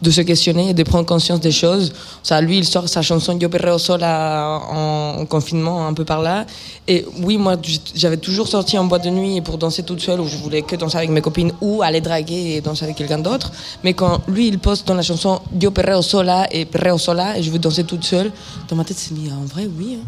de 0.02 0.12
se 0.12 0.22
questionner 0.22 0.70
et 0.70 0.74
de 0.74 0.84
prendre 0.84 1.06
conscience 1.06 1.42
des 1.42 1.52
choses. 1.52 1.92
Ça, 2.24 2.40
lui, 2.40 2.58
il 2.58 2.64
sort 2.66 2.88
sa 2.88 3.02
chanson 3.02 3.38
Yo 3.38 3.50
Perreo 3.50 3.78
Sola 3.78 4.62
en, 4.72 5.20
en 5.20 5.26
confinement, 5.26 5.86
un 5.86 5.94
peu 5.94 6.06
par 6.06 6.22
là. 6.22 6.46
Et 6.92 7.06
oui, 7.22 7.38
moi, 7.38 7.56
j'avais 7.96 8.18
toujours 8.18 8.48
sorti 8.48 8.76
en 8.76 8.86
boîte 8.86 9.04
de 9.04 9.12
nuit 9.12 9.42
pour 9.42 9.60
danser 9.60 9.84
toute 9.84 10.02
seule, 10.02 10.20
où 10.20 10.28
je 10.28 10.38
voulais 10.38 10.64
que 10.64 10.76
danser 10.76 10.98
avec 10.98 11.12
mes 11.12 11.22
copines 11.22 11.52
ou 11.62 11.84
aller 11.84 12.02
draguer 12.02 12.56
et 12.56 12.62
danser 12.62 12.84
avec 12.86 12.96
quelqu'un 12.98 13.20
d'autre. 13.20 13.52
Mais 13.84 13.94
quand 13.94 14.22
lui, 14.28 14.48
il 14.48 14.58
poste 14.58 14.88
dans 14.88 14.96
la 14.96 15.04
chanson 15.04 15.40
Yo 15.62 15.70
Perreo 15.70 16.02
Sola 16.02 16.48
et 16.52 16.66
Perreo 16.66 16.98
Sola, 16.98 17.38
et 17.38 17.44
je 17.44 17.52
veux 17.52 17.60
danser 17.60 17.84
toute 17.84 18.04
seule, 18.04 18.32
dans 18.68 18.76
ma 18.76 18.84
tête, 18.84 18.98
c'est 18.98 19.14
dit, 19.14 19.30
en 19.32 19.46
vrai, 19.46 19.68
oui. 19.78 20.00
hein. 20.02 20.06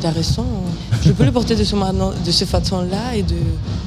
T'as 0.00 0.10
raison. 0.10 0.44
Je 1.02 1.10
peux 1.10 1.24
le 1.24 1.32
porter 1.32 1.56
de, 1.56 1.64
ce 1.64 1.74
de 1.74 2.46
façon-là 2.46 3.16
et 3.16 3.22
de. 3.22 3.34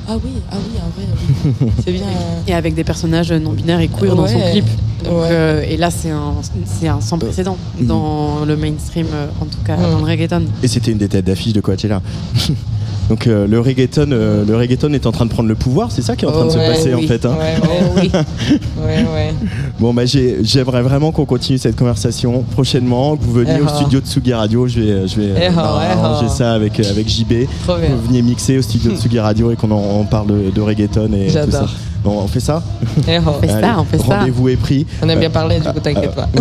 Ah 0.10 0.18
oui, 0.22 0.32
ah 0.52 0.58
oui, 0.58 0.78
en 0.78 0.90
vrai, 0.90 1.56
oui. 1.62 1.72
C'est 1.86 1.94
bien. 1.94 2.04
Et 2.48 2.54
avec 2.54 2.74
des 2.76 2.84
personnages 2.84 3.32
non 3.32 3.52
binaires 3.54 3.80
et 3.80 3.88
queer 3.88 4.14
dans 4.14 4.28
son 4.28 4.42
clip. 4.52 4.66
Donc, 5.06 5.14
Ouais. 5.14 5.30
euh, 5.32 5.64
et 5.68 5.78
là, 5.78 5.90
c'est 5.90 6.12
un, 6.12 6.34
c'est 6.66 6.88
un 6.88 7.02
sans 7.02 7.18
précédent 7.18 7.58
dans 7.80 8.46
le 8.46 8.56
mainstream, 8.56 9.08
euh, 9.14 9.28
en 9.42 9.46
tout 9.46 9.58
cas 9.66 9.76
dans 9.78 9.98
le 9.98 10.04
reggaeton. 10.04 10.44
Et 10.62 10.68
c'était 10.68 10.92
une 10.92 11.00
des 11.00 11.08
têtes 11.08 11.26
d'affiche 11.26 11.54
de 11.54 11.62
Coachella. 11.62 12.02
Donc 13.10 13.28
euh, 13.28 13.46
le 13.46 13.60
reggaeton, 13.60 14.10
euh, 14.12 14.46
le 14.46 14.56
reggaeton 14.56 14.94
est 14.94 15.06
en 15.06 15.12
train 15.12 15.26
de 15.26 15.32
prendre 15.32 15.50
le 15.50 15.56
pouvoir, 15.56 15.92
c'est 15.92 16.02
ça 16.02 16.16
qui 16.16 16.24
est 16.24 16.28
en 16.30 16.32
train 16.32 16.46
de 16.46 16.50
se 16.52 16.58
Ouais, 16.58 16.68
passer 16.70 16.94
en 16.94 17.02
fait. 17.02 17.26
hein. 17.26 17.36
Ouais, 17.38 17.68
ouais, 17.68 17.92
oui. 18.04 18.12
ouais, 18.86 19.06
ouais. 19.14 19.34
Bon 19.82 19.94
bah 19.94 20.06
j'ai- 20.06 20.38
j'aimerais 20.44 20.82
vraiment 20.82 21.12
qu'on 21.12 21.26
continue 21.26 21.58
cette 21.58 21.76
conversation 21.76 22.44
prochainement, 22.52 23.18
que 23.18 23.24
vous 23.24 23.34
veniez 23.34 23.56
Eh 23.58 23.62
au 23.62 23.66
oh. 23.68 23.76
studio 23.76 24.00
de 24.00 24.06
Tsugi 24.06 24.34
Radio, 24.34 24.66
je 24.68 24.80
vais, 24.80 25.08
je 25.10 25.16
vais 25.20 25.28
Eh 25.36 25.50
oh, 25.50 25.60
euh, 25.60 25.80
eh 25.84 25.94
oh. 25.98 26.06
arranger 26.06 26.30
ça 26.30 26.54
avec, 26.54 26.80
avec 26.80 27.10
JB. 27.10 27.28
Bien. 27.28 27.46
Vous 27.68 28.08
veniez 28.08 28.22
mixer 28.22 28.58
au 28.60 28.62
studio 28.62 28.92
de 28.92 28.96
Tsugi 28.98 29.20
Radio 29.20 29.52
et 29.52 29.58
qu'on 29.58 29.72
en, 29.72 29.82
on 30.00 30.06
parle 30.06 30.28
de, 30.28 30.50
de 30.52 30.62
reggaeton 30.62 31.12
et 31.14 31.28
tout 31.28 31.52
ça. 31.52 31.66
Bon, 32.04 32.20
on 32.24 32.28
fait 32.28 32.40
ça 32.40 32.64
Eh 33.08 33.20
oh. 33.20 33.22
On 33.28 33.34
fait 33.40 33.48
ça, 33.48 33.76
on 33.80 33.84
fait 33.84 33.98
ça. 34.00 34.20
Rendez-vous 34.20 34.50
est 34.50 34.56
pris. 34.56 34.86
On 35.04 35.10
aime 35.10 35.20
bien 35.20 35.30
parler, 35.30 35.60
du 35.60 35.68
coup, 35.68 35.80
t'inquiète 35.80 36.16
pas. 36.16 36.28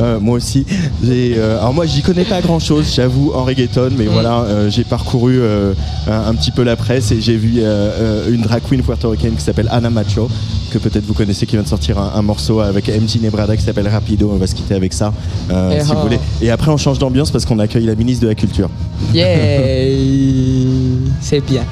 Euh, 0.00 0.18
moi 0.20 0.36
aussi. 0.36 0.66
Euh, 1.04 1.58
alors 1.58 1.72
moi, 1.72 1.86
j'y 1.86 2.02
connais 2.02 2.24
pas 2.24 2.40
grand-chose, 2.40 2.92
j'avoue, 2.94 3.32
en 3.34 3.44
reggaeton, 3.44 3.90
mais 3.96 4.04
Mm. 4.06 4.08
voilà, 4.08 4.40
euh, 4.40 4.70
j'ai 4.70 4.82
parcouru 4.84 5.38
euh, 5.40 5.72
un, 6.08 6.28
un 6.30 6.34
petit 6.34 6.50
peu 6.50 6.62
la 6.62 6.76
presse 6.76 7.10
et 7.12 7.20
j'ai 7.20 7.36
vu 7.36 7.54
euh, 7.58 7.62
euh, 8.26 8.32
une 8.34 8.42
drag 8.42 8.62
queen 8.68 8.82
puertoricaine 8.82 9.34
qui 9.34 9.42
s'appelle 9.42 9.68
Ana 9.70 9.90
Macho, 9.90 10.28
que 10.72 10.78
peut-être 10.78 11.04
vous 11.04 11.14
connaissez, 11.14 11.46
qui 11.46 11.52
vient 11.56 11.62
de 11.62 11.68
sortir 11.68 11.98
un, 11.98 12.12
un 12.16 12.22
morceau 12.22 12.60
avec 12.60 12.88
MJ 12.88 13.20
Nebrada 13.22 13.56
qui 13.56 13.62
s'appelle 13.62 13.88
Rapido. 13.88 14.30
On 14.32 14.36
va 14.36 14.46
se 14.46 14.54
quitter 14.54 14.74
avec 14.74 14.92
ça, 14.92 15.12
euh, 15.50 15.76
Eh 15.76 15.84
si 15.84 15.90
oh. 15.92 15.94
vous 15.96 16.02
voulez. 16.02 16.18
Et 16.42 16.50
après, 16.50 16.70
on 16.70 16.76
change 16.76 16.98
d'ambiance 16.98 17.30
parce 17.30 17.44
qu'on 17.44 17.58
accueille 17.60 17.86
la 17.86 17.94
ministre 17.94 18.22
de 18.24 18.28
la 18.28 18.34
Culture. 18.34 18.68
Yeah! 19.12 19.26
C'est 21.20 21.40
bien. 21.44 21.62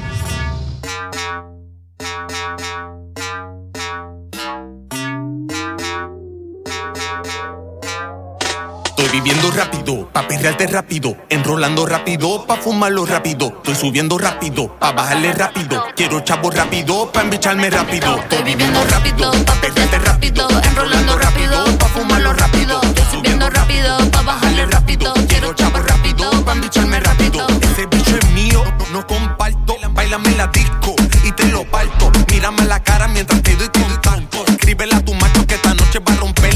Viviendo 9.13 9.51
rápido, 9.51 10.09
pa' 10.11 10.27
perrearte 10.27 10.65
rápido, 10.65 11.15
enrolando 11.29 11.85
rápido, 11.85 12.47
pa' 12.47 12.55
fumarlo 12.55 13.05
rápido. 13.05 13.53
Estoy 13.57 13.75
subiendo 13.75 14.17
rápido, 14.17 14.75
pa' 14.79 14.91
bajarle 14.91 15.33
rápido. 15.33 15.85
Quiero 15.95 16.21
chavo 16.21 16.49
rápido, 16.49 17.11
pa' 17.11 17.21
embicharme 17.21 17.69
rápido. 17.69 18.17
Estoy 18.17 18.41
viviendo 18.41 18.83
rápido, 18.85 19.31
pa' 19.45 19.53
perrearte 19.61 19.99
rápido, 19.99 20.47
enrolando 20.63 21.15
rápido, 21.15 21.63
pa' 21.77 21.89
fumarlo 21.89 22.33
rápido. 22.33 22.81
Estoy 22.81 23.05
subiendo 23.11 23.51
rápido, 23.51 23.97
pa' 24.09 24.23
bajarle 24.23 24.65
rápido. 24.65 25.13
Quiero 25.27 25.53
chavo 25.53 25.77
rápido, 25.77 26.31
pa' 26.43 26.53
embicharme 26.53 26.99
rápido. 26.99 27.45
Ese 27.61 27.85
bicho 27.85 28.17
es 28.17 28.29
mío, 28.31 28.63
no 28.91 29.05
comparto. 29.05 29.75
Bailame 29.91 30.31
la 30.31 30.47
disco 30.47 30.95
y 31.23 31.31
te 31.33 31.45
lo 31.49 31.63
parto. 31.65 32.11
Mírame 32.31 32.63
a 32.63 32.65
la 32.65 32.79
cara 32.81 33.07
mientras 33.07 33.43
te 33.43 33.55
doy 33.57 33.69
contacto. 33.69 34.43
Escribe 34.47 34.87
que 35.47 35.53
esta 35.53 35.73
noche 35.75 35.99
va 35.99 36.13
a 36.13 36.15
romperle 36.15 36.52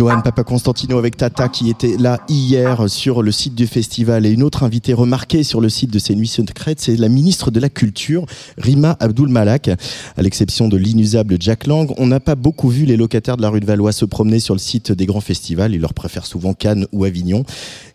Johan 0.00 0.22
Papa 0.22 0.44
Constantino 0.44 0.96
avec 0.96 1.18
Tata 1.18 1.50
qui 1.50 1.68
était 1.68 1.98
là 1.98 2.22
hier 2.26 2.88
sur 2.88 3.22
le 3.22 3.30
site 3.30 3.54
du 3.54 3.66
festival 3.66 4.24
et 4.24 4.30
une 4.30 4.42
autre 4.42 4.62
invitée 4.62 4.94
remarquée 4.94 5.42
sur 5.42 5.60
le 5.60 5.68
site 5.68 5.92
de 5.92 5.98
ces 5.98 6.14
nuits 6.14 6.26
secrètes, 6.26 6.80
c'est 6.80 6.96
la 6.96 7.10
ministre 7.10 7.50
de 7.50 7.60
la 7.60 7.68
Culture, 7.68 8.24
Rima 8.56 8.96
Abdul 8.98 9.28
Malak. 9.28 9.68
À 9.68 10.22
l'exception 10.22 10.68
de 10.68 10.78
l'inusable 10.78 11.36
Jack 11.38 11.66
Lang, 11.66 11.92
on 11.98 12.06
n'a 12.06 12.18
pas 12.18 12.34
beaucoup 12.34 12.70
vu 12.70 12.86
les 12.86 12.96
locataires 12.96 13.36
de 13.36 13.42
la 13.42 13.50
rue 13.50 13.60
de 13.60 13.66
Valois 13.66 13.92
se 13.92 14.06
promener 14.06 14.40
sur 14.40 14.54
le 14.54 14.58
site 14.58 14.90
des 14.90 15.04
grands 15.04 15.20
festivals. 15.20 15.74
Ils 15.74 15.82
leur 15.82 15.92
préfèrent 15.92 16.24
souvent 16.24 16.54
Cannes 16.54 16.86
ou 16.92 17.04
Avignon. 17.04 17.44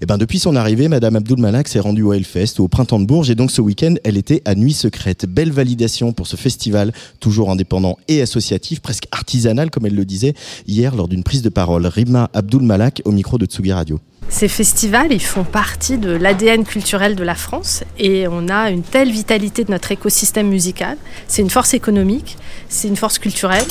Et 0.06 0.08
ben 0.08 0.20
depuis 0.20 0.38
son 0.38 0.56
arrivée, 0.56 0.88
Madame 0.88 1.16
Abdul 1.16 1.40
Malak 1.40 1.68
s'est 1.68 1.80
rendue 1.80 2.04
au 2.04 2.14
Hellfest 2.14 2.60
au 2.60 2.68
Printemps 2.68 3.00
de 3.00 3.08
Bourges 3.08 3.32
et 3.32 3.34
donc 3.34 3.50
ce 3.50 3.60
week-end, 3.60 3.96
elle 4.04 4.18
était 4.18 4.44
à 4.46 4.54
Nuit 4.54 4.74
Secrète. 4.74 5.26
Belle 5.26 5.52
validation 5.52 6.14
pour 6.14 6.28
ce 6.28 6.36
festival, 6.36 6.94
toujours 7.20 7.50
indépendant 7.50 7.98
et 8.08 8.22
associatif, 8.22 8.82
presque 8.82 9.06
artisanal 9.12 9.72
comme 9.72 9.88
elle 9.88 9.96
le 9.96 10.06
disait 10.06 10.36
hier 10.68 10.96
lors 10.96 11.08
d'une 11.08 11.24
prise 11.24 11.42
de 11.42 11.50
parole. 11.50 11.88
Rima 11.88 12.30
Abdul 12.36 12.62
Malak 12.62 13.02
au 13.04 13.12
micro 13.12 13.40
de 13.40 13.48
Tsugi 13.48 13.74
Radio. 13.74 14.00
Ces 14.30 14.48
festivals, 14.48 15.12
ils 15.12 15.20
font 15.20 15.44
partie 15.44 15.98
de 15.98 16.12
l'ADN 16.12 16.66
culturel 16.66 17.16
de 17.16 17.24
la 17.24 17.34
France 17.34 17.84
et 17.98 18.28
on 18.28 18.48
a 18.48 18.70
une 18.70 18.84
telle 18.84 19.10
vitalité 19.10 19.64
de 19.64 19.72
notre 19.72 19.92
écosystème 19.92 20.50
musical. 20.50 20.98
C'est 21.28 21.42
une 21.42 21.50
force 21.50 21.74
économique, 21.74 22.38
c'est 22.70 22.88
une 22.88 22.96
force 22.96 23.18
culturelle. 23.18 23.66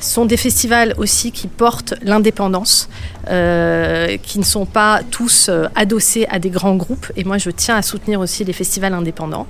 Sont 0.00 0.24
des 0.24 0.38
festivals 0.38 0.94
aussi 0.96 1.30
qui 1.30 1.46
portent 1.46 1.92
l'indépendance, 2.02 2.88
euh, 3.28 4.16
qui 4.22 4.38
ne 4.38 4.44
sont 4.44 4.64
pas 4.64 5.02
tous 5.10 5.48
euh, 5.50 5.66
adossés 5.74 6.26
à 6.30 6.38
des 6.38 6.48
grands 6.48 6.74
groupes. 6.74 7.12
Et 7.16 7.24
moi, 7.24 7.36
je 7.36 7.50
tiens 7.50 7.76
à 7.76 7.82
soutenir 7.82 8.18
aussi 8.18 8.42
les 8.44 8.54
festivals 8.54 8.94
indépendants. 8.94 9.46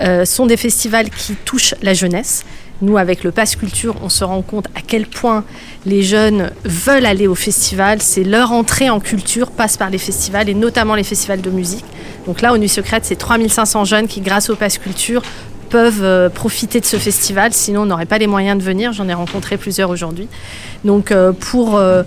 Euh, 0.00 0.24
sont 0.24 0.46
des 0.46 0.56
festivals 0.56 1.10
qui 1.10 1.34
touchent 1.34 1.74
la 1.82 1.94
jeunesse. 1.94 2.44
Nous, 2.80 2.96
avec 2.96 3.24
le 3.24 3.32
Pass 3.32 3.56
Culture, 3.56 3.96
on 4.02 4.08
se 4.08 4.22
rend 4.22 4.40
compte 4.42 4.68
à 4.76 4.80
quel 4.86 5.04
point 5.04 5.44
les 5.84 6.04
jeunes 6.04 6.52
veulent 6.64 7.06
aller 7.06 7.26
au 7.26 7.34
festival. 7.34 8.00
C'est 8.00 8.22
leur 8.22 8.52
entrée 8.52 8.90
en 8.90 9.00
culture 9.00 9.50
passe 9.50 9.76
par 9.76 9.90
les 9.90 9.98
festivals 9.98 10.48
et 10.48 10.54
notamment 10.54 10.94
les 10.94 11.02
festivals 11.02 11.40
de 11.40 11.50
musique. 11.50 11.84
Donc 12.26 12.40
là, 12.40 12.52
aux 12.52 12.58
Nuits 12.58 12.68
Secrètes, 12.68 13.04
c'est 13.04 13.16
3500 13.16 13.84
jeunes 13.84 14.06
qui, 14.06 14.20
grâce 14.20 14.48
au 14.48 14.54
Pass 14.54 14.78
Culture, 14.78 15.22
peuvent 15.68 16.02
euh, 16.02 16.28
profiter 16.28 16.80
de 16.80 16.84
ce 16.84 16.96
festival. 16.96 17.52
Sinon, 17.52 17.82
on 17.82 17.86
n'aurait 17.86 18.06
pas 18.06 18.18
les 18.18 18.26
moyens 18.26 18.58
de 18.58 18.64
venir. 18.64 18.92
J'en 18.92 19.08
ai 19.08 19.14
rencontré 19.14 19.56
plusieurs 19.56 19.90
aujourd'hui. 19.90 20.28
Donc, 20.84 21.12
euh, 21.12 21.32
pour 21.32 21.76
euh, 21.76 22.02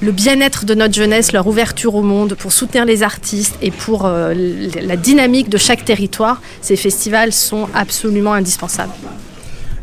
le 0.00 0.12
bien-être 0.12 0.64
de 0.64 0.74
notre 0.74 0.94
jeunesse, 0.94 1.32
leur 1.32 1.46
ouverture 1.46 1.94
au 1.94 2.02
monde, 2.02 2.34
pour 2.34 2.52
soutenir 2.52 2.84
les 2.84 3.02
artistes 3.02 3.56
et 3.60 3.70
pour 3.70 4.08
la 4.08 4.96
dynamique 4.96 5.50
de 5.50 5.58
chaque 5.58 5.84
territoire, 5.84 6.40
ces 6.62 6.76
festivals 6.76 7.32
sont 7.32 7.68
absolument 7.74 8.32
indispensables. 8.32 8.92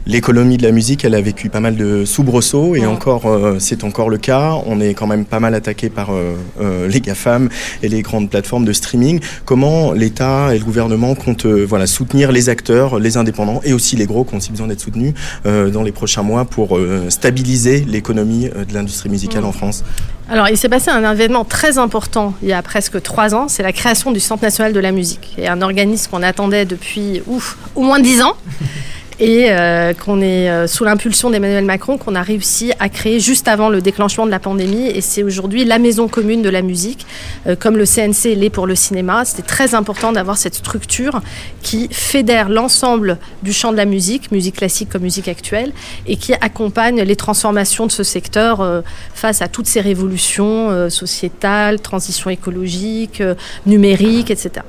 L'économie 0.08 0.56
de 0.56 0.64
la 0.64 0.72
musique, 0.72 1.04
elle 1.04 1.16
a 1.16 1.22
vécu 1.22 1.50
pas 1.50 1.60
mal 1.60 1.76
de 1.76 2.06
soubresauts 2.06 2.76
et 2.76 2.86
encore, 2.86 3.26
euh, 3.26 3.58
c'est 3.60 3.84
encore 3.84 4.10
le 4.10 4.18
cas. 4.18 4.54
On 4.66 4.80
est 4.80 4.94
quand 4.94 5.06
même 5.06 5.26
pas 5.26 5.42
mal 5.42 5.54
attaqué 5.54 5.90
par 5.90 6.12
euh, 6.12 6.36
euh, 6.62 6.88
les 6.88 7.02
GAFAM 7.02 7.50
et 7.84 7.90
les 7.90 8.04
grandes 8.04 8.30
plateformes 8.30 8.64
de 8.64 8.72
streaming. 8.72 9.20
Comment 9.44 9.92
l'État 9.92 10.56
et 10.56 10.60
le 10.60 10.64
gouvernement 10.64 11.14
comptent 11.14 11.46
voilà, 11.46 11.88
soutenir 11.88 12.32
les 12.32 12.48
acteurs, 12.48 13.00
les 13.00 13.18
indépendants 13.18 13.60
et 13.66 13.74
aussi 13.74 13.98
les 13.98 14.06
gros 14.06 14.24
qui 14.24 14.34
ont 14.34 14.38
aussi 14.38 14.52
besoin 14.52 14.68
d'être 14.68 14.80
soutenus 14.80 15.14
dans 15.44 15.84
les 15.84 15.92
prochains 15.92 16.24
mois 16.24 16.46
pour 16.46 16.80
stabiliser 17.10 17.84
l'économie 17.86 18.46
de 18.46 18.74
l'industrie 18.74 19.10
musicale 19.10 19.44
en 19.44 19.52
France? 19.52 19.84
Alors, 20.30 20.48
il 20.48 20.58
s'est 20.58 20.70
passé 20.70 20.90
un 20.90 21.12
événement 21.12 21.44
très 21.44 21.78
important 21.78 22.34
il 22.42 22.48
y 22.48 22.54
a 22.54 22.62
presque 22.62 23.02
trois 23.02 23.36
ans, 23.36 23.48
c'est 23.50 23.64
la 23.64 23.74
création 23.74 24.12
du 24.12 24.20
Centre 24.20 24.44
national 24.44 24.72
de 24.74 24.80
la 24.80 24.92
musique, 24.92 25.36
et 25.38 25.48
un 25.48 25.62
organisme 25.62 26.10
qu'on 26.10 26.24
attendait 26.24 26.66
depuis 26.66 27.22
ouf, 27.28 27.58
au 27.76 27.82
moins 27.82 28.00
dix 28.00 28.22
ans. 28.22 28.36
Et 29.20 29.48
euh, 29.50 29.94
qu'on 29.94 30.22
est 30.22 30.48
euh, 30.48 30.68
sous 30.68 30.84
l'impulsion 30.84 31.32
d'Emmanuel 31.32 31.66
Macron 31.66 31.98
qu'on 31.98 32.14
a 32.14 32.22
réussi 32.22 32.72
à 32.80 32.88
créer 32.88 33.20
juste 33.20 33.48
avant 33.48 33.70
le 33.70 33.82
déclenchement 33.82 34.28
de 34.28 34.32
la 34.32 34.38
pandémie. 34.38 34.90
Et 34.90 35.02
c'est 35.02 35.24
aujourd'hui 35.24 35.66
la 35.66 35.80
maison 35.80 36.08
commune 36.08 36.44
de 36.44 36.50
la 36.50 36.62
musique, 36.62 37.08
euh, 37.48 37.56
comme 37.56 37.78
le 37.78 37.86
CNC 37.86 38.36
l'est 38.36 38.52
pour 38.52 38.68
le 38.68 38.76
cinéma. 38.76 39.26
C'était 39.26 39.42
très 39.42 39.74
important 39.74 40.12
d'avoir 40.12 40.38
cette 40.38 40.54
structure 40.54 41.22
qui 41.64 41.88
fédère 41.92 42.48
l'ensemble 42.48 43.18
du 43.42 43.54
champ 43.54 43.72
de 43.72 43.78
la 43.78 43.86
musique, 43.86 44.32
musique 44.32 44.58
classique 44.58 44.90
comme 44.90 45.02
musique 45.02 45.28
actuelle, 45.28 45.74
et 46.06 46.18
qui 46.18 46.34
accompagne 46.36 47.02
les 47.02 47.16
transformations 47.16 47.88
de 47.88 47.92
ce 47.92 48.04
secteur 48.04 48.84
face 49.14 49.42
à 49.42 49.48
toutes 49.48 49.68
ces 49.68 49.82
révolutions 49.82 50.90
sociétales, 50.90 51.82
transition 51.82 52.30
écologique, 52.30 53.22
numérique, 53.66 54.32
etc. 54.32 54.64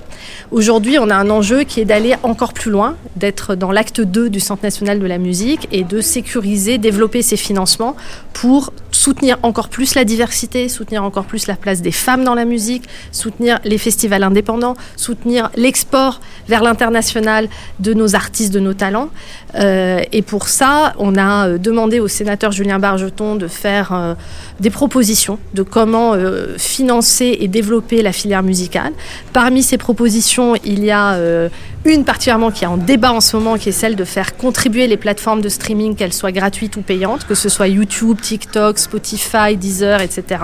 Aujourd'hui, 0.51 0.99
on 0.99 1.11
a 1.11 1.15
un 1.15 1.31
enjeu 1.31 1.65
qui 1.65 1.81
est 1.81 1.85
d'aller 1.85 2.15
encore 2.23 2.53
plus 2.53 2.71
loin, 2.71 2.97
d'être 3.17 3.55
dans 3.55 3.71
l'acte 3.71 4.01
2 4.01 4.31
du 4.31 4.38
Centre 4.39 4.63
national 4.63 4.99
de 4.99 5.07
la 5.07 5.19
musique 5.19 5.69
et 5.73 5.85
de 5.85 6.01
sécuriser, 6.01 6.79
développer 6.79 7.23
ces 7.23 7.37
financements 7.37 7.97
pour 8.33 8.73
soutenir 8.93 9.39
encore 9.43 9.69
plus 9.69 9.95
la 9.95 10.05
diversité, 10.05 10.69
soutenir 10.69 11.05
encore 11.05 11.25
plus 11.25 11.47
la 11.47 11.57
place 11.57 11.83
des 11.83 11.93
femmes 11.93 12.25
dans 12.25 12.35
la 12.35 12.45
musique, 12.45 12.85
soutenir 13.13 13.59
les 13.65 13.79
festivals 13.79 14.23
indépendants, 14.23 14.75
soutenir 14.97 15.51
l'export 15.57 16.21
vers 16.49 16.63
l'international 16.63 17.49
de 17.81 17.95
nos 17.95 18.15
artistes, 18.15 18.53
de 18.53 18.61
nos 18.61 18.75
talents. 18.75 19.11
Euh, 19.55 20.03
et 20.13 20.23
pour 20.23 20.49
ça, 20.49 20.95
on 20.99 21.17
a 21.17 21.49
euh, 21.49 21.59
demandé 21.59 22.01
au 22.01 22.09
sénateur 22.09 22.53
Julien 22.53 22.79
Bargeton 22.79 23.37
de 23.37 23.49
faire 23.49 23.93
euh, 23.93 24.15
des 24.61 24.71
propositions 24.71 25.39
de 25.55 25.63
comment 25.63 26.15
euh, 26.15 26.57
financer 26.59 27.37
et 27.41 27.49
développer 27.49 28.03
la 28.03 28.13
filière 28.13 28.43
musicale. 28.43 28.93
Parmi 29.33 29.63
ces 29.63 29.79
propositions, 29.79 30.55
il 30.65 30.85
y 30.85 30.91
a 30.91 31.15
euh, 31.15 31.49
une 31.85 32.05
particulièrement 32.05 32.51
qui 32.51 32.65
est 32.65 32.69
en 32.69 32.77
débat 32.77 33.13
en 33.13 33.21
ce 33.21 33.37
moment, 33.37 33.57
qui 33.57 33.69
est 33.69 33.73
celle 33.73 33.97
de 33.97 34.05
faire 34.05 34.37
contribuer 34.37 34.87
les 34.87 34.97
plateformes 34.97 35.41
de 35.41 35.49
streaming, 35.49 35.95
qu'elles 35.95 36.13
soient 36.13 36.33
gratuites 36.33 36.77
ou 36.77 36.83
payantes, 36.83 37.27
que 37.27 37.35
ce 37.35 37.49
soit 37.49 37.69
YouTube, 37.69 38.21
TikTok, 38.21 38.79
Spotify, 38.79 39.57
Deezer, 39.57 40.01
etc., 40.01 40.41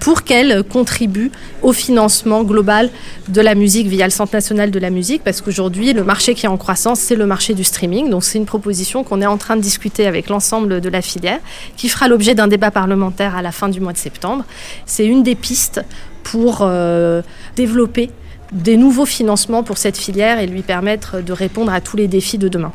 pour 0.00 0.24
qu'elles 0.24 0.62
contribuent 0.62 1.30
au 1.62 1.72
financement 1.72 2.42
global 2.42 2.90
de 3.28 3.40
la 3.40 3.54
musique 3.54 3.86
via 3.86 4.04
le 4.04 4.10
Centre 4.10 4.34
national 4.34 4.70
de 4.70 4.78
la 4.78 4.90
musique, 4.90 5.22
parce 5.24 5.40
qu'aujourd'hui, 5.40 5.92
le 5.92 6.04
marché 6.04 6.34
qui 6.34 6.46
est 6.46 6.48
en 6.48 6.56
croissance, 6.56 7.00
c'est 7.00 7.16
le 7.16 7.26
marché 7.26 7.54
du 7.54 7.64
streaming. 7.64 8.10
Donc 8.10 8.24
c'est 8.24 8.38
une 8.38 8.46
proposition 8.46 9.04
qu'on 9.04 9.22
est 9.22 9.26
en 9.26 9.38
train 9.38 9.56
de 9.56 9.62
discuter 9.62 10.06
avec 10.06 10.28
l'ensemble 10.28 10.80
de 10.80 10.88
la 10.88 11.00
filière, 11.00 11.40
qui 11.76 11.88
fera 11.88 12.08
l'objet 12.08 12.34
d'un 12.34 12.48
débat 12.48 12.70
parlementaire 12.70 13.35
à 13.36 13.42
la 13.42 13.52
fin 13.52 13.68
du 13.68 13.80
mois 13.80 13.92
de 13.92 13.98
septembre. 13.98 14.44
C'est 14.86 15.06
une 15.06 15.22
des 15.22 15.34
pistes 15.34 15.82
pour 16.22 16.58
euh, 16.62 17.22
développer 17.54 18.10
des 18.52 18.76
nouveaux 18.76 19.06
financements 19.06 19.62
pour 19.62 19.78
cette 19.78 19.96
filière 19.96 20.38
et 20.38 20.46
lui 20.46 20.62
permettre 20.62 21.20
de 21.20 21.32
répondre 21.32 21.72
à 21.72 21.80
tous 21.80 21.96
les 21.96 22.08
défis 22.08 22.38
de 22.38 22.48
demain. 22.48 22.72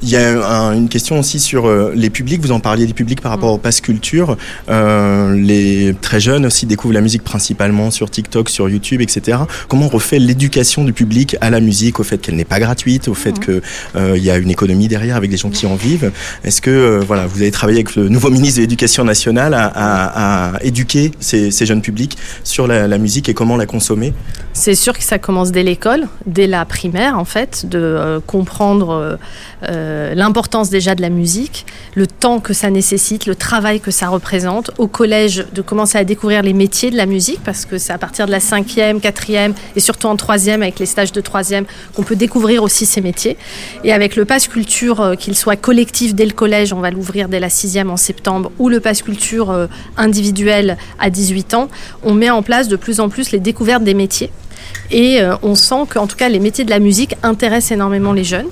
Il 0.00 0.08
y 0.10 0.16
a 0.16 0.46
un- 0.48 0.74
une 0.74 0.88
question 0.88 1.18
aussi 1.18 1.40
sur 1.40 1.66
euh, 1.66 1.92
les 1.96 2.08
publics. 2.08 2.40
Vous 2.40 2.52
en 2.52 2.60
parliez 2.60 2.86
des 2.86 2.92
publics 2.94 3.20
par 3.20 3.32
rapport 3.32 3.52
au 3.52 3.58
pass 3.58 3.80
culture. 3.80 4.36
Euh, 4.68 5.34
les 5.34 5.92
très 6.00 6.20
jeunes 6.20 6.46
aussi 6.46 6.66
découvrent 6.66 6.94
la 6.94 7.00
musique 7.00 7.24
principalement 7.24 7.90
sur 7.90 8.08
TikTok, 8.08 8.48
sur 8.48 8.68
YouTube, 8.68 9.00
etc. 9.00 9.38
Comment 9.66 9.86
on 9.86 9.88
refait 9.88 10.20
l'éducation 10.20 10.84
du 10.84 10.92
public 10.92 11.36
à 11.40 11.50
la 11.50 11.58
musique, 11.58 11.98
au 11.98 12.04
fait 12.04 12.18
qu'elle 12.18 12.36
n'est 12.36 12.44
pas 12.44 12.60
gratuite, 12.60 13.08
au 13.08 13.14
fait 13.14 13.40
que 13.40 13.60
euh, 13.96 14.14
il 14.16 14.22
y 14.22 14.30
a 14.30 14.36
une 14.36 14.50
économie 14.50 14.86
derrière 14.86 15.16
avec 15.16 15.30
des 15.30 15.36
gens 15.36 15.50
qui 15.50 15.66
en 15.66 15.74
vivent? 15.74 16.12
Est-ce 16.44 16.60
que 16.62 16.70
euh, 16.70 17.00
voilà, 17.04 17.26
vous 17.26 17.40
avez 17.42 17.50
travaillé 17.50 17.78
avec 17.80 17.96
le 17.96 18.08
nouveau 18.08 18.30
ministre 18.30 18.58
de 18.58 18.62
l'Éducation 18.62 19.02
nationale 19.04 19.52
à, 19.54 19.66
à- 19.66 20.54
à 20.58 20.62
éduquer 20.62 21.10
ces, 21.18 21.50
ces 21.50 21.66
jeunes 21.66 21.82
publics 21.82 22.16
sur 22.44 22.68
la, 22.68 22.86
la 22.86 22.98
musique 22.98 23.28
et 23.28 23.34
comment 23.34 23.56
la 23.56 23.66
consommer? 23.66 24.12
C'est 24.58 24.74
sûr 24.74 24.98
que 24.98 25.04
ça 25.04 25.20
commence 25.20 25.52
dès 25.52 25.62
l'école, 25.62 26.08
dès 26.26 26.48
la 26.48 26.64
primaire 26.64 27.16
en 27.16 27.24
fait, 27.24 27.64
de 27.64 27.78
euh, 27.78 28.18
comprendre 28.18 28.90
euh, 28.90 29.16
euh, 29.62 30.16
l'importance 30.16 30.68
déjà 30.68 30.96
de 30.96 31.00
la 31.00 31.10
musique, 31.10 31.64
le 31.94 32.08
temps 32.08 32.40
que 32.40 32.52
ça 32.52 32.68
nécessite, 32.68 33.26
le 33.26 33.36
travail 33.36 33.78
que 33.78 33.92
ça 33.92 34.08
représente. 34.08 34.72
Au 34.76 34.88
collège, 34.88 35.46
de 35.54 35.62
commencer 35.62 35.96
à 35.96 36.02
découvrir 36.02 36.42
les 36.42 36.54
métiers 36.54 36.90
de 36.90 36.96
la 36.96 37.06
musique, 37.06 37.38
parce 37.44 37.66
que 37.66 37.78
c'est 37.78 37.92
à 37.92 37.98
partir 37.98 38.26
de 38.26 38.32
la 38.32 38.40
cinquième, 38.40 39.00
quatrième 39.00 39.54
et 39.76 39.80
surtout 39.80 40.08
en 40.08 40.16
troisième, 40.16 40.62
avec 40.62 40.80
les 40.80 40.86
stages 40.86 41.12
de 41.12 41.20
troisième, 41.20 41.64
qu'on 41.94 42.02
peut 42.02 42.16
découvrir 42.16 42.64
aussi 42.64 42.84
ces 42.84 43.00
métiers. 43.00 43.36
Et 43.84 43.92
avec 43.92 44.16
le 44.16 44.24
Pass 44.24 44.48
Culture, 44.48 45.14
qu'il 45.20 45.36
soit 45.36 45.54
collectif 45.54 46.16
dès 46.16 46.26
le 46.26 46.32
collège, 46.32 46.72
on 46.72 46.80
va 46.80 46.90
l'ouvrir 46.90 47.28
dès 47.28 47.38
la 47.38 47.48
sixième 47.48 47.92
en 47.92 47.96
septembre, 47.96 48.50
ou 48.58 48.68
le 48.68 48.80
Pass 48.80 49.02
Culture 49.02 49.68
individuel 49.96 50.76
à 50.98 51.10
18 51.10 51.54
ans, 51.54 51.68
on 52.02 52.12
met 52.12 52.30
en 52.30 52.42
place 52.42 52.66
de 52.66 52.74
plus 52.74 52.98
en 52.98 53.08
plus 53.08 53.30
les 53.30 53.38
découvertes 53.38 53.84
des 53.84 53.94
métiers. 53.94 54.32
Et 54.90 55.20
euh, 55.20 55.34
on 55.42 55.54
sent 55.54 55.84
qu'en 55.90 56.06
tout 56.06 56.16
cas, 56.16 56.28
les 56.28 56.38
métiers 56.38 56.64
de 56.64 56.70
la 56.70 56.78
musique 56.78 57.14
intéressent 57.22 57.72
énormément 57.72 58.12
les 58.12 58.24
jeunes. 58.24 58.48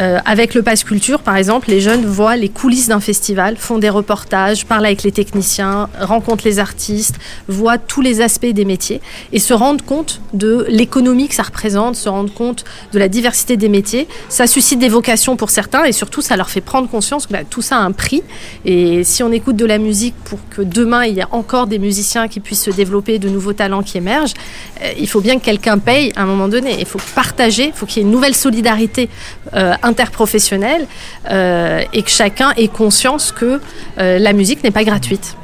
Euh, 0.00 0.18
avec 0.24 0.54
le 0.54 0.62
Pass 0.62 0.82
Culture, 0.84 1.20
par 1.20 1.36
exemple, 1.36 1.68
les 1.68 1.80
jeunes 1.80 2.06
voient 2.06 2.36
les 2.36 2.48
coulisses 2.48 2.88
d'un 2.88 3.00
festival, 3.00 3.56
font 3.56 3.78
des 3.78 3.90
reportages, 3.90 4.64
parlent 4.64 4.86
avec 4.86 5.02
les 5.02 5.12
techniciens, 5.12 5.90
rencontrent 6.00 6.44
les 6.46 6.58
artistes, 6.58 7.16
voient 7.48 7.76
tous 7.76 8.00
les 8.00 8.22
aspects 8.22 8.46
des 8.46 8.64
métiers 8.64 9.02
et 9.32 9.38
se 9.38 9.52
rendent 9.52 9.82
compte 9.82 10.20
de 10.32 10.64
l'économie 10.68 11.28
que 11.28 11.34
ça 11.34 11.42
représente, 11.42 11.96
se 11.96 12.08
rendent 12.08 12.32
compte 12.32 12.64
de 12.92 12.98
la 12.98 13.08
diversité 13.08 13.58
des 13.58 13.68
métiers. 13.68 14.08
Ça 14.28 14.46
suscite 14.46 14.78
des 14.78 14.88
vocations 14.88 15.36
pour 15.36 15.50
certains 15.50 15.84
et 15.84 15.92
surtout, 15.92 16.22
ça 16.22 16.36
leur 16.36 16.48
fait 16.48 16.62
prendre 16.62 16.88
conscience 16.88 17.26
que 17.26 17.32
bah, 17.32 17.44
tout 17.48 17.62
ça 17.62 17.76
a 17.76 17.80
un 17.80 17.92
prix. 17.92 18.22
Et 18.64 19.04
si 19.04 19.22
on 19.22 19.30
écoute 19.32 19.56
de 19.56 19.66
la 19.66 19.78
musique 19.78 20.14
pour 20.24 20.38
que 20.48 20.62
demain, 20.62 21.04
il 21.04 21.16
y 21.16 21.20
ait 21.20 21.24
encore 21.30 21.66
des 21.66 21.78
musiciens 21.78 22.26
qui 22.26 22.40
puissent 22.40 22.64
se 22.64 22.70
développer, 22.70 23.18
de 23.18 23.28
nouveaux 23.28 23.52
talents 23.52 23.82
qui 23.82 23.98
émergent, 23.98 24.34
euh, 24.82 24.92
il 24.98 25.08
faut 25.08 25.20
bien 25.20 25.38
que 25.38 25.44
quelqu'un 25.44 25.78
paye 25.78 26.12
à 26.16 26.22
un 26.22 26.26
moment 26.26 26.48
donné. 26.48 26.76
Il 26.78 26.86
faut 26.86 27.00
partager, 27.14 27.66
il 27.66 27.72
faut 27.72 27.84
qu'il 27.84 27.98
y 27.98 28.00
ait 28.00 28.08
une 28.08 28.12
nouvelle 28.12 28.34
solidarité 28.34 29.10
euh, 29.54 29.74
interprofessionnelle 29.90 30.86
euh, 31.30 31.82
et 31.92 32.02
que 32.02 32.10
chacun 32.10 32.52
ait 32.56 32.68
conscience 32.68 33.32
que 33.32 33.60
euh, 33.98 34.18
la 34.18 34.32
musique 34.32 34.62
n'est 34.64 34.70
pas 34.70 34.84
gratuite. 34.84 35.36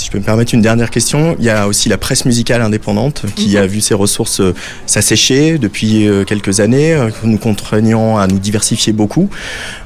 Si 0.00 0.06
je 0.06 0.12
peux 0.12 0.18
me 0.18 0.24
permettre 0.24 0.54
une 0.54 0.62
dernière 0.62 0.88
question, 0.88 1.36
il 1.38 1.44
y 1.44 1.50
a 1.50 1.68
aussi 1.68 1.90
la 1.90 1.98
presse 1.98 2.24
musicale 2.24 2.62
indépendante 2.62 3.26
qui 3.36 3.58
a 3.58 3.66
vu 3.66 3.82
ses 3.82 3.92
ressources 3.92 4.40
euh, 4.40 4.54
s'assécher 4.86 5.58
depuis 5.58 6.08
euh, 6.08 6.24
quelques 6.24 6.60
années, 6.60 6.94
euh, 6.94 7.10
nous 7.22 7.36
contraignant 7.36 8.16
à 8.16 8.26
nous 8.26 8.38
diversifier 8.38 8.94
beaucoup. 8.94 9.28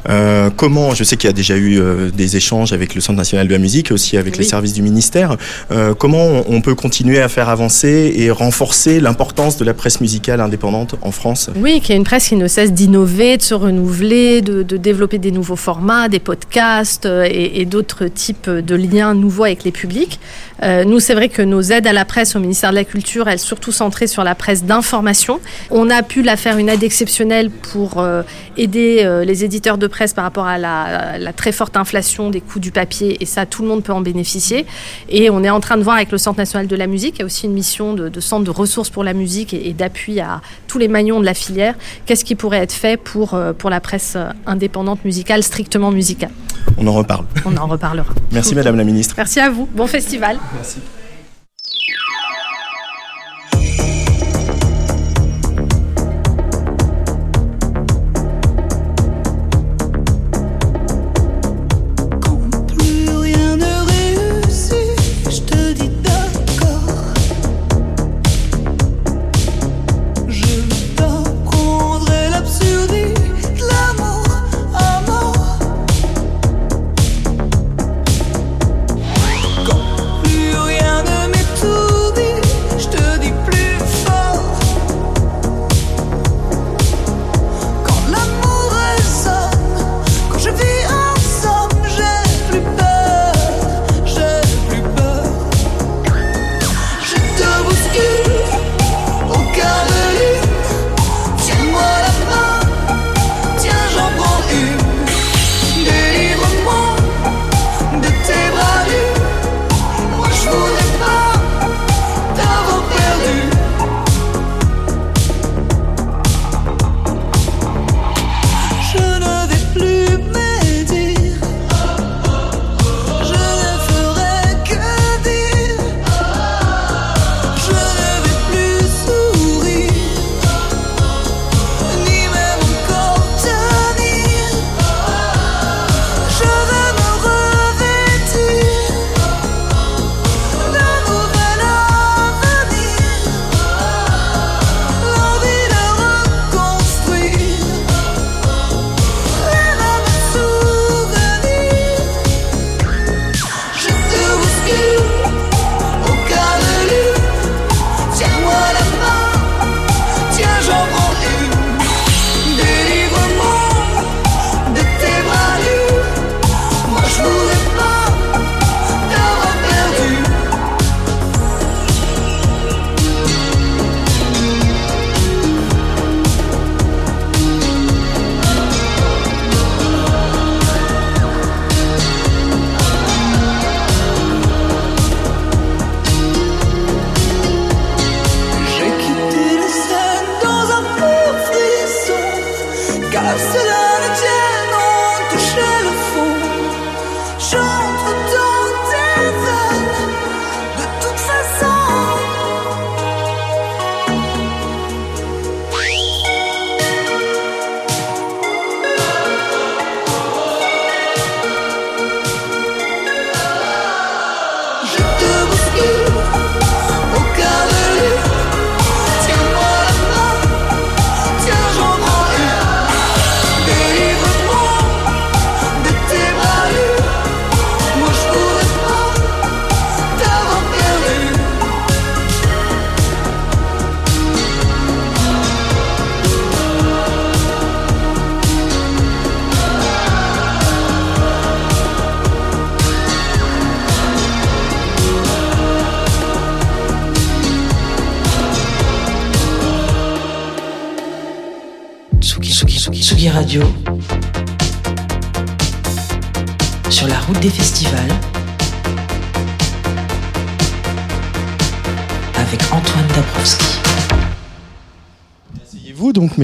Euh, 0.09 0.51
comment, 0.55 0.95
je 0.95 1.03
sais 1.03 1.17
qu'il 1.17 1.27
y 1.27 1.33
a 1.33 1.35
déjà 1.35 1.57
eu 1.57 1.81
des 2.13 2.37
échanges 2.37 2.73
avec 2.73 2.95
le 2.95 3.01
Centre 3.01 3.17
national 3.17 3.49
de 3.49 3.53
la 3.53 3.59
musique, 3.59 3.91
aussi 3.91 4.17
avec 4.17 4.37
les 4.37 4.45
services 4.45 4.73
du 4.73 4.83
ministère. 4.83 5.37
Euh, 5.73 5.95
comment 5.95 6.45
on, 6.47 6.61
peut 6.61 6.77
continuer 6.77 7.21
à 7.21 7.29
faire 7.29 7.49
avancer 7.49 8.15
et 8.17 8.31
renforcer 8.31 9.01
l'importance 9.01 9.57
de 9.57 9.65
la 9.65 9.75
presse 9.75 10.01
musicale 10.01 10.41
indépendante 10.41 10.95
en 11.03 11.11
France? 11.11 11.51
Oui, 11.57 11.81
qu'il 11.81 11.91
y 11.91 11.93
a 11.95 11.97
une 11.97 12.05
presse 12.05 12.29
qui 12.29 12.37
ne 12.37 12.47
cesse 12.47 12.73
d'innover, 12.73 13.37
de 13.37 13.43
se 13.43 13.55
renouveler, 13.55 14.43
de, 14.43 14.63
de 14.63 14.77
développer 14.77 15.19
des 15.19 15.33
nouveaux 15.33 15.57
formats, 15.57 16.09
des 16.09 16.21
podcasts 16.21 17.07
et, 17.07 17.61
et 17.61 17.65
d'autres 17.65 18.07
types 18.07 18.49
de 18.49 18.75
liens 18.77 19.15
nouveaux 19.15 19.45
avec 19.45 19.65
les 19.65 19.73
publics. 19.73 20.04
public 20.05 20.19
Euh, 20.63 20.85
nous, 20.85 21.01
c'est 21.01 21.15
vrai 21.15 21.29
que 21.29 21.43
nos 21.43 21.61
aides 21.61 21.87
à 21.87 21.93
la 21.93 22.05
presse 22.05 22.37
au 22.37 22.41
ministère 22.41 22.71
de 22.71 22.77
la 22.77 22.85
Culture, 22.85 23.29
elles 23.29 23.39
sont 23.39 23.55
surtout 23.55 23.73
centrées 23.73 24.07
sur 24.07 24.25
la 24.25 24.35
presse 24.35 24.65
d'information. 24.65 25.41
On 25.71 25.91
a 25.91 26.03
pu 26.03 26.23
la 26.23 26.37
faire 26.37 26.59
une 26.59 26.69
aide 26.69 26.83
exceptionnelle 26.83 27.51
pour 27.51 27.99
euh, 27.99 28.23
aider 28.57 29.03
euh, 29.03 29.25
les 29.25 29.45
éditeurs 29.45 29.79
de 29.79 29.87
presse 29.87 30.13
par 30.13 30.25
rapport 30.25 30.47
à 30.47 30.59
la, 30.59 31.19
la 31.19 31.33
très 31.33 31.53
forte 31.53 31.77
inflation 31.77 32.31
des 32.31 32.41
coûts 32.41 32.61
du 32.61 32.71
papier, 32.71 33.17
et 33.21 33.27
ça, 33.27 33.47
tout 33.47 33.63
le 33.63 33.69
monde 33.69 33.83
peut 33.83 33.93
en 33.93 34.01
bénéficier. 34.01 34.67
Et 35.09 35.31
on 35.31 35.45
est 35.45 35.51
en 35.51 35.61
train 35.61 35.77
de 35.77 35.83
voir 35.83 35.97
avec 35.97 36.11
le 36.11 36.19
Centre 36.19 36.39
national 36.39 36.67
de 36.67 36.77
la 36.77 36.87
musique, 36.87 37.17
qui 37.17 37.23
a 37.23 37.25
aussi 37.25 37.47
une 37.47 37.53
mission 37.53 37.95
de, 37.95 38.09
de 38.09 38.21
centre 38.21 38.45
de 38.45 38.51
ressources 38.51 38.91
pour 38.91 39.05
la 39.05 39.13
musique 39.13 39.55
et, 39.55 39.69
et 39.69 39.73
d'appui 39.73 40.21
à 40.21 40.41
tous 40.67 40.79
les 40.79 40.89
maillons 40.89 41.21
de 41.21 41.25
la 41.25 41.35
filière, 41.35 41.75
qu'est-ce 42.07 42.25
qui 42.25 42.35
pourrait 42.35 42.59
être 42.59 42.73
fait 42.73 42.97
pour, 42.97 43.39
pour 43.59 43.71
la 43.71 43.81
presse 43.81 44.17
indépendante 44.47 45.05
musicale, 45.05 45.43
strictement 45.43 45.91
musicale? 45.91 46.31
On 46.77 46.87
en 46.87 46.93
reparle. 46.93 47.27
On 47.45 47.57
en 47.57 47.67
reparlera. 47.67 48.13
Merci 48.33 48.55
Madame 48.55 48.77
la 48.77 48.85
Ministre. 48.85 49.15
Merci 49.17 49.39
à 49.39 49.51
vous. 49.51 49.69
Bon 49.73 49.87
festival. 49.87 50.39
Merci. 50.55 50.81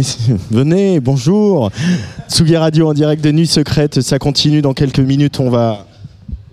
Venez, 0.50 1.00
bonjour. 1.00 1.70
Tsugi 2.28 2.56
Radio 2.56 2.88
en 2.88 2.94
direct 2.94 3.22
de 3.22 3.32
Nuit 3.32 3.46
Secrète, 3.46 4.00
ça 4.00 4.18
continue 4.18 4.62
dans 4.62 4.72
quelques 4.72 5.00
minutes. 5.00 5.40
On 5.40 5.50
va 5.50 5.86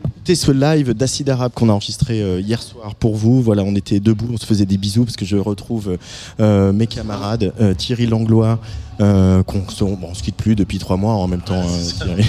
écouter 0.06 0.36
ce 0.36 0.52
live 0.52 0.94
d'Acide 0.94 1.30
Arabe 1.30 1.52
qu'on 1.54 1.70
a 1.70 1.72
enregistré 1.72 2.22
euh, 2.22 2.42
hier 2.42 2.62
soir 2.62 2.96
pour 2.96 3.16
vous. 3.16 3.42
Voilà, 3.42 3.64
on 3.64 3.76
était 3.76 4.00
debout, 4.00 4.28
on 4.34 4.38
se 4.38 4.46
faisait 4.46 4.66
des 4.66 4.78
bisous 4.78 5.06
parce 5.06 5.16
que 5.16 5.26
je 5.26 5.38
retrouve 5.38 5.98
euh, 6.40 6.74
mes 6.74 6.88
camarades, 6.88 7.54
euh, 7.62 7.74
Thierry 7.74 8.08
Langlois, 8.08 8.60
qu'on 9.00 9.64
on 9.82 10.14
se 10.14 10.24
quitte 10.24 10.36
plus 10.36 10.56
depuis 10.56 10.80
trois 10.80 10.98
mois 10.98 11.14
en 11.14 11.28
même 11.28 11.42
temps, 11.42 11.64
Thierry. 12.02 12.26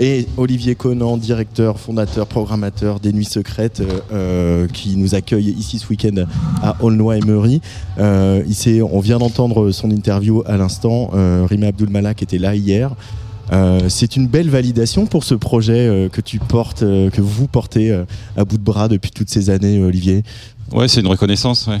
Et 0.00 0.26
Olivier 0.38 0.74
Conan, 0.74 1.18
directeur, 1.18 1.78
fondateur, 1.78 2.26
programmateur 2.26 3.00
des 3.00 3.12
Nuits 3.12 3.26
Secrètes, 3.26 3.80
euh, 3.80 4.00
euh, 4.12 4.66
qui 4.66 4.96
nous 4.96 5.14
accueille 5.14 5.50
ici 5.50 5.78
ce 5.78 5.86
week-end 5.88 6.24
à 6.62 6.76
Aulnoy-Emery. 6.82 7.60
Euh, 7.98 8.42
on 8.90 9.00
vient 9.00 9.18
d'entendre 9.18 9.70
son 9.70 9.90
interview 9.90 10.42
à 10.46 10.56
l'instant. 10.56 11.10
Euh, 11.14 11.46
Rima 11.48 11.68
Abdul 11.68 11.90
Malak 11.90 12.22
était 12.22 12.38
là 12.38 12.56
hier. 12.56 12.92
Euh, 13.52 13.80
c'est 13.88 14.16
une 14.16 14.26
belle 14.26 14.48
validation 14.48 15.06
pour 15.06 15.24
ce 15.24 15.34
projet 15.34 15.86
euh, 15.86 16.08
que 16.08 16.20
tu 16.20 16.38
portes, 16.38 16.82
euh, 16.82 17.10
que 17.10 17.20
vous 17.20 17.46
portez 17.46 17.92
à 18.36 18.44
bout 18.44 18.56
de 18.56 18.62
bras 18.62 18.88
depuis 18.88 19.10
toutes 19.10 19.28
ces 19.28 19.50
années, 19.50 19.82
Olivier. 19.82 20.22
Ouais, 20.72 20.88
c'est 20.88 21.00
une 21.00 21.08
reconnaissance. 21.08 21.66
ouais. 21.66 21.80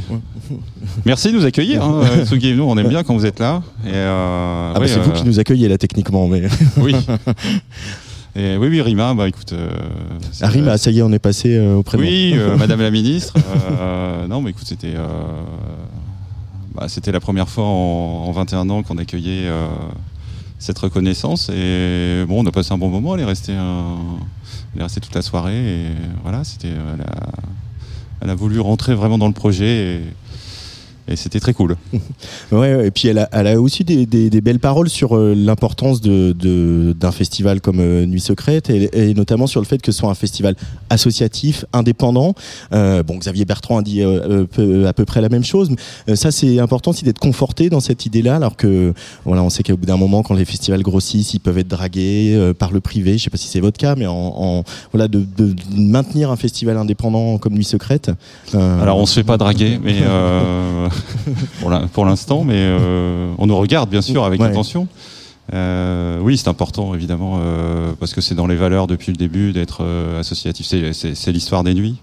Merci 1.06 1.30
de 1.32 1.38
nous 1.38 1.46
accueillir, 1.46 1.82
hein. 1.82 2.02
Nous, 2.30 2.64
on 2.64 2.76
aime 2.76 2.88
bien 2.88 3.02
quand 3.02 3.14
vous 3.14 3.24
êtes 3.24 3.38
là. 3.38 3.62
Et, 3.86 3.92
Ah 3.94 4.72
bah, 4.74 4.80
ouais, 4.80 4.88
c'est 4.88 5.00
vous 5.00 5.12
qui 5.12 5.24
nous 5.24 5.38
accueillez 5.38 5.68
là 5.68 5.78
techniquement, 5.78 6.26
mais 6.26 6.42
Oui. 6.76 6.94
Et 8.36 8.56
oui, 8.56 8.68
oui, 8.68 8.80
Rima, 8.80 9.12
bah 9.14 9.28
écoute. 9.28 9.52
euh, 9.52 9.70
Ah, 10.40 10.48
Rima, 10.48 10.78
ça 10.78 10.90
y 10.90 10.98
est, 11.00 11.02
on 11.02 11.10
est 11.12 11.18
passé 11.18 11.56
euh, 11.56 11.74
au 11.76 11.82
prénom. 11.82 12.04
Oui, 12.04 12.32
euh, 12.36 12.56
Madame 12.58 12.80
la 12.80 12.90
ministre. 12.90 13.34
euh, 13.80 14.26
non, 14.28 14.40
mais 14.40 14.50
écoute, 14.50 14.66
c'était 14.66 14.94
euh, 14.94 15.06
bah, 16.74 16.86
c'était 16.88 17.10
la 17.12 17.20
première 17.20 17.48
fois 17.48 17.64
en, 17.64 18.24
en 18.28 18.32
21 18.32 18.70
ans 18.70 18.82
qu'on 18.84 18.98
accueillait 18.98 19.48
cette 20.60 20.78
reconnaissance. 20.78 21.50
Et 21.52 22.24
bon, 22.28 22.44
on 22.44 22.46
a 22.46 22.52
passé 22.52 22.72
un 22.72 22.78
bon 22.78 22.88
moment. 22.88 23.14
Elle 23.16 23.22
est 23.22 23.24
restée, 23.24 23.52
elle 23.52 24.80
est 24.80 24.84
restée 24.84 25.00
toute 25.00 25.14
la 25.14 25.22
soirée. 25.22 25.56
Et 25.82 25.86
voilà, 26.22 26.44
c'était. 26.44 26.68
Elle 26.68 27.00
a, 27.02 27.32
elle 28.22 28.30
a 28.30 28.34
voulu 28.34 28.60
rentrer 28.60 28.94
vraiment 28.94 29.18
dans 29.18 29.26
le 29.28 29.32
projet. 29.34 29.96
Et, 29.96 30.00
et 31.10 31.16
c'était 31.16 31.40
très 31.40 31.52
cool. 31.54 31.76
Ouais, 32.52 32.86
et 32.86 32.90
puis 32.90 33.08
elle 33.08 33.18
a, 33.18 33.28
elle 33.32 33.46
a 33.46 33.60
aussi 33.60 33.84
des, 33.84 34.06
des- 34.06 34.28
des 34.30 34.40
belles 34.40 34.58
paroles 34.58 34.88
sur 34.88 35.16
euh, 35.16 35.34
l'importance 35.36 36.00
de, 36.00 36.32
de- 36.32 36.92
d'un 36.98 37.12
festival 37.12 37.60
comme 37.60 37.78
euh, 37.80 38.06
Nuit 38.06 38.20
Secrète 38.20 38.70
et, 38.70 39.10
et 39.10 39.14
notamment 39.14 39.46
sur 39.46 39.60
le 39.60 39.66
fait 39.66 39.80
que 39.80 39.92
ce 39.92 39.98
soit 39.98 40.10
un 40.10 40.14
festival 40.14 40.56
associatif, 40.90 41.64
indépendant. 41.72 42.34
Euh, 42.72 43.02
bon, 43.04 43.16
Xavier 43.18 43.44
Bertrand 43.44 43.78
a 43.78 43.82
dit 43.82 44.02
euh, 44.02 44.44
peu- 44.44 44.86
à 44.86 44.92
peu 44.92 45.04
près 45.04 45.20
la 45.20 45.28
même 45.28 45.44
chose. 45.44 45.70
mais, 46.08 46.16
ça, 46.16 46.30
c'est 46.32 46.58
important 46.58 46.90
aussi 46.90 47.04
d'être 47.04 47.18
conforté 47.20 47.70
dans 47.70 47.80
cette 47.80 48.04
idée-là, 48.06 48.36
alors 48.36 48.56
que 48.56 48.92
voilà, 49.24 49.42
on 49.44 49.50
sait 49.50 49.62
qu'au 49.62 49.76
bout 49.76 49.86
d'un 49.86 49.96
moment, 49.96 50.22
quand 50.22 50.34
les 50.34 50.44
festivals 50.44 50.82
grossissent, 50.82 51.34
ils 51.34 51.40
peuvent 51.40 51.58
être 51.58 51.68
dragués 51.68 52.34
euh, 52.34 52.52
par 52.52 52.72
le 52.72 52.80
privé. 52.80 53.16
Je 53.18 53.24
sais 53.24 53.30
pas 53.30 53.36
si 53.38 53.48
c'est 53.48 53.60
votre 53.60 53.78
cas, 53.78 53.94
mais 53.96 54.06
en, 54.06 54.14
en- 54.14 54.64
voilà, 54.92 55.06
de, 55.08 55.20
de 55.36 55.54
maintenir 55.76 56.30
un 56.30 56.36
festival 56.36 56.76
indépendant 56.76 57.38
comme 57.38 57.54
Nuit 57.54 57.64
Secrète. 57.64 58.10
Alors 58.54 58.98
on 58.98 59.06
se 59.06 59.14
fait 59.14 59.24
pas 59.24 59.36
draguer, 59.38 59.78
mais 59.82 59.96
pour 61.92 62.04
l'instant, 62.04 62.44
mais 62.44 62.54
euh, 62.56 63.32
on 63.38 63.46
nous 63.46 63.56
regarde 63.56 63.90
bien 63.90 64.02
sûr 64.02 64.24
avec 64.24 64.40
Ouais. 64.40 64.46
attention. 64.48 64.88
Euh, 65.52 66.18
oui, 66.20 66.36
c'est 66.38 66.48
important 66.48 66.94
évidemment 66.94 67.40
euh, 67.42 67.92
parce 67.98 68.14
que 68.14 68.20
c'est 68.20 68.34
dans 68.36 68.46
les 68.46 68.54
valeurs 68.56 68.86
depuis 68.86 69.10
le 69.10 69.16
début 69.16 69.52
d'être 69.52 69.84
associatif. 70.18 70.66
C'est- 70.66 71.32
l'histoire 71.32 71.64
des 71.64 71.74
nuits. 71.74 71.96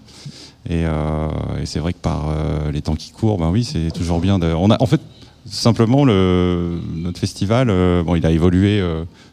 Et, 0.68 0.82
et 0.82 1.64
c'est 1.66 1.78
vrai 1.78 1.92
que 1.94 1.98
par 1.98 2.26
les 2.72 2.82
temps 2.82 2.94
qui 2.96 3.10
courent, 3.10 3.38
ben 3.38 3.48
oui, 3.50 3.64
c'est 3.64 3.90
toujours 3.90 4.20
bien. 4.20 4.38
De, 4.38 4.46
on 4.52 4.70
a 4.70 4.82
en 4.82 4.86
fait 4.86 5.00
simplement 5.46 6.04
le, 6.04 6.78
notre 6.94 7.18
festival. 7.18 7.68
bon, 8.04 8.16
il 8.16 8.26
a 8.26 8.30
évolué, 8.30 8.82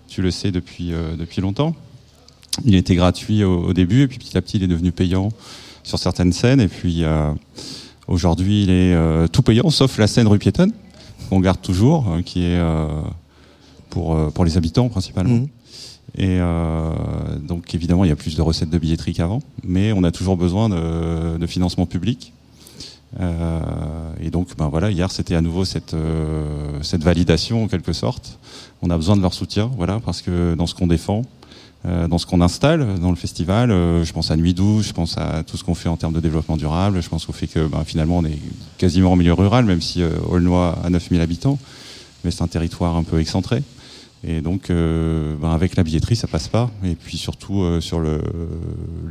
tu 0.08 0.22
le 0.22 0.32
sais 0.32 0.52
depuis 0.52 0.94
depuis 1.20 1.42
longtemps. 1.42 1.76
Il 2.64 2.76
était 2.76 2.96
gratuit 2.96 3.44
au, 3.44 3.66
au 3.66 3.74
début 3.74 4.04
et 4.04 4.08
puis 4.08 4.18
petit 4.18 4.38
à 4.38 4.42
petit 4.42 4.58
il 4.58 4.64
est 4.64 4.68
devenu 4.68 4.94
payant 4.94 5.30
sur 5.84 6.00
certaines 6.00 6.32
scènes 6.32 6.62
et 6.62 6.70
puis 6.70 7.04
aujourd'hui 8.08 8.64
il 8.64 8.70
est 8.70 8.94
euh, 8.94 9.28
tout 9.28 9.42
payant 9.42 9.70
sauf 9.70 9.98
la 9.98 10.08
scène 10.08 10.28
rue 10.28 10.40
piétonne 10.40 10.72
qu'on 11.30 11.40
garde 11.40 11.62
toujours 11.62 12.06
euh, 12.10 12.22
qui 12.22 12.44
est 12.44 12.58
euh, 12.58 12.88
pour 13.90 14.16
euh, 14.16 14.30
pour 14.30 14.46
les 14.46 14.58
habitants 14.58 14.90
principalement. 14.90 15.34
Mhm. 15.36 15.48
Et 16.18 16.38
euh, 16.40 16.92
donc 17.42 17.74
évidemment 17.76 18.06
il 18.06 18.10
y 18.10 18.12
a 18.12 18.16
plus 18.16 18.36
de 18.36 18.42
recettes 18.42 18.70
de 18.70 18.78
billetterie 18.78 19.14
qu'avant, 19.14 19.42
mais 19.64 19.92
on 19.92 20.04
a 20.04 20.12
toujours 20.12 20.38
besoin 20.38 20.70
de, 20.70 21.38
de 21.38 21.48
financement 21.48 21.86
public. 21.86 22.32
Euh, 23.20 23.62
et 24.22 24.30
donc 24.30 24.56
ben 24.58 24.68
voilà 24.68 24.92
hier 24.92 25.10
c'était 25.10 25.36
à 25.36 25.42
nouveau 25.42 25.64
cette 25.64 25.94
euh, 25.94 26.80
cette 26.82 27.04
validation 27.04 27.64
en 27.64 27.68
quelque 27.68 27.94
sorte. 27.94 28.40
On 28.82 28.90
a 28.90 28.98
besoin 28.98 29.16
de 29.18 29.22
leur 29.22 29.34
soutien 29.34 29.72
voilà 29.78 30.00
parce 30.00 30.22
que 30.22 30.56
dans 30.56 30.68
ce 30.68 30.76
qu'on 30.76 30.88
défend 30.88 31.24
dans 31.86 32.18
ce 32.18 32.26
qu'on 32.26 32.42
installe 32.42 33.00
dans 33.00 33.10
le 33.10 33.16
festival. 33.16 33.72
Euh, 33.72 34.04
je 34.04 34.14
pense 34.14 34.32
à 34.32 34.38
Nuit 34.38 34.54
douce, 34.54 34.88
je 34.88 34.94
pense 34.94 35.18
à 35.18 35.44
tout 35.44 35.58
ce 35.58 35.64
qu'on 35.64 35.76
fait 35.76 35.90
en 35.90 35.98
termes 35.98 36.14
de 36.14 36.20
développement 36.20 36.58
durable, 36.58 37.02
je 37.02 37.10
pense 37.10 37.30
au 37.30 37.32
fait 37.34 37.48
que 37.48 37.68
ben, 37.68 37.84
finalement 37.86 38.18
on 38.18 38.26
est 38.26 38.40
quasiment 38.78 39.12
en 39.12 39.16
milieu 39.16 39.34
rural, 39.34 39.66
même 39.66 39.82
si 39.82 40.02
euh, 40.02 40.10
Aulnoy 40.30 40.74
a 40.84 40.90
9000 40.90 41.22
habitants, 41.22 41.60
mais 42.24 42.32
c'est 42.32 42.42
un 42.42 42.48
territoire 42.48 42.96
un 42.96 43.04
peu 43.04 43.20
excentré. 43.20 43.62
Et 44.28 44.42
donc, 44.42 44.70
euh, 44.70 45.36
ben, 45.40 45.52
avec 45.52 45.76
la 45.76 45.84
billetterie, 45.84 46.16
ça 46.16 46.28
passe 46.28 46.48
pas. 46.48 46.72
Et 46.84 46.96
puis 46.96 47.18
surtout 47.18 47.62
euh, 47.62 47.80
sur 47.80 48.00
le, 48.00 48.22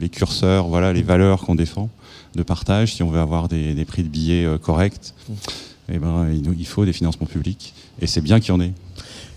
les 0.00 0.08
curseurs, 0.08 0.66
voilà, 0.66 0.92
les 0.92 1.02
valeurs 1.02 1.42
qu'on 1.42 1.54
défend 1.54 1.88
de 2.34 2.42
partage. 2.42 2.94
Si 2.94 3.02
on 3.02 3.10
veut 3.10 3.20
avoir 3.20 3.48
des, 3.48 3.74
des 3.74 3.84
prix 3.84 4.02
de 4.02 4.08
billets 4.08 4.44
euh, 4.44 4.58
corrects, 4.58 5.14
eh 5.88 5.98
ben, 5.98 6.28
il, 6.32 6.42
il 6.58 6.66
faut 6.66 6.84
des 6.84 6.92
financements 6.92 7.26
publics. 7.26 7.74
Et 8.00 8.08
c'est 8.08 8.22
bien 8.22 8.40
qu'il 8.40 8.48
y 8.48 8.56
en 8.56 8.60
ait. 8.60 8.72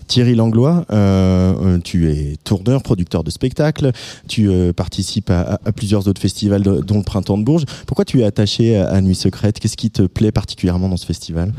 Thierry 0.08 0.34
Langlois, 0.34 0.84
euh, 0.90 1.54
euh, 1.62 1.78
tu 1.84 2.10
es 2.10 2.36
tourneur, 2.42 2.82
producteur 2.82 3.22
de 3.22 3.30
spectacles, 3.30 3.92
tu 4.26 4.48
euh, 4.48 4.72
participes 4.72 5.30
à, 5.30 5.58
plusieurs 5.76 6.08
autres 6.08 6.20
festivals, 6.20 6.62
dont 6.62 6.96
le 6.96 7.02
Printemps 7.02 7.38
de 7.38 7.44
Bourges. 7.44 7.66
Pourquoi 7.86 8.04
tu 8.04 8.20
es 8.20 8.24
attaché 8.24 8.76
à, 8.76 9.00
Nuit 9.00 9.14
Secrète? 9.14 9.60
Qu'est-ce 9.60 9.76
qui 9.76 9.90
te 9.90 10.02
plaît 10.02 10.32
particulièrement 10.32 10.88
dans 10.88 10.96
ce 10.96 11.06
festival? 11.06 11.52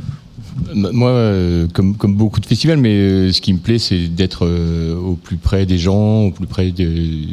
Moi, 0.73 1.67
comme, 1.73 1.95
beaucoup 2.15 2.39
de 2.39 2.45
festivals, 2.45 2.79
mais 2.79 3.31
ce 3.31 3.39
qui 3.39 3.53
me 3.53 3.59
plaît, 3.59 3.79
c'est 3.79 4.07
d'être 4.07 4.45
au 4.95 5.13
plus 5.13 5.37
près 5.37 5.65
des 5.65 5.77
gens, 5.77 6.23
au 6.23 6.31
plus 6.31 6.47
près 6.47 6.71
de. 6.71 7.27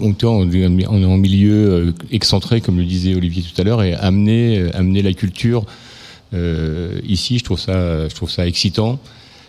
On 0.00 0.12
est 0.12 0.86
en, 0.86 1.16
milieu 1.16 1.92
excentré, 2.12 2.60
comme 2.60 2.78
le 2.78 2.84
disait 2.84 3.16
Olivier 3.16 3.42
tout 3.42 3.60
à 3.60 3.64
l'heure, 3.64 3.82
et 3.82 3.94
amener, 3.94 4.70
amener 4.72 5.02
la 5.02 5.12
culture 5.12 5.66
ici, 6.32 7.38
je 7.38 7.44
trouve 7.44 7.58
ça, 7.58 8.08
je 8.08 8.14
trouve 8.14 8.30
ça 8.30 8.46
excitant. 8.46 9.00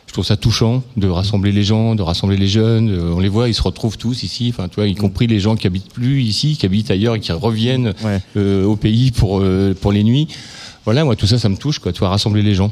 Je 0.10 0.14
trouve 0.14 0.26
ça 0.26 0.38
touchant 0.38 0.82
de 0.98 1.08
rassembler 1.08 1.52
les 1.52 1.62
gens, 1.62 1.94
de 1.94 2.02
rassembler 2.02 2.36
les 2.36 2.48
jeunes. 2.48 3.00
On 3.14 3.20
les 3.20 3.30
voit, 3.30 3.48
ils 3.48 3.54
se 3.54 3.62
retrouvent 3.62 3.96
tous 3.96 4.24
ici. 4.24 4.52
Enfin, 4.52 4.68
tu 4.68 4.78
vois, 4.78 4.88
y 4.88 4.96
compris 4.96 5.28
les 5.28 5.40
gens 5.40 5.56
qui 5.56 5.68
habitent 5.68 5.94
plus 5.94 6.24
ici, 6.24 6.58
qui 6.58 6.66
habitent 6.66 6.90
ailleurs 6.90 7.14
et 7.14 7.20
qui 7.20 7.32
reviennent 7.32 7.94
euh, 8.36 8.66
au 8.66 8.76
pays 8.76 9.12
pour 9.12 9.40
euh, 9.40 9.76
pour 9.80 9.92
les 9.92 10.04
nuits. 10.04 10.28
Voilà, 10.84 11.06
moi 11.06 11.16
tout 11.16 11.28
ça, 11.28 11.38
ça 11.38 11.48
me 11.48 11.58
touche, 11.58 11.78
quoi. 11.78 11.94
Tu 11.94 12.00
vois, 12.00 12.10
rassembler 12.10 12.42
les 12.42 12.56
gens. 12.56 12.72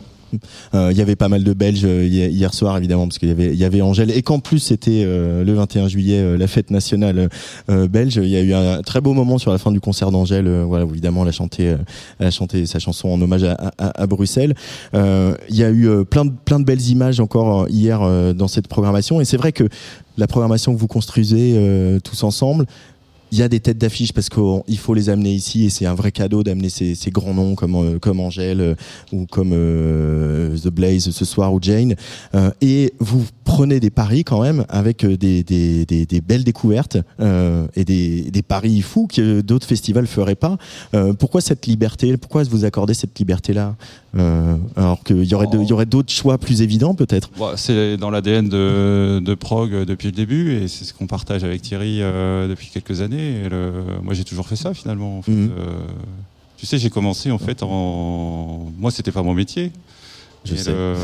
Euh, 0.74 0.90
Il 0.92 0.98
y 0.98 1.02
avait 1.02 1.16
pas 1.16 1.30
mal 1.30 1.44
de 1.44 1.54
Belges 1.54 1.86
euh, 1.86 2.06
hier 2.06 2.54
soir, 2.54 2.78
évidemment, 2.78 3.08
parce 3.08 3.18
qu'il 3.20 3.30
y 3.30 3.64
avait, 3.64 3.82
Angèle, 3.82 4.12
et 4.12 4.22
qu'en 4.22 4.40
plus 4.40 4.60
c'était 4.60 5.04
euh, 5.06 5.44
le 5.44 5.54
21 5.54 5.88
juillet, 5.88 6.38
la 6.38 6.48
fête 6.48 6.72
nationale 6.72 7.30
belge. 7.68 8.16
Il 8.16 8.30
y 8.30 8.36
a 8.36 8.42
eu 8.42 8.54
un 8.54 8.82
très 8.82 9.02
beau 9.02 9.14
moment 9.14 9.38
sur 9.38 9.52
la 9.52 9.58
fin 9.58 9.72
du 9.72 9.80
concert 9.80 10.12
d'Angèle. 10.12 10.48
voilà, 10.64 10.86
où 10.86 10.92
évidemment, 10.92 11.24
elle 11.24 11.30
a 12.28 12.32
chanté, 12.32 12.66
sa 12.66 12.80
chanson 12.80 13.10
en 13.10 13.22
hommage 13.22 13.44
à, 13.78 14.08
Bruxelles. 14.08 14.56
Il 14.94 15.56
y 15.56 15.64
a 15.64 15.72
eu 15.72 16.06
plein 16.06 16.26
de 16.26 16.64
belles 16.64 16.90
images 16.90 17.20
encore 17.20 17.70
hier 17.70 18.00
dans 18.34 18.48
cette 18.48 18.68
programmation, 18.68 19.22
et 19.22 19.26
c'est 19.26 19.38
vrai 19.38 19.52
que 19.52 19.68
la 20.18 20.28
programmation 20.28 20.74
que 20.74 20.80
vous 20.80 20.88
construisez 20.88 22.00
tous 22.04 22.24
ensemble. 22.24 22.66
Il 23.32 23.38
y 23.38 23.42
a 23.42 23.50
des 23.50 23.60
têtes 23.60 23.78
d'affiche 23.78 24.14
parce 24.14 24.30
qu'il 24.30 24.78
faut 24.78 24.94
les 24.94 25.10
amener 25.10 25.34
ici 25.34 25.66
et 25.66 25.70
c'est 25.70 25.86
un 25.86 25.96
vrai 25.96 26.12
cadeau 26.12 26.44
d'amener 26.44 26.70
ces, 26.70 26.96
ces 26.96 27.12
grands 27.12 27.34
noms 27.34 27.56
comme 27.56 27.76
euh, 27.76 28.00
comme 28.00 28.22
Angèle 28.22 28.62
euh, 28.62 28.76
ou 29.12 29.26
comme 29.26 29.52
euh, 29.54 30.58
The 30.58 30.70
Blaze 30.70 31.10
ce 31.10 31.26
soir 31.26 31.54
ou 31.54 31.60
Jane. 31.62 31.96
Euh, 32.36 32.52
et 32.62 32.94
vous 33.00 33.26
prenez 33.44 33.80
des 33.80 33.90
paris 33.90 34.24
quand 34.24 34.42
même 34.42 34.66
avec 34.70 35.06
des, 35.06 35.44
des, 35.44 35.86
des, 35.86 36.06
des 36.06 36.22
belles 36.22 36.44
découvertes 36.44 36.98
et 37.76 37.84
des, 37.86 38.32
des 38.32 38.42
paris 38.42 38.82
fous 38.82 39.08
que 39.08 39.42
d'autres 39.42 39.68
festivals 39.68 40.08
feraient 40.08 40.36
pas. 40.36 40.58
Pourquoi 41.18 41.42
cette 41.42 41.66
liberté? 41.66 42.18
Pourquoi 42.18 42.44
vous 42.44 42.66
accordez 42.66 42.94
cette 42.94 43.18
liberté-là? 43.18 43.76
Alors 44.76 45.04
qu'il 45.04 45.24
y 45.24 45.34
aurait 45.36 45.48
y 45.84 45.86
d'autres 45.86 46.12
choix 46.12 46.38
plus 46.38 46.62
évidents 46.62 46.96
peut-être 46.96 47.30
Bon, 47.38 47.52
c'est 47.56 47.98
dans 47.98 48.10
l'ADN 48.10 48.48
de, 48.50 49.20
de 49.24 49.34
Prog 49.36 49.74
euh, 49.74 49.86
depuis 49.86 50.08
le 50.08 50.12
début 50.14 50.54
et 50.56 50.68
c'est 50.68 50.86
ce 50.86 50.94
qu'on 50.94 51.08
partage 51.08 51.44
avec 51.44 51.62
Thierry 51.62 52.02
euh, 52.02 52.48
depuis 52.48 52.70
quelques 52.70 53.02
années. 53.02 53.42
Et 53.46 53.50
le- 53.50 53.84
moi, 54.02 54.14
j'ai 54.14 54.24
toujours 54.24 54.48
fait 54.48 54.56
ça 54.56 54.74
finalement. 54.74 55.20
en 55.20 55.22
fait. 55.22 55.32
Mhm. 55.32 55.52
Euh, 55.58 55.80
tu 56.58 56.66
sais, 56.66 56.78
j'ai 56.80 56.90
commencé 56.90 57.30
en 57.32 57.38
fait 57.38 57.62
en. 57.62 58.72
Moi, 58.80 58.90
c'était 58.92 59.12
pas 59.12 59.22
mon 59.24 59.34
métier. 59.36 59.72
Je 60.46 60.54
Et 60.56 60.58
sais. 60.58 60.72
le- 60.72 60.96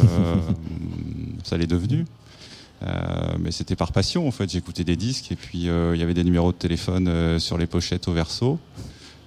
ça 1.43 1.57
l'est 1.57 1.67
devenu. 1.67 2.05
Euh, 2.85 2.87
mais 3.39 3.51
c'était 3.51 3.75
par 3.75 3.91
passion 3.91 4.27
en 4.27 4.31
fait. 4.31 4.49
J'écoutais 4.49 4.83
des 4.83 4.95
disques 4.95 5.31
et 5.31 5.35
puis 5.35 5.69
euh, 5.69 5.91
il 5.95 5.99
y 5.99 6.03
avait 6.03 6.13
des 6.13 6.23
numéros 6.23 6.51
de 6.51 6.57
téléphone 6.57 7.07
euh, 7.07 7.39
sur 7.39 7.57
les 7.57 7.65
pochettes 7.67 8.07
au 8.07 8.13
verso. 8.13 8.59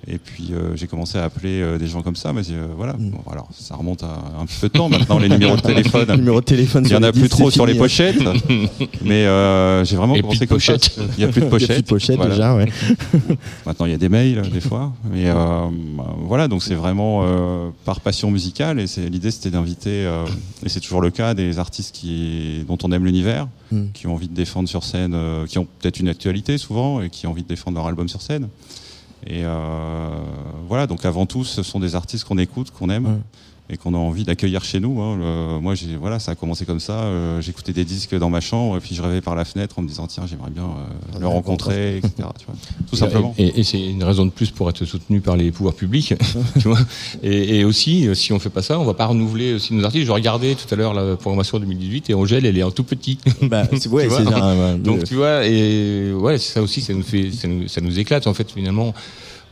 Et 0.08 0.18
puis 0.18 0.50
euh, 0.52 0.76
j'ai 0.76 0.86
commencé 0.86 1.18
à 1.18 1.24
appeler 1.24 1.60
euh, 1.60 1.78
des 1.78 1.88
gens 1.88 2.00
comme 2.02 2.14
ça, 2.14 2.32
mais 2.32 2.42
euh, 2.50 2.68
voilà. 2.76 2.92
Mm. 2.92 3.10
Bon, 3.10 3.30
alors 3.32 3.48
ça 3.52 3.74
remonte 3.74 4.04
à 4.04 4.22
un 4.40 4.46
petit 4.46 4.60
peu 4.60 4.68
de 4.68 4.72
temps 4.72 4.88
maintenant 4.88 5.18
les 5.18 5.28
numéros 5.28 5.56
de 5.56 5.60
téléphone. 5.62 6.06
Les 6.08 6.16
numéros 6.16 6.40
de 6.40 6.44
téléphone 6.44 6.84
Il 6.86 6.92
y 6.92 6.96
en 6.96 7.02
a 7.02 7.10
plus 7.12 7.28
trop 7.28 7.50
sur 7.50 7.66
les 7.66 7.74
hein. 7.74 7.78
pochettes, 7.78 8.18
mais 9.02 9.26
euh, 9.26 9.84
j'ai 9.84 9.96
vraiment 9.96 10.14
Et 10.14 10.20
commencé 10.20 10.46
comme 10.46 10.60
ça. 10.60 10.74
pochettes. 10.74 10.96
Il 11.18 11.22
y 11.22 11.24
a 11.24 11.28
plus 11.28 11.40
de 11.40 11.46
Il 11.48 11.50
y 11.50 11.54
a 11.54 11.58
plus 11.58 11.66
pochettes. 11.66 11.80
de 11.82 11.88
pochettes 11.88 12.16
Voilà. 12.16 12.34
déjà, 12.34 12.54
ouais. 12.54 12.66
Maintenant 13.66 13.86
il 13.86 13.92
y 13.92 13.94
a 13.94 13.98
des 13.98 14.08
mails 14.08 14.42
des 14.52 14.60
fois, 14.60 14.92
mais 15.10 15.24
euh, 15.26 15.66
voilà 16.20 16.46
donc 16.48 16.62
c'est 16.62 16.74
vraiment 16.76 17.22
euh, 17.24 17.70
par 17.84 18.00
passion 18.00 18.30
musicale 18.30 18.78
et 18.78 18.86
c'est 18.86 19.08
l'idée 19.08 19.30
c'était 19.32 19.50
d'inviter 19.50 20.06
euh, 20.06 20.24
et 20.64 20.68
c'est 20.68 20.80
toujours 20.80 21.00
le 21.00 21.10
cas 21.10 21.34
des 21.34 21.58
artistes 21.58 21.94
qui 21.94 22.64
dont 22.68 22.78
on 22.84 22.92
aime 22.92 23.04
l'univers, 23.04 23.48
Mm. 23.72 23.86
qui 23.94 24.06
ont 24.06 24.14
envie 24.14 24.28
de 24.28 24.34
défendre 24.34 24.68
sur 24.68 24.84
scène, 24.84 25.12
euh, 25.14 25.44
qui 25.44 25.58
ont 25.58 25.66
peut-être 25.80 25.98
une 25.98 26.08
actualité 26.08 26.56
souvent 26.56 27.02
et 27.02 27.10
qui 27.10 27.26
ont 27.26 27.30
envie 27.30 27.42
de 27.42 27.48
défendre 27.48 27.76
leur 27.76 27.88
album 27.88 28.08
sur 28.08 28.22
scène. 28.22 28.46
Et 29.24 29.44
euh, 29.44 30.08
voilà, 30.68 30.86
donc 30.86 31.04
avant 31.04 31.26
tout, 31.26 31.44
ce 31.44 31.62
sont 31.62 31.80
des 31.80 31.94
artistes 31.94 32.24
qu'on 32.24 32.38
écoute, 32.38 32.70
qu'on 32.70 32.90
aime 32.90 33.22
et 33.68 33.76
qu'on 33.76 33.94
a 33.94 33.98
envie 33.98 34.22
d'accueillir 34.22 34.62
chez 34.64 34.78
nous. 34.78 35.00
hein. 35.00 35.16
Le- 35.18 35.60
moi, 35.60 35.74
j'ai, 35.74 35.96
voilà, 35.96 36.20
ça 36.20 36.32
a 36.32 36.34
commencé 36.36 36.64
comme 36.64 36.78
ça. 36.78 37.00
euh, 37.00 37.40
j'écoutais 37.40 37.72
des 37.72 37.84
disques 37.84 38.14
dans 38.16 38.30
ma 38.30 38.40
chambre 38.40 38.76
et 38.76 38.80
puis 38.80 38.94
je 38.94 39.02
rêvais 39.02 39.20
par 39.20 39.34
la 39.34 39.44
fenêtre 39.44 39.78
en 39.78 39.82
me 39.82 39.88
disant 39.88 40.06
tiens, 40.06 40.24
j'aimerais 40.28 40.50
bien 40.50 40.62
euh, 40.62 41.18
le 41.18 41.26
rencontrer, 41.26 41.96
etc. 41.96 42.12
tu 42.38 42.46
vois. 42.46 42.54
Tout 42.90 42.94
simplement. 42.96 43.34
Et, 43.38 43.58
et- 43.60 43.64
c'est 43.64 43.80
une 43.84 44.04
raison 44.04 44.24
de 44.24 44.30
plus 44.30 44.50
pour 44.52 44.70
être 44.70 44.84
soutenu 44.84 45.20
par 45.20 45.36
les 45.36 45.50
pouvoirs 45.50 45.74
publics, 45.74 46.14
tu 46.60 46.68
vois. 46.68 46.78
Et, 47.24 47.58
et 47.58 47.64
aussi, 47.64 48.06
euh, 48.06 48.14
si 48.14 48.32
on 48.32 48.38
fait 48.38 48.50
pas 48.50 48.62
ça, 48.62 48.78
on 48.78 48.84
va 48.84 48.94
pas 48.94 49.06
renouveler 49.06 49.54
aussi 49.54 49.74
nos 49.74 49.84
artistes. 49.84 50.06
Je 50.06 50.12
regardais 50.12 50.54
tout 50.54 50.72
à 50.72 50.76
l'heure 50.76 50.94
la 50.94 51.16
programmation 51.16 51.58
2018 51.58 52.10
et 52.10 52.14
Angèle, 52.14 52.46
elle 52.46 52.56
est 52.58 52.62
en 52.62 52.70
tout 52.70 52.84
petit. 52.84 53.18
Bah, 53.42 53.64
c'est- 53.72 53.88
ouais, 53.88 54.04
Tu 54.04 54.08
vois 54.10 54.18
c'est 54.24 54.32
un- 54.32 54.74
ouais, 54.74 54.78
Donc 54.78 55.02
tu 55.04 55.14
vois, 55.16 55.44
et 55.44 56.12
ouais, 56.12 56.38
c'est 56.38 56.52
ça 56.52 56.62
aussi, 56.62 56.80
ça 56.80 56.92
nous 56.94 57.02
fait, 57.02 57.30
ça 57.32 57.48
nous, 57.48 57.66
ça 57.66 57.80
nous 57.80 57.98
éclate 57.98 58.26
en 58.28 58.34
fait 58.34 58.50
finalement. 58.52 58.94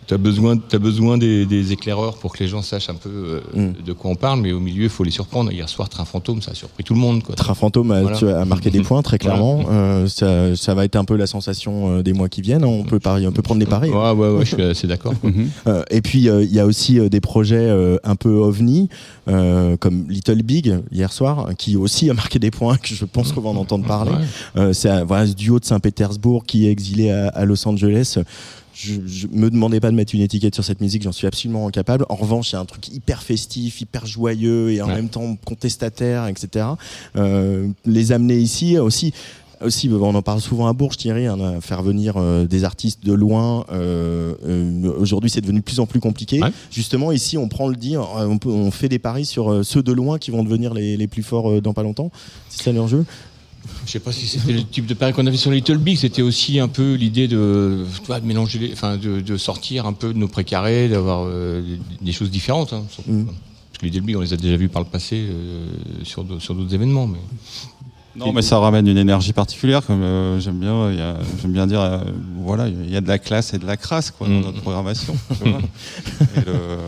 T'as 0.07 0.19
besoin, 0.19 0.57
as 0.73 0.79
besoin 0.79 1.17
des, 1.19 1.47
des 1.47 1.73
éclaireurs 1.73 2.17
pour 2.19 2.33
que 2.35 2.43
les 2.43 2.49
gens 2.49 2.61
sachent 2.63 2.91
un 2.91 2.95
peu 2.95 3.09
euh, 3.09 3.41
Mm. 3.55 3.83
de 3.85 3.93
quoi 3.93 4.11
on 4.11 4.15
parle, 4.17 4.41
mais 4.41 4.53
au 4.53 4.61
milieu, 4.61 4.85
il 4.85 4.89
faut 4.89 5.05
les 5.05 5.11
surprendre. 5.11 5.51
Hier 5.53 5.69
soir, 5.69 5.89
Train 5.89 6.05
Fantôme, 6.05 6.43
ça 6.43 6.51
a 6.51 6.55
surpris 6.55 6.85
tout 6.85 6.95
le 6.95 7.01
monde. 7.01 7.23
Quoi. 7.23 7.35
Train 7.35 7.55
fantôme 7.55 7.91
a, 7.91 8.03
Voilà. 8.03 8.17
tu 8.17 8.29
as 8.29 8.45
marqué 8.45 8.71
des 8.71 8.81
points 8.83 9.03
très 9.03 9.19
Voilà. 9.21 9.37
clairement. 9.39 9.65
Euh, 9.71 10.07
ça, 10.07 10.55
ça 10.57 10.75
va 10.75 10.85
être 10.85 10.97
un 10.97 11.05
peu 11.05 11.17
la 11.17 11.27
sensation 11.27 11.99
euh, 11.99 12.03
des 12.03 12.13
mois 12.13 12.29
qui 12.29 12.41
viennent. 12.43 12.65
On 12.65 12.85
peut 12.85 12.99
parier, 13.01 13.27
on 13.27 13.33
peut 13.33 13.43
prendre 13.43 13.61
des 13.61 13.67
paris. 13.67 13.91
Ouais, 13.91 14.11
ouais, 14.13 14.29
ouais, 14.31 14.45
je 14.45 14.55
suis 14.55 14.63
assez 14.63 14.87
d'accord. 14.87 15.15
quoi. 15.21 15.31
Euh, 15.67 15.83
et 15.91 16.03
puis 16.03 16.29
euh, 16.29 16.43
il 16.43 16.53
y 16.53 16.61
a 16.61 16.67
aussi 16.67 16.99
euh, 16.99 17.09
des 17.09 17.21
projets 17.21 17.57
euh, 17.57 17.97
un 18.05 18.17
peu 18.17 18.29
ovni, 18.31 18.89
euh, 19.29 19.77
comme 19.79 20.05
Little 20.09 20.43
Big 20.43 20.79
hier 20.93 21.13
soir, 21.13 21.51
qui 21.57 21.77
aussi 21.77 22.11
a 22.11 22.15
marqué 22.15 22.39
des 22.39 22.51
points 22.51 22.77
que 22.83 22.95
je 22.95 23.05
pense 23.07 23.33
qu'on 23.33 23.41
va 23.41 23.51
en 23.51 23.57
entendre 23.57 23.87
parler. 23.87 24.11
Ouais. 24.13 24.61
Euh, 24.61 24.73
c'est 24.73 24.91
un- 24.91 25.05
voilà, 25.05 25.27
ce 25.27 25.33
duo 25.35 25.59
de 25.61 25.65
Saint-Pétersbourg 25.65 26.45
qui 26.47 26.67
est 26.67 26.71
exilé 26.71 27.11
à, 27.11 27.29
à 27.29 27.45
Los 27.47 27.67
Angeles. 27.67 28.19
Je, 28.75 28.95
je 29.07 29.27
me 29.29 29.51
demandais 29.51 29.79
pas 29.81 29.91
de 29.91 29.97
mettre 29.97 30.15
une 30.15 30.21
étiquette 30.21 30.55
sur 30.55 30.65
cette 30.65 30.81
musique, 30.81 31.03
j'en 31.03 31.13
suis 31.13 31.27
absolument 31.27 31.67
incapable. 31.69 32.05
En 32.09 32.17
revanche, 32.17 32.51
il 32.51 32.55
y 32.55 32.57
a 32.57 32.61
un 32.61 32.65
truc 32.65 32.89
hyper 32.89 33.23
festif, 33.23 33.81
hyper 33.81 34.05
joyeux 34.07 34.71
et 34.73 34.83
en 34.83 34.89
Ouais. 34.89 34.97
même 34.97 35.09
temps 35.09 35.37
contestataire, 35.45 36.27
etc. 36.27 36.67
Euh, 37.17 37.69
les 37.87 38.13
amener 38.13 38.37
ici 38.37 38.77
aussi. 38.79 39.13
Aussi, 39.61 39.89
on 39.89 40.15
en 40.15 40.21
parle 40.21 40.41
souvent 40.41 40.67
à 40.67 40.73
Bourges, 40.73 40.97
Thierry, 40.97 41.27
hein, 41.27 41.61
faire 41.61 41.83
venir 41.83 42.15
euh, 42.17 42.45
des 42.45 42.65
artistes 42.65 43.03
de 43.05 43.13
loin. 43.15 43.65
euh, 43.73 44.35
euh, 44.45 44.93
Aujourd'hui, 44.99 45.31
c'est 45.31 45.41
devenu 45.41 45.61
de 45.61 45.65
plus 45.65 45.79
en 45.81 45.87
plus 45.87 46.01
compliqué. 46.01 46.43
Ouais. 46.43 46.51
Justement, 46.73 47.13
ici, 47.13 47.39
on 47.39 47.49
prend 47.49 47.69
le 47.69 47.77
dire, 47.77 48.07
on, 48.17 48.37
peut- 48.39 48.51
on 48.51 48.71
fait 48.73 48.89
des 48.89 48.99
paris 48.99 49.25
sur 49.25 49.51
euh, 49.51 49.63
ceux 49.63 49.83
de 49.83 49.93
loin 49.93 50.19
qui 50.19 50.33
vont 50.33 50.43
devenir 50.43 50.75
les, 50.75 50.97
les 50.97 51.07
plus 51.07 51.23
forts 51.23 51.51
euh, 51.51 51.61
dans 51.63 51.73
pas 51.73 51.85
longtemps. 51.85 52.11
C'est 52.51 52.65
ça 52.65 52.73
l'enjeu 52.73 53.07
Je 53.87 53.91
sais 53.93 53.99
pas 54.01 54.13
si 54.13 54.27
c'était 54.27 54.53
le 54.53 54.63
type 54.65 54.87
de 54.87 54.95
pari 54.95 55.13
qu'on 55.13 55.27
avait 55.27 55.37
sur 55.37 55.51
Little 55.51 55.79
Big, 55.79 55.97
c'était 55.99 56.23
aussi 56.23 56.59
un 56.59 56.69
peu 56.69 56.95
l'idée 56.95 57.29
de, 57.29 57.85
de 58.09 58.27
mélanger, 58.27 58.59
les, 58.59 58.73
enfin, 58.73 58.97
de, 58.97 59.21
de 59.21 59.37
sortir 59.37 59.87
un 59.87 59.93
peu 59.93 60.13
de 60.13 60.19
nos 60.19 60.29
précarés, 60.29 60.89
d'avoir 60.89 61.25
euh, 61.27 61.63
des, 62.01 62.13
choses 62.13 62.31
différentes. 62.31 62.73
hein, 62.73 62.85
surtout. 62.91 63.11
Mm. 63.13 63.27
Parce 63.27 63.79
que 63.81 63.87
Little 63.87 64.03
Big, 64.03 64.17
on 64.17 64.21
les 64.21 64.33
a 64.33 64.37
déjà 64.37 64.57
vus 64.57 64.69
par 64.69 64.83
le 64.83 64.89
passé 64.89 65.17
euh, 65.29 65.67
sur 66.03 66.25
d'au- 66.25 66.41
sur 66.41 66.55
d'autres 66.55 66.75
événements. 66.75 67.07
Mais... 67.07 67.19
Non, 68.17 68.33
mais 68.33 68.43
ça 68.43 68.59
ramène 68.59 68.87
une 68.87 68.97
énergie 68.99 69.33
particulière, 69.33 69.85
comme 69.85 70.03
euh, 70.03 70.39
j'aime 70.39 70.61
bien, 70.61 70.93
j'aime 71.43 71.53
bien 71.53 71.67
dire, 71.67 71.81
euh, 71.81 71.99
voilà, 72.45 72.69
il 72.69 72.89
y 72.91 72.97
a 72.97 73.01
de 73.01 73.09
la 73.09 73.19
classe 73.19 73.55
et 73.55 73.59
de 73.59 73.67
la 73.67 73.77
crasse 73.77 74.13
quoi, 74.13 74.29
dans 74.29 74.35
Mm. 74.35 74.41
notre 74.43 74.61
programmation. 74.61 75.17
tu 75.43 75.49
vois. 75.51 75.59
Et 76.37 76.41
le- 76.47 76.79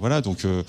voilà, 0.00 0.20
donc 0.20 0.44
euh, 0.44 0.62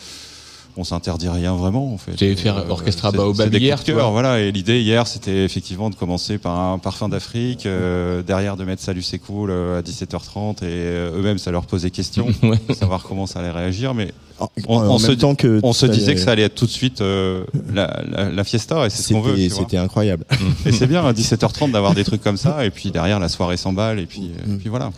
on 0.77 0.84
s'interdit 0.84 1.30
rien 1.30 1.53
vraiment 1.56 1.93
en 1.93 1.97
fait. 1.97 2.11
C'est 2.18 2.35
faire 2.35 2.57
Euh, 2.57 2.69
Orchestra 2.69 3.11
Baobab 3.11 3.53
hier, 3.53 3.84
cœur, 3.84 4.11
voilà. 4.11 4.39
Et 4.41 4.52
l'idée 4.52 4.81
hier, 4.81 5.07
c'était 5.07 5.43
effectivement 5.45 5.89
de 5.89 5.95
commencer 5.95 6.38
par 6.38 6.60
un 6.60 6.77
parfum 6.80 7.10
d'Afrique, 7.10 7.65
euh, 7.65 8.22
derrière 8.23 8.57
de 8.57 8.64
mettre 8.65 8.81
Salut 8.81 9.02
c'est 9.02 9.19
cool 9.19 9.52
euh, 9.52 9.80
à 9.80 9.81
17h30, 9.81 10.57
et 10.57 10.64
euh, 10.64 11.18
eux-mêmes 11.18 11.38
ça 11.38 11.52
leur 11.52 11.65
posait 11.65 11.89
question, 11.91 12.27
Ouais. 12.43 12.60
savoir 12.77 13.03
comment 13.03 13.26
ça 13.26 13.39
allait 13.39 13.52
réagir, 13.52 13.93
mais 13.93 14.11
En, 14.39 14.49
on, 14.68 14.77
en 14.77 14.85
on 14.88 14.89
même 14.91 14.99
se, 14.99 15.11
temps 15.14 15.35
que 15.35 15.60
on 15.64 15.72
se 15.73 15.85
disait 15.85 16.14
que 16.14 16.19
ça 16.19 16.31
allait 16.31 16.43
être 16.43 16.56
tout 16.56 16.65
de 16.65 16.72
suite 16.72 16.99
euh, 17.02 17.45
la, 17.73 18.02
la, 18.10 18.30
la 18.31 18.43
fiesta, 18.43 18.85
et 18.85 18.89
c'est 18.89 19.02
ce 19.02 19.14
qu'on 19.14 19.22
veut. 19.22 19.38
C'était 19.49 19.77
incroyable. 19.77 20.26
Et 20.65 20.72
c'est 20.73 20.88
bien 20.88 21.06
à 21.06 21.14
17h30 21.14 21.72
d'avoir 21.72 21.93
des 21.93 22.03
trucs 22.03 22.22
comme 22.22 22.38
ça, 22.38 22.65
et 22.65 22.69
puis 22.69 22.91
derrière 22.91 23.19
la 23.19 23.30
soirée 23.30 23.57
s'emballe, 23.57 23.99
et 23.99 24.06
puis, 24.06 24.31
Mm. 24.45 24.53
et 24.56 24.57
puis 24.57 24.69
voilà. 24.69 24.91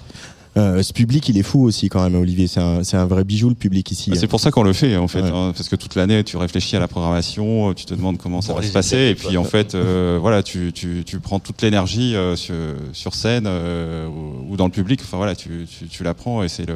Euh, 0.58 0.82
ce 0.82 0.92
public, 0.92 1.30
il 1.30 1.38
est 1.38 1.44
fou 1.44 1.64
aussi 1.64 1.88
quand 1.88 2.04
même, 2.04 2.16
Olivier. 2.20 2.48
C'est 2.48 2.60
un, 2.60 3.06
vrai 3.06 3.24
bijou 3.24 3.50
le 3.50 3.56
public 3.56 3.92
ici. 3.92 4.10
Bah, 4.10 4.18
C'est 4.20 4.28
pour 4.28 4.40
ça 4.40 4.50
qu'on 4.52 4.64
le 4.64 4.74
fait 4.74 4.98
en 4.98 5.08
fait, 5.08 5.22
Ouais. 5.22 5.30
hein, 5.30 5.54
parce 5.56 5.70
que 5.70 5.76
toute 5.76 5.96
l'année 5.96 6.24
tu 6.24 6.36
réfléchis 6.38 6.76
à 6.76 6.80
la 6.80 6.88
programmation, 6.88 7.74
tu 7.74 7.86
te 7.86 7.94
demandes 7.94 8.18
comment 8.18 8.42
ça 8.42 8.54
Bon, 8.54 8.60
va 8.60 8.66
se 8.66 8.72
passer, 8.72 8.98
et 9.10 9.16
puis 9.16 9.38
en 9.38 9.44
fait, 9.44 9.76
euh, 9.76 10.18
voilà, 10.20 10.42
tu, 10.44 10.72
tu, 10.74 11.04
tu 11.06 11.20
prends 11.20 11.40
toute 11.40 11.62
l'énergie 11.62 12.16
euh, 12.16 12.36
sur, 12.36 12.56
sur 12.94 13.14
scène 13.14 13.46
euh, 13.48 14.08
ou, 14.08 14.54
ou 14.54 14.58
dans 14.58 14.66
le 14.66 14.72
public. 14.72 15.00
Enfin 15.04 15.18
voilà, 15.18 15.36
tu, 15.36 15.68
tu, 15.70 15.88
tu 15.88 16.04
la 16.04 16.14
prends 16.14 16.44
et 16.44 16.50
c'est 16.50 16.66
le 16.68 16.76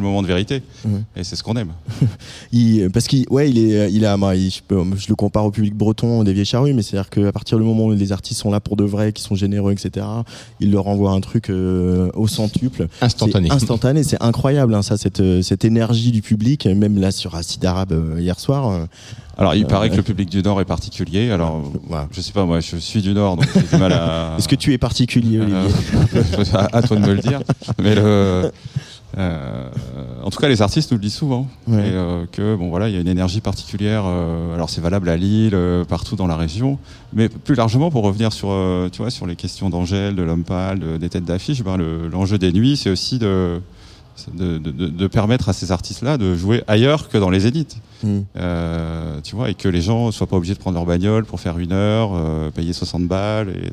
moment 0.00 0.22
de 0.22 0.26
vérité, 0.28 0.62
et 1.16 1.24
c'est 1.24 1.36
ce 1.36 1.42
qu'on 1.42 1.56
aime. 1.56 1.72
Il, 2.52 2.90
parce 2.90 3.06
qu'il 3.08 3.26
ouais, 3.30 3.50
il 3.50 3.58
est, 3.58 3.92
il 3.92 4.04
a, 4.04 4.16
moi, 4.16 4.36
il- 4.36 4.50
je, 4.50 4.60
peux- 4.66 4.82
je 4.96 5.08
le 5.08 5.14
compare 5.14 5.44
au 5.44 5.50
public 5.50 5.74
breton 5.74 6.22
des 6.24 6.32
vieilles 6.32 6.44
charrues, 6.44 6.74
mais 6.74 6.82
c'est-à-dire 6.82 7.10
qu'à 7.10 7.32
partir 7.32 7.58
du 7.58 7.64
moment 7.64 7.86
où 7.86 7.92
les 7.92 8.12
artistes 8.12 8.40
sont 8.40 8.50
là 8.50 8.60
pour 8.60 8.76
de 8.76 8.84
vrai, 8.84 9.12
qui 9.12 9.22
sont 9.22 9.34
généreux, 9.34 9.72
etc., 9.72 10.06
il 10.60 10.70
leur 10.70 10.86
envoie 10.86 11.12
un 11.12 11.20
truc 11.20 11.48
euh, 11.50 12.10
au 12.14 12.28
centuple. 12.28 12.88
Instantané. 13.00 13.48
C'est 13.48 13.54
instantané, 13.54 14.02
c'est 14.04 14.22
incroyable, 14.22 14.74
hein, 14.74 14.82
ça, 14.82 14.96
cette, 14.96 15.20
euh, 15.20 15.42
cette 15.42 15.64
énergie 15.64 16.12
du 16.12 16.22
public, 16.22 16.66
même 16.66 17.00
là 17.00 17.10
sur 17.10 17.34
Acide 17.34 17.64
Arabe 17.64 17.92
euh, 17.92 18.20
hier 18.20 18.38
soir. 18.38 18.70
euh, 18.70 18.84
Alors 19.36 19.54
il 19.54 19.64
Euh, 19.64 19.66
paraît 19.66 19.88
que 19.88 19.92
ouais. 19.92 19.96
le 19.98 20.02
public 20.04 20.28
du 20.30 20.42
Nord 20.42 20.60
est 20.60 20.64
particulier. 20.64 21.30
Alors 21.30 21.62
voilà. 21.88 22.06
je 22.12 22.20
sais 22.20 22.32
pas, 22.32 22.44
moi 22.44 22.60
je 22.60 22.76
suis 22.76 23.02
du 23.02 23.12
Nord, 23.14 23.36
donc 23.36 23.48
j'ai 23.54 23.62
du 23.62 23.76
mal 23.80 23.92
à. 23.92 24.34
Est-ce 24.38 24.46
que 24.48 24.54
tu 24.56 24.72
es 24.72 24.78
particulier, 24.78 25.40
Olivier 25.40 25.58
Euh, 26.14 26.44
à, 26.54 26.68
à 26.76 26.82
toi 26.82 26.96
de 26.96 27.02
me 27.02 27.14
le 27.14 27.20
dire. 27.20 27.40
Mais 27.82 27.94
le, 27.94 28.52
euh, 29.18 29.68
en 30.22 30.30
tout 30.30 30.38
cas, 30.40 30.48
les 30.48 30.62
artistes 30.62 30.90
nous 30.92 30.96
le 30.98 31.02
disent 31.02 31.14
souvent. 31.14 31.46
Ouais. 31.68 31.88
Et, 31.88 31.92
euh, 31.92 32.24
que 32.30 32.56
bon 32.56 32.68
voilà, 32.70 32.88
il 32.88 32.94
y 32.94 32.98
a 32.98 33.00
une 33.00 33.08
énergie 33.08 33.40
particulière. 33.40 34.04
euh, 34.06 34.54
alors 34.54 34.70
c'est 34.70 34.80
valable 34.80 35.08
à 35.08 35.16
Lille, 35.16 35.56
partout 35.88 36.16
dans 36.16 36.26
la 36.26 36.36
région, 36.36 36.78
mais 37.12 37.28
plus 37.28 37.54
largement 37.54 37.90
pour 37.90 38.04
revenir 38.04 38.32
sur, 38.32 38.48
tu 38.92 39.02
vois, 39.02 39.10
sur 39.10 39.26
les 39.26 39.36
questions 39.36 39.68
d'Angèle, 39.70 40.14
de 40.14 40.22
l'homme 40.22 40.44
pâle, 40.44 40.78
de- 40.78 40.96
des 40.96 41.08
têtes 41.08 41.24
d'affiche. 41.24 41.62
ben, 41.62 41.76
le- 41.76 42.08
L'enjeu 42.08 42.38
des 42.38 42.52
nuits, 42.52 42.76
c'est 42.76 42.90
aussi 42.90 43.18
de 43.18 43.60
de, 44.34 44.58
de- 44.58 44.70
de- 44.70 44.86
de 44.88 45.06
permettre 45.06 45.48
à 45.48 45.52
ces 45.52 45.72
artistes-là 45.72 46.16
de 46.18 46.34
jouer 46.36 46.62
ailleurs 46.66 47.08
que 47.08 47.18
dans 47.18 47.30
les 47.30 47.40
zéniths. 47.40 47.76
Mm. 48.04 48.18
Euh, 48.36 49.20
tu 49.22 49.36
vois, 49.36 49.50
et 49.50 49.54
que 49.54 49.68
les 49.68 49.80
gens 49.80 50.10
soient 50.10 50.26
pas 50.26 50.36
obligés 50.36 50.54
de 50.54 50.58
prendre 50.58 50.76
leur 50.76 50.84
bagnole 50.86 51.24
pour 51.24 51.38
faire 51.40 51.58
une 51.58 51.72
heure, 51.72 52.10
euh, 52.14 52.50
payer 52.50 52.72
60 52.72 53.06
balles 53.06 53.50
et 53.50 53.70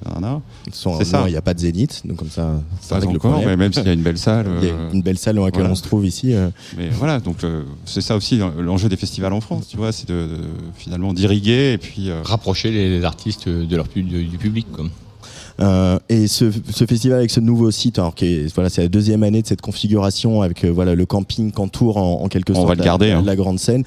C'est 0.72 1.06
ça. 1.06 1.24
Il 1.28 1.32
n'y 1.32 1.38
a 1.38 1.41
pas 1.41 1.53
de 1.56 1.60
zénith, 1.60 2.02
donc 2.06 2.18
comme 2.18 2.30
ça, 2.30 2.61
ça 2.80 2.95
Pas 2.95 3.02
règle 3.02 3.14
le 3.14 3.18
encore, 3.20 3.32
problème. 3.32 3.49
mais 3.49 3.57
même 3.57 3.74
s'il 3.74 3.86
y 3.86 3.90
a 3.90 3.94
une 3.94 4.03
belle 4.03 4.18
salle. 4.20 4.45
Il 4.61 4.68
y 4.68 4.72
a 4.72 4.74
euh, 4.74 4.91
une 4.94 5.02
belle 5.02 5.18
salle 5.18 5.36
dans 5.36 5.45
laquelle 5.45 5.61
voilà. 5.61 5.72
on 5.74 5.76
se 5.76 5.82
trouve 5.84 6.06
ici. 6.06 6.34
euh, 6.34 6.49
Mais 6.78 6.90
voilà, 6.90 7.20
donc 7.20 7.44
euh, 7.44 7.64
c'est 7.86 8.02
ça 8.02 8.16
aussi 8.16 8.38
l'enjeu 8.60 8.88
des 8.90 8.98
festivals 8.98 9.34
en 9.34 9.41
France, 9.41 9.68
tu 9.68 9.78
vois, 9.78 9.91
c'est 9.91 10.07
de, 10.07 10.14
de- 10.28 10.38
finalement 10.76 11.14
d'irriguer 11.14 11.74
et 11.74 11.78
puis 11.78 12.10
euh, 12.11 12.22
Rapprocher 12.24 12.70
les 12.72 13.03
artistes 13.03 13.49
de 13.49 13.76
leur 13.76 13.88
du, 13.88 14.03
du 14.03 14.38
public. 14.38 14.68
Quoi. 14.72 14.86
Euh, 15.61 15.99
et 16.07 16.27
ce, 16.27 16.52
ce 16.72 16.86
festival 16.86 17.18
avec 17.19 17.31
ce 17.31 17.41
nouveau 17.41 17.69
site, 17.69 17.99
alors 17.99 18.15
qui 18.15 18.26
est, 18.26 18.53
voilà, 18.56 18.69
c'est 18.69 18.81
la 18.81 18.88
deuxième 18.88 19.23
année 19.23 19.41
de 19.41 19.48
cette 19.48 19.60
configuration 19.61 20.41
avec 20.41 20.64
euh, 20.64 20.69
voilà 20.72 20.95
le 20.95 21.06
camping 21.06 21.52
qu'entoure 21.52 21.98
en, 21.98 22.22
en 22.23 22.27
quelque 22.30 22.52
On 22.53 22.56
sorte 22.56 22.68
va 22.69 22.73
le 22.76 22.80
la- 22.80 22.86
garder, 22.86 23.10
la, 23.10 23.18
hein. 23.18 23.23
la 23.26 23.36
grande 23.36 23.60
scène. 23.60 23.84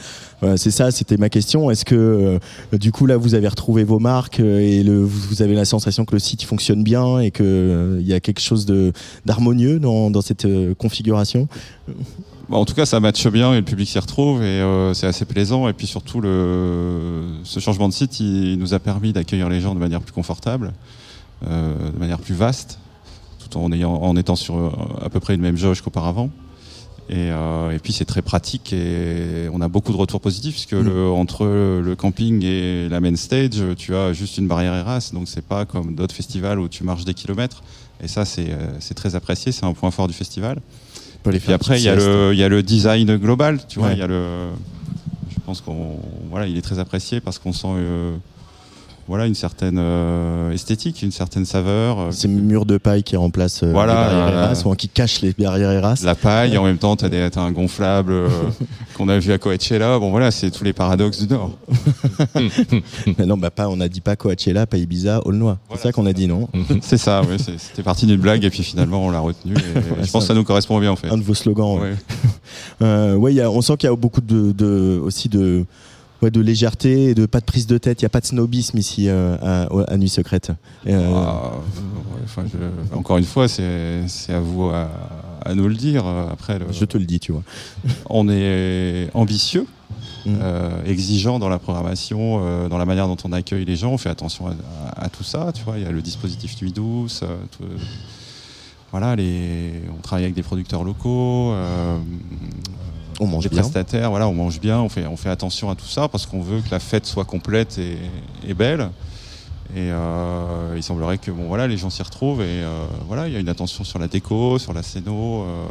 C'est 0.57 0.73
ça, 0.73 0.91
c'était 0.91 1.17
ma 1.17 1.29
question. 1.29 1.71
Est-ce 1.71 1.85
que 1.85 1.95
euh, 1.95 2.77
du 2.79 2.91
coup 2.93 3.07
là 3.07 3.17
vous 3.17 3.35
avez 3.35 3.47
retrouvé 3.49 3.85
vos 3.85 4.01
marques 4.01 4.41
et 4.41 4.83
le, 4.83 5.01
vous, 5.03 5.41
avez 5.41 5.55
la 5.55 5.65
sensation 5.65 6.05
que 6.05 6.15
le 6.15 6.19
site 6.19 6.43
fonctionne 6.43 6.83
bien 6.83 7.21
et 7.21 7.31
que 7.31 7.99
il 8.01 8.07
y 8.07 8.13
a 8.13 8.19
quelque 8.21 8.41
chose 8.41 8.67
de 8.67 8.93
d'harmonieux 9.25 9.79
dans, 9.79 10.11
dans 10.11 10.21
cette 10.21 10.47
configuration? 10.79 11.49
Bon, 12.49 12.59
en 12.59 12.65
tout 12.65 12.75
cas, 12.75 12.85
ça 12.87 12.99
matche 13.01 13.27
bien 13.29 13.53
et 13.55 13.59
le 13.59 13.65
public 13.65 13.89
s'y 13.89 13.99
retrouve 13.99 14.43
et 14.43 14.47
euh, 14.47 14.93
c'est 14.95 15.07
assez 15.07 15.25
plaisant. 15.25 15.69
Et 15.69 15.73
puis 15.73 15.87
surtout, 15.87 16.21
le, 16.21 17.23
ce 17.45 17.61
changement 17.61 17.89
de 17.89 17.95
site, 17.95 18.21
il 18.21 18.59
nous 18.59 18.75
a 18.75 18.79
permis 18.79 19.13
d'accueillir 19.13 19.49
les 19.49 19.61
gens 19.61 19.75
de 19.75 19.81
manière 19.81 20.01
plus 20.03 20.13
confortable, 20.13 20.73
de 21.47 21.99
manière 21.99 22.19
plus 22.19 22.35
vaste, 22.35 22.79
tout 23.39 23.59
en, 23.59 23.71
ayant, 23.73 23.95
en 23.95 24.17
étant 24.17 24.37
sur 24.37 24.57
euh, 24.57 24.71
à 25.05 25.09
peu 25.09 25.21
près 25.21 25.35
une 25.35 25.41
même 25.41 25.57
jauge 25.57 25.81
qu'auparavant. 25.83 26.31
Et, 27.09 27.31
euh, 27.31 27.73
et 27.73 27.79
puis 27.79 27.93
c'est 27.93 28.05
très 28.05 28.23
pratique 28.23 28.73
et 28.73 29.49
on 29.53 29.61
a 29.61 29.69
beaucoup 29.69 29.93
de 29.93 29.97
retours 29.97 30.21
positifs 30.21 30.53
puisque 30.55 30.73
Mm. 30.75 30.85
le, 30.85 31.11
entre 31.11 31.45
le 31.45 31.95
camping 31.97 32.45
et 32.45 32.89
la 32.89 33.01
main 33.01 33.17
stage, 33.17 33.51
tu 33.77 33.95
as 33.95 34.13
juste 34.13 34.39
une 34.39 34.47
barrière 34.47 34.73
Eras, 34.75 35.11
donc 35.13 35.29
c'est 35.29 35.45
pas 35.45 35.65
comme 35.67 35.95
d'autres 35.95 36.15
festivals 36.15 36.59
où 36.61 36.69
tu 36.69 36.85
marches 36.85 37.05
des 37.05 37.15
kilomètres. 37.15 37.63
Et 38.03 38.09
ça, 38.09 38.25
c'est 38.25 38.47
euh, 38.51 38.95
très 38.95 39.15
apprécié, 39.15 39.53
c'est 39.53 39.67
un 39.67 39.73
point 39.75 39.91
fort 39.91 40.09
du 40.09 40.15
festival. 40.15 40.61
Les 41.27 41.39
Puis 41.39 41.53
après, 41.53 41.81
il 41.81 41.85
y, 41.85 41.89
a 41.89 41.95
le, 41.95 42.31
il 42.33 42.39
y 42.39 42.43
a 42.43 42.49
le 42.49 42.63
design 42.65 43.17
global, 43.17 43.61
tu 43.69 43.79
vois. 43.79 43.89
Ouais. 43.89 43.95
Il 43.95 43.99
y 44.01 44.03
a 44.03 44.09
le, 44.09 44.49
je 45.31 45.37
pense 45.47 45.61
qu'on, 45.61 45.99
voilà, 46.31 46.47
il 46.49 46.57
est 46.57 46.63
très 46.63 46.79
apprécié 46.81 47.21
parce 47.21 47.39
qu'on 47.39 47.53
sent, 47.53 47.69
euh, 47.69 48.17
voilà, 49.09 49.27
une 49.27 49.35
certaine 49.35 49.79
euh, 49.79 50.53
esthétique, 50.53 51.03
une 51.03 51.11
certaine 51.11 51.45
saveur. 51.45 51.99
euh, 51.99 52.11
Ces 52.13 52.29
murs 52.29 52.65
de 52.67 52.79
paille 52.79 53.03
qui 53.03 53.17
remplacent 53.17 53.63
euh, 53.65 53.73
Voilà, 53.73 53.93
les 54.09 54.17
barrières 54.17 54.39
Eras, 54.45 54.63
ou 54.65 54.75
qui 54.75 54.89
cachent 54.89 55.21
les 55.23 55.33
barrières 55.33 55.71
Eras. 55.73 56.01
la 56.05 56.15
paille, 56.15 56.57
en 56.57 56.65
même 56.65 56.79
temps, 56.79 56.97
tu 56.97 57.05
as, 57.05 57.31
un 57.41 57.53
gonflable 57.53 58.15
qu'on 58.97 59.09
a 59.09 59.19
vu 59.19 59.33
à 59.33 59.39
Coachella. 59.39 59.99
Bon, 59.99 60.11
voilà, 60.11 60.31
c'est 60.31 60.51
tous 60.51 60.65
les 60.65 60.73
paradoxes 60.73 61.21
du 61.27 61.33
Nord. 61.33 61.51
Mais 63.19 63.27
non, 63.27 63.37
bah 63.37 63.51
pas, 63.51 63.69
on 63.69 63.81
a 63.81 63.89
dit 63.89 64.01
pas 64.01 64.17
Coachella, 64.17 64.67
pas 64.67 64.77
Ibiza, 64.79 65.21
Aulnois. 65.27 65.59
c'est 65.73 65.81
ça 65.83 65.93
qu'on 65.93 66.07
a 66.07 66.13
dit, 66.13 66.27
non 66.27 66.49
C'est 66.81 66.99
ça, 66.99 67.23
oui. 67.29 67.37
C'était 67.59 67.83
parti 67.83 68.07
d'une 68.07 68.21
blague, 68.21 68.45
et 68.45 68.51
puis 68.51 68.63
finalement, 68.63 69.05
on 69.07 69.11
l'a 69.11 69.21
retenu. 69.21 69.55
et 69.55 70.05
je 70.05 70.11
pense 70.11 70.23
que 70.25 70.29
ça 70.29 70.35
nous 70.35 70.45
correspond 70.45 70.79
bien, 70.79 70.93
en 70.93 70.97
fait. 70.97 71.09
Un 71.09 71.19
de 71.19 71.23
vos 71.23 71.35
slogans. 71.35 71.79
Ouais. 71.81 71.93
Ouais. 72.81 73.13
Ouais, 73.15 73.33
il 73.33 73.37
y 73.37 73.41
a- 73.41 73.51
on 73.51 73.61
sent 73.63 73.77
qu'il 73.79 73.89
y 73.89 73.93
a 73.93 73.97
beaucoup 73.97 74.21
de, 74.21 74.53
de- 74.53 75.01
aussi 75.03 75.29
de, 75.29 75.65
ouais, 76.23 76.31
de 76.31 76.41
légèreté 76.41 77.11
et 77.11 77.15
de 77.15 77.27
pas 77.27 77.41
de 77.41 77.45
prise 77.45 77.67
de 77.67 77.79
tête. 77.79 78.01
Il 78.01 78.05
n'y 78.05 78.07
a 78.07 78.11
pas 78.11 78.21
de 78.21 78.27
snobisme 78.27 78.79
ici 78.79 79.09
euh, 79.09 79.37
à, 79.43 79.67
à 79.93 79.97
Nuit 79.97 80.09
Secrète. 80.09 80.53
Euh, 80.87 81.13
Ah, 81.15 81.53
ouais, 81.57 82.21
enfin, 82.25 82.45
je- 82.51 82.97
encore 82.97 83.19
une 83.19 83.25
fois, 83.25 83.49
c'est 83.49 84.05
à 84.29 84.41
vous 84.41 84.65
à, 84.67 84.89
à 85.45 85.55
nous 85.55 85.69
le 85.69 85.75
dire. 85.75 86.07
Après, 86.07 86.59
le- 86.59 86.67
Je 86.73 86.85
te 86.85 86.97
le 86.99 87.05
dis, 87.05 87.21
tu 87.21 87.33
vois. 87.33 87.43
on 88.11 88.29
est 88.29 89.09
ambitieux, 89.15 89.67
Mm. 90.25 90.35
euh, 90.41 90.85
exigeant 90.85 91.41
dans 91.41 91.49
la 91.49 91.59
programmation, 91.59 92.41
euh, 92.45 92.69
dans 92.69 92.79
la 92.79 92.85
manière 92.85 93.09
dont 93.09 93.17
on 93.25 93.33
accueille 93.33 93.65
les 93.65 93.75
gens. 93.75 93.91
On 93.93 93.99
fait 93.99 94.09
attention 94.09 94.47
à, 94.47 94.51
à- 94.97 95.07
à 95.07 95.09
tout 95.09 95.25
ça. 95.25 95.51
Tu 95.53 95.65
vois, 95.65 95.79
il 95.79 95.83
y 95.83 95.87
a 95.87 95.91
le 95.91 96.01
dispositif 96.01 96.61
Nuit 96.63 96.71
douce. 96.73 97.23
euh, 97.25 97.37
tout- 97.51 97.65
voilà, 98.93 99.17
les, 99.17 99.73
on 99.93 100.01
travaille 100.01 100.25
avec 100.25 100.35
des 100.37 100.43
producteurs 100.45 100.85
locaux. 100.85 101.55
On 103.23 103.27
mange 103.27 103.49
bien. 103.49 103.61
prestataires, 103.61 104.11
voilà, 104.11 104.27
on 104.29 104.35
mange 104.35 104.61
bien, 104.61 104.81
on 104.81 104.89
fait, 104.89 105.07
on 105.07 105.17
fait 105.17 105.31
attention 105.31 105.71
à 105.71 105.75
tout 105.75 105.87
ça 105.87 106.09
parce 106.09 106.27
qu'on 106.27 106.43
veut 106.43 106.61
que 106.61 106.71
la 106.71 106.81
fête 106.81 107.07
soit 107.07 107.25
complète 107.25 107.79
et, 107.79 107.97
et 108.47 108.55
belle. 108.55 108.91
Et 109.75 109.91
euh, 109.91 110.75
il 110.77 110.83
semblerait 110.83 111.17
que 111.17 111.31
bon 111.31 111.47
voilà 111.49 111.67
les 111.67 111.79
gens 111.79 111.89
s'y 111.89 112.03
retrouvent 112.03 112.43
et 112.43 112.45
euh, 112.63 112.85
voilà 113.07 113.27
il 113.27 113.33
y 113.33 113.37
a 113.37 113.41
une 113.41 113.49
attention 113.49 113.85
sur 113.85 113.99
la 113.99 114.07
déco, 114.07 114.59
sur 114.59 114.75
la 114.75 114.83
scéno. 114.83 115.45
euh, 115.45 115.65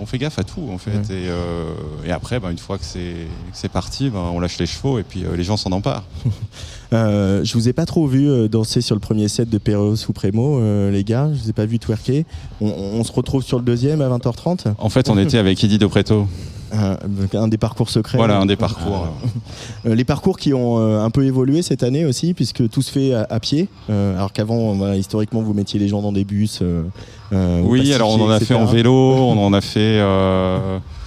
on 0.00 0.06
fait 0.06 0.16
gaffe 0.16 0.38
à 0.38 0.44
tout 0.44 0.70
en 0.72 0.78
fait. 0.78 1.10
Et, 1.10 1.28
euh, 1.28 1.74
et 2.06 2.12
après 2.12 2.40
bah, 2.40 2.50
une 2.50 2.56
fois 2.56 2.78
que 2.78 2.84
c'est 2.84 3.00
que 3.50 3.52
c'est 3.52 3.68
parti, 3.68 4.08
bah, 4.08 4.20
on 4.32 4.40
lâche 4.40 4.56
les 4.58 4.64
chevaux 4.64 4.98
et 4.98 5.02
puis 5.02 5.24
euh, 5.26 5.36
les 5.36 5.44
gens 5.44 5.58
s'en 5.58 5.72
emparent. 5.72 6.04
Euh, 6.92 7.42
je 7.44 7.54
vous 7.54 7.68
ai 7.68 7.72
pas 7.72 7.86
trop 7.86 8.06
vu 8.06 8.28
euh, 8.28 8.48
danser 8.48 8.80
sur 8.80 8.94
le 8.94 9.00
premier 9.00 9.28
set 9.28 9.48
de 9.48 9.58
Perros 9.58 9.94
ou 10.08 10.12
Prémo, 10.12 10.58
euh, 10.58 10.90
les 10.90 11.04
gars. 11.04 11.30
Je 11.32 11.42
vous 11.42 11.50
ai 11.50 11.52
pas 11.54 11.64
vu 11.66 11.78
twerker. 11.78 12.24
On, 12.60 12.66
on 12.68 13.04
se 13.04 13.12
retrouve 13.12 13.42
sur 13.42 13.58
le 13.58 13.64
deuxième 13.64 14.00
à 14.02 14.08
20h30 14.08 14.74
En 14.78 14.88
fait 14.88 15.08
on 15.08 15.16
était 15.18 15.38
avec 15.38 15.62
Eddie 15.64 15.78
Depreto. 15.78 16.26
un, 16.72 16.98
un 17.34 17.48
des 17.48 17.56
parcours 17.58 17.88
secrets. 17.90 18.18
Voilà 18.18 18.38
un 18.38 18.46
des 18.46 18.56
parcours. 18.56 19.08
Euh, 19.84 19.96
les 19.96 20.04
parcours 20.04 20.38
qui 20.38 20.54
ont 20.54 20.78
euh, 20.78 21.00
un 21.02 21.10
peu 21.10 21.24
évolué 21.24 21.60
cette 21.62 21.82
année 21.82 22.04
aussi, 22.04 22.34
puisque 22.34 22.68
tout 22.70 22.82
se 22.82 22.90
fait 22.92 23.14
à, 23.14 23.26
à 23.28 23.40
pied. 23.40 23.66
Euh, 23.90 24.14
alors 24.16 24.32
qu'avant, 24.32 24.74
voilà, 24.74 24.94
historiquement, 24.96 25.42
vous 25.42 25.54
mettiez 25.54 25.80
les 25.80 25.88
gens 25.88 26.02
dans 26.02 26.12
des 26.12 26.24
bus. 26.24 26.60
euh, 26.62 26.82
euh, 27.32 27.60
Oui, 27.64 27.92
alors 27.92 28.10
on 28.10 28.20
en 28.24 28.30
a 28.30 28.36
etc. 28.36 28.54
fait 28.54 28.60
en 28.60 28.64
vélo, 28.66 28.92
on 28.94 29.44
en 29.44 29.52
a 29.52 29.60
fait, 29.60 30.00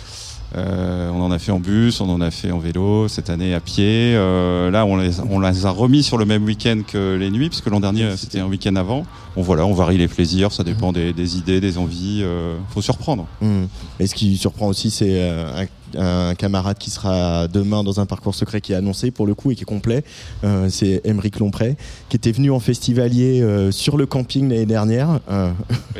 euh, 0.55 1.09
on 1.09 1.21
en 1.21 1.31
a 1.31 1.39
fait 1.39 1.51
en 1.51 1.59
bus, 1.59 1.99
on 2.01 2.09
en 2.09 2.21
a 2.21 2.31
fait 2.31 2.51
en 2.51 2.59
vélo 2.59 3.07
cette 3.07 3.29
année 3.29 3.53
à 3.53 3.59
pied. 3.59 4.13
Euh, 4.15 4.71
là, 4.71 4.85
on 4.85 4.97
les, 4.97 5.19
on 5.19 5.39
les 5.39 5.65
a 5.65 5.69
remis 5.69 6.03
sur 6.03 6.17
le 6.17 6.25
même 6.25 6.43
week-end 6.45 6.81
que 6.87 7.15
les 7.15 7.29
nuits, 7.29 7.49
puisque 7.49 7.67
l'an 7.67 7.79
dernier 7.79 8.15
c'était 8.17 8.39
un 8.39 8.47
week-end 8.47 8.75
avant. 8.75 9.05
Bon 9.35 9.41
voilà, 9.41 9.65
on 9.65 9.73
varie 9.73 9.97
les 9.97 10.07
plaisirs, 10.07 10.51
ça 10.51 10.63
dépend 10.63 10.93
des, 10.93 11.11
des 11.11 11.37
idées, 11.37 11.59
des 11.59 11.77
envies. 11.77 12.21
Euh, 12.23 12.55
faut 12.69 12.81
surprendre. 12.81 13.27
Hum. 13.41 13.67
Et 13.99 14.07
ce 14.07 14.15
qui 14.15 14.37
surprend 14.37 14.67
aussi, 14.67 14.91
c'est 14.91 15.21
euh, 15.21 15.63
un, 15.63 15.65
un 15.97 16.35
camarade 16.35 16.77
qui 16.77 16.89
sera 16.89 17.47
demain 17.47 17.83
dans 17.83 17.99
un 17.99 18.05
parcours 18.05 18.35
secret 18.35 18.61
qui 18.61 18.73
est 18.73 18.75
annoncé 18.75 19.11
pour 19.11 19.25
le 19.27 19.35
coup 19.35 19.51
et 19.51 19.55
qui 19.55 19.63
est 19.63 19.65
complet. 19.65 20.03
Euh, 20.43 20.67
c'est 20.69 21.01
Émeric 21.03 21.39
Lompré, 21.39 21.77
qui 22.09 22.17
était 22.17 22.31
venu 22.31 22.51
en 22.51 22.59
festivalier 22.59 23.41
euh, 23.41 23.71
sur 23.71 23.97
le 23.97 24.05
camping 24.05 24.49
l'année 24.49 24.65
dernière. 24.65 25.19
Euh, 25.29 25.51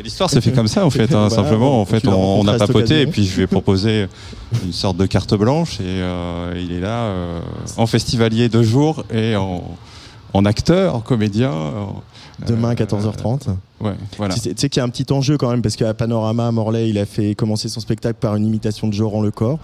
L'histoire 0.02 0.30
s'est 0.30 0.40
fait 0.40 0.52
comme 0.52 0.68
ça 0.68 0.84
en 0.84 0.90
fait, 0.90 1.12
hein, 1.14 1.28
Voilà, 1.28 1.30
simplement. 1.30 1.80
En 1.80 1.84
fait, 1.84 2.06
on, 2.06 2.46
a 2.48 2.58
papoté 2.58 3.02
et 3.02 3.06
puis 3.06 3.24
je 3.24 3.36
lui 3.36 3.42
ai 3.42 3.46
proposé 3.46 4.06
une 4.64 4.72
sorte 4.72 4.96
de 4.96 5.06
carte 5.06 5.34
blanche 5.34 5.80
et 5.80 6.00
il 6.60 6.72
est 6.72 6.80
là 6.80 7.12
en 7.76 7.86
festivalier 7.86 8.48
deux 8.48 8.62
jours 8.62 9.04
et 9.12 9.36
en, 9.36 9.64
en 10.32 10.44
acteur, 10.44 10.94
en 10.96 11.00
comédien. 11.00 11.50
en- 11.52 12.02
Demain 12.46 12.68
à 12.70 12.72
euh, 12.72 12.74
14h30. 12.74 13.48
Ouais, 13.78 13.92
voilà. 14.16 14.32
Tu 14.34 14.40
sais, 14.40 14.50
tu 14.54 14.60
sais 14.60 14.68
qu'il 14.70 14.80
y 14.80 14.82
a 14.82 14.84
un 14.84 14.88
petit 14.88 15.12
enjeu 15.12 15.36
quand 15.36 15.50
même, 15.50 15.60
parce 15.60 15.76
qu'à 15.76 15.92
Panorama, 15.92 16.50
Morlaix, 16.50 16.88
il 16.88 16.96
a 16.98 17.04
fait 17.04 17.34
commencer 17.34 17.68
son 17.68 17.80
spectacle 17.80 18.18
par 18.20 18.34
une 18.36 18.46
imitation 18.46 18.88
de 18.88 18.94
Joran 18.94 19.20
Lecor. 19.20 19.58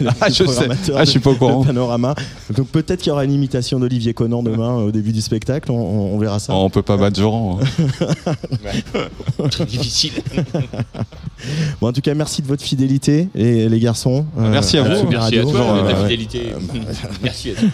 le 0.00 0.10
Ah, 0.20 0.28
je 0.28 0.44
sais. 0.44 0.68
Ah, 0.94 1.04
je 1.04 1.10
suis 1.10 1.20
pas 1.20 1.30
au 1.30 1.34
courant. 1.36 1.64
Panorama. 1.64 2.14
Donc 2.54 2.68
peut-être 2.68 3.00
qu'il 3.00 3.08
y 3.08 3.12
aura 3.12 3.24
une 3.24 3.32
imitation 3.32 3.78
d'Olivier 3.80 4.12
Conan 4.14 4.42
demain 4.42 4.78
euh, 4.80 4.88
au 4.88 4.90
début 4.90 5.12
du 5.12 5.22
spectacle, 5.22 5.70
on, 5.72 5.74
on- 5.78 6.14
on 6.14 6.18
verra 6.18 6.38
ça. 6.38 6.52
Oh, 6.54 6.62
on 6.64 6.70
peut 6.70 6.82
pas 6.82 6.96
battre 6.98 7.18
Joran. 7.18 7.58
hein. 7.62 8.34
Difficile. 9.66 10.12
Bon, 11.82 11.88
en 11.88 11.92
tout 11.92 12.00
cas, 12.00 12.14
merci 12.14 12.40
de 12.40 12.46
votre 12.46 12.62
fidélité, 12.62 13.28
les, 13.34 13.68
les 13.68 13.78
garçons. 13.78 14.24
Euh, 14.38 14.50
Merci 14.50 14.78
à 14.78 14.82
vous. 14.82 15.06
Merci 15.08 15.38
à 15.38 15.42
toi 15.42 15.60
Euh, 15.60 16.02
fidélité. 16.04 16.52
Merci 17.22 17.50
à 17.50 17.54
toi. 17.54 17.68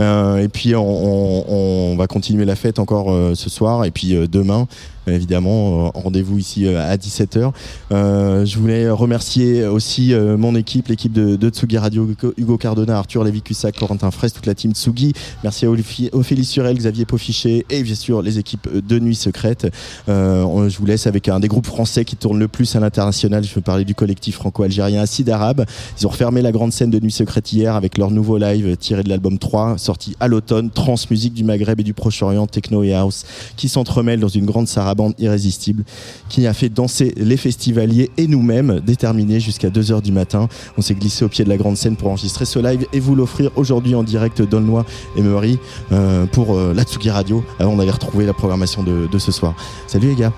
Euh, 0.00 0.38
et 0.38 0.48
puis 0.48 0.74
on, 0.74 0.82
on- 0.82 1.92
on 1.92 1.96
va 1.96 2.06
continuer 2.08 2.44
la 2.44 2.56
fête 2.56 2.80
encore 2.80 3.12
euh, 3.12 3.34
ce 3.36 3.48
soir 3.48 3.84
et 3.84 3.92
puis 3.92 4.14
euh, 4.16 4.26
demain 4.26 4.66
évidemment 5.06 5.86
euh, 5.86 5.90
rendez-vous 5.94 6.38
ici 6.38 6.66
euh, 6.66 6.80
à 6.90 6.96
17h 6.96 7.52
Euh, 7.92 8.44
je 8.44 8.58
voulais 8.58 8.88
remercier 8.90 9.66
aussi 9.66 10.12
mon 10.14 10.54
équipe 10.56 10.88
l'équipe 10.88 11.12
de, 11.12 11.48
Tsugi 11.48 11.78
Radio 11.78 12.08
Hugo- 12.36 12.58
Cardona 12.58 12.98
Arthur 12.98 13.24
Lévy 13.24 13.42
Cussac 13.42 13.78
Corentin 13.78 14.10
Fraisse 14.10 14.32
toute 14.32 14.46
la 14.46 14.54
team 14.54 14.72
Tsugi. 14.72 15.12
Merci 15.42 15.66
à 15.66 15.70
Ophélie 16.12 16.44
Surel 16.44 16.76
Xavier 16.76 17.04
Paufichet 17.04 17.66
et 17.70 17.82
bien 17.82 17.94
sûr 17.94 18.22
les 18.22 18.38
équipes 18.38 18.68
de 18.74 18.98
Nuit 18.98 19.14
Secrète. 19.14 19.66
Je 20.08 20.76
vous 20.78 20.86
laisse 20.86 21.06
avec 21.06 21.28
un 21.28 21.40
des 21.40 21.48
groupes 21.48 21.66
français 21.66 22.04
qui 22.04 22.16
tourne 22.16 22.38
le 22.38 22.48
plus 22.48 22.74
à 22.76 22.80
l'international. 22.80 23.44
Je 23.44 23.54
veux 23.54 23.60
parler 23.60 23.84
du 23.84 23.94
collectif 23.94 24.36
franco-algérien 24.36 25.02
Acide 25.02 25.30
Arabe. 25.30 25.64
Ils 26.00 26.06
ont 26.06 26.10
refermé 26.10 26.42
la 26.42 26.52
grande 26.52 26.72
scène 26.72 26.90
de 26.90 26.98
Nuit 27.00 27.12
Secrète 27.12 27.52
hier 27.52 27.74
avec 27.74 27.98
leur 27.98 28.10
nouveau 28.10 28.38
live 28.38 28.76
tiré 28.76 29.02
de 29.02 29.08
l'album 29.08 29.38
3, 29.38 29.78
sorti 29.78 30.16
à 30.20 30.28
l'automne, 30.28 30.70
trans 30.70 30.94
musique 31.10 31.34
du 31.34 31.44
Maghreb 31.44 31.80
et 31.80 31.82
du 31.82 31.94
Proche-Orient, 31.94 32.46
techno 32.46 32.82
et 32.82 32.94
house, 32.94 33.24
qui 33.56 33.68
s'entremêlent 33.68 34.20
dans 34.20 34.28
une 34.28 34.46
grande 34.46 34.68
sarabande 34.94 35.14
irrésistible, 35.18 35.84
qui 36.28 36.46
a 36.46 36.52
fait 36.54 36.68
danser 36.68 37.12
les 37.16 37.36
festivaliers 37.36 38.10
et 38.16 38.26
nous-mêmes, 38.26 38.80
déterminés 38.80 39.40
jusqu'à 39.40 39.68
2h 39.68 40.02
du 40.02 40.12
matin. 40.12 40.48
On 40.78 40.82
s'est 40.82 40.94
glissé 40.94 41.24
au 41.24 41.28
pied 41.28 41.44
de 41.44 41.48
la 41.48 41.56
grande 41.56 41.76
scène 41.76 41.96
pour 41.96 42.08
enregistrer 42.08 42.44
ce 42.44 42.58
live 42.58 42.86
et 42.92 43.00
vous 43.00 43.14
l'offrir 43.14 43.50
aujourd'hui 43.56 43.94
en 43.94 44.02
direct 44.02 44.42
d'Aulnois 44.42 44.84
et 45.16 45.22
Meury 45.22 45.58
euh, 45.92 46.26
pour 46.26 46.56
euh, 46.56 46.72
la 46.74 46.84
Tsugi 46.84 47.10
Radio, 47.10 47.44
avant 47.58 47.76
d'aller 47.76 47.90
retrouver 47.90 48.26
la 48.26 48.32
programmation 48.32 48.82
de, 48.82 49.08
de 49.10 49.18
ce 49.18 49.32
soir. 49.32 49.54
Salut 49.86 50.08
les 50.08 50.14
gars 50.16 50.32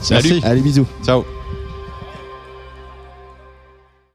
Salut. 0.00 0.40
Allez 0.42 0.60
bisous 0.60 0.86
Ciao. 1.04 1.24